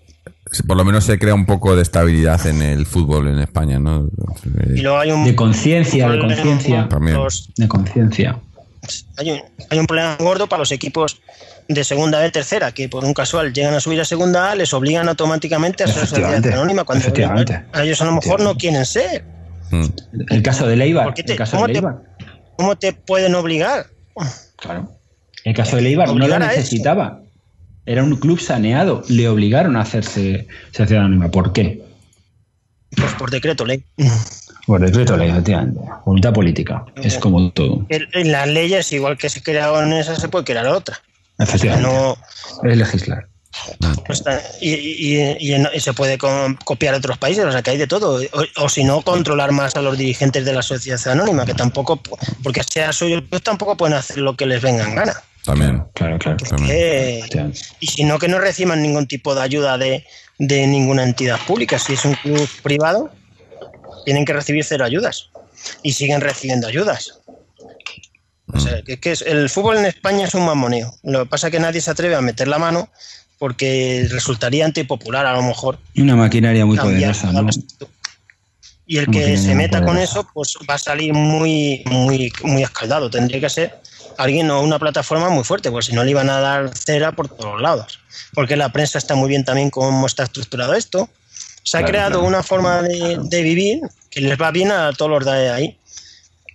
por 0.66 0.76
lo 0.76 0.84
menos 0.84 1.04
se 1.04 1.18
crea 1.18 1.34
un 1.34 1.46
poco 1.46 1.74
de 1.74 1.82
estabilidad 1.82 2.46
en 2.46 2.62
el 2.62 2.86
fútbol 2.86 3.28
en 3.28 3.38
España, 3.40 3.78
¿no? 3.78 4.08
y 4.74 4.80
luego 4.80 4.98
hay 4.98 5.10
un 5.10 5.24
De 5.24 5.34
conciencia, 5.34 6.08
de 6.08 6.18
conciencia, 6.20 6.88
de 7.56 7.68
conciencia. 7.68 8.38
hay, 9.16 9.30
un, 9.32 9.40
hay 9.70 9.78
un 9.78 9.86
problema 9.86 10.16
gordo 10.20 10.46
para 10.48 10.60
los 10.60 10.70
equipos 10.72 11.20
de 11.68 11.82
segunda 11.82 12.20
B, 12.20 12.30
tercera, 12.30 12.70
que 12.72 12.88
por 12.88 13.04
un 13.04 13.12
casual 13.12 13.52
llegan 13.52 13.74
a 13.74 13.80
subir 13.80 14.00
a 14.00 14.04
segunda 14.04 14.52
A, 14.52 14.54
les 14.54 14.72
obligan 14.72 15.08
automáticamente 15.08 15.82
a 15.82 15.88
ser 15.88 16.06
sociedad 16.06 16.46
anónima 16.46 16.84
cuando 16.84 17.02
efectivamente. 17.02 17.64
a 17.72 17.82
ellos 17.82 18.00
a 18.00 18.04
lo 18.04 18.12
mejor 18.12 18.40
no 18.40 18.54
quieren 18.56 18.84
ser. 18.86 19.24
Mm. 19.72 19.84
El 20.28 20.42
caso 20.42 20.68
de 20.68 20.76
Leibar, 20.76 21.06
¿Por 21.06 21.14
qué 21.14 21.24
te- 21.24 21.32
el 21.32 21.38
caso 21.38 21.56
cómo 21.56 21.66
de 21.66 21.72
te- 21.72 21.80
Leibar. 21.80 22.02
¿Cómo 22.56 22.76
te 22.76 22.92
pueden 22.92 23.34
obligar? 23.34 23.86
Claro. 24.56 24.90
El 25.44 25.54
caso 25.54 25.76
de 25.76 25.82
Leibar 25.82 26.08
no 26.08 26.14
lo 26.14 26.24
Obligar 26.24 26.42
a 26.42 26.46
eso. 26.46 26.56
necesitaba. 26.56 27.20
Era 27.84 28.02
un 28.02 28.16
club 28.16 28.40
saneado. 28.40 29.02
Le 29.08 29.28
obligaron 29.28 29.76
a 29.76 29.82
hacerse 29.82 30.48
sociedad 30.72 31.04
anónima. 31.04 31.30
¿Por 31.30 31.52
qué? 31.52 31.82
Pues 32.96 33.12
por 33.14 33.30
decreto 33.30 33.64
ley. 33.64 33.84
Por 34.66 34.80
decreto 34.80 35.16
ley, 35.16 35.30
efectivamente. 35.30 35.80
Voluntad 36.04 36.32
política. 36.32 36.84
Es 36.96 37.18
como 37.18 37.50
todo. 37.52 37.86
En 37.90 38.32
las 38.32 38.48
leyes, 38.48 38.90
igual 38.92 39.16
que 39.18 39.28
se 39.28 39.42
crearon 39.42 39.92
esas, 39.92 40.20
se 40.20 40.28
puede 40.28 40.44
crear 40.44 40.66
otra. 40.66 41.00
Efectivamente. 41.38 41.88
No, 41.88 42.16
Es 42.68 42.76
legislar. 42.76 43.28
Y, 44.60 44.74
y- 44.74 45.36
y 45.40 45.52
en- 45.54 45.68
y 45.72 45.80
se 45.80 45.92
puede 45.92 46.18
copiar 46.18 46.94
a 46.94 46.98
otros 46.98 47.18
países, 47.18 47.44
o 47.44 47.52
sea 47.52 47.62
que 47.62 47.70
hay 47.70 47.76
de 47.78 47.86
todo. 47.86 48.20
O, 48.32 48.64
o 48.64 48.68
si 48.68 48.84
no, 48.84 49.02
controlar 49.02 49.52
más 49.52 49.76
a 49.76 49.82
los 49.82 49.96
dirigentes 49.98 50.44
de 50.44 50.52
la 50.52 50.62
sociedad 50.62 51.00
anónima, 51.08 51.44
que 51.46 51.54
tampoco, 51.54 52.00
porque 52.42 52.62
sea 52.62 52.92
suyo, 52.92 53.22
tampoco 53.42 53.76
pueden 53.76 53.94
hacer 53.96 54.18
lo 54.18 54.36
que 54.36 54.46
les 54.46 54.62
venga 54.62 54.84
en 54.84 54.94
gana. 54.94 55.22
También. 55.44 55.84
Claro, 55.94 56.18
claro. 56.18 56.36
También. 56.38 56.70
Eh, 56.72 57.52
y 57.80 57.86
si 57.86 58.04
no, 58.04 58.18
que 58.18 58.26
no 58.28 58.38
reciban 58.40 58.82
ningún 58.82 59.06
tipo 59.06 59.34
de 59.34 59.42
ayuda 59.42 59.78
de, 59.78 60.04
de 60.38 60.66
ninguna 60.66 61.04
entidad 61.04 61.38
pública. 61.46 61.78
Si 61.78 61.92
es 61.92 62.04
un 62.04 62.14
club 62.14 62.48
privado, 62.62 63.12
tienen 64.04 64.24
que 64.24 64.32
recibir 64.32 64.64
cero 64.64 64.84
ayudas. 64.84 65.30
Y 65.82 65.92
siguen 65.92 66.20
recibiendo 66.20 66.66
ayudas. 66.66 67.20
O 68.52 68.60
sea, 68.60 68.82
que, 68.82 68.98
que 69.00 69.12
es, 69.12 69.22
el 69.22 69.48
fútbol 69.50 69.78
en 69.78 69.86
España 69.86 70.26
es 70.26 70.34
un 70.34 70.44
mamoneo. 70.46 70.92
Lo 71.02 71.24
que 71.24 71.30
pasa 71.30 71.48
es 71.48 71.50
que 71.52 71.60
nadie 71.60 71.80
se 71.80 71.90
atreve 71.90 72.14
a 72.14 72.20
meter 72.20 72.46
la 72.48 72.58
mano 72.58 72.88
porque 73.38 74.06
resultaría 74.10 74.64
antipopular 74.64 75.26
a 75.26 75.34
lo 75.34 75.42
mejor. 75.42 75.78
Una 75.96 76.16
maquinaria 76.16 76.64
muy 76.66 76.76
cambiar 76.76 77.12
poderosa, 77.14 77.32
¿no? 77.32 77.48
Y 78.88 78.98
el 78.98 79.08
que 79.10 79.36
se 79.36 79.54
meta 79.54 79.84
con 79.84 79.98
eso, 79.98 80.26
pues 80.32 80.54
va 80.68 80.74
a 80.74 80.78
salir 80.78 81.12
muy, 81.12 81.82
muy, 81.86 82.32
muy 82.44 82.62
escaldado. 82.62 83.10
Tendría 83.10 83.40
que 83.40 83.50
ser 83.50 83.80
alguien 84.16 84.48
o 84.50 84.60
una 84.62 84.78
plataforma 84.78 85.28
muy 85.28 85.42
fuerte, 85.42 85.70
porque 85.72 85.86
si 85.88 85.92
no 85.92 86.04
le 86.04 86.12
iban 86.12 86.30
a 86.30 86.38
dar 86.40 86.70
cera 86.76 87.10
por 87.12 87.28
todos 87.28 87.60
lados. 87.60 87.98
Porque 88.32 88.54
la 88.56 88.70
prensa 88.72 88.98
está 88.98 89.16
muy 89.16 89.28
bien 89.28 89.44
también 89.44 89.70
cómo 89.70 90.06
está 90.06 90.22
estructurado 90.22 90.74
esto. 90.74 91.10
Se 91.64 91.78
ha 91.78 91.80
Claro, 91.80 91.90
creado 91.92 92.10
claro. 92.20 92.26
una 92.28 92.42
forma 92.44 92.82
de, 92.82 93.18
de 93.24 93.42
vivir 93.42 93.80
que 94.08 94.20
les 94.20 94.40
va 94.40 94.52
bien 94.52 94.70
a 94.70 94.92
todos 94.92 95.10
los 95.10 95.24
de 95.24 95.50
ahí. 95.50 95.76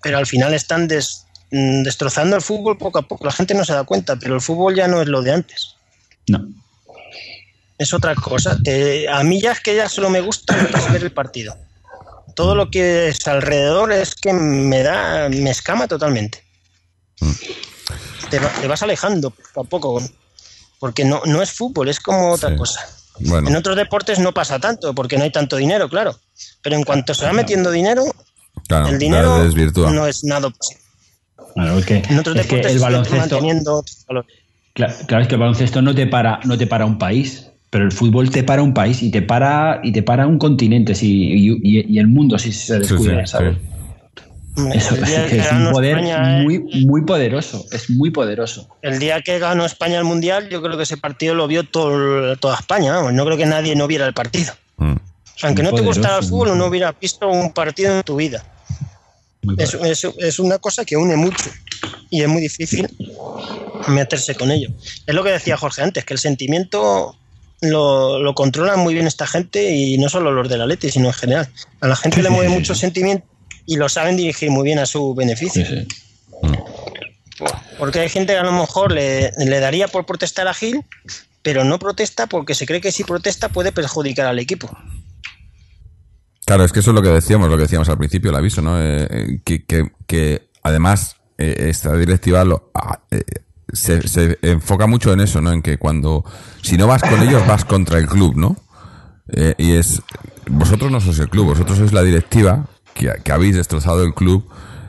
Pero 0.01 0.17
al 0.17 0.25
final 0.25 0.53
están 0.53 0.87
des- 0.87 1.25
mm, 1.51 1.83
destrozando 1.83 2.37
el 2.37 2.41
fútbol 2.41 2.77
poco 2.77 2.99
a 2.99 3.01
poco. 3.01 3.25
La 3.25 3.33
gente 3.33 3.53
no 3.53 3.65
se 3.65 3.73
da 3.73 3.83
cuenta, 3.83 4.15
pero 4.15 4.35
el 4.35 4.41
fútbol 4.41 4.73
ya 4.73 4.87
no 4.87 5.01
es 5.01 5.07
lo 5.09 5.21
de 5.21 5.33
antes 5.33 5.75
No. 6.29 6.47
Es 7.81 7.93
otra 7.93 8.15
cosa. 8.15 8.57
Te- 8.63 9.07
a 9.09 9.23
mí 9.23 9.41
ya 9.41 9.51
es 9.51 9.59
que 9.59 9.75
ya 9.75 9.89
solo 9.89 10.09
me 10.09 10.21
gusta 10.21 10.55
lo 10.55 10.67
que 10.69 10.77
es 10.77 10.91
ver 10.91 11.03
el 11.03 11.11
partido. 11.11 11.55
Todo 12.35 12.55
lo 12.55 12.69
que 12.71 13.09
es 13.09 13.27
alrededor 13.27 13.91
es 13.91 14.15
que 14.15 14.33
me 14.33 14.83
da, 14.83 15.27
me 15.29 15.49
escama 15.49 15.87
totalmente. 15.87 16.43
Te, 18.29 18.39
va- 18.39 18.49
te 18.61 18.67
vas 18.67 18.81
alejando 18.83 19.31
poco 19.31 19.59
a 19.61 19.63
poco, 19.65 20.03
porque 20.79 21.03
no, 21.05 21.21
no 21.25 21.41
es 21.41 21.51
fútbol, 21.51 21.89
es 21.89 21.99
como 21.99 22.31
otra 22.31 22.49
Sí. 22.51 22.55
cosa. 22.55 22.79
En 23.19 23.55
otros 23.55 23.75
deportes 23.75 24.17
no 24.19 24.33
pasa 24.33 24.57
tanto, 24.59 24.95
porque 24.95 25.17
no 25.17 25.23
hay 25.23 25.31
tanto 25.31 25.57
dinero, 25.57 25.89
claro. 25.89 26.17
Pero 26.63 26.75
en 26.75 26.83
cuanto 26.83 27.13
se 27.13 27.25
va 27.25 27.33
metiendo 27.33 27.69
dinero, 27.69 28.03
Claro, 28.67 28.87
el 28.87 28.97
dinero 28.97 29.43
no 29.91 30.07
es 30.07 30.23
nada. 30.23 30.49
Claro, 31.53 31.77
es 31.79 31.85
que, 31.85 31.97
En 32.09 32.19
otros 32.19 32.35
es 32.37 32.41
que 32.47 32.55
deportes 32.55 32.65
el 32.71 32.71
sigue 32.71 32.79
baloncesto. 32.83 33.17
manteniendo 33.19 33.75
otros 33.75 34.05
valores. 34.07 34.31
Claro, 34.73 34.95
claro, 35.05 35.21
es 35.23 35.27
que 35.27 35.35
el 35.35 35.39
baloncesto 35.41 35.81
no 35.81 35.93
te 35.93 36.07
para, 36.07 36.39
no 36.45 36.57
te 36.57 36.65
para 36.65 36.85
un 36.85 36.97
país, 36.97 37.47
pero 37.71 37.85
el 37.85 37.91
fútbol 37.91 38.29
te 38.29 38.43
para 38.43 38.61
un 38.61 38.73
país 38.75 39.01
y 39.01 39.09
te 39.09 39.21
para 39.23 39.79
y 39.83 39.91
te 39.91 40.03
para 40.03 40.27
un 40.27 40.37
continente 40.37 40.93
sí, 40.93 41.09
y, 41.33 41.49
y- 41.63 41.85
y 41.95 41.97
el 41.99 42.07
mundo 42.07 42.37
si 42.37 42.51
se 42.51 42.77
Sí, 42.79 42.83
sí, 42.83 42.93
descuida, 42.93 43.25
¿sabes? 43.25 43.55
sí. 43.57 43.67
Eso 44.73 44.95
el, 44.95 45.03
es, 45.05 45.51
un 45.53 45.71
poder 45.71 45.97
España, 45.99 46.41
muy, 46.43 46.59
muy 46.85 47.03
poderoso, 47.05 47.65
es 47.71 47.89
muy 47.89 48.09
poderoso. 48.11 48.67
el 48.81 48.99
día 48.99 49.21
que 49.21 49.39
ganó 49.39 49.65
España 49.65 49.97
el 49.97 50.03
Mundial, 50.03 50.49
yo 50.49 50.61
creo 50.61 50.75
que 50.75 50.83
ese 50.83 50.97
partido 50.97 51.33
lo 51.33 51.47
vio 51.47 51.63
todo, 51.63 52.35
toda 52.35 52.55
España. 52.59 52.91
vamos, 52.91 53.13
no 53.13 53.23
creo 53.25 53.37
que 53.37 53.45
nadie 53.45 53.75
no 53.77 53.87
viera 53.87 54.05
el 54.05 54.13
partido. 54.13 54.53
Mm. 54.75 54.91
O 54.91 55.39
sea, 55.39 55.47
aunque 55.47 55.63
Muy 55.63 55.71
no 55.71 55.77
te 55.77 55.83
gustara 55.83 56.17
el 56.17 56.25
fútbol, 56.25 56.57
no 56.57 56.65
hubieras 56.65 56.93
visto 56.99 57.29
un 57.29 57.53
partido 57.53 57.95
en 57.95 58.03
tu 58.03 58.17
vida. 58.17 58.43
Es 59.57 60.37
una 60.39 60.57
cosa 60.59 60.83
que 60.83 60.97
une 60.97 61.15
mucho 61.15 61.49
y 62.09 62.21
es 62.21 62.27
muy 62.27 62.41
difícil 62.41 62.89
meterse 63.87 64.35
con 64.35 64.51
ello. 64.51 64.69
Es 65.07 65.15
lo 65.15 65.23
que 65.23 65.31
decía 65.31 65.55
Jorge 65.55 65.81
antes, 65.81 66.03
que 66.03 66.13
el 66.13 66.19
sentimiento 66.19 67.15
lo, 67.61 68.19
lo 68.19 68.33
controlan 68.35 68.79
muy 68.79 68.93
bien 68.93 69.07
esta 69.07 69.27
gente 69.27 69.73
y 69.75 69.97
no 69.97 70.09
solo 70.09 70.31
los 70.31 70.49
del 70.49 70.61
Atleti, 70.61 70.89
sino 70.91 71.07
en 71.07 71.13
general. 71.13 71.49
A 71.79 71.87
la 71.87 71.95
gente 71.95 72.17
Sí, 72.17 72.23
le 72.23 72.29
mueve 72.29 72.49
sí, 72.49 72.53
mucho 72.53 72.73
sí. 72.75 72.81
sentimiento 72.81 73.25
y 73.65 73.75
lo 73.77 73.87
saben 73.89 74.17
dirigir 74.17 74.49
muy 74.49 74.63
bien 74.63 74.79
a 74.79 74.85
su 74.85 75.13
beneficio. 75.15 75.65
Sí, 75.65 75.85
sí. 75.87 75.87
Porque 77.77 77.99
hay 77.99 78.09
gente 78.09 78.33
que 78.33 78.39
a 78.39 78.43
lo 78.43 78.51
mejor 78.51 78.91
le, 78.91 79.31
le 79.37 79.59
daría 79.59 79.87
por 79.87 80.05
protestar 80.05 80.47
a 80.47 80.53
Gil, 80.53 80.83
pero 81.41 81.63
no 81.63 81.79
protesta 81.79 82.27
porque 82.27 82.53
se 82.53 82.65
cree 82.67 82.81
que 82.81 82.91
si 82.91 83.03
protesta 83.03 83.49
puede 83.49 83.71
perjudicar 83.71 84.27
al 84.27 84.37
equipo. 84.39 84.69
Claro, 86.45 86.63
es 86.65 86.71
que 86.71 86.79
eso 86.81 86.91
es 86.91 86.95
lo 86.95 87.01
que 87.01 87.09
decíamos, 87.09 87.49
lo 87.49 87.55
que 87.55 87.63
decíamos 87.63 87.89
al 87.89 87.97
principio, 87.97 88.29
el 88.29 88.35
aviso, 88.35 88.61
¿no? 88.61 88.79
Eh, 88.81 89.07
eh, 89.09 89.41
que, 89.45 89.65
que, 89.65 89.91
que 90.05 90.49
además 90.63 91.15
eh, 91.37 91.69
esta 91.69 91.95
directiva 91.95 92.43
lo, 92.43 92.71
ah, 92.75 92.99
eh, 93.09 93.21
se, 93.73 94.07
se 94.07 94.37
enfoca 94.41 94.87
mucho 94.87 95.13
en 95.13 95.21
eso, 95.21 95.41
¿no? 95.41 95.51
En 95.51 95.61
que 95.61 95.77
cuando, 95.77 96.23
si 96.61 96.77
no 96.77 96.87
vas 96.87 97.01
con 97.01 97.21
ellos, 97.21 97.45
vas 97.47 97.65
contra 97.65 97.97
el 97.97 98.07
club, 98.07 98.35
¿no? 98.35 98.57
Eh, 99.33 99.55
y 99.57 99.73
es, 99.73 100.01
vosotros 100.49 100.91
no 100.91 100.99
sois 100.99 101.19
el 101.19 101.29
club, 101.29 101.47
vosotros 101.47 101.77
sois 101.77 101.93
la 101.93 102.03
directiva 102.03 102.65
que, 102.93 103.31
habéis 103.31 103.55
destrozado 103.55 104.03
el 104.03 104.13
club, 104.13 104.47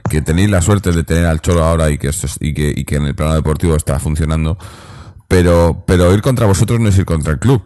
que 0.09 0.21
tenéis 0.21 0.51
la 0.51 0.63
suerte 0.63 0.93
de 0.93 1.05
tener 1.05 1.27
al 1.27 1.41
Cholo 1.41 1.65
ahora 1.65 1.91
y 1.91 1.99
que, 1.99 2.11
y 2.41 2.55
que, 2.55 2.75
y 2.77 2.85
que 2.85 2.97
en 2.97 3.05
el 3.05 3.15
plano 3.15 3.35
deportivo 3.35 3.77
está 3.77 3.99
funcionando, 3.99 4.59
pero, 5.29 5.85
pero 5.87 6.13
ir 6.13 6.23
contra 6.23 6.47
vosotros 6.47 6.81
no 6.81 6.89
es 6.89 6.99
ir 6.99 7.05
contra 7.05 7.33
el 7.33 7.39
club. 7.39 7.63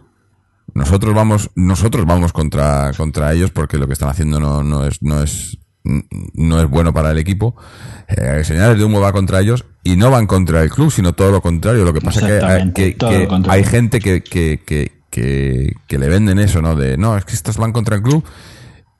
Nosotros 0.73 1.15
vamos, 1.15 1.49
nosotros 1.55 2.05
vamos 2.05 2.33
contra, 2.33 2.91
contra 2.95 3.33
ellos 3.33 3.51
porque 3.51 3.77
lo 3.77 3.87
que 3.87 3.93
están 3.93 4.09
haciendo 4.09 4.39
no, 4.39 4.63
no 4.63 4.85
es, 4.85 5.01
no 5.01 5.23
es, 5.23 5.57
no 5.83 6.61
es 6.61 6.69
bueno 6.69 6.93
para 6.93 7.11
el 7.11 7.17
equipo. 7.17 7.55
Eh, 8.07 8.43
señales 8.43 8.77
de 8.77 8.83
humo 8.83 8.99
va 8.99 9.11
contra 9.13 9.39
ellos 9.39 9.65
y 9.91 9.95
no 9.95 10.09
van 10.11 10.27
contra 10.27 10.61
el 10.63 10.69
club, 10.69 10.91
sino 10.91 11.13
todo 11.13 11.31
lo 11.31 11.41
contrario. 11.41 11.83
Lo 11.85 11.93
que 11.93 12.01
pasa 12.01 12.19
es 12.27 12.43
que, 12.73 12.73
que, 12.73 12.91
todo 12.95 13.09
que 13.11 13.27
contrario. 13.27 13.51
hay 13.63 13.69
gente 13.69 13.99
que, 13.99 14.21
que, 14.23 14.59
que, 14.65 14.91
que, 15.09 15.73
que 15.87 15.97
le 15.97 16.07
venden 16.09 16.39
eso, 16.39 16.61
¿no? 16.61 16.75
De, 16.75 16.97
no, 16.97 17.17
es 17.17 17.25
que 17.25 17.33
estos 17.33 17.57
van 17.57 17.71
contra 17.71 17.95
el 17.95 18.01
club 18.01 18.23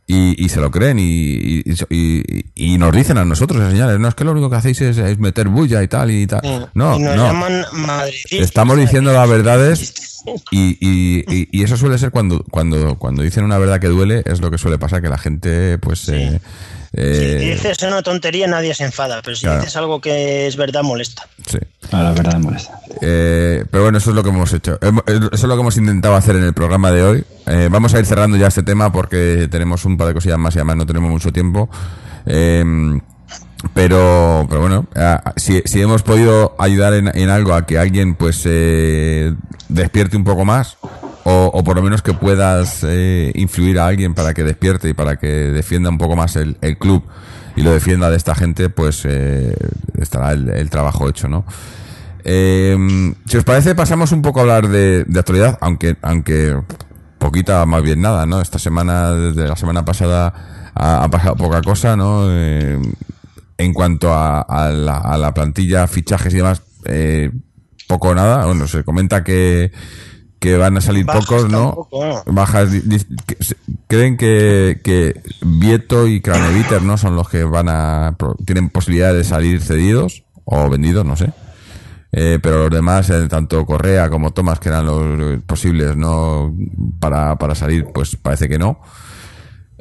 y, 0.10 0.42
y 0.44 0.48
se 0.50 0.62
lo 0.62 0.72
creen 0.72 1.00
y, 1.00 1.04
y, 1.04 1.64
y- 1.90 2.46
y 2.56 2.78
nos 2.78 2.94
dicen 2.94 3.18
a 3.18 3.26
nosotros, 3.26 3.62
eh, 3.62 3.72
señales, 3.72 4.00
no, 4.00 4.08
es 4.08 4.16
que 4.16 4.24
lo 4.24 4.32
único 4.32 4.50
que 4.50 4.56
hacéis 4.56 4.80
es, 4.82 4.98
es 4.98 5.20
meter 5.20 5.50
bulla 5.50 5.84
y 5.84 5.88
tal 5.90 6.10
y 6.12 6.26
tal. 6.28 6.70
No, 6.74 6.98
y 6.98 7.02
nos 7.02 7.16
no. 7.16 7.24
llaman 7.28 7.66
madridistas. 7.74 8.40
Estamos 8.40 8.78
diciendo 8.78 9.12
las 9.12 9.30
verdades 9.30 10.24
y, 10.52 10.78
y, 10.80 11.26
y- 11.28 11.50
y 11.52 11.64
eso 11.64 11.76
suele 11.76 11.98
ser 11.98 12.12
cuando, 12.12 12.44
cuando, 12.50 12.96
cuando 12.98 13.22
dicen 13.24 13.44
una 13.44 13.58
verdad 13.58 13.80
que 13.82 13.88
duele, 13.88 14.24
es 14.26 14.40
lo 14.40 14.50
que 14.50 14.58
suele 14.58 14.78
pasar, 14.78 15.02
que 15.02 15.10
la 15.10 15.18
gente, 15.18 15.78
pues... 15.80 16.08
eh, 16.10 16.40
eh, 16.94 17.38
Si 17.40 17.46
dices 17.52 17.82
una 17.84 18.02
tontería, 18.02 18.48
nadie 18.48 18.74
se 18.74 18.84
enfada, 18.86 19.22
pero 19.24 19.36
si 19.36 19.44
Claro. 19.44 19.60
dices 19.60 19.76
algo 19.76 20.00
que 20.02 20.48
es 20.48 20.56
verdad, 20.56 20.84
molesta. 20.84 21.28
sí. 21.48 21.58
Ah, 21.92 22.04
la 22.04 22.12
verdad 22.12 22.38
molesta. 22.40 22.80
Eh, 23.02 23.64
pero 23.72 23.84
bueno, 23.84 23.98
eso 23.98 24.10
es 24.10 24.16
lo 24.16 24.24
que 24.24 24.30
hemos 24.30 24.52
hecho. 24.54 24.78
Eh, 24.82 24.92
Eso 25.08 25.30
es 25.32 25.44
lo 25.44 25.56
que 25.56 25.62
hemos 25.62 25.78
intentado 25.78 26.16
hacer 26.16 26.36
en 26.36 26.44
el 26.44 26.54
programa 26.54 26.92
de 26.92 27.04
hoy. 27.04 27.24
Eh, 27.46 27.70
vamos 27.72 27.94
a 27.94 28.00
ir 28.00 28.06
cerrando 28.06 28.36
ya 28.38 28.48
este 28.48 28.64
tema 28.64 28.92
porque 28.92 29.48
tenemos 29.50 29.86
un 29.86 29.98
par 29.98 30.08
de 30.08 30.14
cosillas 30.14 30.38
más 30.38 30.54
y 30.56 30.60
además 30.60 30.76
no 30.78 30.86
tenemos 30.86 31.10
mucho 31.10 31.32
tiempo. 31.32 31.70
Eh, 32.26 32.64
pero, 33.74 34.46
pero 34.50 34.62
bueno, 34.62 34.88
si, 35.36 35.62
si 35.66 35.82
hemos 35.82 36.04
podido 36.04 36.56
ayudar 36.60 36.94
en, 36.94 37.08
en 37.18 37.30
algo 37.30 37.54
a 37.54 37.66
que 37.66 37.80
alguien 37.80 38.16
pues 38.16 38.42
eh, 38.46 39.34
despierte 39.68 40.16
un 40.18 40.24
poco 40.24 40.46
más 40.46 40.78
o, 41.30 41.64
por 41.64 41.76
lo 41.76 41.82
menos 41.82 42.02
que 42.02 42.14
puedas 42.14 42.86
eh, 42.88 43.34
influir 43.36 43.80
a 43.80 43.88
alguien 43.88 44.14
para 44.14 44.34
que 44.34 44.44
despierte 44.44 44.88
y 44.88 44.94
para 44.94 45.18
que 45.18 45.28
defienda 45.28 45.90
un 45.90 45.98
poco 45.98 46.16
más 46.16 46.38
el, 46.38 46.56
club 46.80 47.04
y 47.58 47.64
lo 47.64 47.72
defienda 47.72 48.10
de 48.10 48.16
esta 48.16 48.34
gente, 48.34 48.70
pues 48.70 49.04
eh, 49.04 49.54
estará 50.00 50.32
el, 50.32 50.70
trabajo 50.70 51.10
hecho, 51.10 51.28
¿no? 51.28 51.44
Eh, 52.24 52.78
si 53.26 53.38
os 53.38 53.44
parece, 53.44 53.76
pasamos 53.76 54.14
un 54.14 54.22
poco 54.22 54.40
a 54.40 54.44
hablar 54.44 54.70
de, 54.70 55.04
de 55.06 55.20
actualidad, 55.20 55.58
aunque, 55.60 55.98
aunque 56.02 56.56
poquita, 57.18 57.66
más 57.66 57.84
bien 57.84 58.00
nada, 58.00 58.26
¿no? 58.26 58.40
Esta 58.40 58.58
semana, 58.58 59.12
desde 59.12 59.50
la 59.50 59.58
semana 59.58 59.84
pasada, 59.84 60.72
ha, 60.76 61.04
ha 61.04 61.10
pasado 61.10 61.36
poca 61.36 61.62
cosa, 61.62 61.98
¿no? 61.98 62.28
Eh, 62.30 62.80
en 63.58 63.74
cuanto 63.74 64.14
a, 64.14 64.42
a 64.42 64.70
la, 64.70 64.98
a 65.00 65.18
la 65.18 65.34
plantilla, 65.34 65.88
fichajes 65.88 66.34
y 66.34 66.38
demás, 66.38 66.62
eh, 66.86 67.32
poco 67.88 68.10
o 68.10 68.16
nada. 68.16 68.46
Bueno, 68.46 68.66
se 68.68 68.86
comenta 68.86 69.26
que, 69.26 69.72
que 70.40 70.58
van 70.58 70.78
a 70.78 70.82
salir 70.82 71.06
Bajas 71.06 71.26
pocos, 71.26 71.50
¿no? 71.50 71.66
tampoco, 71.66 72.06
¿no? 72.06 72.34
Bajas, 72.34 72.70
creen 73.88 74.18
que, 74.18 74.80
que 74.84 75.22
Vieto 75.42 76.08
y 76.08 76.22
Craneviter, 76.22 76.82
¿no? 76.82 76.98
Son 76.98 77.16
los 77.16 77.30
que 77.30 77.44
van 77.44 77.70
a, 77.70 78.16
tienen 78.46 78.70
posibilidad 78.70 79.14
de 79.14 79.24
salir 79.24 79.62
cedidos 79.62 80.24
o 80.46 80.70
vendidos, 80.70 81.06
no 81.06 81.16
sé. 81.16 81.32
Eh, 82.12 82.40
pero 82.42 82.64
los 82.64 82.72
demás, 82.72 83.10
eh, 83.10 83.28
tanto 83.28 83.66
Correa 83.66 84.10
como 84.10 84.32
Tomás, 84.32 84.60
que 84.60 84.70
eran 84.70 84.86
los 84.86 85.42
posibles 85.44 85.96
no 85.98 86.56
para, 87.00 87.36
para 87.36 87.54
salir, 87.54 87.86
pues 87.94 88.16
parece 88.16 88.48
que 88.48 88.58
no. 88.58 88.80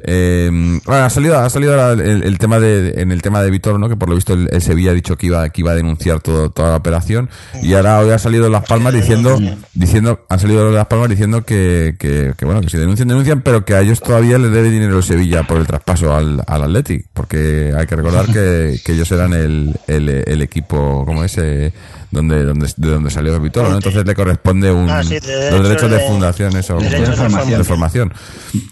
Eh, 0.03 0.49
bueno, 0.85 1.03
ha 1.03 1.09
salido, 1.09 1.39
ha 1.39 1.49
salido 1.49 1.73
ahora 1.73 2.03
el, 2.03 2.37
tema 2.37 2.59
de, 2.59 3.01
en 3.01 3.11
el 3.11 3.21
tema 3.21 3.41
de 3.41 3.49
Vitor, 3.49 3.79
¿no? 3.79 3.89
Que 3.89 3.95
por 3.95 4.09
lo 4.09 4.15
visto 4.15 4.33
el, 4.33 4.61
Sevilla 4.61 4.91
ha 4.91 4.93
dicho 4.93 5.17
que 5.17 5.27
iba, 5.27 5.49
que 5.49 5.61
iba 5.61 5.71
a 5.71 5.75
denunciar 5.75 6.19
todo, 6.19 6.51
toda 6.51 6.71
la 6.71 6.75
operación. 6.77 7.29
Y 7.63 7.73
ahora 7.73 7.99
hoy 7.99 8.11
ha 8.11 8.19
salido 8.19 8.49
Las 8.49 8.65
Palmas 8.65 8.93
diciendo, 8.93 9.39
diciendo, 9.73 10.25
han 10.29 10.39
salido 10.39 10.71
Las 10.71 10.85
Palmas 10.87 11.09
diciendo 11.09 11.43
que, 11.43 11.95
que, 11.97 12.33
que, 12.37 12.45
bueno, 12.45 12.61
que 12.61 12.69
si 12.69 12.77
denuncian, 12.77 13.07
denuncian, 13.07 13.41
pero 13.41 13.65
que 13.65 13.73
a 13.73 13.81
ellos 13.81 13.99
todavía 14.01 14.37
les 14.37 14.51
debe 14.51 14.69
dinero 14.69 14.97
el 14.97 15.03
Sevilla 15.03 15.43
por 15.43 15.57
el 15.57 15.65
traspaso 15.65 16.13
al, 16.13 16.43
al 16.45 16.63
Athletic. 16.63 17.07
Porque 17.13 17.73
hay 17.75 17.87
que 17.87 17.95
recordar 17.95 18.27
que, 18.27 18.79
ellos 18.87 19.11
eran 19.11 19.33
el, 19.33 19.75
el, 19.87 20.09
el 20.09 20.41
equipo, 20.41 21.03
como 21.05 21.23
ese, 21.23 21.73
donde, 22.11 22.43
donde, 22.45 22.67
de 22.77 22.89
donde 22.89 23.09
salió 23.09 23.39
Vitor, 23.39 23.69
¿no? 23.69 23.75
Entonces 23.75 24.05
le 24.05 24.15
corresponde 24.15 24.71
un, 24.71 24.89
Ah, 24.89 25.03
sí, 25.03 25.19
de 25.19 25.51
los 25.51 25.63
derechos 25.67 25.89
de 25.91 25.97
de- 25.97 26.07
fundación, 26.07 26.55
eso, 26.55 26.77
derechos 26.77 27.09
de 27.09 27.15
formación. 27.15 27.57
de 27.59 27.63
formación. 27.63 28.13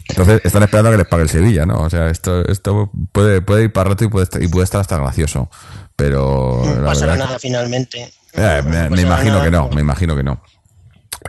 Entonces 0.09 0.41
están 0.43 0.63
esperando 0.63 0.89
a 0.89 0.91
que 0.93 0.97
les 0.99 1.07
pague 1.07 1.23
el 1.23 1.29
Sevilla, 1.29 1.65
¿no? 1.65 1.81
O 1.81 1.89
sea, 1.89 2.09
esto, 2.09 2.45
esto 2.47 2.91
puede, 3.11 3.41
puede 3.41 3.63
ir 3.63 3.73
para 3.73 3.89
rato 3.89 4.03
y 4.05 4.07
puede, 4.07 4.23
estar, 4.23 4.41
y 4.41 4.47
puede 4.47 4.63
estar 4.63 4.79
hasta 4.81 4.97
gracioso. 4.97 5.49
Pero 5.95 6.61
No 6.77 6.86
pasará 6.86 7.15
nada 7.15 7.38
finalmente. 7.39 8.11
eh, 8.33 8.61
me, 8.89 9.01
imagino 9.01 9.33
nada. 9.33 9.43
que 9.45 9.51
no, 9.51 9.69
me 9.69 9.81
imagino 9.81 10.15
que 10.15 10.23
no. 10.23 10.41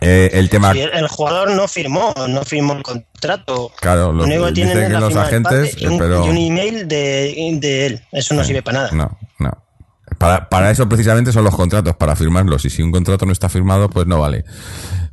Eh, 0.02 0.30
el 0.34 0.50
tema, 0.50 0.72
el 0.72 1.08
jugador 1.08 1.50
no 1.52 1.66
firmó, 1.68 2.12
no 2.28 2.42
firmó 2.44 2.74
el 2.74 2.82
contrato. 2.82 3.72
Claro, 3.80 4.12
los- 4.12 4.26
único 4.26 4.44
que 4.46 4.52
tienen 4.52 4.78
es 4.78 4.90
la 4.90 5.00
los 5.00 5.16
agentes, 5.16 5.50
padre 5.52 5.72
y 5.78 5.86
un, 5.86 5.92
eh, 5.94 5.98
pero- 5.98 6.26
y 6.26 6.28
un 6.28 6.36
email 6.36 6.86
de, 6.86 7.56
de 7.60 7.86
él. 7.86 8.02
Eso 8.12 8.34
no 8.34 8.44
sirve 8.44 8.62
para 8.62 8.78
nada. 8.80 8.90
no, 8.92 9.16
no. 9.38 9.50
Para, 10.18 10.48
para 10.48 10.70
eso 10.70 10.88
precisamente 10.88 11.32
son 11.32 11.44
los 11.44 11.54
contratos, 11.54 11.96
para 11.96 12.16
firmarlos. 12.16 12.64
Y 12.64 12.70
si 12.70 12.82
un 12.82 12.92
contrato 12.92 13.26
no 13.26 13.32
está 13.32 13.48
firmado, 13.48 13.90
pues 13.90 14.06
no 14.06 14.20
vale. 14.20 14.44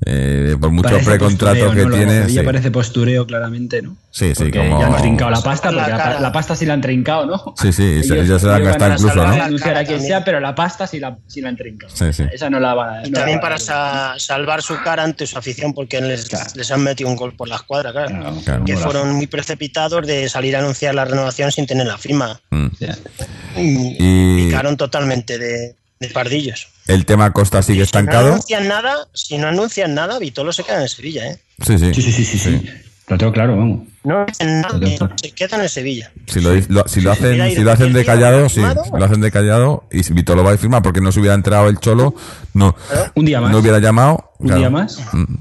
Eh, 0.06 0.56
por 0.60 0.72
mucho 0.72 0.98
precontrato 1.04 1.72
que 1.72 1.86
¿no? 1.86 1.96
De 1.96 1.98
tiene. 1.98 2.30
Sí. 2.30 2.40
parece 2.42 2.72
postureo 2.72 3.26
claramente, 3.26 3.82
¿no? 3.82 3.96
Sí, 4.16 4.28
sí, 4.36 4.44
Porque 4.44 4.60
como- 4.60 4.80
ya 4.80 4.86
han 4.86 4.96
trincado 5.02 5.32
la 5.32 5.42
pasta, 5.42 5.72
La 5.72 5.86
porque 5.86 6.22
la, 6.22 6.32
pasta 6.32 6.56
sí 6.56 6.68
la 6.68 6.76
han 6.76 6.82
trincado, 6.82 7.26
¿no? 7.26 7.56
Sí, 7.60 7.74
sí, 7.74 7.84
y 7.84 8.04
se- 8.04 8.20
ellos 8.20 8.40
se 8.42 8.48
la 8.48 8.58
han 8.58 8.64
gastado 8.64 8.94
incluso, 8.94 9.16
¿no? 9.16 9.24
a 9.24 9.32
denunciar 9.46 9.72
a 9.76 9.80
quien 9.80 9.88
También. 9.98 10.08
sea, 10.08 10.24
pero 10.24 10.40
la 10.40 10.54
pasta 10.54 10.86
sí 10.86 11.00
la, 11.00 11.18
sí 11.26 11.42
la 11.42 11.50
han 11.50 11.58
trincado. 11.58 11.92
Sí, 11.96 12.14
sí. 12.14 12.24
Esa 12.32 12.48
no 12.52 12.60
la 12.60 12.76
van 12.76 12.90
a... 13.04 13.08
Y 13.08 13.10
no 13.10 13.18
también 13.18 13.38
la 13.38 13.42
para 13.42 13.58
sa- 13.58 14.14
salvar 14.20 14.62
su 14.62 14.76
cara 14.84 15.02
ante 15.04 15.26
su 15.26 15.36
afición, 15.36 15.74
porque 15.74 16.00
les, 16.00 16.30
Claro. 16.30 16.48
les 16.54 16.70
han 16.72 16.82
metido 16.84 17.10
un 17.10 17.16
gol 17.16 17.34
por 17.36 17.48
la 17.48 17.56
escuadra, 17.56 17.92
claro. 17.92 18.10
Claro, 18.10 18.36
Claro. 18.46 18.66
Que 18.66 18.78
fueron 18.78 19.14
muy 19.14 19.26
precipitados 19.26 20.06
de 20.06 20.30
salir 20.30 20.56
a 20.56 20.60
anunciar 20.60 20.94
la 20.94 21.06
renovación 21.06 21.52
sin 21.52 21.66
tener 21.66 21.88
la 21.88 21.98
firma. 21.98 22.40
Mm. 22.52 22.68
Y, 23.58 23.96
Y- 24.00 24.46
picaron 24.46 24.78
totalmente 24.78 25.38
de, 25.40 25.76
de 26.00 26.08
pardillos. 26.10 26.68
El 26.88 27.06
tema 27.06 27.32
Costa 27.32 27.64
sigue 27.64 27.78
Si 27.78 27.80
no 27.80 27.84
estancado. 27.86 28.28
anuncian 28.28 28.68
nada, 28.68 28.96
si 29.14 29.38
no 29.38 29.48
anuncian 29.48 29.94
nada, 29.96 30.20
Vitolo 30.20 30.52
se 30.54 30.64
queda 30.64 30.82
en 30.82 30.90
Sevilla, 30.90 31.26
¿eh? 31.32 31.40
Sí, 31.66 31.78
sí. 31.80 31.94
Sí, 31.94 32.02
sí, 32.02 32.12
sí, 32.12 32.26
sí, 32.26 32.38
sí. 32.40 32.70
Lo 33.08 33.18
tengo 33.18 33.32
claro, 33.34 33.58
vamos. 33.58 33.88
No 34.06 34.22
hacen 34.28 34.62
nada, 34.62 34.74
Correcto. 34.74 35.10
se 35.22 35.32
quedan 35.32 35.62
en 35.62 35.70
Sevilla. 35.70 36.12
Si 36.28 36.40
lo, 36.42 36.54
lo- 36.70 36.88
si 36.88 37.02
lo 37.02 37.12
hacen, 37.12 37.52
si 37.56 37.62
lo 37.62 37.72
hacen 37.72 37.92
de 37.94 38.06
callado, 38.06 38.48
sí. 38.50 38.62
Si 38.62 38.98
lo 38.98 39.06
hacen 39.06 39.22
de 39.22 39.32
callado 39.32 39.84
y 39.92 40.04
si 40.04 40.14
Vito 40.14 40.36
lo 40.36 40.44
va 40.44 40.52
a 40.52 40.58
firmar 40.58 40.82
porque 40.82 41.02
no 41.02 41.12
se 41.12 41.20
hubiera 41.20 41.36
enterado 41.36 41.68
el 41.70 41.78
cholo, 41.80 42.16
no, 42.54 42.76
Un 43.16 43.26
día 43.26 43.40
más. 43.42 43.52
no 43.52 43.60
hubiera 43.60 43.80
llamado. 43.80 44.32
Un 44.40 44.48
claro. 44.48 44.60
día 44.62 44.70
más. 44.70 45.00
Mm. 45.14 45.36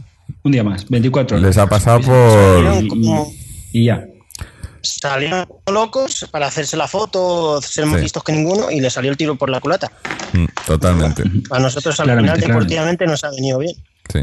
Un 0.44 0.52
día 0.52 0.64
más. 0.64 0.88
24 0.88 1.36
horas. 1.36 1.46
Les 1.48 1.58
ha 1.58 1.66
pasado 1.68 2.00
por. 2.00 2.84
Y, 3.72 3.84
ya. 3.86 4.04
salieron 4.82 5.46
locos 5.72 6.26
para 6.30 6.46
hacerse 6.48 6.76
la 6.76 6.88
foto, 6.88 7.60
ser 7.62 7.86
más 7.86 7.98
Sí. 7.98 8.02
listos 8.04 8.24
que 8.24 8.32
ninguno 8.32 8.70
y 8.70 8.80
le 8.80 8.90
salió 8.90 9.10
el 9.10 9.16
tiro 9.16 9.36
por 9.36 9.48
la 9.50 9.60
culata. 9.60 9.90
Mm, 10.32 10.46
Totalmente. 10.66 11.22
A 11.50 11.58
nosotros 11.60 11.98
al 12.00 12.06
Claramente, 12.06 12.06
final 12.06 12.24
claramente. 12.24 12.46
deportivamente 12.46 13.06
nos 13.06 13.22
ha 13.24 13.30
venido 13.30 13.58
bien. 13.60 13.76
Sí. 14.12 14.20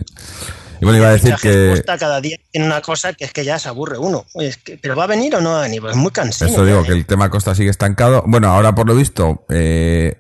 Y 0.82 0.86
bueno, 0.86 0.98
iba 1.00 1.10
a 1.10 1.12
decir 1.14 1.36
que. 1.42 1.84
Cada 2.00 2.22
día 2.22 2.38
tiene 2.52 2.68
una 2.68 2.82
cosa 2.82 3.14
que 3.14 3.26
es 3.26 3.34
que 3.34 3.44
ya 3.44 3.60
se 3.60 3.68
aburre 3.70 3.98
uno. 3.98 4.26
Es 4.36 4.58
que, 4.58 4.78
¿Pero 4.78 4.96
va 4.96 5.04
a 5.04 5.08
venir 5.08 5.36
o 5.36 5.42
no 5.42 5.52
va 5.52 5.60
a 5.60 5.64
venir? 5.64 5.82
Pues 5.82 5.92
es 5.96 5.98
muy 6.02 6.12
cansado. 6.12 6.52
Eso 6.52 6.66
digo, 6.66 6.84
que 6.84 6.94
el 6.94 7.06
tema 7.06 7.30
Costa 7.30 7.54
sigue 7.56 7.70
estancado. 7.70 8.24
Bueno, 8.26 8.48
ahora 8.50 8.74
por 8.74 8.88
lo 8.88 8.96
visto, 8.96 9.46
eh, 9.50 10.16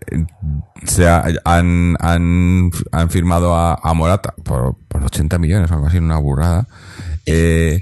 se 0.85 1.07
ha- 1.07 1.23
han, 1.45 1.95
han, 1.99 2.71
han 2.91 3.09
firmado 3.09 3.55
a, 3.55 3.75
a 3.81 3.93
Morata 3.93 4.33
por, 4.43 4.75
por 4.87 5.03
80 5.03 5.37
millones 5.39 5.71
algo 5.71 5.87
así, 5.87 5.97
una 5.97 6.17
burrada. 6.17 6.67
Eh, 7.25 7.81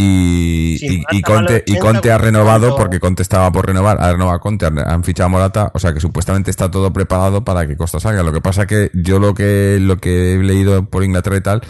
y, 0.00 0.76
Sí, 0.78 1.02
y, 1.10 1.16
y 1.18 1.22
Conte, 1.22 1.64
y 1.66 1.72
80, 1.72 1.80
Conte 1.80 2.12
ha 2.12 2.18
renovado 2.18 2.76
porque 2.76 3.00
Conte 3.00 3.22
estaba 3.22 3.50
por 3.50 3.66
renovar, 3.66 4.00
ha 4.00 4.12
renovado 4.12 4.36
a 4.36 4.40
Conte, 4.40 4.64
han 4.66 5.02
fichado 5.02 5.26
a 5.26 5.28
Morata, 5.28 5.72
o 5.74 5.80
sea 5.80 5.92
que 5.92 5.98
supuestamente 5.98 6.52
está 6.52 6.70
todo 6.70 6.92
preparado 6.92 7.44
para 7.44 7.66
que 7.66 7.76
Costa 7.76 7.98
salga. 7.98 8.22
Lo 8.22 8.32
que 8.32 8.40
pasa 8.40 8.64
que 8.66 8.92
yo 8.94 9.18
lo 9.18 9.34
que, 9.34 9.78
lo 9.80 9.96
que 9.96 10.34
he 10.34 10.38
leído 10.38 10.84
por 10.84 11.02
Inglaterra 11.02 11.36
y 11.38 11.40
tal, 11.40 11.62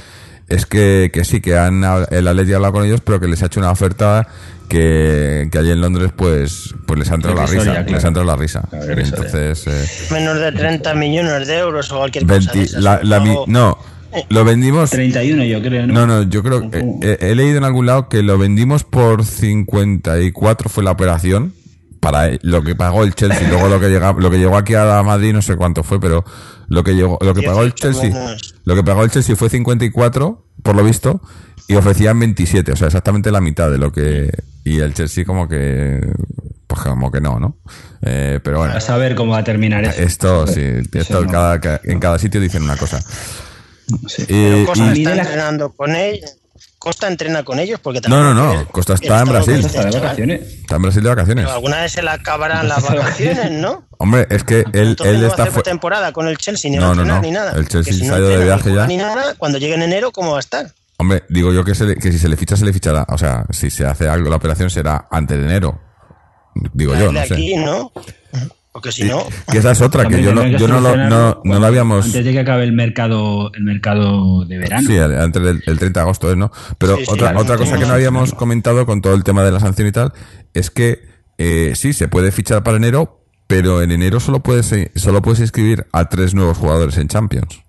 es 0.48 0.66
que, 0.66 1.10
que 1.12 1.24
sí, 1.24 1.40
que 1.40 1.56
han, 1.56 1.84
el 2.10 2.26
Atleti 2.28 2.52
ha 2.52 2.56
hablado 2.56 2.72
con 2.74 2.84
ellos, 2.84 3.00
pero 3.02 3.20
que 3.20 3.28
les 3.28 3.42
ha 3.42 3.46
hecho 3.46 3.60
una 3.60 3.70
oferta 3.70 4.26
que, 4.68 5.48
que 5.50 5.58
allí 5.58 5.70
en 5.70 5.80
Londres 5.80 6.10
pues, 6.14 6.74
pues 6.86 6.98
les 6.98 7.10
ha 7.10 7.14
entrado 7.14 7.36
la 7.36 7.46
risa, 7.46 7.62
claro. 7.64 7.90
les 7.90 8.04
ha 8.04 8.08
entrado 8.08 8.26
la 8.26 8.36
risa. 8.36 8.68
Entonces, 8.72 9.66
eh, 9.66 9.86
Menos 10.12 10.38
de 10.40 10.52
30 10.52 10.94
millones 10.94 11.46
de 11.48 11.58
euros 11.58 11.90
o 11.92 11.98
cualquier 11.98 12.26
cosa. 12.26 12.34
de 12.38 12.46
20 12.46 12.62
esas. 12.62 12.82
la- 12.82 13.00
la 13.02 13.20
mi- 13.20 13.36
no, 13.46 13.78
lo 14.30 14.44
vendimos 14.44 14.90
31 14.90 15.44
yo 15.44 15.60
creo, 15.62 15.86
¿no? 15.86 15.92
no, 15.92 16.06
no, 16.06 16.22
yo 16.22 16.42
creo 16.42 16.70
he, 17.02 17.18
he 17.20 17.34
leído 17.34 17.58
en 17.58 17.64
algún 17.64 17.86
lado 17.86 18.08
que 18.08 18.22
lo 18.22 18.38
vendimos 18.38 18.84
por 18.84 19.24
54 19.24 20.68
fue 20.70 20.84
la 20.84 20.90
operación 20.92 21.52
para 22.00 22.30
lo 22.42 22.62
que 22.62 22.74
pagó 22.74 23.04
el 23.04 23.14
Chelsea, 23.14 23.48
luego 23.48 23.68
lo 23.68 23.80
que 23.80 23.88
llega, 23.88 24.12
lo 24.12 24.30
que 24.30 24.38
llegó 24.38 24.56
aquí 24.56 24.74
a 24.74 25.02
Madrid 25.02 25.32
no 25.32 25.42
sé 25.42 25.56
cuánto 25.56 25.82
fue, 25.82 26.00
pero 26.00 26.24
lo 26.68 26.84
que 26.84 26.94
llegó, 26.94 27.18
lo 27.20 27.34
que 27.34 27.42
pagó 27.42 27.62
el 27.62 27.70
18 27.72 28.00
Chelsea, 28.00 28.36
lo 28.64 28.74
que 28.74 28.82
pagó 28.84 29.04
el 29.04 29.10
Chelsea 29.10 29.34
fue 29.36 29.48
54 29.50 30.44
por 30.62 30.76
lo 30.76 30.84
visto 30.84 31.20
y 31.66 31.74
ofrecían 31.76 32.18
27, 32.18 32.72
o 32.72 32.76
sea, 32.76 32.86
exactamente 32.88 33.30
la 33.30 33.40
mitad 33.40 33.70
de 33.70 33.78
lo 33.78 33.92
que 33.92 34.30
y 34.64 34.80
el 34.80 34.94
Chelsea 34.94 35.24
como 35.24 35.48
que 35.48 36.00
pues 36.66 36.82
como 36.82 37.10
que 37.10 37.20
no, 37.20 37.40
¿no? 37.40 37.56
Eh, 38.02 38.40
pero 38.44 38.58
bueno, 38.58 38.74
A 38.74 38.80
saber 38.80 39.14
cómo 39.14 39.32
va 39.32 39.38
a 39.38 39.44
terminar 39.44 39.82
eso. 39.84 40.00
esto 40.02 40.46
sí, 40.46 40.62
esto 40.92 41.24
no. 41.24 41.30
cada, 41.30 41.60
ca- 41.60 41.80
en 41.84 41.98
cada 41.98 42.18
sitio 42.18 42.40
dicen 42.40 42.62
una 42.62 42.76
cosa. 42.76 43.00
Sí. 44.06 44.24
Y- 44.28 44.66
la- 45.04 45.14
entrenando 45.14 45.72
con 45.72 45.96
ellos. 45.96 46.36
Costa 46.78 47.08
entrena 47.08 47.42
con 47.42 47.58
ellos 47.58 47.80
porque 47.82 48.00
No, 48.08 48.22
no, 48.22 48.34
no, 48.34 48.60
es- 48.60 48.66
Costa 48.68 48.94
está 48.94 49.20
en 49.20 49.28
Brasil. 49.28 49.54
Está 49.56 49.84
de 49.84 49.90
chaval. 49.90 50.00
vacaciones. 50.02 50.40
Está 50.42 50.76
en 50.76 50.82
Brasil 50.82 51.02
de 51.02 51.08
vacaciones. 51.08 51.44
Pero 51.44 51.54
alguna 51.56 51.80
vez 51.82 51.92
se 51.92 52.02
le 52.02 52.10
acabarán 52.10 52.68
las 52.68 52.82
vacaciones, 52.82 53.50
¿no? 53.50 53.84
Hombre, 53.98 54.26
es 54.30 54.44
que 54.44 54.60
él, 54.72 54.88
Entonces 54.90 55.14
él 55.16 55.20
no 55.22 55.26
está 55.28 55.50
temporada 55.62 56.12
con 56.12 56.28
el 56.28 56.38
Chelsea, 56.38 56.70
ni 56.70 56.76
No, 56.76 56.86
va 56.86 56.92
a 56.92 56.94
no, 56.94 57.02
entrenar 57.02 57.22
no. 57.22 57.26
ni 57.28 57.34
nada. 57.34 57.52
El 57.56 57.68
Chelsea 57.68 57.92
si 57.92 58.00
se 58.00 58.06
no 58.06 58.14
ha 58.14 58.18
ido 58.18 58.28
de 58.28 58.44
viaje 58.44 58.74
ya. 58.74 58.86
Ni 58.86 58.96
nada, 58.96 59.34
cuando 59.36 59.58
llegue 59.58 59.74
en 59.74 59.82
enero, 59.82 60.12
¿cómo 60.12 60.30
va 60.32 60.36
a 60.38 60.40
estar? 60.40 60.72
Hombre, 60.98 61.22
digo 61.28 61.52
yo 61.52 61.64
que, 61.64 61.74
se 61.74 61.84
le- 61.84 61.94
que 61.96 62.10
si 62.12 62.18
se 62.18 62.28
le 62.28 62.36
ficha, 62.36 62.56
se 62.56 62.64
le 62.64 62.72
fichará. 62.72 63.04
O 63.08 63.18
sea, 63.18 63.44
si 63.50 63.70
se 63.70 63.86
hace 63.86 64.08
algo, 64.08 64.28
la 64.30 64.36
operación 64.36 64.68
será 64.70 65.06
antes 65.10 65.38
de 65.38 65.44
enero. 65.44 65.80
Digo 66.72 66.94
yo, 66.96 67.12
no 67.12 67.20
aquí, 67.20 67.50
sé. 67.54 67.56
¿no? 67.58 67.92
Porque 68.80 68.92
si 68.92 69.04
no, 69.04 69.26
Que 69.50 69.58
esa 69.58 69.72
es 69.72 69.80
otra, 69.80 70.06
que 70.06 70.22
yo 70.22 70.32
no, 70.34 70.46
yo 70.46 70.68
no, 70.68 70.80
lo, 70.80 70.96
no, 70.96 71.40
no 71.42 71.58
lo 71.58 71.66
habíamos... 71.66 72.06
Antes 72.06 72.24
de 72.24 72.32
que 72.32 72.38
acabe 72.40 72.64
el 72.64 72.72
mercado, 72.72 73.50
el 73.54 73.64
mercado 73.64 74.44
de 74.44 74.58
verano. 74.58 74.86
Sí, 74.88 74.96
antes 74.98 75.42
del 75.42 75.62
el 75.66 75.78
30 75.78 76.00
de 76.00 76.02
agosto 76.04 76.30
es, 76.30 76.36
¿no? 76.36 76.52
Pero 76.78 76.96
Sí, 76.96 77.04
sí, 77.06 77.10
otra, 77.12 77.36
otra 77.36 77.56
cosa 77.56 77.76
que 77.78 77.86
no 77.86 77.92
habíamos 77.94 78.32
comentado 78.34 78.86
con 78.86 79.00
todo 79.02 79.14
el 79.14 79.24
tema 79.24 79.42
de 79.42 79.50
la 79.52 79.60
sanción 79.60 79.88
y 79.88 79.92
tal, 79.92 80.12
es 80.54 80.70
que 80.70 81.00
eh, 81.38 81.72
sí, 81.74 81.92
se 81.92 82.08
puede 82.08 82.30
fichar 82.32 82.62
para 82.62 82.76
enero, 82.76 83.24
pero 83.46 83.82
en 83.82 83.90
enero 83.90 84.20
solo 84.20 84.40
puedes, 84.42 84.70
eh, 84.72 84.90
solo 84.94 85.22
puedes 85.22 85.40
inscribir 85.40 85.86
a 85.92 86.08
tres 86.08 86.34
nuevos 86.34 86.56
jugadores 86.58 86.96
en 86.98 87.08
Champions. 87.08 87.62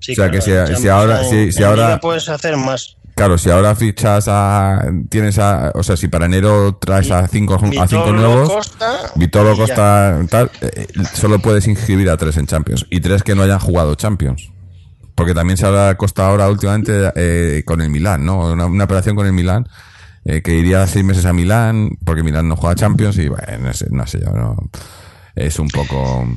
sí, 0.00 0.12
O 0.12 0.14
sea, 0.16 0.30
que 0.30 0.40
si- 0.40 0.50
si 0.76 0.88
ahora- 0.88 1.22
si- 1.24 1.62
ahora- 1.62 2.00
puedes 2.00 2.28
hacer 2.28 2.56
más. 2.56 2.96
Claro, 3.16 3.38
si 3.38 3.50
ahora 3.50 3.74
fichas 3.74 4.26
a. 4.28 4.84
Tienes 5.08 5.38
a. 5.38 5.72
O 5.74 5.82
sea, 5.82 5.96
si 5.96 6.06
para 6.06 6.26
enero 6.26 6.76
traes 6.76 7.10
a 7.10 7.26
cinco, 7.26 7.54
a 7.54 7.88
cinco 7.88 8.12
nuevos. 8.12 8.48
Costa, 8.50 8.98
Vitolo. 9.14 9.56
Costa, 9.56 10.20
tal. 10.28 10.50
eh, 10.60 10.86
solo 11.14 11.38
puedes 11.38 11.66
inscribir 11.66 12.10
a 12.10 12.18
tres 12.18 12.36
en 12.36 12.46
Champions. 12.46 12.86
Y 12.90 13.00
tres 13.00 13.22
que 13.22 13.34
no 13.34 13.42
hayan 13.42 13.58
jugado 13.58 13.94
Champions. 13.94 14.52
Porque 15.14 15.32
también 15.32 15.56
se 15.56 15.64
habrá 15.64 15.96
costado 15.96 16.28
ahora 16.28 16.50
últimamente 16.50 17.10
eh, 17.16 17.62
con 17.64 17.80
el 17.80 17.88
Milán, 17.88 18.26
¿no? 18.26 18.52
Una, 18.52 18.66
una 18.66 18.84
operación 18.84 19.16
con 19.16 19.26
el 19.26 19.32
Milán. 19.32 19.66
eh, 20.26 20.42
que 20.42 20.54
iría 20.54 20.86
seis 20.86 21.02
meses 21.02 21.24
a 21.24 21.32
Milán. 21.32 21.92
Porque 22.04 22.22
Milán 22.22 22.46
no 22.48 22.56
juega 22.56 22.74
Champions. 22.74 23.16
Y 23.16 23.28
bueno, 23.28 23.46
no 23.60 23.72
sé, 23.72 23.86
no 23.90 24.06
sé 24.06 24.20
yo, 24.20 24.30
no. 24.32 24.56
Es 25.34 25.58
un 25.58 25.68
poco. 25.68 26.28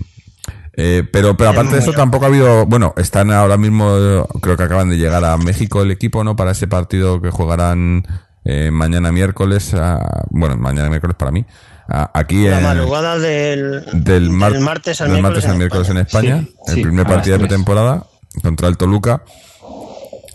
Eh, 0.82 1.04
pero, 1.12 1.36
pero 1.36 1.50
aparte 1.50 1.74
de 1.74 1.80
eso 1.80 1.92
tampoco 1.92 2.24
ha 2.24 2.28
habido, 2.30 2.66
bueno, 2.66 2.94
están 2.96 3.32
ahora 3.32 3.58
mismo, 3.58 4.26
creo 4.42 4.56
que 4.56 4.64
acaban 4.64 4.90
de 4.90 4.98
llegar 4.98 5.26
a 5.26 5.36
México 5.36 5.82
el 5.82 5.92
equipo, 5.92 6.24
¿no? 6.24 6.38
Para 6.38 6.52
ese 6.52 6.68
partido 6.68 7.22
que 7.22 7.32
jugarán 7.32 8.08
eh, 8.46 8.70
mañana 8.72 9.12
miércoles, 9.12 9.74
a- 9.74 10.24
bueno, 10.30 10.56
mañana 10.56 10.88
miércoles 10.88 11.18
para 11.20 11.32
mí, 11.32 11.46
a- 11.90 12.10
aquí 12.14 12.48
La 12.48 12.60
en, 12.60 12.64
madrugada 12.64 13.20
del, 13.20 13.84
del, 13.92 14.30
mar- 14.30 14.54
del 14.54 14.62
martes 14.62 15.02
al 15.02 15.08
del 15.12 15.16
miércoles, 15.22 15.44
martes 15.44 15.52
al 15.52 15.58
miércoles 15.58 15.90
en 15.90 15.98
España, 15.98 16.42
Sí, 16.44 16.56
el 16.68 16.76
sí, 16.76 16.82
primer 16.84 17.06
partido 17.06 17.38
de 17.38 17.40
pretemporada 17.46 18.06
contra 18.42 18.70
el 18.70 18.78
Toluca. 18.78 19.22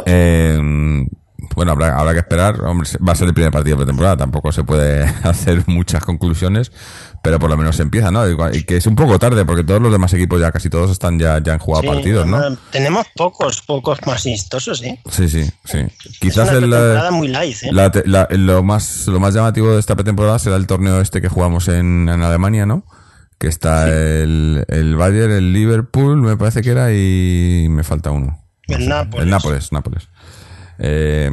Eh, 0.04 0.58
bueno, 1.54 1.72
habrá, 1.72 1.98
habrá 1.98 2.12
que 2.12 2.18
esperar. 2.20 2.60
Hombre, 2.62 2.88
va 3.06 3.12
a 3.12 3.16
ser 3.16 3.28
el 3.28 3.34
primer 3.34 3.52
partido 3.52 3.76
de 3.76 3.84
pretemporada. 3.84 4.16
Tampoco 4.16 4.50
se 4.52 4.64
puede 4.64 5.04
hacer 5.22 5.62
muchas 5.66 6.04
conclusiones, 6.04 6.72
pero 7.24 7.38
por 7.38 7.48
lo 7.48 7.56
menos 7.56 7.74
se 7.76 7.82
empieza, 7.82 8.10
¿no? 8.10 8.22
Y 8.52 8.64
que 8.64 8.76
es 8.76 8.86
un 8.86 8.94
poco 8.94 9.18
tarde, 9.18 9.46
porque 9.46 9.64
todos 9.64 9.80
los 9.80 9.90
demás 9.90 10.12
equipos 10.12 10.38
ya 10.40 10.52
casi 10.52 10.68
todos 10.68 10.90
están 10.90 11.18
ya, 11.18 11.42
ya 11.42 11.54
han 11.54 11.58
jugado 11.58 11.80
Sí, 11.82 11.88
partidos, 11.88 12.26
¿no? 12.26 12.56
Tenemos 12.70 13.06
pocos, 13.16 13.62
pocos 13.62 13.98
más 14.06 14.26
amistosos, 14.26 14.82
¿eh? 14.82 15.00
Sí, 15.10 15.28
sí, 15.30 15.50
sí. 15.64 15.78
Es 15.78 16.18
Quizás 16.20 16.50
una 16.50 16.58
el, 16.58 16.72
eh, 17.06 17.10
muy 17.10 17.28
light, 17.28 17.56
¿eh? 17.62 17.72
la 17.72 17.90
te- 17.90 18.06
la- 18.06 18.28
lo 18.30 18.62
más 18.62 19.06
lo 19.06 19.18
más 19.20 19.32
llamativo 19.34 19.72
de 19.72 19.80
esta 19.80 19.96
pretemporada 19.96 20.38
será 20.38 20.56
el 20.56 20.66
torneo 20.66 21.00
este 21.00 21.22
que 21.22 21.28
jugamos 21.30 21.68
en, 21.68 22.08
en 22.10 22.22
Alemania, 22.22 22.66
¿no? 22.66 22.84
Que 23.38 23.48
está 23.48 23.88
el, 23.88 24.64
el 24.68 24.94
Bayern, 24.94 25.32
el 25.32 25.52
Liverpool, 25.54 26.20
me 26.20 26.36
parece 26.36 26.60
que 26.60 26.70
era, 26.70 26.92
y 26.92 27.66
me 27.70 27.82
falta 27.84 28.10
uno. 28.10 28.38
No 28.68 28.76
El 28.76 28.82
sé. 28.82 28.88
Nápoles. 28.88 29.24
El 29.24 29.30
Nápoles, 29.30 29.72
Nápoles. 29.72 30.08
Eh, 30.78 31.30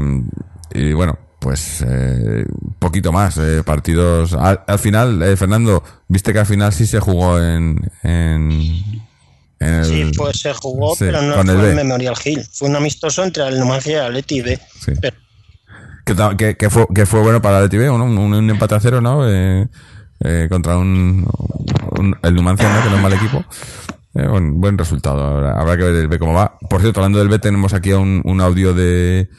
y 0.73 0.93
bueno, 0.93 1.19
pues 1.41 1.83
eh, 1.85 2.45
poquito 2.79 3.11
más, 3.11 3.35
eh, 3.37 3.63
partidos. 3.65 4.33
Al, 4.33 4.61
al 4.67 4.77
final, 4.79 5.21
eh, 5.23 5.35
Fernando, 5.35 5.83
viste 6.07 6.31
que 6.31 6.39
al 6.39 6.45
final 6.45 6.71
sí 6.71 6.85
se 6.85 6.99
jugó 6.99 7.39
en... 7.39 7.77
en, 8.03 8.51
en 9.59 9.73
el- 9.73 9.85
Sí, 9.85 10.11
pues 10.15 10.39
se 10.39 10.53
jugó, 10.53 10.91
sí, 10.95 11.05
pero 11.05 11.21
no 11.23 11.41
el 11.41 11.47
fue 11.47 11.55
B. 11.55 11.69
en 11.71 11.75
Memorial 11.77 12.15
Hill. 12.23 12.47
Fue 12.53 12.69
un 12.69 12.75
amistoso 12.75 13.23
entre 13.23 13.47
el 13.47 13.59
Numancia 13.59 13.91
y 13.91 13.95
el 13.95 14.01
Atleti 14.05 14.41
B. 14.41 14.59
Sí. 14.79 14.91
Pero 15.01 15.15
Que, 16.05 16.37
que, 16.37 16.57
que 16.57 16.69
fue, 16.69 16.85
que 16.93 17.05
fue 17.07 17.21
bueno 17.21 17.41
para 17.41 17.59
el 17.59 17.69
TV, 17.69 17.85
¿no? 17.87 17.95
Un, 18.05 18.17
un 18.17 18.49
empate 18.49 18.75
a 18.75 18.79
cero, 18.79 19.01
¿no? 19.01 19.27
Eh, 19.27 19.67
eh, 20.23 20.47
contra 20.49 20.77
un, 20.77 21.27
un- 21.97 22.15
el 22.21 22.35
Numancia, 22.35 22.71
¿no? 22.71 22.83
Que 22.83 22.89
no 22.91 22.95
es 22.97 23.01
mal 23.01 23.13
equipo. 23.13 23.43
Eh, 24.13 24.27
buen, 24.27 24.61
buen 24.61 24.77
resultado. 24.77 25.23
Habrá, 25.25 25.59
habrá 25.59 25.75
que 25.77 25.83
ver 25.83 25.95
el 25.95 26.07
B 26.07 26.19
cómo 26.19 26.33
va. 26.33 26.57
Por 26.69 26.81
cierto, 26.81 26.99
hablando 26.99 27.17
del 27.19 27.29
B, 27.29 27.39
tenemos 27.39 27.73
aquí 27.73 27.93
un, 27.93 28.21
un 28.25 28.41
audio 28.41 28.73
de, 28.75 29.29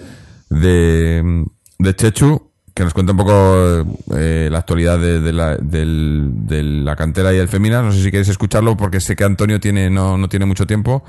de, 0.50 1.44
de 1.82 1.94
Chechu, 1.96 2.50
que 2.74 2.84
nos 2.84 2.94
cuenta 2.94 3.12
un 3.12 3.18
poco 3.18 3.96
eh, 4.16 4.48
la 4.50 4.58
actualidad 4.58 4.98
de, 4.98 5.20
de 5.20 5.32
la, 5.32 5.56
del- 5.56 6.30
de 6.46 6.62
la 6.62 6.96
cantera 6.96 7.32
y 7.34 7.36
el 7.38 7.48
Femina. 7.48 7.82
No 7.82 7.92
sé 7.92 8.02
si 8.02 8.10
queréis 8.10 8.28
escucharlo, 8.28 8.76
porque 8.76 9.00
sé 9.00 9.14
que 9.16 9.24
Antonio 9.24 9.60
tiene, 9.60 9.90
no, 9.90 10.16
no 10.16 10.28
tiene 10.28 10.46
mucho 10.46 10.66
tiempo. 10.66 11.04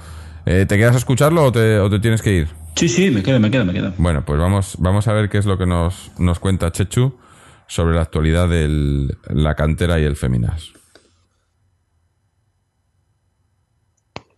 Eh, 0.46 0.66
¿Te 0.68 0.78
quedas 0.78 0.96
a 0.96 0.98
escucharlo 0.98 1.44
o 1.46 1.52
te, 1.52 1.80
o 1.80 1.90
te 1.90 2.00
tienes 2.00 2.22
que 2.22 2.34
ir? 2.34 2.48
Sí, 2.76 2.90
sí, 2.90 3.12
me 3.12 3.24
quedo, 3.24 3.40
me 3.40 3.50
quedo, 3.50 3.64
me 3.66 3.72
quedo. 3.74 3.94
Bueno, 3.98 4.26
pues 4.26 4.40
vamos, 4.40 4.76
vamos 4.80 5.08
a 5.08 5.14
ver 5.14 5.30
qué 5.30 5.38
es 5.38 5.46
lo 5.46 5.58
que 5.58 5.66
nos, 5.66 6.12
nos 6.20 6.40
cuenta 6.40 6.72
Chechu 6.72 7.18
sobre 7.68 7.96
la 7.96 8.02
actualidad 8.02 8.50
de 8.50 9.08
la 9.30 9.56
cantera 9.56 10.00
y 10.00 10.04
el 10.04 10.16
Feminas. 10.18 10.74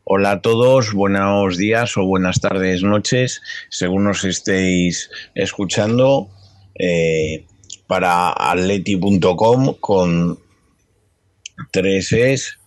Hola 0.08 0.34
a 0.34 0.42
todos, 0.42 0.94
buenos 0.94 1.58
días 1.58 1.98
o 1.98 2.06
buenas 2.06 2.40
tardes, 2.40 2.84
noches, 2.84 3.42
según 3.72 4.04
nos 4.04 4.24
estéis 4.24 5.10
escuchando, 5.34 6.30
eh, 6.76 7.44
para 7.88 8.32
atleti.com 8.38 9.74
con 9.80 10.38
tres 11.72 12.12
es. 12.12 12.60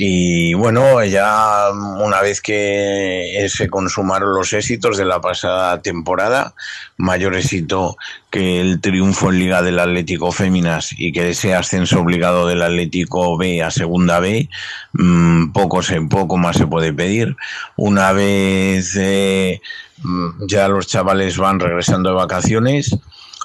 Y 0.00 0.54
bueno, 0.54 1.02
ya 1.02 1.70
una 1.72 2.22
vez 2.22 2.40
que 2.40 3.44
se 3.48 3.68
consumaron 3.68 4.32
los 4.32 4.52
éxitos 4.52 4.96
de 4.96 5.04
la 5.04 5.20
pasada 5.20 5.82
temporada, 5.82 6.54
mayor 6.98 7.34
éxito 7.34 7.96
que 8.30 8.60
el 8.60 8.80
triunfo 8.80 9.32
en 9.32 9.40
Liga 9.40 9.60
del 9.60 9.80
Atlético 9.80 10.30
Féminas 10.30 10.94
y 10.96 11.10
que 11.10 11.30
ese 11.30 11.52
ascenso 11.52 11.98
obligado 11.98 12.46
del 12.46 12.62
Atlético 12.62 13.36
B 13.36 13.60
a 13.60 13.72
Segunda 13.72 14.20
B, 14.20 14.48
mmm, 14.92 15.50
poco, 15.50 15.82
se, 15.82 16.00
poco 16.02 16.36
más 16.36 16.58
se 16.58 16.68
puede 16.68 16.92
pedir. 16.92 17.34
Una 17.74 18.12
vez 18.12 18.94
eh, 18.96 19.60
ya 20.46 20.68
los 20.68 20.86
chavales 20.86 21.38
van 21.38 21.58
regresando 21.58 22.10
de 22.10 22.14
vacaciones, 22.14 22.96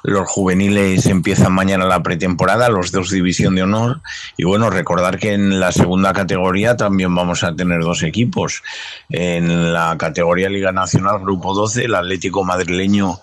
los 0.03 0.29
juveniles 0.29 1.05
empiezan 1.05 1.53
mañana 1.53 1.85
la 1.85 2.03
pretemporada, 2.03 2.69
los 2.69 2.91
dos 2.91 3.09
División 3.09 3.55
de 3.55 3.63
Honor. 3.63 4.01
Y 4.37 4.43
bueno, 4.43 4.69
recordar 4.69 5.17
que 5.17 5.33
en 5.33 5.59
la 5.59 5.71
segunda 5.71 6.13
categoría 6.13 6.75
también 6.75 7.15
vamos 7.15 7.43
a 7.43 7.55
tener 7.55 7.81
dos 7.81 8.03
equipos. 8.03 8.63
En 9.09 9.73
la 9.73 9.95
categoría 9.97 10.49
Liga 10.49 10.73
Nacional 10.73 11.19
Grupo 11.19 11.53
12, 11.53 11.85
el 11.85 11.95
Atlético 11.95 12.43
Madrileño 12.43 13.19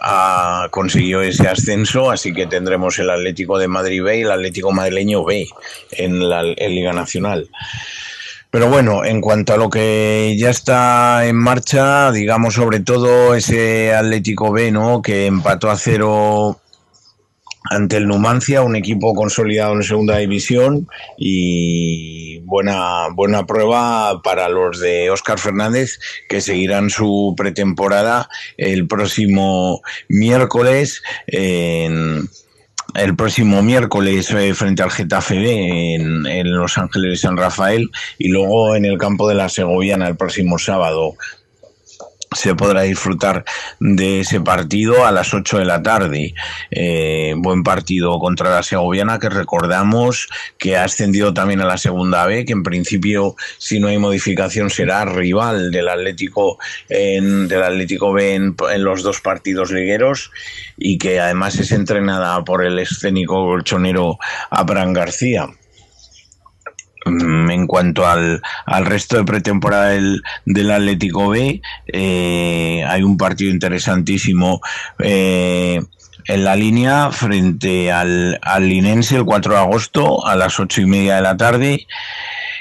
ha 0.00 0.68
consiguió 0.70 1.22
ese 1.22 1.48
ascenso, 1.48 2.10
así 2.10 2.32
que 2.32 2.46
tendremos 2.46 2.98
el 2.98 3.10
Atlético 3.10 3.58
de 3.58 3.66
Madrid 3.66 4.02
B 4.02 4.18
y 4.18 4.22
el 4.22 4.30
Atlético 4.30 4.70
Madrileño 4.70 5.24
B 5.24 5.48
en 5.92 6.28
la 6.28 6.42
Liga 6.42 6.92
Nacional. 6.92 7.48
Pero 8.50 8.68
bueno, 8.68 9.04
en 9.04 9.20
cuanto 9.20 9.52
a 9.52 9.56
lo 9.56 9.68
que 9.68 10.34
ya 10.38 10.50
está 10.50 11.26
en 11.26 11.36
marcha, 11.36 12.10
digamos 12.12 12.54
sobre 12.54 12.80
todo 12.80 13.34
ese 13.34 13.94
Atlético 13.94 14.52
B, 14.52 14.70
¿no? 14.70 15.02
Que 15.02 15.26
empató 15.26 15.70
a 15.70 15.76
cero 15.76 16.58
ante 17.70 17.96
el 17.96 18.06
Numancia, 18.06 18.62
un 18.62 18.76
equipo 18.76 19.14
consolidado 19.14 19.74
en 19.74 19.82
segunda 19.82 20.18
división 20.18 20.88
y 21.18 22.38
buena, 22.40 23.08
buena 23.14 23.46
prueba 23.46 24.22
para 24.22 24.48
los 24.48 24.80
de 24.80 25.10
Óscar 25.10 25.38
Fernández 25.38 25.98
que 26.28 26.40
seguirán 26.40 26.90
su 26.90 27.34
pretemporada 27.36 28.28
el 28.56 28.86
próximo 28.86 29.82
miércoles 30.08 31.02
en 31.26 32.28
el 32.98 33.16
próximo 33.16 33.62
miércoles 33.62 34.30
eh, 34.30 34.54
frente 34.54 34.82
al 34.82 34.90
Getafe 34.90 35.38
B 35.38 35.94
en, 35.94 36.26
en, 36.26 36.52
Los 36.52 36.78
Ángeles 36.78 37.10
de 37.10 37.16
San 37.16 37.36
Rafael 37.36 37.90
y 38.18 38.28
luego 38.28 38.74
en 38.74 38.84
el 38.84 38.98
campo 38.98 39.28
de 39.28 39.34
la 39.34 39.48
Segoviana 39.48 40.08
el 40.08 40.16
próximo 40.16 40.58
sábado 40.58 41.14
se 42.32 42.54
podrá 42.54 42.82
disfrutar 42.82 43.44
de 43.80 44.20
ese 44.20 44.40
partido 44.40 45.06
a 45.06 45.12
las 45.12 45.32
8 45.32 45.58
de 45.58 45.64
la 45.64 45.82
tarde. 45.82 46.34
Eh, 46.70 47.34
buen 47.36 47.62
partido 47.62 48.18
contra 48.18 48.50
la 48.50 48.62
Segoviana 48.62 49.18
que 49.18 49.28
recordamos 49.28 50.28
que 50.58 50.76
ha 50.76 50.84
ascendido 50.84 51.32
también 51.32 51.60
a 51.60 51.66
la 51.66 51.78
segunda 51.78 52.26
B, 52.26 52.44
que 52.44 52.52
en 52.52 52.62
principio, 52.62 53.36
si 53.58 53.78
no 53.78 53.88
hay 53.88 53.98
modificación, 53.98 54.70
será 54.70 55.04
rival 55.04 55.70
del 55.70 55.88
Atlético, 55.88 56.58
en, 56.88 57.48
del 57.48 57.62
Atlético 57.62 58.12
B 58.12 58.34
en, 58.34 58.54
los 58.78 59.02
dos 59.02 59.20
partidos 59.20 59.70
ligueros 59.70 60.30
y 60.76 60.98
que 60.98 61.20
además 61.20 61.58
es 61.58 61.72
entrenada 61.72 62.44
por 62.44 62.64
el 62.64 62.78
escénico 62.78 63.46
colchonero 63.46 64.18
Abraham 64.50 64.92
García. 64.92 65.48
Mm, 67.06 67.50
en 67.50 67.66
cuanto 67.68 68.04
al, 68.04 68.42
al 68.64 68.84
resto 68.84 69.16
de 69.16 69.24
pretemporada 69.24 69.90
del, 69.90 70.22
del 70.44 70.70
Atlético 70.72 71.28
B, 71.28 71.62
eh, 71.86 72.84
hay 72.86 73.02
un 73.04 73.16
partido 73.16 73.52
interesantísimo 73.52 74.60
eh, 74.98 75.80
en 76.24 76.44
la 76.44 76.56
línea 76.56 77.12
frente 77.12 77.92
al, 77.92 78.40
al 78.42 78.68
Linense 78.68 79.14
el 79.16 79.24
4 79.24 79.54
de 79.54 79.60
agosto 79.60 80.26
a 80.26 80.34
las 80.34 80.58
ocho 80.58 80.80
y 80.80 80.86
media 80.86 81.14
de 81.14 81.22
la 81.22 81.36
tarde 81.36 81.86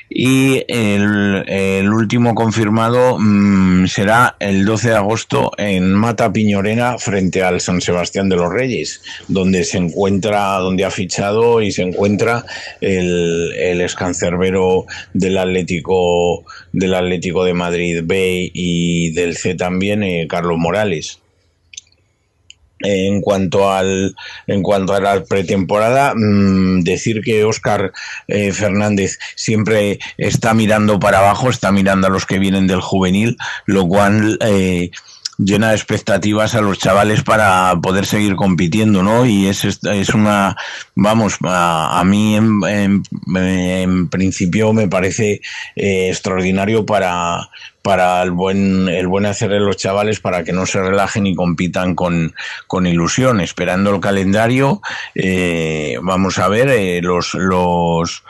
y 0.09 0.63
el, 0.67 1.91
último 1.91 2.35
confirmado 2.35 3.17
mmm, 3.19 3.87
será 3.87 4.35
el 4.39 4.65
12 4.65 4.89
de 4.89 4.95
agosto 4.95 5.51
en 5.57 5.93
Mata 5.93 6.31
Piñorena 6.31 6.97
frente 6.97 7.43
al 7.43 7.61
San 7.61 7.81
Sebastián 7.81 8.29
de 8.29 8.35
los 8.35 8.51
Reyes, 8.51 9.01
donde 9.27 9.63
se 9.63 9.77
encuentra, 9.77 10.57
donde 10.59 10.85
ha 10.85 10.91
fichado 10.91 11.61
y 11.61 11.71
se 11.71 11.81
encuentra 11.81 12.45
el, 12.81 13.53
el 13.57 13.81
escancerbero 13.81 14.85
del 15.13 15.37
Atlético 15.37 16.45
del 16.71 16.93
Atlético 16.93 17.43
de 17.43 17.53
Madrid 17.53 18.01
B 18.03 18.51
y 18.53 19.11
del 19.11 19.37
C 19.37 19.55
también, 19.55 20.03
eh, 20.03 20.27
Carlos 20.29 20.57
Morales 20.57 21.19
en 22.79 23.21
cuanto 23.21 23.71
al 23.71 24.15
en 24.47 24.61
cuanto 24.61 24.93
a 24.93 24.99
la 24.99 25.23
pretemporada 25.23 26.13
mmm, 26.15 26.81
decir 26.81 27.21
que 27.21 27.43
Óscar 27.45 27.93
eh, 28.27 28.51
Fernández 28.51 29.17
siempre 29.35 29.99
está 30.17 30.53
mirando 30.53 30.99
para 30.99 31.19
abajo 31.19 31.49
está 31.49 31.71
mirando 31.71 32.07
a 32.07 32.09
los 32.09 32.25
que 32.25 32.39
vienen 32.39 32.67
del 32.67 32.81
juvenil 32.81 33.37
lo 33.65 33.87
cual 33.87 34.37
eh, 34.41 34.91
llena 35.37 35.69
de 35.69 35.75
expectativas 35.75 36.55
a 36.55 36.61
los 36.61 36.79
chavales 36.79 37.23
para 37.23 37.75
poder 37.81 38.05
seguir 38.05 38.35
compitiendo, 38.35 39.03
¿no? 39.03 39.25
Y 39.25 39.47
es, 39.47 39.65
es 39.65 40.09
una, 40.09 40.55
vamos, 40.95 41.37
a, 41.43 41.99
a 41.99 42.03
mí 42.03 42.35
en, 42.35 42.61
en, 42.67 43.03
en, 43.35 44.09
principio 44.09 44.73
me 44.73 44.87
parece 44.87 45.41
eh, 45.75 46.09
extraordinario 46.09 46.85
para, 46.85 47.49
para 47.81 48.23
el 48.23 48.31
buen, 48.31 48.89
el 48.89 49.07
buen 49.07 49.25
hacer 49.25 49.51
de 49.51 49.59
los 49.59 49.77
chavales 49.77 50.19
para 50.19 50.43
que 50.43 50.53
no 50.53 50.65
se 50.65 50.81
relajen 50.81 51.27
y 51.27 51.35
compitan 51.35 51.95
con, 51.95 52.33
con 52.67 52.87
ilusión. 52.87 53.41
Esperando 53.41 53.93
el 53.93 54.01
calendario, 54.01 54.81
eh, 55.13 55.97
vamos 56.01 56.39
a 56.39 56.47
ver 56.47 56.69
eh, 56.69 57.01
los, 57.01 57.33
los, 57.35 58.23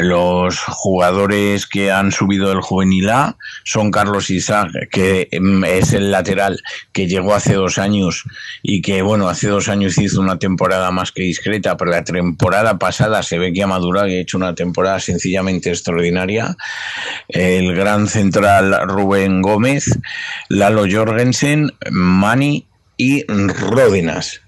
los 0.00 0.58
jugadores 0.58 1.66
que 1.66 1.90
han 1.90 2.12
subido 2.12 2.48
del 2.48 2.60
juvenil 2.60 3.08
A 3.10 3.36
son 3.64 3.90
Carlos 3.90 4.30
Isaac, 4.30 4.70
que 4.90 5.28
es 5.30 5.92
el 5.92 6.10
lateral 6.10 6.60
que 6.92 7.06
llegó 7.06 7.34
hace 7.34 7.54
dos 7.54 7.78
años 7.78 8.24
y 8.62 8.82
que, 8.82 9.02
bueno, 9.02 9.28
hace 9.28 9.48
dos 9.48 9.68
años 9.68 9.98
hizo 9.98 10.20
una 10.20 10.38
temporada 10.38 10.90
más 10.90 11.12
que 11.12 11.22
discreta, 11.22 11.76
pero 11.76 11.90
la 11.90 12.04
temporada 12.04 12.78
pasada 12.78 13.22
se 13.22 13.38
ve 13.38 13.52
que 13.52 13.62
ha 13.62 13.66
madurado 13.66 14.08
y 14.08 14.16
ha 14.16 14.20
hecho 14.20 14.38
una 14.38 14.54
temporada 14.54 15.00
sencillamente 15.00 15.70
extraordinaria. 15.70 16.56
El 17.28 17.74
gran 17.74 18.08
central 18.08 18.88
Rubén 18.88 19.42
Gómez, 19.42 19.98
Lalo 20.48 20.84
Jorgensen, 20.90 21.72
Mani 21.90 22.66
y 22.96 23.24
Ródenas 23.26 24.40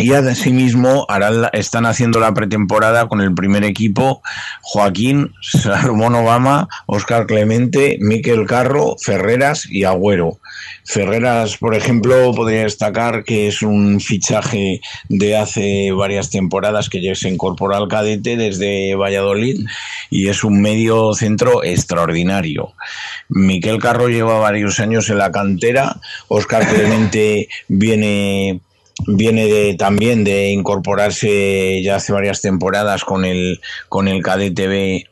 y 0.00 0.12
asimismo 0.12 1.04
harán 1.08 1.48
están 1.52 1.86
haciendo 1.86 2.20
la 2.20 2.32
pretemporada 2.32 3.08
con 3.08 3.20
el 3.20 3.34
primer 3.34 3.64
equipo 3.64 4.22
Joaquín, 4.62 5.32
Salomón 5.42 6.14
Obama, 6.14 6.68
Oscar 6.86 7.26
Clemente, 7.26 7.98
Miquel 8.00 8.46
Carro, 8.46 8.96
Ferreras 9.00 9.66
y 9.70 9.84
Agüero. 9.84 10.38
Ferreras, 10.84 11.56
por 11.56 11.74
ejemplo, 11.74 12.32
podría 12.34 12.62
destacar 12.62 13.24
que 13.24 13.46
es 13.46 13.62
un 13.62 14.00
fichaje 14.00 14.80
de 15.08 15.36
hace 15.36 15.92
varias 15.92 16.30
temporadas 16.30 16.88
que 16.88 17.02
ya 17.02 17.14
se 17.14 17.28
incorporó 17.28 17.76
al 17.76 17.88
cadete 17.88 18.36
desde 18.36 18.94
Valladolid 18.94 19.66
y 20.10 20.28
es 20.28 20.44
un 20.44 20.60
medio 20.60 21.14
centro 21.14 21.62
extraordinario. 21.62 22.74
Miquel 23.28 23.78
Carro 23.78 24.08
lleva 24.08 24.38
varios 24.38 24.80
años 24.80 25.08
en 25.10 25.18
la 25.18 25.30
cantera, 25.30 26.00
Oscar 26.28 26.66
Clemente 26.66 27.48
viene 27.68 28.60
viene 29.06 29.46
de, 29.46 29.74
también 29.74 30.24
de 30.24 30.50
incorporarse 30.50 31.82
ya 31.82 31.96
hace 31.96 32.12
varias 32.12 32.40
temporadas 32.40 33.04
con 33.04 33.24
el 33.24 33.60
con 33.88 34.08
el 34.08 34.22
B 34.66 35.09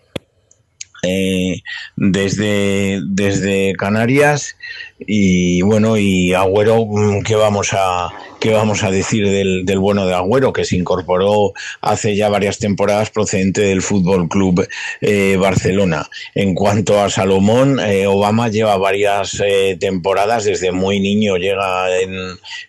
eh, 1.03 1.63
desde, 1.97 3.01
desde 3.05 3.75
Canarias 3.77 4.57
y 4.99 5.63
bueno 5.63 5.97
y 5.97 6.35
Agüero 6.35 6.89
qué 7.25 7.37
vamos 7.37 7.69
a 7.73 8.11
qué 8.41 8.51
vamos 8.51 8.83
a 8.83 8.91
decir 8.91 9.29
del, 9.29 9.65
del, 9.65 9.79
bueno 9.79 10.07
de 10.07 10.15
Agüero 10.15 10.53
que 10.53 10.65
se 10.65 10.77
incorporó 10.77 11.53
hace 11.81 12.17
ya 12.17 12.29
varias 12.29 12.59
temporadas 12.59 13.11
procedente 13.11 13.61
del 13.61 13.83
Fútbol 13.83 14.29
Club 14.29 14.67
eh, 15.01 15.37
Barcelona 15.39 16.09
en 16.35 16.55
cuanto 16.55 17.01
a 17.01 17.11
Salomón 17.11 17.79
eh, 17.79 18.09
Obama 18.09 18.49
lleva 18.49 18.77
varias 18.77 19.41
temporadas 19.79 20.45
desde 20.45 20.73
muy 20.73 20.99
niño 20.99 21.37
llega 21.37 21.97
en, 22.01 22.13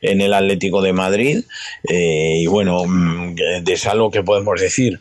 en 0.02 0.22
el 0.22 0.34
Atlético 0.34 0.84
de 0.84 0.94
Madrid 0.94 1.40
y 1.84 2.46
bueno 2.46 2.86
mm, 2.86 3.36
de 3.64 3.78
Salo 3.78 4.12
qué 4.12 4.22
podemos 4.22 4.62
decir 4.62 5.00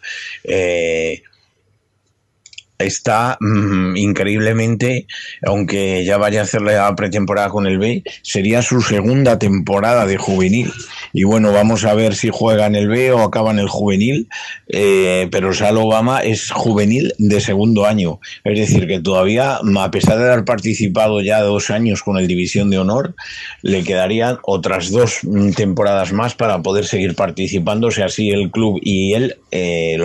está 2.78 3.36
mmm, 3.40 3.96
increíblemente, 3.96 5.06
aunque 5.44 6.04
ya 6.04 6.16
vaya 6.16 6.40
a 6.40 6.44
hacer 6.44 6.62
la 6.62 6.94
pretemporada 6.94 7.48
con 7.48 7.66
el 7.66 7.78
B, 7.78 8.02
sería 8.22 8.62
su 8.62 8.80
segunda 8.80 9.38
temporada 9.38 10.06
de 10.06 10.16
juvenil. 10.16 10.72
Y 11.18 11.24
bueno, 11.24 11.50
vamos 11.50 11.84
a 11.84 11.94
ver 11.94 12.14
si 12.14 12.30
juega 12.32 12.66
en 12.66 12.76
el 12.76 12.86
B 12.86 13.10
o 13.10 13.22
acaba 13.22 13.50
en 13.50 13.58
el 13.58 13.66
juvenil, 13.66 14.28
eh, 14.68 15.26
pero 15.32 15.52
Sal 15.52 15.76
Obama 15.76 16.20
es 16.20 16.52
juvenil 16.52 17.12
de 17.18 17.40
segundo 17.40 17.86
año. 17.86 18.20
Es 18.44 18.56
decir, 18.56 18.86
que 18.86 19.00
todavía, 19.00 19.56
a 19.56 19.90
pesar 19.90 20.18
de 20.18 20.30
haber 20.30 20.44
participado 20.44 21.20
ya 21.20 21.40
dos 21.40 21.70
años 21.70 22.04
con 22.04 22.18
el 22.18 22.28
División 22.28 22.70
de 22.70 22.78
Honor, 22.78 23.16
le 23.62 23.82
quedarían 23.82 24.38
otras 24.44 24.92
dos 24.92 25.18
temporadas 25.56 26.12
más 26.12 26.36
para 26.36 26.62
poder 26.62 26.86
seguir 26.86 27.16
participando, 27.16 27.90
si 27.90 28.02
así 28.02 28.30
el 28.30 28.52
club 28.52 28.78
y 28.80 29.14
él 29.14 29.38
eh, 29.50 29.98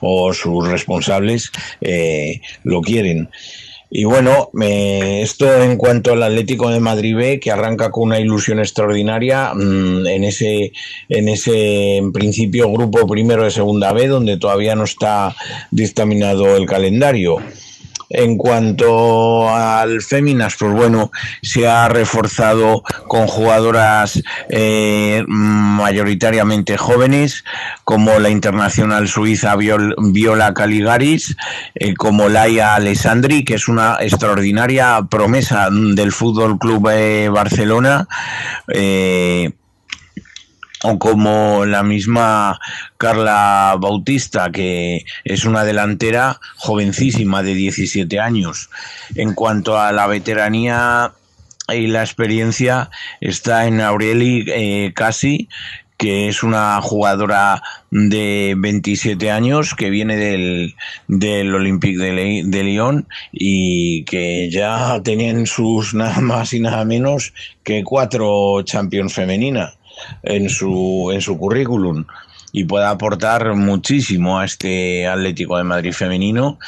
o 0.00 0.32
sus 0.32 0.68
responsables 0.68 1.50
eh, 1.80 2.40
lo 2.62 2.82
quieren. 2.82 3.28
Y 3.94 4.04
bueno, 4.04 4.48
eh, 4.58 5.20
esto 5.20 5.62
en 5.62 5.76
cuanto 5.76 6.14
al 6.14 6.22
Atlético 6.22 6.70
de 6.70 6.80
Madrid 6.80 7.14
B, 7.14 7.38
que 7.38 7.50
arranca 7.50 7.90
con 7.90 8.04
una 8.04 8.18
ilusión 8.18 8.58
extraordinaria 8.58 9.52
mmm, 9.52 10.06
en 10.06 10.24
ese, 10.24 10.72
en 11.10 11.28
ese, 11.28 11.98
en 11.98 12.10
principio, 12.10 12.72
grupo 12.72 13.06
primero 13.06 13.44
de 13.44 13.50
segunda 13.50 13.92
B, 13.92 14.08
donde 14.08 14.38
todavía 14.38 14.74
no 14.74 14.84
está 14.84 15.36
dictaminado 15.70 16.56
el 16.56 16.64
calendario. 16.64 17.36
En 18.14 18.36
cuanto 18.36 19.48
al 19.48 20.02
Féminas, 20.02 20.56
pues 20.58 20.72
bueno, 20.72 21.10
se 21.40 21.66
ha 21.66 21.88
reforzado 21.88 22.82
con 23.08 23.26
jugadoras 23.26 24.22
eh, 24.50 25.24
mayoritariamente 25.26 26.76
jóvenes, 26.76 27.42
como 27.84 28.18
la 28.18 28.28
internacional 28.28 29.08
suiza 29.08 29.56
Viola 29.56 30.52
Caligaris, 30.52 31.36
eh, 31.74 31.94
como 31.94 32.28
Laia 32.28 32.74
Alessandri, 32.74 33.44
que 33.44 33.54
es 33.54 33.66
una 33.66 33.96
extraordinaria 34.00 35.00
promesa 35.10 35.68
del 35.70 36.12
Fútbol 36.12 36.58
Club 36.58 36.90
eh, 36.92 37.30
Barcelona. 37.30 38.08
Eh, 38.68 39.52
o 40.82 40.98
como 40.98 41.64
la 41.64 41.82
misma 41.82 42.58
Carla 42.98 43.76
Bautista, 43.78 44.50
que 44.50 45.04
es 45.24 45.44
una 45.44 45.64
delantera 45.64 46.40
jovencísima 46.56 47.42
de 47.42 47.54
17 47.54 48.20
años. 48.20 48.70
En 49.14 49.34
cuanto 49.34 49.78
a 49.78 49.92
la 49.92 50.06
veteranía 50.06 51.12
y 51.68 51.86
la 51.86 52.02
experiencia, 52.02 52.90
está 53.20 53.66
en 53.66 53.80
Aureli 53.80 54.44
eh, 54.48 54.92
Casi, 54.94 55.48
que 55.96 56.26
es 56.26 56.42
una 56.42 56.80
jugadora 56.80 57.62
de 57.92 58.54
27 58.58 59.30
años 59.30 59.74
que 59.76 59.88
viene 59.88 60.16
del, 60.16 60.74
del 61.06 61.54
Olympique 61.54 61.96
de, 61.96 62.42
de 62.44 62.64
Lyon 62.64 63.06
y 63.30 64.04
que 64.04 64.50
ya 64.50 65.00
tenían 65.04 65.46
sus 65.46 65.94
nada 65.94 66.20
más 66.20 66.54
y 66.54 66.60
nada 66.60 66.84
menos 66.84 67.32
que 67.62 67.84
cuatro 67.84 68.62
Champions 68.64 69.14
femeninas 69.14 69.78
en 70.22 70.48
su, 70.48 71.10
en 71.12 71.20
su 71.20 71.38
currículum 71.38 72.04
y 72.52 72.64
pueda 72.64 72.90
aportar 72.90 73.54
muchísimo 73.54 74.38
a 74.38 74.44
este 74.44 75.06
Atlético 75.06 75.56
de 75.56 75.64
Madrid 75.64 75.92
femenino 75.92 76.58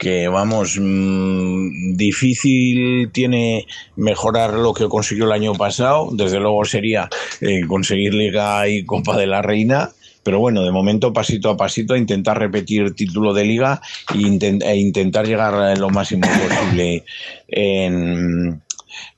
que 0.00 0.28
vamos, 0.28 0.78
mmm, 0.80 1.94
difícil 1.94 3.10
tiene 3.12 3.66
mejorar 3.96 4.54
lo 4.54 4.72
que 4.72 4.88
consiguió 4.88 5.26
el 5.26 5.32
año 5.32 5.54
pasado, 5.54 6.08
desde 6.12 6.40
luego 6.40 6.64
sería 6.64 7.10
eh, 7.42 7.60
conseguir 7.68 8.14
Liga 8.14 8.66
y 8.66 8.86
Copa 8.86 9.18
de 9.18 9.26
la 9.26 9.42
Reina, 9.42 9.90
pero 10.22 10.38
bueno, 10.38 10.62
de 10.62 10.70
momento 10.70 11.12
pasito 11.12 11.50
a 11.50 11.56
pasito 11.56 11.96
intentar 11.96 12.38
repetir 12.38 12.94
título 12.94 13.34
de 13.34 13.44
liga 13.44 13.80
e, 14.14 14.18
intent 14.18 14.62
e 14.62 14.76
intentar 14.76 15.26
llegar 15.26 15.78
lo 15.78 15.90
máximo 15.90 16.22
posible 16.22 17.04
en, 17.48 18.62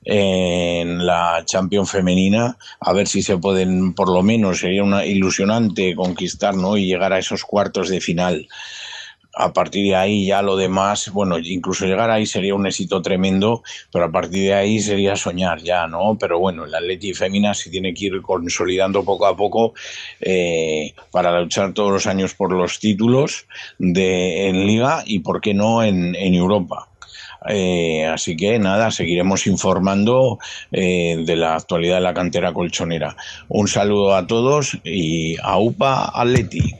en 0.05 1.05
la 1.05 1.43
Champions 1.45 1.91
femenina, 1.91 2.57
a 2.79 2.93
ver 2.93 3.07
si 3.07 3.21
se 3.21 3.37
pueden, 3.37 3.93
por 3.93 4.09
lo 4.09 4.21
menos, 4.23 4.59
sería 4.59 4.83
una 4.83 5.05
ilusionante 5.05 5.95
conquistar, 5.95 6.55
¿no? 6.55 6.77
Y 6.77 6.85
llegar 6.85 7.13
a 7.13 7.19
esos 7.19 7.43
cuartos 7.43 7.89
de 7.89 8.01
final. 8.01 8.47
A 9.35 9.51
partir 9.51 9.83
de 9.85 9.95
ahí 9.95 10.27
ya 10.27 10.43
lo 10.43 10.55
demás, 10.55 11.09
bueno, 11.11 11.39
incluso 11.39 11.87
llegar 11.87 12.11
ahí 12.11 12.27
sería 12.27 12.53
un 12.53 12.67
éxito 12.67 13.01
tremendo, 13.01 13.63
pero 13.91 14.05
a 14.05 14.11
partir 14.11 14.43
de 14.43 14.53
ahí 14.53 14.79
sería 14.79 15.15
soñar 15.15 15.59
ya, 15.63 15.87
¿no? 15.87 16.17
Pero 16.19 16.37
bueno, 16.37 16.65
el 16.65 16.75
Atleti 16.75 17.15
Femina 17.15 17.55
se 17.55 17.71
tiene 17.71 17.95
que 17.95 18.05
ir 18.05 18.21
consolidando 18.21 19.03
poco 19.03 19.25
a 19.25 19.35
poco 19.35 19.73
eh, 20.21 20.93
para 21.09 21.41
luchar 21.41 21.73
todos 21.73 21.91
los 21.91 22.05
años 22.05 22.35
por 22.35 22.53
los 22.53 22.79
títulos 22.79 23.47
de, 23.79 24.49
en 24.49 24.67
Liga 24.67 25.01
y, 25.03 25.19
¿por 25.19 25.41
qué 25.41 25.55
no, 25.55 25.83
en, 25.83 26.13
en 26.13 26.35
Europa. 26.35 26.92
Eh, 27.47 28.05
así 28.05 28.35
que 28.35 28.59
nada, 28.59 28.91
seguiremos 28.91 29.47
informando 29.47 30.39
eh, 30.71 31.23
de 31.25 31.35
la 31.35 31.55
actualidad 31.55 31.95
de 31.95 32.01
la 32.01 32.13
cantera 32.13 32.53
colchonera. 32.53 33.15
Un 33.49 33.67
saludo 33.67 34.15
a 34.15 34.25
todos 34.27 34.77
y 34.83 35.35
a 35.41 35.57
UPA 35.57 36.11
Atleti. 36.13 36.75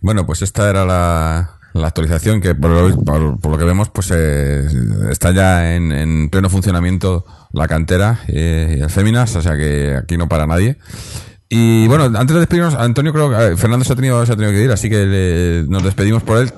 Bueno, 0.00 0.24
pues 0.24 0.42
esta 0.42 0.68
era 0.70 0.84
la, 0.84 1.58
la 1.74 1.86
actualización 1.86 2.40
que 2.40 2.54
por 2.54 2.70
lo, 2.70 3.04
por, 3.04 3.50
lo, 3.52 3.58
que 3.58 3.64
vemos 3.64 3.90
pues 3.90 4.10
eh, 4.14 4.66
está 5.10 5.30
ya 5.32 5.74
en, 5.74 5.92
en, 5.92 6.30
pleno 6.30 6.48
funcionamiento 6.48 7.26
la 7.52 7.68
cantera 7.68 8.20
eh, 8.28 8.76
y 8.78 8.80
el 8.80 8.90
Féminas, 8.90 9.36
o 9.36 9.42
sea 9.42 9.56
que 9.56 9.96
aquí 9.96 10.16
no 10.16 10.28
para 10.28 10.46
nadie. 10.46 10.78
Y 11.48 11.88
bueno, 11.88 12.04
antes 12.04 12.32
de 12.32 12.40
despedirnos, 12.40 12.74
Antonio 12.74 13.12
creo 13.12 13.28
que 13.28 13.56
Fernando 13.56 13.84
se 13.84 13.92
ha 13.92 13.96
tenido, 13.96 14.24
se 14.24 14.32
ha 14.32 14.36
tenido 14.36 14.52
que 14.52 14.62
ir, 14.62 14.70
así 14.70 14.88
que 14.88 15.64
nos 15.68 15.82
despedimos 15.82 16.22
por 16.22 16.38
él 16.38 16.52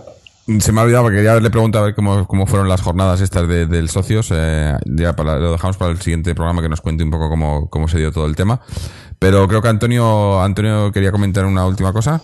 se 0.59 0.73
me 0.73 0.81
ha 0.81 0.85
olvidado 0.85 1.05
porque 1.05 1.17
quería 1.19 1.33
haberle 1.33 1.51
preguntado 1.51 1.85
a 1.85 1.87
ver 1.87 1.95
cómo, 1.95 2.27
cómo 2.27 2.47
fueron 2.47 2.69
las 2.69 2.81
jornadas 2.81 3.21
estas 3.21 3.49
de, 3.49 3.67
del 3.67 3.89
socios. 3.89 4.31
Eh, 4.35 4.75
ya 4.87 5.15
para, 5.15 5.39
lo 5.39 5.53
dejamos 5.53 5.77
para 5.77 5.93
el 5.93 6.01
siguiente 6.01 6.35
programa 6.35 6.63
que 6.63 6.69
nos 6.69 6.81
cuente 6.81 7.05
un 7.05 7.11
poco 7.11 7.29
cómo, 7.29 7.69
cómo 7.71 7.89
se 7.89 7.99
dio 7.99 8.13
todo 8.13 8.27
el 8.27 8.37
tema. 8.37 8.61
Pero 9.19 9.47
creo 9.47 9.63
que 9.63 9.69
Antonio, 9.69 10.43
Antonio 10.43 10.91
quería 10.91 11.13
comentar 11.13 11.47
una 11.47 11.65
última 11.67 11.93
cosa. 11.93 12.21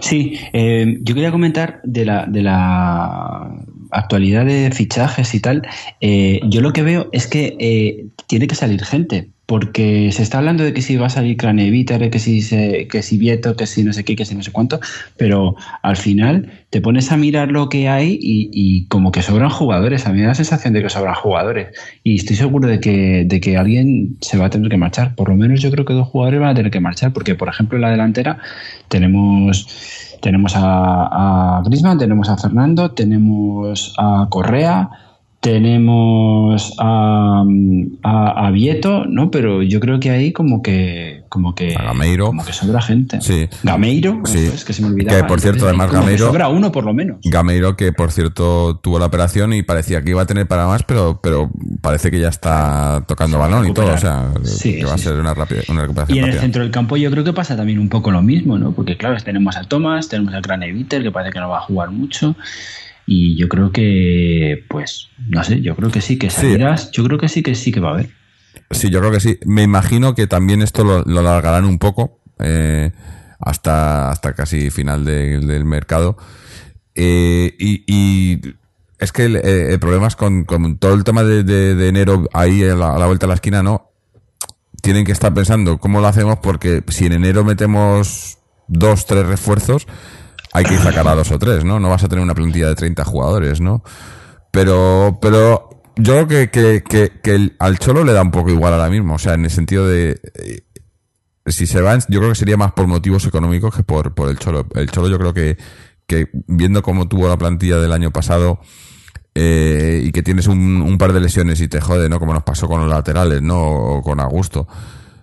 Sí, 0.00 0.38
eh, 0.52 0.98
yo 1.00 1.14
quería 1.14 1.32
comentar 1.32 1.80
de 1.82 2.04
la, 2.04 2.26
de 2.26 2.42
la 2.42 3.50
actualidad 3.90 4.44
de 4.44 4.70
fichajes 4.70 5.34
y 5.34 5.40
tal. 5.40 5.66
Eh, 6.00 6.40
yo 6.44 6.60
lo 6.60 6.72
que 6.72 6.82
veo 6.82 7.08
es 7.12 7.26
que 7.26 7.56
eh, 7.58 8.06
tiene 8.26 8.46
que 8.46 8.54
salir 8.54 8.84
gente 8.84 9.30
porque 9.46 10.10
se 10.12 10.22
está 10.22 10.38
hablando 10.38 10.64
de 10.64 10.72
que 10.72 10.80
si 10.80 10.96
va 10.96 11.06
a 11.06 11.10
salir 11.10 11.36
Craneviter, 11.36 12.10
que 12.10 12.18
si, 12.18 12.40
se, 12.40 12.88
que 12.88 13.02
si 13.02 13.18
Vieto, 13.18 13.56
que 13.56 13.66
si 13.66 13.82
no 13.84 13.92
sé 13.92 14.04
qué, 14.04 14.16
que 14.16 14.24
si 14.24 14.34
no 14.34 14.42
sé 14.42 14.52
cuánto, 14.52 14.80
pero 15.16 15.56
al 15.82 15.96
final 15.96 16.50
te 16.70 16.80
pones 16.80 17.12
a 17.12 17.16
mirar 17.16 17.50
lo 17.50 17.68
que 17.68 17.88
hay 17.88 18.18
y, 18.20 18.86
como 18.88 19.12
que 19.12 19.22
sobran 19.22 19.50
jugadores. 19.50 20.06
A 20.06 20.10
mí 20.10 20.16
me 20.16 20.22
da 20.22 20.28
la 20.28 20.34
sensación 20.34 20.72
de 20.72 20.82
que 20.82 20.88
sobran 20.88 21.14
jugadores 21.14 21.68
y 22.02 22.16
estoy 22.16 22.36
seguro 22.36 22.68
de 22.68 22.80
que, 22.80 23.24
de 23.26 23.40
que 23.40 23.56
alguien 23.56 24.16
se 24.20 24.38
va 24.38 24.46
a 24.46 24.50
tener 24.50 24.70
que 24.70 24.76
marchar. 24.76 25.14
Por 25.14 25.28
lo 25.28 25.36
menos 25.36 25.60
yo 25.60 25.70
creo 25.70 25.84
que 25.84 25.92
dos 25.92 26.08
jugadores 26.08 26.40
van 26.40 26.50
a 26.50 26.54
tener 26.54 26.70
que 26.70 26.80
marchar, 26.80 27.12
porque 27.12 27.34
por 27.34 27.48
ejemplo 27.48 27.76
en 27.76 27.82
la 27.82 27.90
delantera 27.90 28.38
tenemos 28.88 29.66
tenemos 30.22 30.56
a, 30.56 31.58
a 31.58 31.62
Grisman, 31.66 31.98
tenemos 31.98 32.30
a 32.30 32.38
Fernando, 32.38 32.92
tenemos 32.92 33.94
a 33.98 34.26
Correa, 34.30 34.88
tenemos 35.44 36.72
a, 36.78 37.44
a, 38.02 38.46
a, 38.46 38.50
Vieto, 38.50 39.04
¿no? 39.04 39.30
Pero 39.30 39.62
yo 39.62 39.78
creo 39.78 40.00
que 40.00 40.08
ahí 40.08 40.32
como 40.32 40.62
que 40.62 41.24
como 41.28 41.54
que 41.54 41.76
a 41.76 41.82
Gameiro, 41.82 42.28
como 42.28 42.46
que 42.46 42.54
sobra 42.54 42.80
gente. 42.80 43.20
Sí. 43.20 43.46
Gameiro, 43.62 44.22
sí. 44.24 44.38
es 44.38 44.64
que 44.64 44.72
se 44.72 44.80
me 44.80 44.88
olvidaba. 44.88 45.20
Que 45.20 45.24
por 45.24 45.42
cierto, 45.42 45.66
además 45.66 45.92
Gameiro 45.92 46.28
sobra 46.28 46.48
uno 46.48 46.72
por 46.72 46.86
lo 46.86 46.94
menos. 46.94 47.18
Gameiro 47.22 47.76
que 47.76 47.92
por 47.92 48.10
cierto 48.10 48.76
tuvo 48.76 48.98
la 48.98 49.04
operación 49.04 49.52
y 49.52 49.62
parecía 49.62 50.00
que 50.00 50.10
iba 50.10 50.22
a 50.22 50.26
tener 50.26 50.48
para 50.48 50.66
más, 50.66 50.82
pero 50.84 51.20
pero 51.22 51.50
parece 51.82 52.10
que 52.10 52.18
ya 52.18 52.28
está 52.28 53.04
tocando 53.06 53.38
balón 53.38 53.68
y 53.68 53.74
todo, 53.74 53.92
o 53.92 53.98
sea, 53.98 54.32
sí, 54.44 54.76
que 54.76 54.86
va 54.86 54.94
a 54.94 54.98
ser 54.98 55.20
una 55.20 55.34
rápida 55.34 55.60
una 55.68 55.82
recuperación 55.82 56.16
Y 56.16 56.20
en 56.20 56.24
rápida. 56.24 56.36
el 56.36 56.40
centro 56.40 56.62
del 56.62 56.70
campo 56.70 56.96
yo 56.96 57.10
creo 57.10 57.22
que 57.22 57.34
pasa 57.34 57.54
también 57.54 57.80
un 57.80 57.90
poco 57.90 58.10
lo 58.10 58.22
mismo, 58.22 58.56
¿no? 58.58 58.72
Porque 58.72 58.96
claro, 58.96 59.18
tenemos 59.22 59.58
a 59.58 59.64
Thomas, 59.64 60.08
tenemos 60.08 60.32
a 60.32 60.40
Graneviter 60.40 61.02
que 61.02 61.10
parece 61.10 61.34
que 61.34 61.40
no 61.40 61.50
va 61.50 61.58
a 61.58 61.62
jugar 61.62 61.90
mucho. 61.90 62.34
Y 63.06 63.36
yo 63.36 63.48
creo 63.48 63.70
que, 63.70 64.64
pues, 64.68 65.08
no 65.28 65.44
sé, 65.44 65.60
yo 65.60 65.76
creo 65.76 65.90
que 65.90 66.00
sí, 66.00 66.18
que 66.18 66.30
salidas, 66.30 66.84
sí. 66.84 66.88
yo 66.92 67.04
creo 67.04 67.18
que 67.18 67.28
sí, 67.28 67.42
que 67.42 67.54
sí 67.54 67.70
que 67.70 67.80
va 67.80 67.90
a 67.90 67.94
haber. 67.94 68.10
Sí, 68.70 68.90
yo 68.90 69.00
creo 69.00 69.12
que 69.12 69.20
sí. 69.20 69.38
Me 69.44 69.62
imagino 69.62 70.14
que 70.14 70.26
también 70.26 70.62
esto 70.62 70.84
lo, 70.84 71.02
lo 71.02 71.20
alargarán 71.20 71.64
un 71.64 71.78
poco 71.78 72.20
eh, 72.38 72.92
hasta, 73.38 74.10
hasta 74.10 74.34
casi 74.34 74.70
final 74.70 75.04
de, 75.04 75.38
del 75.38 75.64
mercado. 75.64 76.16
Eh, 76.94 77.54
y, 77.58 77.84
y, 77.86 78.40
es 78.98 79.12
que 79.12 79.26
el, 79.26 79.36
el, 79.36 79.78
problema 79.78 80.06
es 80.06 80.16
con, 80.16 80.44
con 80.44 80.78
todo 80.78 80.94
el 80.94 81.04
tema 81.04 81.24
de, 81.24 81.42
de, 81.42 81.74
de 81.74 81.88
enero 81.88 82.26
ahí 82.32 82.62
a 82.64 82.74
la, 82.74 82.94
a 82.94 82.98
la, 82.98 83.06
vuelta 83.06 83.26
de 83.26 83.28
la 83.28 83.34
esquina, 83.34 83.62
¿no? 83.62 83.90
Tienen 84.80 85.04
que 85.04 85.12
estar 85.12 85.32
pensando 85.34 85.78
cómo 85.78 86.00
lo 86.00 86.06
hacemos 86.06 86.38
porque 86.38 86.82
si 86.88 87.06
en 87.06 87.12
enero 87.12 87.44
metemos 87.44 88.38
dos, 88.68 89.06
tres 89.06 89.26
refuerzos, 89.26 89.86
hay 90.54 90.64
que 90.64 90.78
sacar 90.78 91.06
a 91.08 91.16
dos 91.16 91.32
o 91.32 91.38
tres, 91.38 91.64
¿no? 91.64 91.80
No 91.80 91.90
vas 91.90 92.04
a 92.04 92.08
tener 92.08 92.22
una 92.22 92.34
plantilla 92.34 92.68
de 92.68 92.76
30 92.76 93.04
jugadores, 93.04 93.60
¿no? 93.60 93.82
Pero, 94.52 95.18
pero 95.20 95.68
yo 95.96 96.14
creo 96.14 96.28
que, 96.28 96.50
que, 96.50 96.84
que, 96.84 97.20
que 97.20 97.34
el, 97.34 97.56
al 97.58 97.80
Cholo 97.80 98.04
le 98.04 98.12
da 98.12 98.22
un 98.22 98.30
poco 98.30 98.50
igual 98.50 98.72
ahora 98.72 98.88
mismo, 98.88 99.14
o 99.14 99.18
sea, 99.18 99.34
en 99.34 99.44
el 99.44 99.50
sentido 99.50 99.86
de... 99.88 100.20
Eh, 100.34 100.62
si 101.46 101.66
se 101.66 101.80
van, 101.80 102.00
yo 102.08 102.20
creo 102.20 102.30
que 102.30 102.36
sería 102.36 102.56
más 102.56 102.72
por 102.72 102.86
motivos 102.86 103.26
económicos 103.26 103.74
que 103.74 103.82
por, 103.82 104.14
por 104.14 104.30
el 104.30 104.38
Cholo. 104.38 104.66
El 104.76 104.88
Cholo 104.90 105.08
yo 105.08 105.18
creo 105.18 105.34
que, 105.34 105.58
que 106.06 106.28
viendo 106.46 106.82
cómo 106.82 107.08
tuvo 107.08 107.28
la 107.28 107.36
plantilla 107.36 107.78
del 107.78 107.92
año 107.92 108.12
pasado 108.12 108.60
eh, 109.34 110.02
y 110.04 110.12
que 110.12 110.22
tienes 110.22 110.46
un, 110.46 110.80
un, 110.82 110.96
par 110.98 111.12
de 111.12 111.20
lesiones 111.20 111.60
y 111.60 111.66
te 111.66 111.80
jode, 111.80 112.08
¿no? 112.08 112.20
Como 112.20 112.32
nos 112.32 112.44
pasó 112.44 112.68
con 112.68 112.80
los 112.80 112.88
laterales, 112.88 113.42
¿no? 113.42 113.60
O 113.60 114.02
con 114.02 114.20
Augusto. 114.20 114.68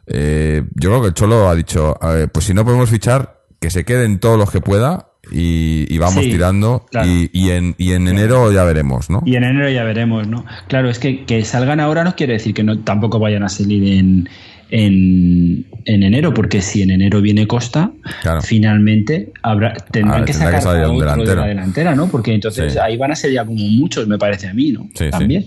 Eh, 0.06 0.64
yo 0.76 0.90
creo 0.90 1.02
que 1.02 1.08
el 1.08 1.14
Cholo 1.14 1.48
ha 1.48 1.56
dicho, 1.56 1.98
pues 2.34 2.46
si 2.46 2.54
no 2.54 2.66
podemos 2.66 2.90
fichar, 2.90 3.41
que 3.62 3.70
se 3.70 3.86
queden 3.86 4.20
todos 4.20 4.38
los 4.38 4.52
que 4.52 4.60
pueda 4.60 5.12
y, 5.32 5.86
y, 5.88 5.98
vamos 6.00 6.24
sí, 6.24 6.32
tirando 6.32 6.86
claro. 6.90 7.08
y, 7.08 7.30
y, 7.32 7.52
en, 7.52 7.76
y 7.78 7.94
en 7.94 8.08
enero 8.08 8.52
ya 8.52 8.64
veremos, 8.64 9.12
¿no? 9.12 9.22
Y 9.24 9.36
en 9.36 9.44
enero 9.44 9.70
ya 9.70 9.84
veremos, 9.84 10.28
¿no? 10.28 10.46
Claro, 10.68 10.90
es 10.90 10.98
que, 10.98 11.26
que 11.26 11.46
salgan 11.46 11.80
ahora 11.80 12.04
no 12.04 12.16
quiere 12.16 12.34
decir 12.34 12.56
que 12.56 12.64
no 12.64 12.80
tampoco 12.80 13.20
vayan 13.20 13.44
a 13.44 13.50
salir 13.50 14.00
en, 14.00 14.28
en, 14.72 15.68
en 15.86 16.04
enero, 16.04 16.34
porque 16.34 16.62
si 16.62 16.82
en 16.82 16.90
enero 16.90 17.22
viene 17.22 17.46
Costa, 17.46 17.92
claro. 18.24 18.42
finalmente 18.42 19.32
habrá, 19.44 19.74
tendrán 19.74 20.24
ah, 20.24 20.26
que 20.26 20.34
sacar 20.34 20.62
que 20.62 20.68
a 20.68 20.90
otro 20.90 21.00
delantero. 21.00 21.30
de 21.30 21.36
la 21.36 21.48
delantera, 21.48 21.96
¿no? 21.96 22.08
Porque 22.08 22.34
entonces 22.34 22.74
sí. 22.74 22.80
ahí 22.80 22.98
van 22.98 23.12
a 23.12 23.16
ser 23.16 23.32
ya 23.32 23.46
como 23.46 23.64
muchos, 23.64 24.08
me 24.08 24.18
parece 24.18 24.48
a 24.48 24.56
mí, 24.56 24.72
¿no? 24.72 24.90
Sí, 24.96 25.12
También. 25.12 25.46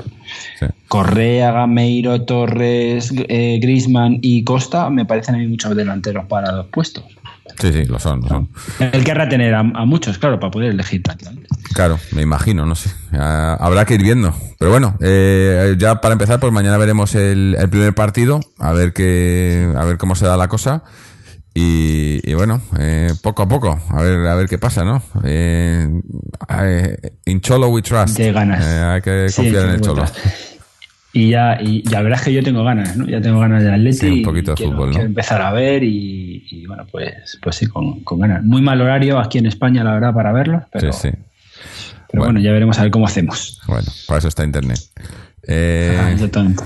Correa, 0.86 1.50
Gameiro, 1.50 2.22
Torres, 2.22 3.12
eh, 3.28 3.58
Grisman 3.60 4.18
y 4.22 4.44
Costa 4.44 4.88
me 4.88 5.04
parecen 5.04 5.34
a 5.34 5.38
mí 5.38 5.48
muchos 5.48 5.74
delanteros 5.74 6.26
para 6.26 6.52
los 6.52 6.66
puestos. 6.66 7.04
Sí, 7.60 7.72
sí, 7.72 7.84
lo 7.84 7.98
son, 7.98 8.20
lo 8.22 8.28
son. 8.28 8.48
Él 8.80 9.04
querrá 9.04 9.28
tener 9.28 9.54
a, 9.54 9.60
a 9.60 9.84
muchos, 9.84 10.18
claro, 10.18 10.40
para 10.40 10.50
poder 10.50 10.70
elegir. 10.72 11.02
Claro, 11.72 11.98
me 12.12 12.22
imagino, 12.22 12.66
no 12.66 12.74
sé. 12.74 12.90
Ah, 13.12 13.56
habrá 13.60 13.84
que 13.84 13.94
ir 13.94 14.02
viendo. 14.02 14.34
Pero 14.58 14.70
bueno, 14.70 14.96
eh, 15.00 15.74
ya 15.78 16.00
para 16.00 16.12
empezar, 16.14 16.40
pues 16.40 16.52
mañana 16.52 16.76
veremos 16.78 17.14
el, 17.14 17.56
el 17.58 17.68
primer 17.68 17.94
partido, 17.94 18.40
a 18.58 18.72
ver 18.72 18.92
qué, 18.92 19.72
a 19.76 19.84
ver 19.84 19.98
cómo 19.98 20.14
se 20.14 20.26
da 20.26 20.36
la 20.36 20.48
cosa. 20.48 20.82
Y, 21.56 22.20
y 22.28 22.34
bueno, 22.34 22.60
eh, 22.80 23.12
poco 23.22 23.42
a 23.44 23.48
poco, 23.48 23.78
a 23.90 24.02
ver, 24.02 24.26
a 24.26 24.34
ver 24.34 24.48
qué 24.48 24.58
pasa, 24.58 24.82
¿no? 24.82 25.00
Eh, 25.22 25.88
eh, 26.48 26.96
in 27.26 27.40
Cholo 27.40 27.68
we 27.68 27.80
trust. 27.82 28.16
De 28.18 28.32
ganas. 28.32 28.64
Eh, 28.64 28.82
hay 28.82 29.00
que 29.02 29.28
Sí, 29.28 29.36
confiar 29.42 29.66
en 29.66 29.70
el 29.74 29.80
Cholo. 29.80 30.02
vueltas. 30.02 30.22
Y 31.16 31.30
ya, 31.30 31.58
y 31.60 31.82
ya 31.88 32.02
verás 32.02 32.22
que 32.22 32.32
yo 32.32 32.42
tengo 32.42 32.64
ganas, 32.64 32.96
¿no? 32.96 33.06
Ya 33.06 33.20
tengo 33.20 33.38
ganas 33.38 33.62
de 33.62 33.72
Atleti. 33.72 33.96
Sí, 33.96 34.10
un 34.10 34.22
poquito 34.24 34.50
de 34.50 34.56
quiero, 34.56 34.72
fútbol, 34.72 34.88
¿no? 34.88 34.92
quiero 34.94 35.06
empezar 35.06 35.40
a 35.42 35.52
ver 35.52 35.84
y, 35.84 36.44
y, 36.50 36.66
bueno, 36.66 36.84
pues, 36.90 37.38
pues 37.40 37.54
sí, 37.54 37.66
con, 37.68 38.00
con 38.00 38.18
ganas. 38.18 38.42
Muy 38.42 38.60
mal 38.60 38.80
horario 38.80 39.20
aquí 39.20 39.38
en 39.38 39.46
España, 39.46 39.84
la 39.84 39.92
verdad, 39.94 40.12
para 40.12 40.32
verlo, 40.32 40.66
pero, 40.72 40.92
sí, 40.92 41.10
sí. 41.10 41.16
pero 42.10 42.22
Bueno. 42.22 42.24
bueno. 42.24 42.40
ya 42.40 42.50
veremos 42.52 42.78
a 42.80 42.82
ver 42.82 42.90
cómo 42.90 43.06
hacemos. 43.06 43.60
Bueno, 43.68 43.86
para 44.08 44.18
eso 44.18 44.26
está 44.28 44.42
Internet. 44.44 44.80
Eh, 45.46 45.96
Ah, 46.02 46.10
exactamente. 46.10 46.64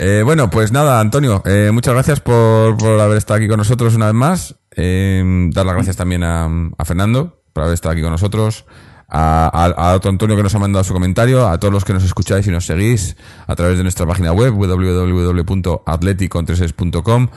Eh, 0.00 0.22
bueno, 0.24 0.50
pues 0.50 0.72
nada, 0.72 0.98
Antonio, 0.98 1.42
eh, 1.46 1.70
muchas 1.72 1.94
gracias 1.94 2.18
por, 2.20 2.76
por 2.76 2.98
haber 3.00 3.16
estado 3.18 3.38
aquí 3.38 3.46
con 3.46 3.58
nosotros 3.58 3.94
una 3.94 4.06
vez 4.06 4.14
más. 4.14 4.56
Eh, 4.74 5.22
dar 5.52 5.66
las 5.66 5.74
gracias 5.76 5.96
también 5.96 6.24
a, 6.24 6.46
a 6.46 6.84
Fernando 6.84 7.44
por 7.52 7.62
haber 7.62 7.74
estado 7.74 7.92
aquí 7.92 8.02
con 8.02 8.10
nosotros. 8.10 8.64
A, 9.08 9.46
a- 9.48 9.94
otro 9.94 10.10
Antonio 10.10 10.36
que 10.36 10.42
nos 10.42 10.54
ha 10.54 10.58
mandado 10.58 10.84
su 10.84 10.92
comentario, 10.92 11.48
a 11.48 11.58
todos 11.58 11.72
los 11.72 11.84
que 11.84 11.92
nos 11.92 12.04
escucháis 12.04 12.46
y 12.46 12.50
nos 12.50 12.66
seguís 12.66 13.16
a 13.46 13.54
través 13.54 13.76
de 13.76 13.82
nuestra 13.84 14.06
página 14.06 14.32
web 14.32 14.52
www.atleticontreses.com 14.54 17.28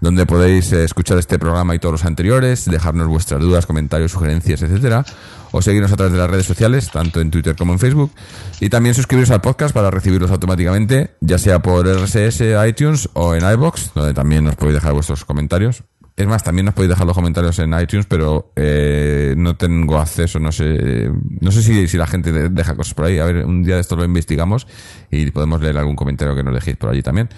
donde 0.00 0.26
podéis 0.26 0.72
eh, 0.72 0.84
escuchar 0.84 1.16
este 1.18 1.38
programa 1.38 1.74
y 1.74 1.78
todos 1.78 1.92
los 1.94 2.04
anteriores, 2.04 2.66
dejarnos 2.66 3.08
vuestras 3.08 3.40
dudas, 3.40 3.64
comentarios, 3.64 4.12
sugerencias, 4.12 4.60
etcétera, 4.60 5.06
o 5.52 5.62
seguirnos 5.62 5.90
a 5.90 5.96
través 5.96 6.12
de 6.12 6.18
las 6.18 6.28
redes 6.28 6.44
sociales, 6.44 6.90
tanto 6.92 7.18
en 7.22 7.30
Twitter 7.30 7.56
como 7.56 7.72
en 7.72 7.78
Facebook, 7.78 8.10
y 8.60 8.68
también 8.68 8.94
suscribiros 8.94 9.30
al 9.30 9.40
podcast 9.40 9.74
para 9.74 9.90
recibirlos 9.90 10.30
automáticamente, 10.30 11.14
ya 11.20 11.38
sea 11.38 11.60
por 11.60 11.86
RSS, 11.88 12.42
iTunes 12.68 13.08
o 13.14 13.34
en 13.34 13.50
iBox, 13.50 13.94
donde 13.94 14.12
también 14.12 14.44
nos 14.44 14.54
podéis 14.56 14.74
dejar 14.74 14.92
vuestros 14.92 15.24
comentarios. 15.24 15.82
Es 16.16 16.26
más, 16.26 16.42
también 16.42 16.64
nos 16.64 16.74
podéis 16.74 16.88
dejar 16.90 17.06
los 17.06 17.14
comentarios 17.14 17.58
en 17.58 17.78
iTunes, 17.78 18.06
pero 18.08 18.50
eh, 18.56 19.34
no 19.36 19.54
tengo 19.56 19.98
acceso, 19.98 20.38
no 20.38 20.50
sé, 20.50 21.10
no 21.40 21.52
sé 21.52 21.62
si, 21.62 21.86
si 21.88 21.98
la 21.98 22.06
gente 22.06 22.32
de- 22.32 22.48
deja 22.48 22.74
cosas 22.74 22.94
por 22.94 23.04
ahí. 23.04 23.18
A 23.18 23.26
ver, 23.26 23.44
un 23.44 23.62
día 23.62 23.74
de 23.74 23.82
esto 23.82 23.96
lo 23.96 24.04
investigamos 24.04 24.66
y 25.10 25.30
podemos 25.30 25.60
leer 25.60 25.76
algún 25.76 25.94
comentario 25.94 26.34
que 26.34 26.42
nos 26.42 26.54
dejéis 26.54 26.78
por 26.78 26.88
allí 26.88 27.02
también. 27.02 27.28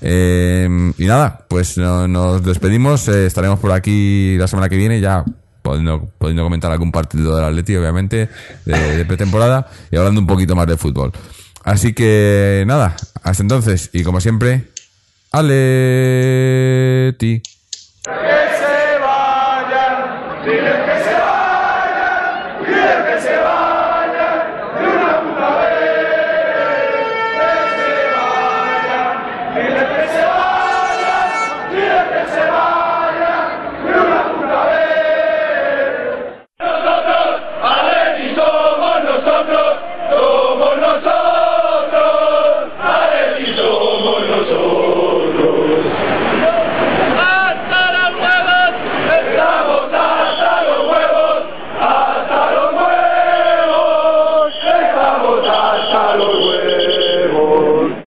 Eh, 0.00 0.92
y 0.96 1.06
nada, 1.06 1.44
pues 1.48 1.76
no- 1.76 2.06
nos 2.06 2.44
despedimos. 2.44 3.08
eh, 3.08 3.26
estaremos 3.26 3.58
por 3.58 3.72
aquí 3.72 4.36
la 4.38 4.46
semana 4.46 4.68
que 4.68 4.76
viene, 4.76 5.00
ya 5.00 5.24
pudiendo, 5.62 6.08
pudiendo 6.18 6.44
comentar 6.44 6.70
algún 6.70 6.92
partido 6.92 7.34
del 7.34 7.46
Atleti, 7.46 7.74
obviamente, 7.74 8.28
de, 8.64 8.96
de 8.96 9.04
pretemporada, 9.06 9.66
y 9.90 9.96
hablando 9.96 10.20
un 10.20 10.26
poquito 10.28 10.54
más 10.54 10.68
de 10.68 10.76
fútbol. 10.76 11.10
Así 11.64 11.94
que 11.94 12.62
nada, 12.66 12.94
hasta 13.24 13.42
entonces, 13.42 13.90
y 13.92 14.04
como 14.04 14.20
siempre, 14.20 14.68
Aleti. 16.34 17.42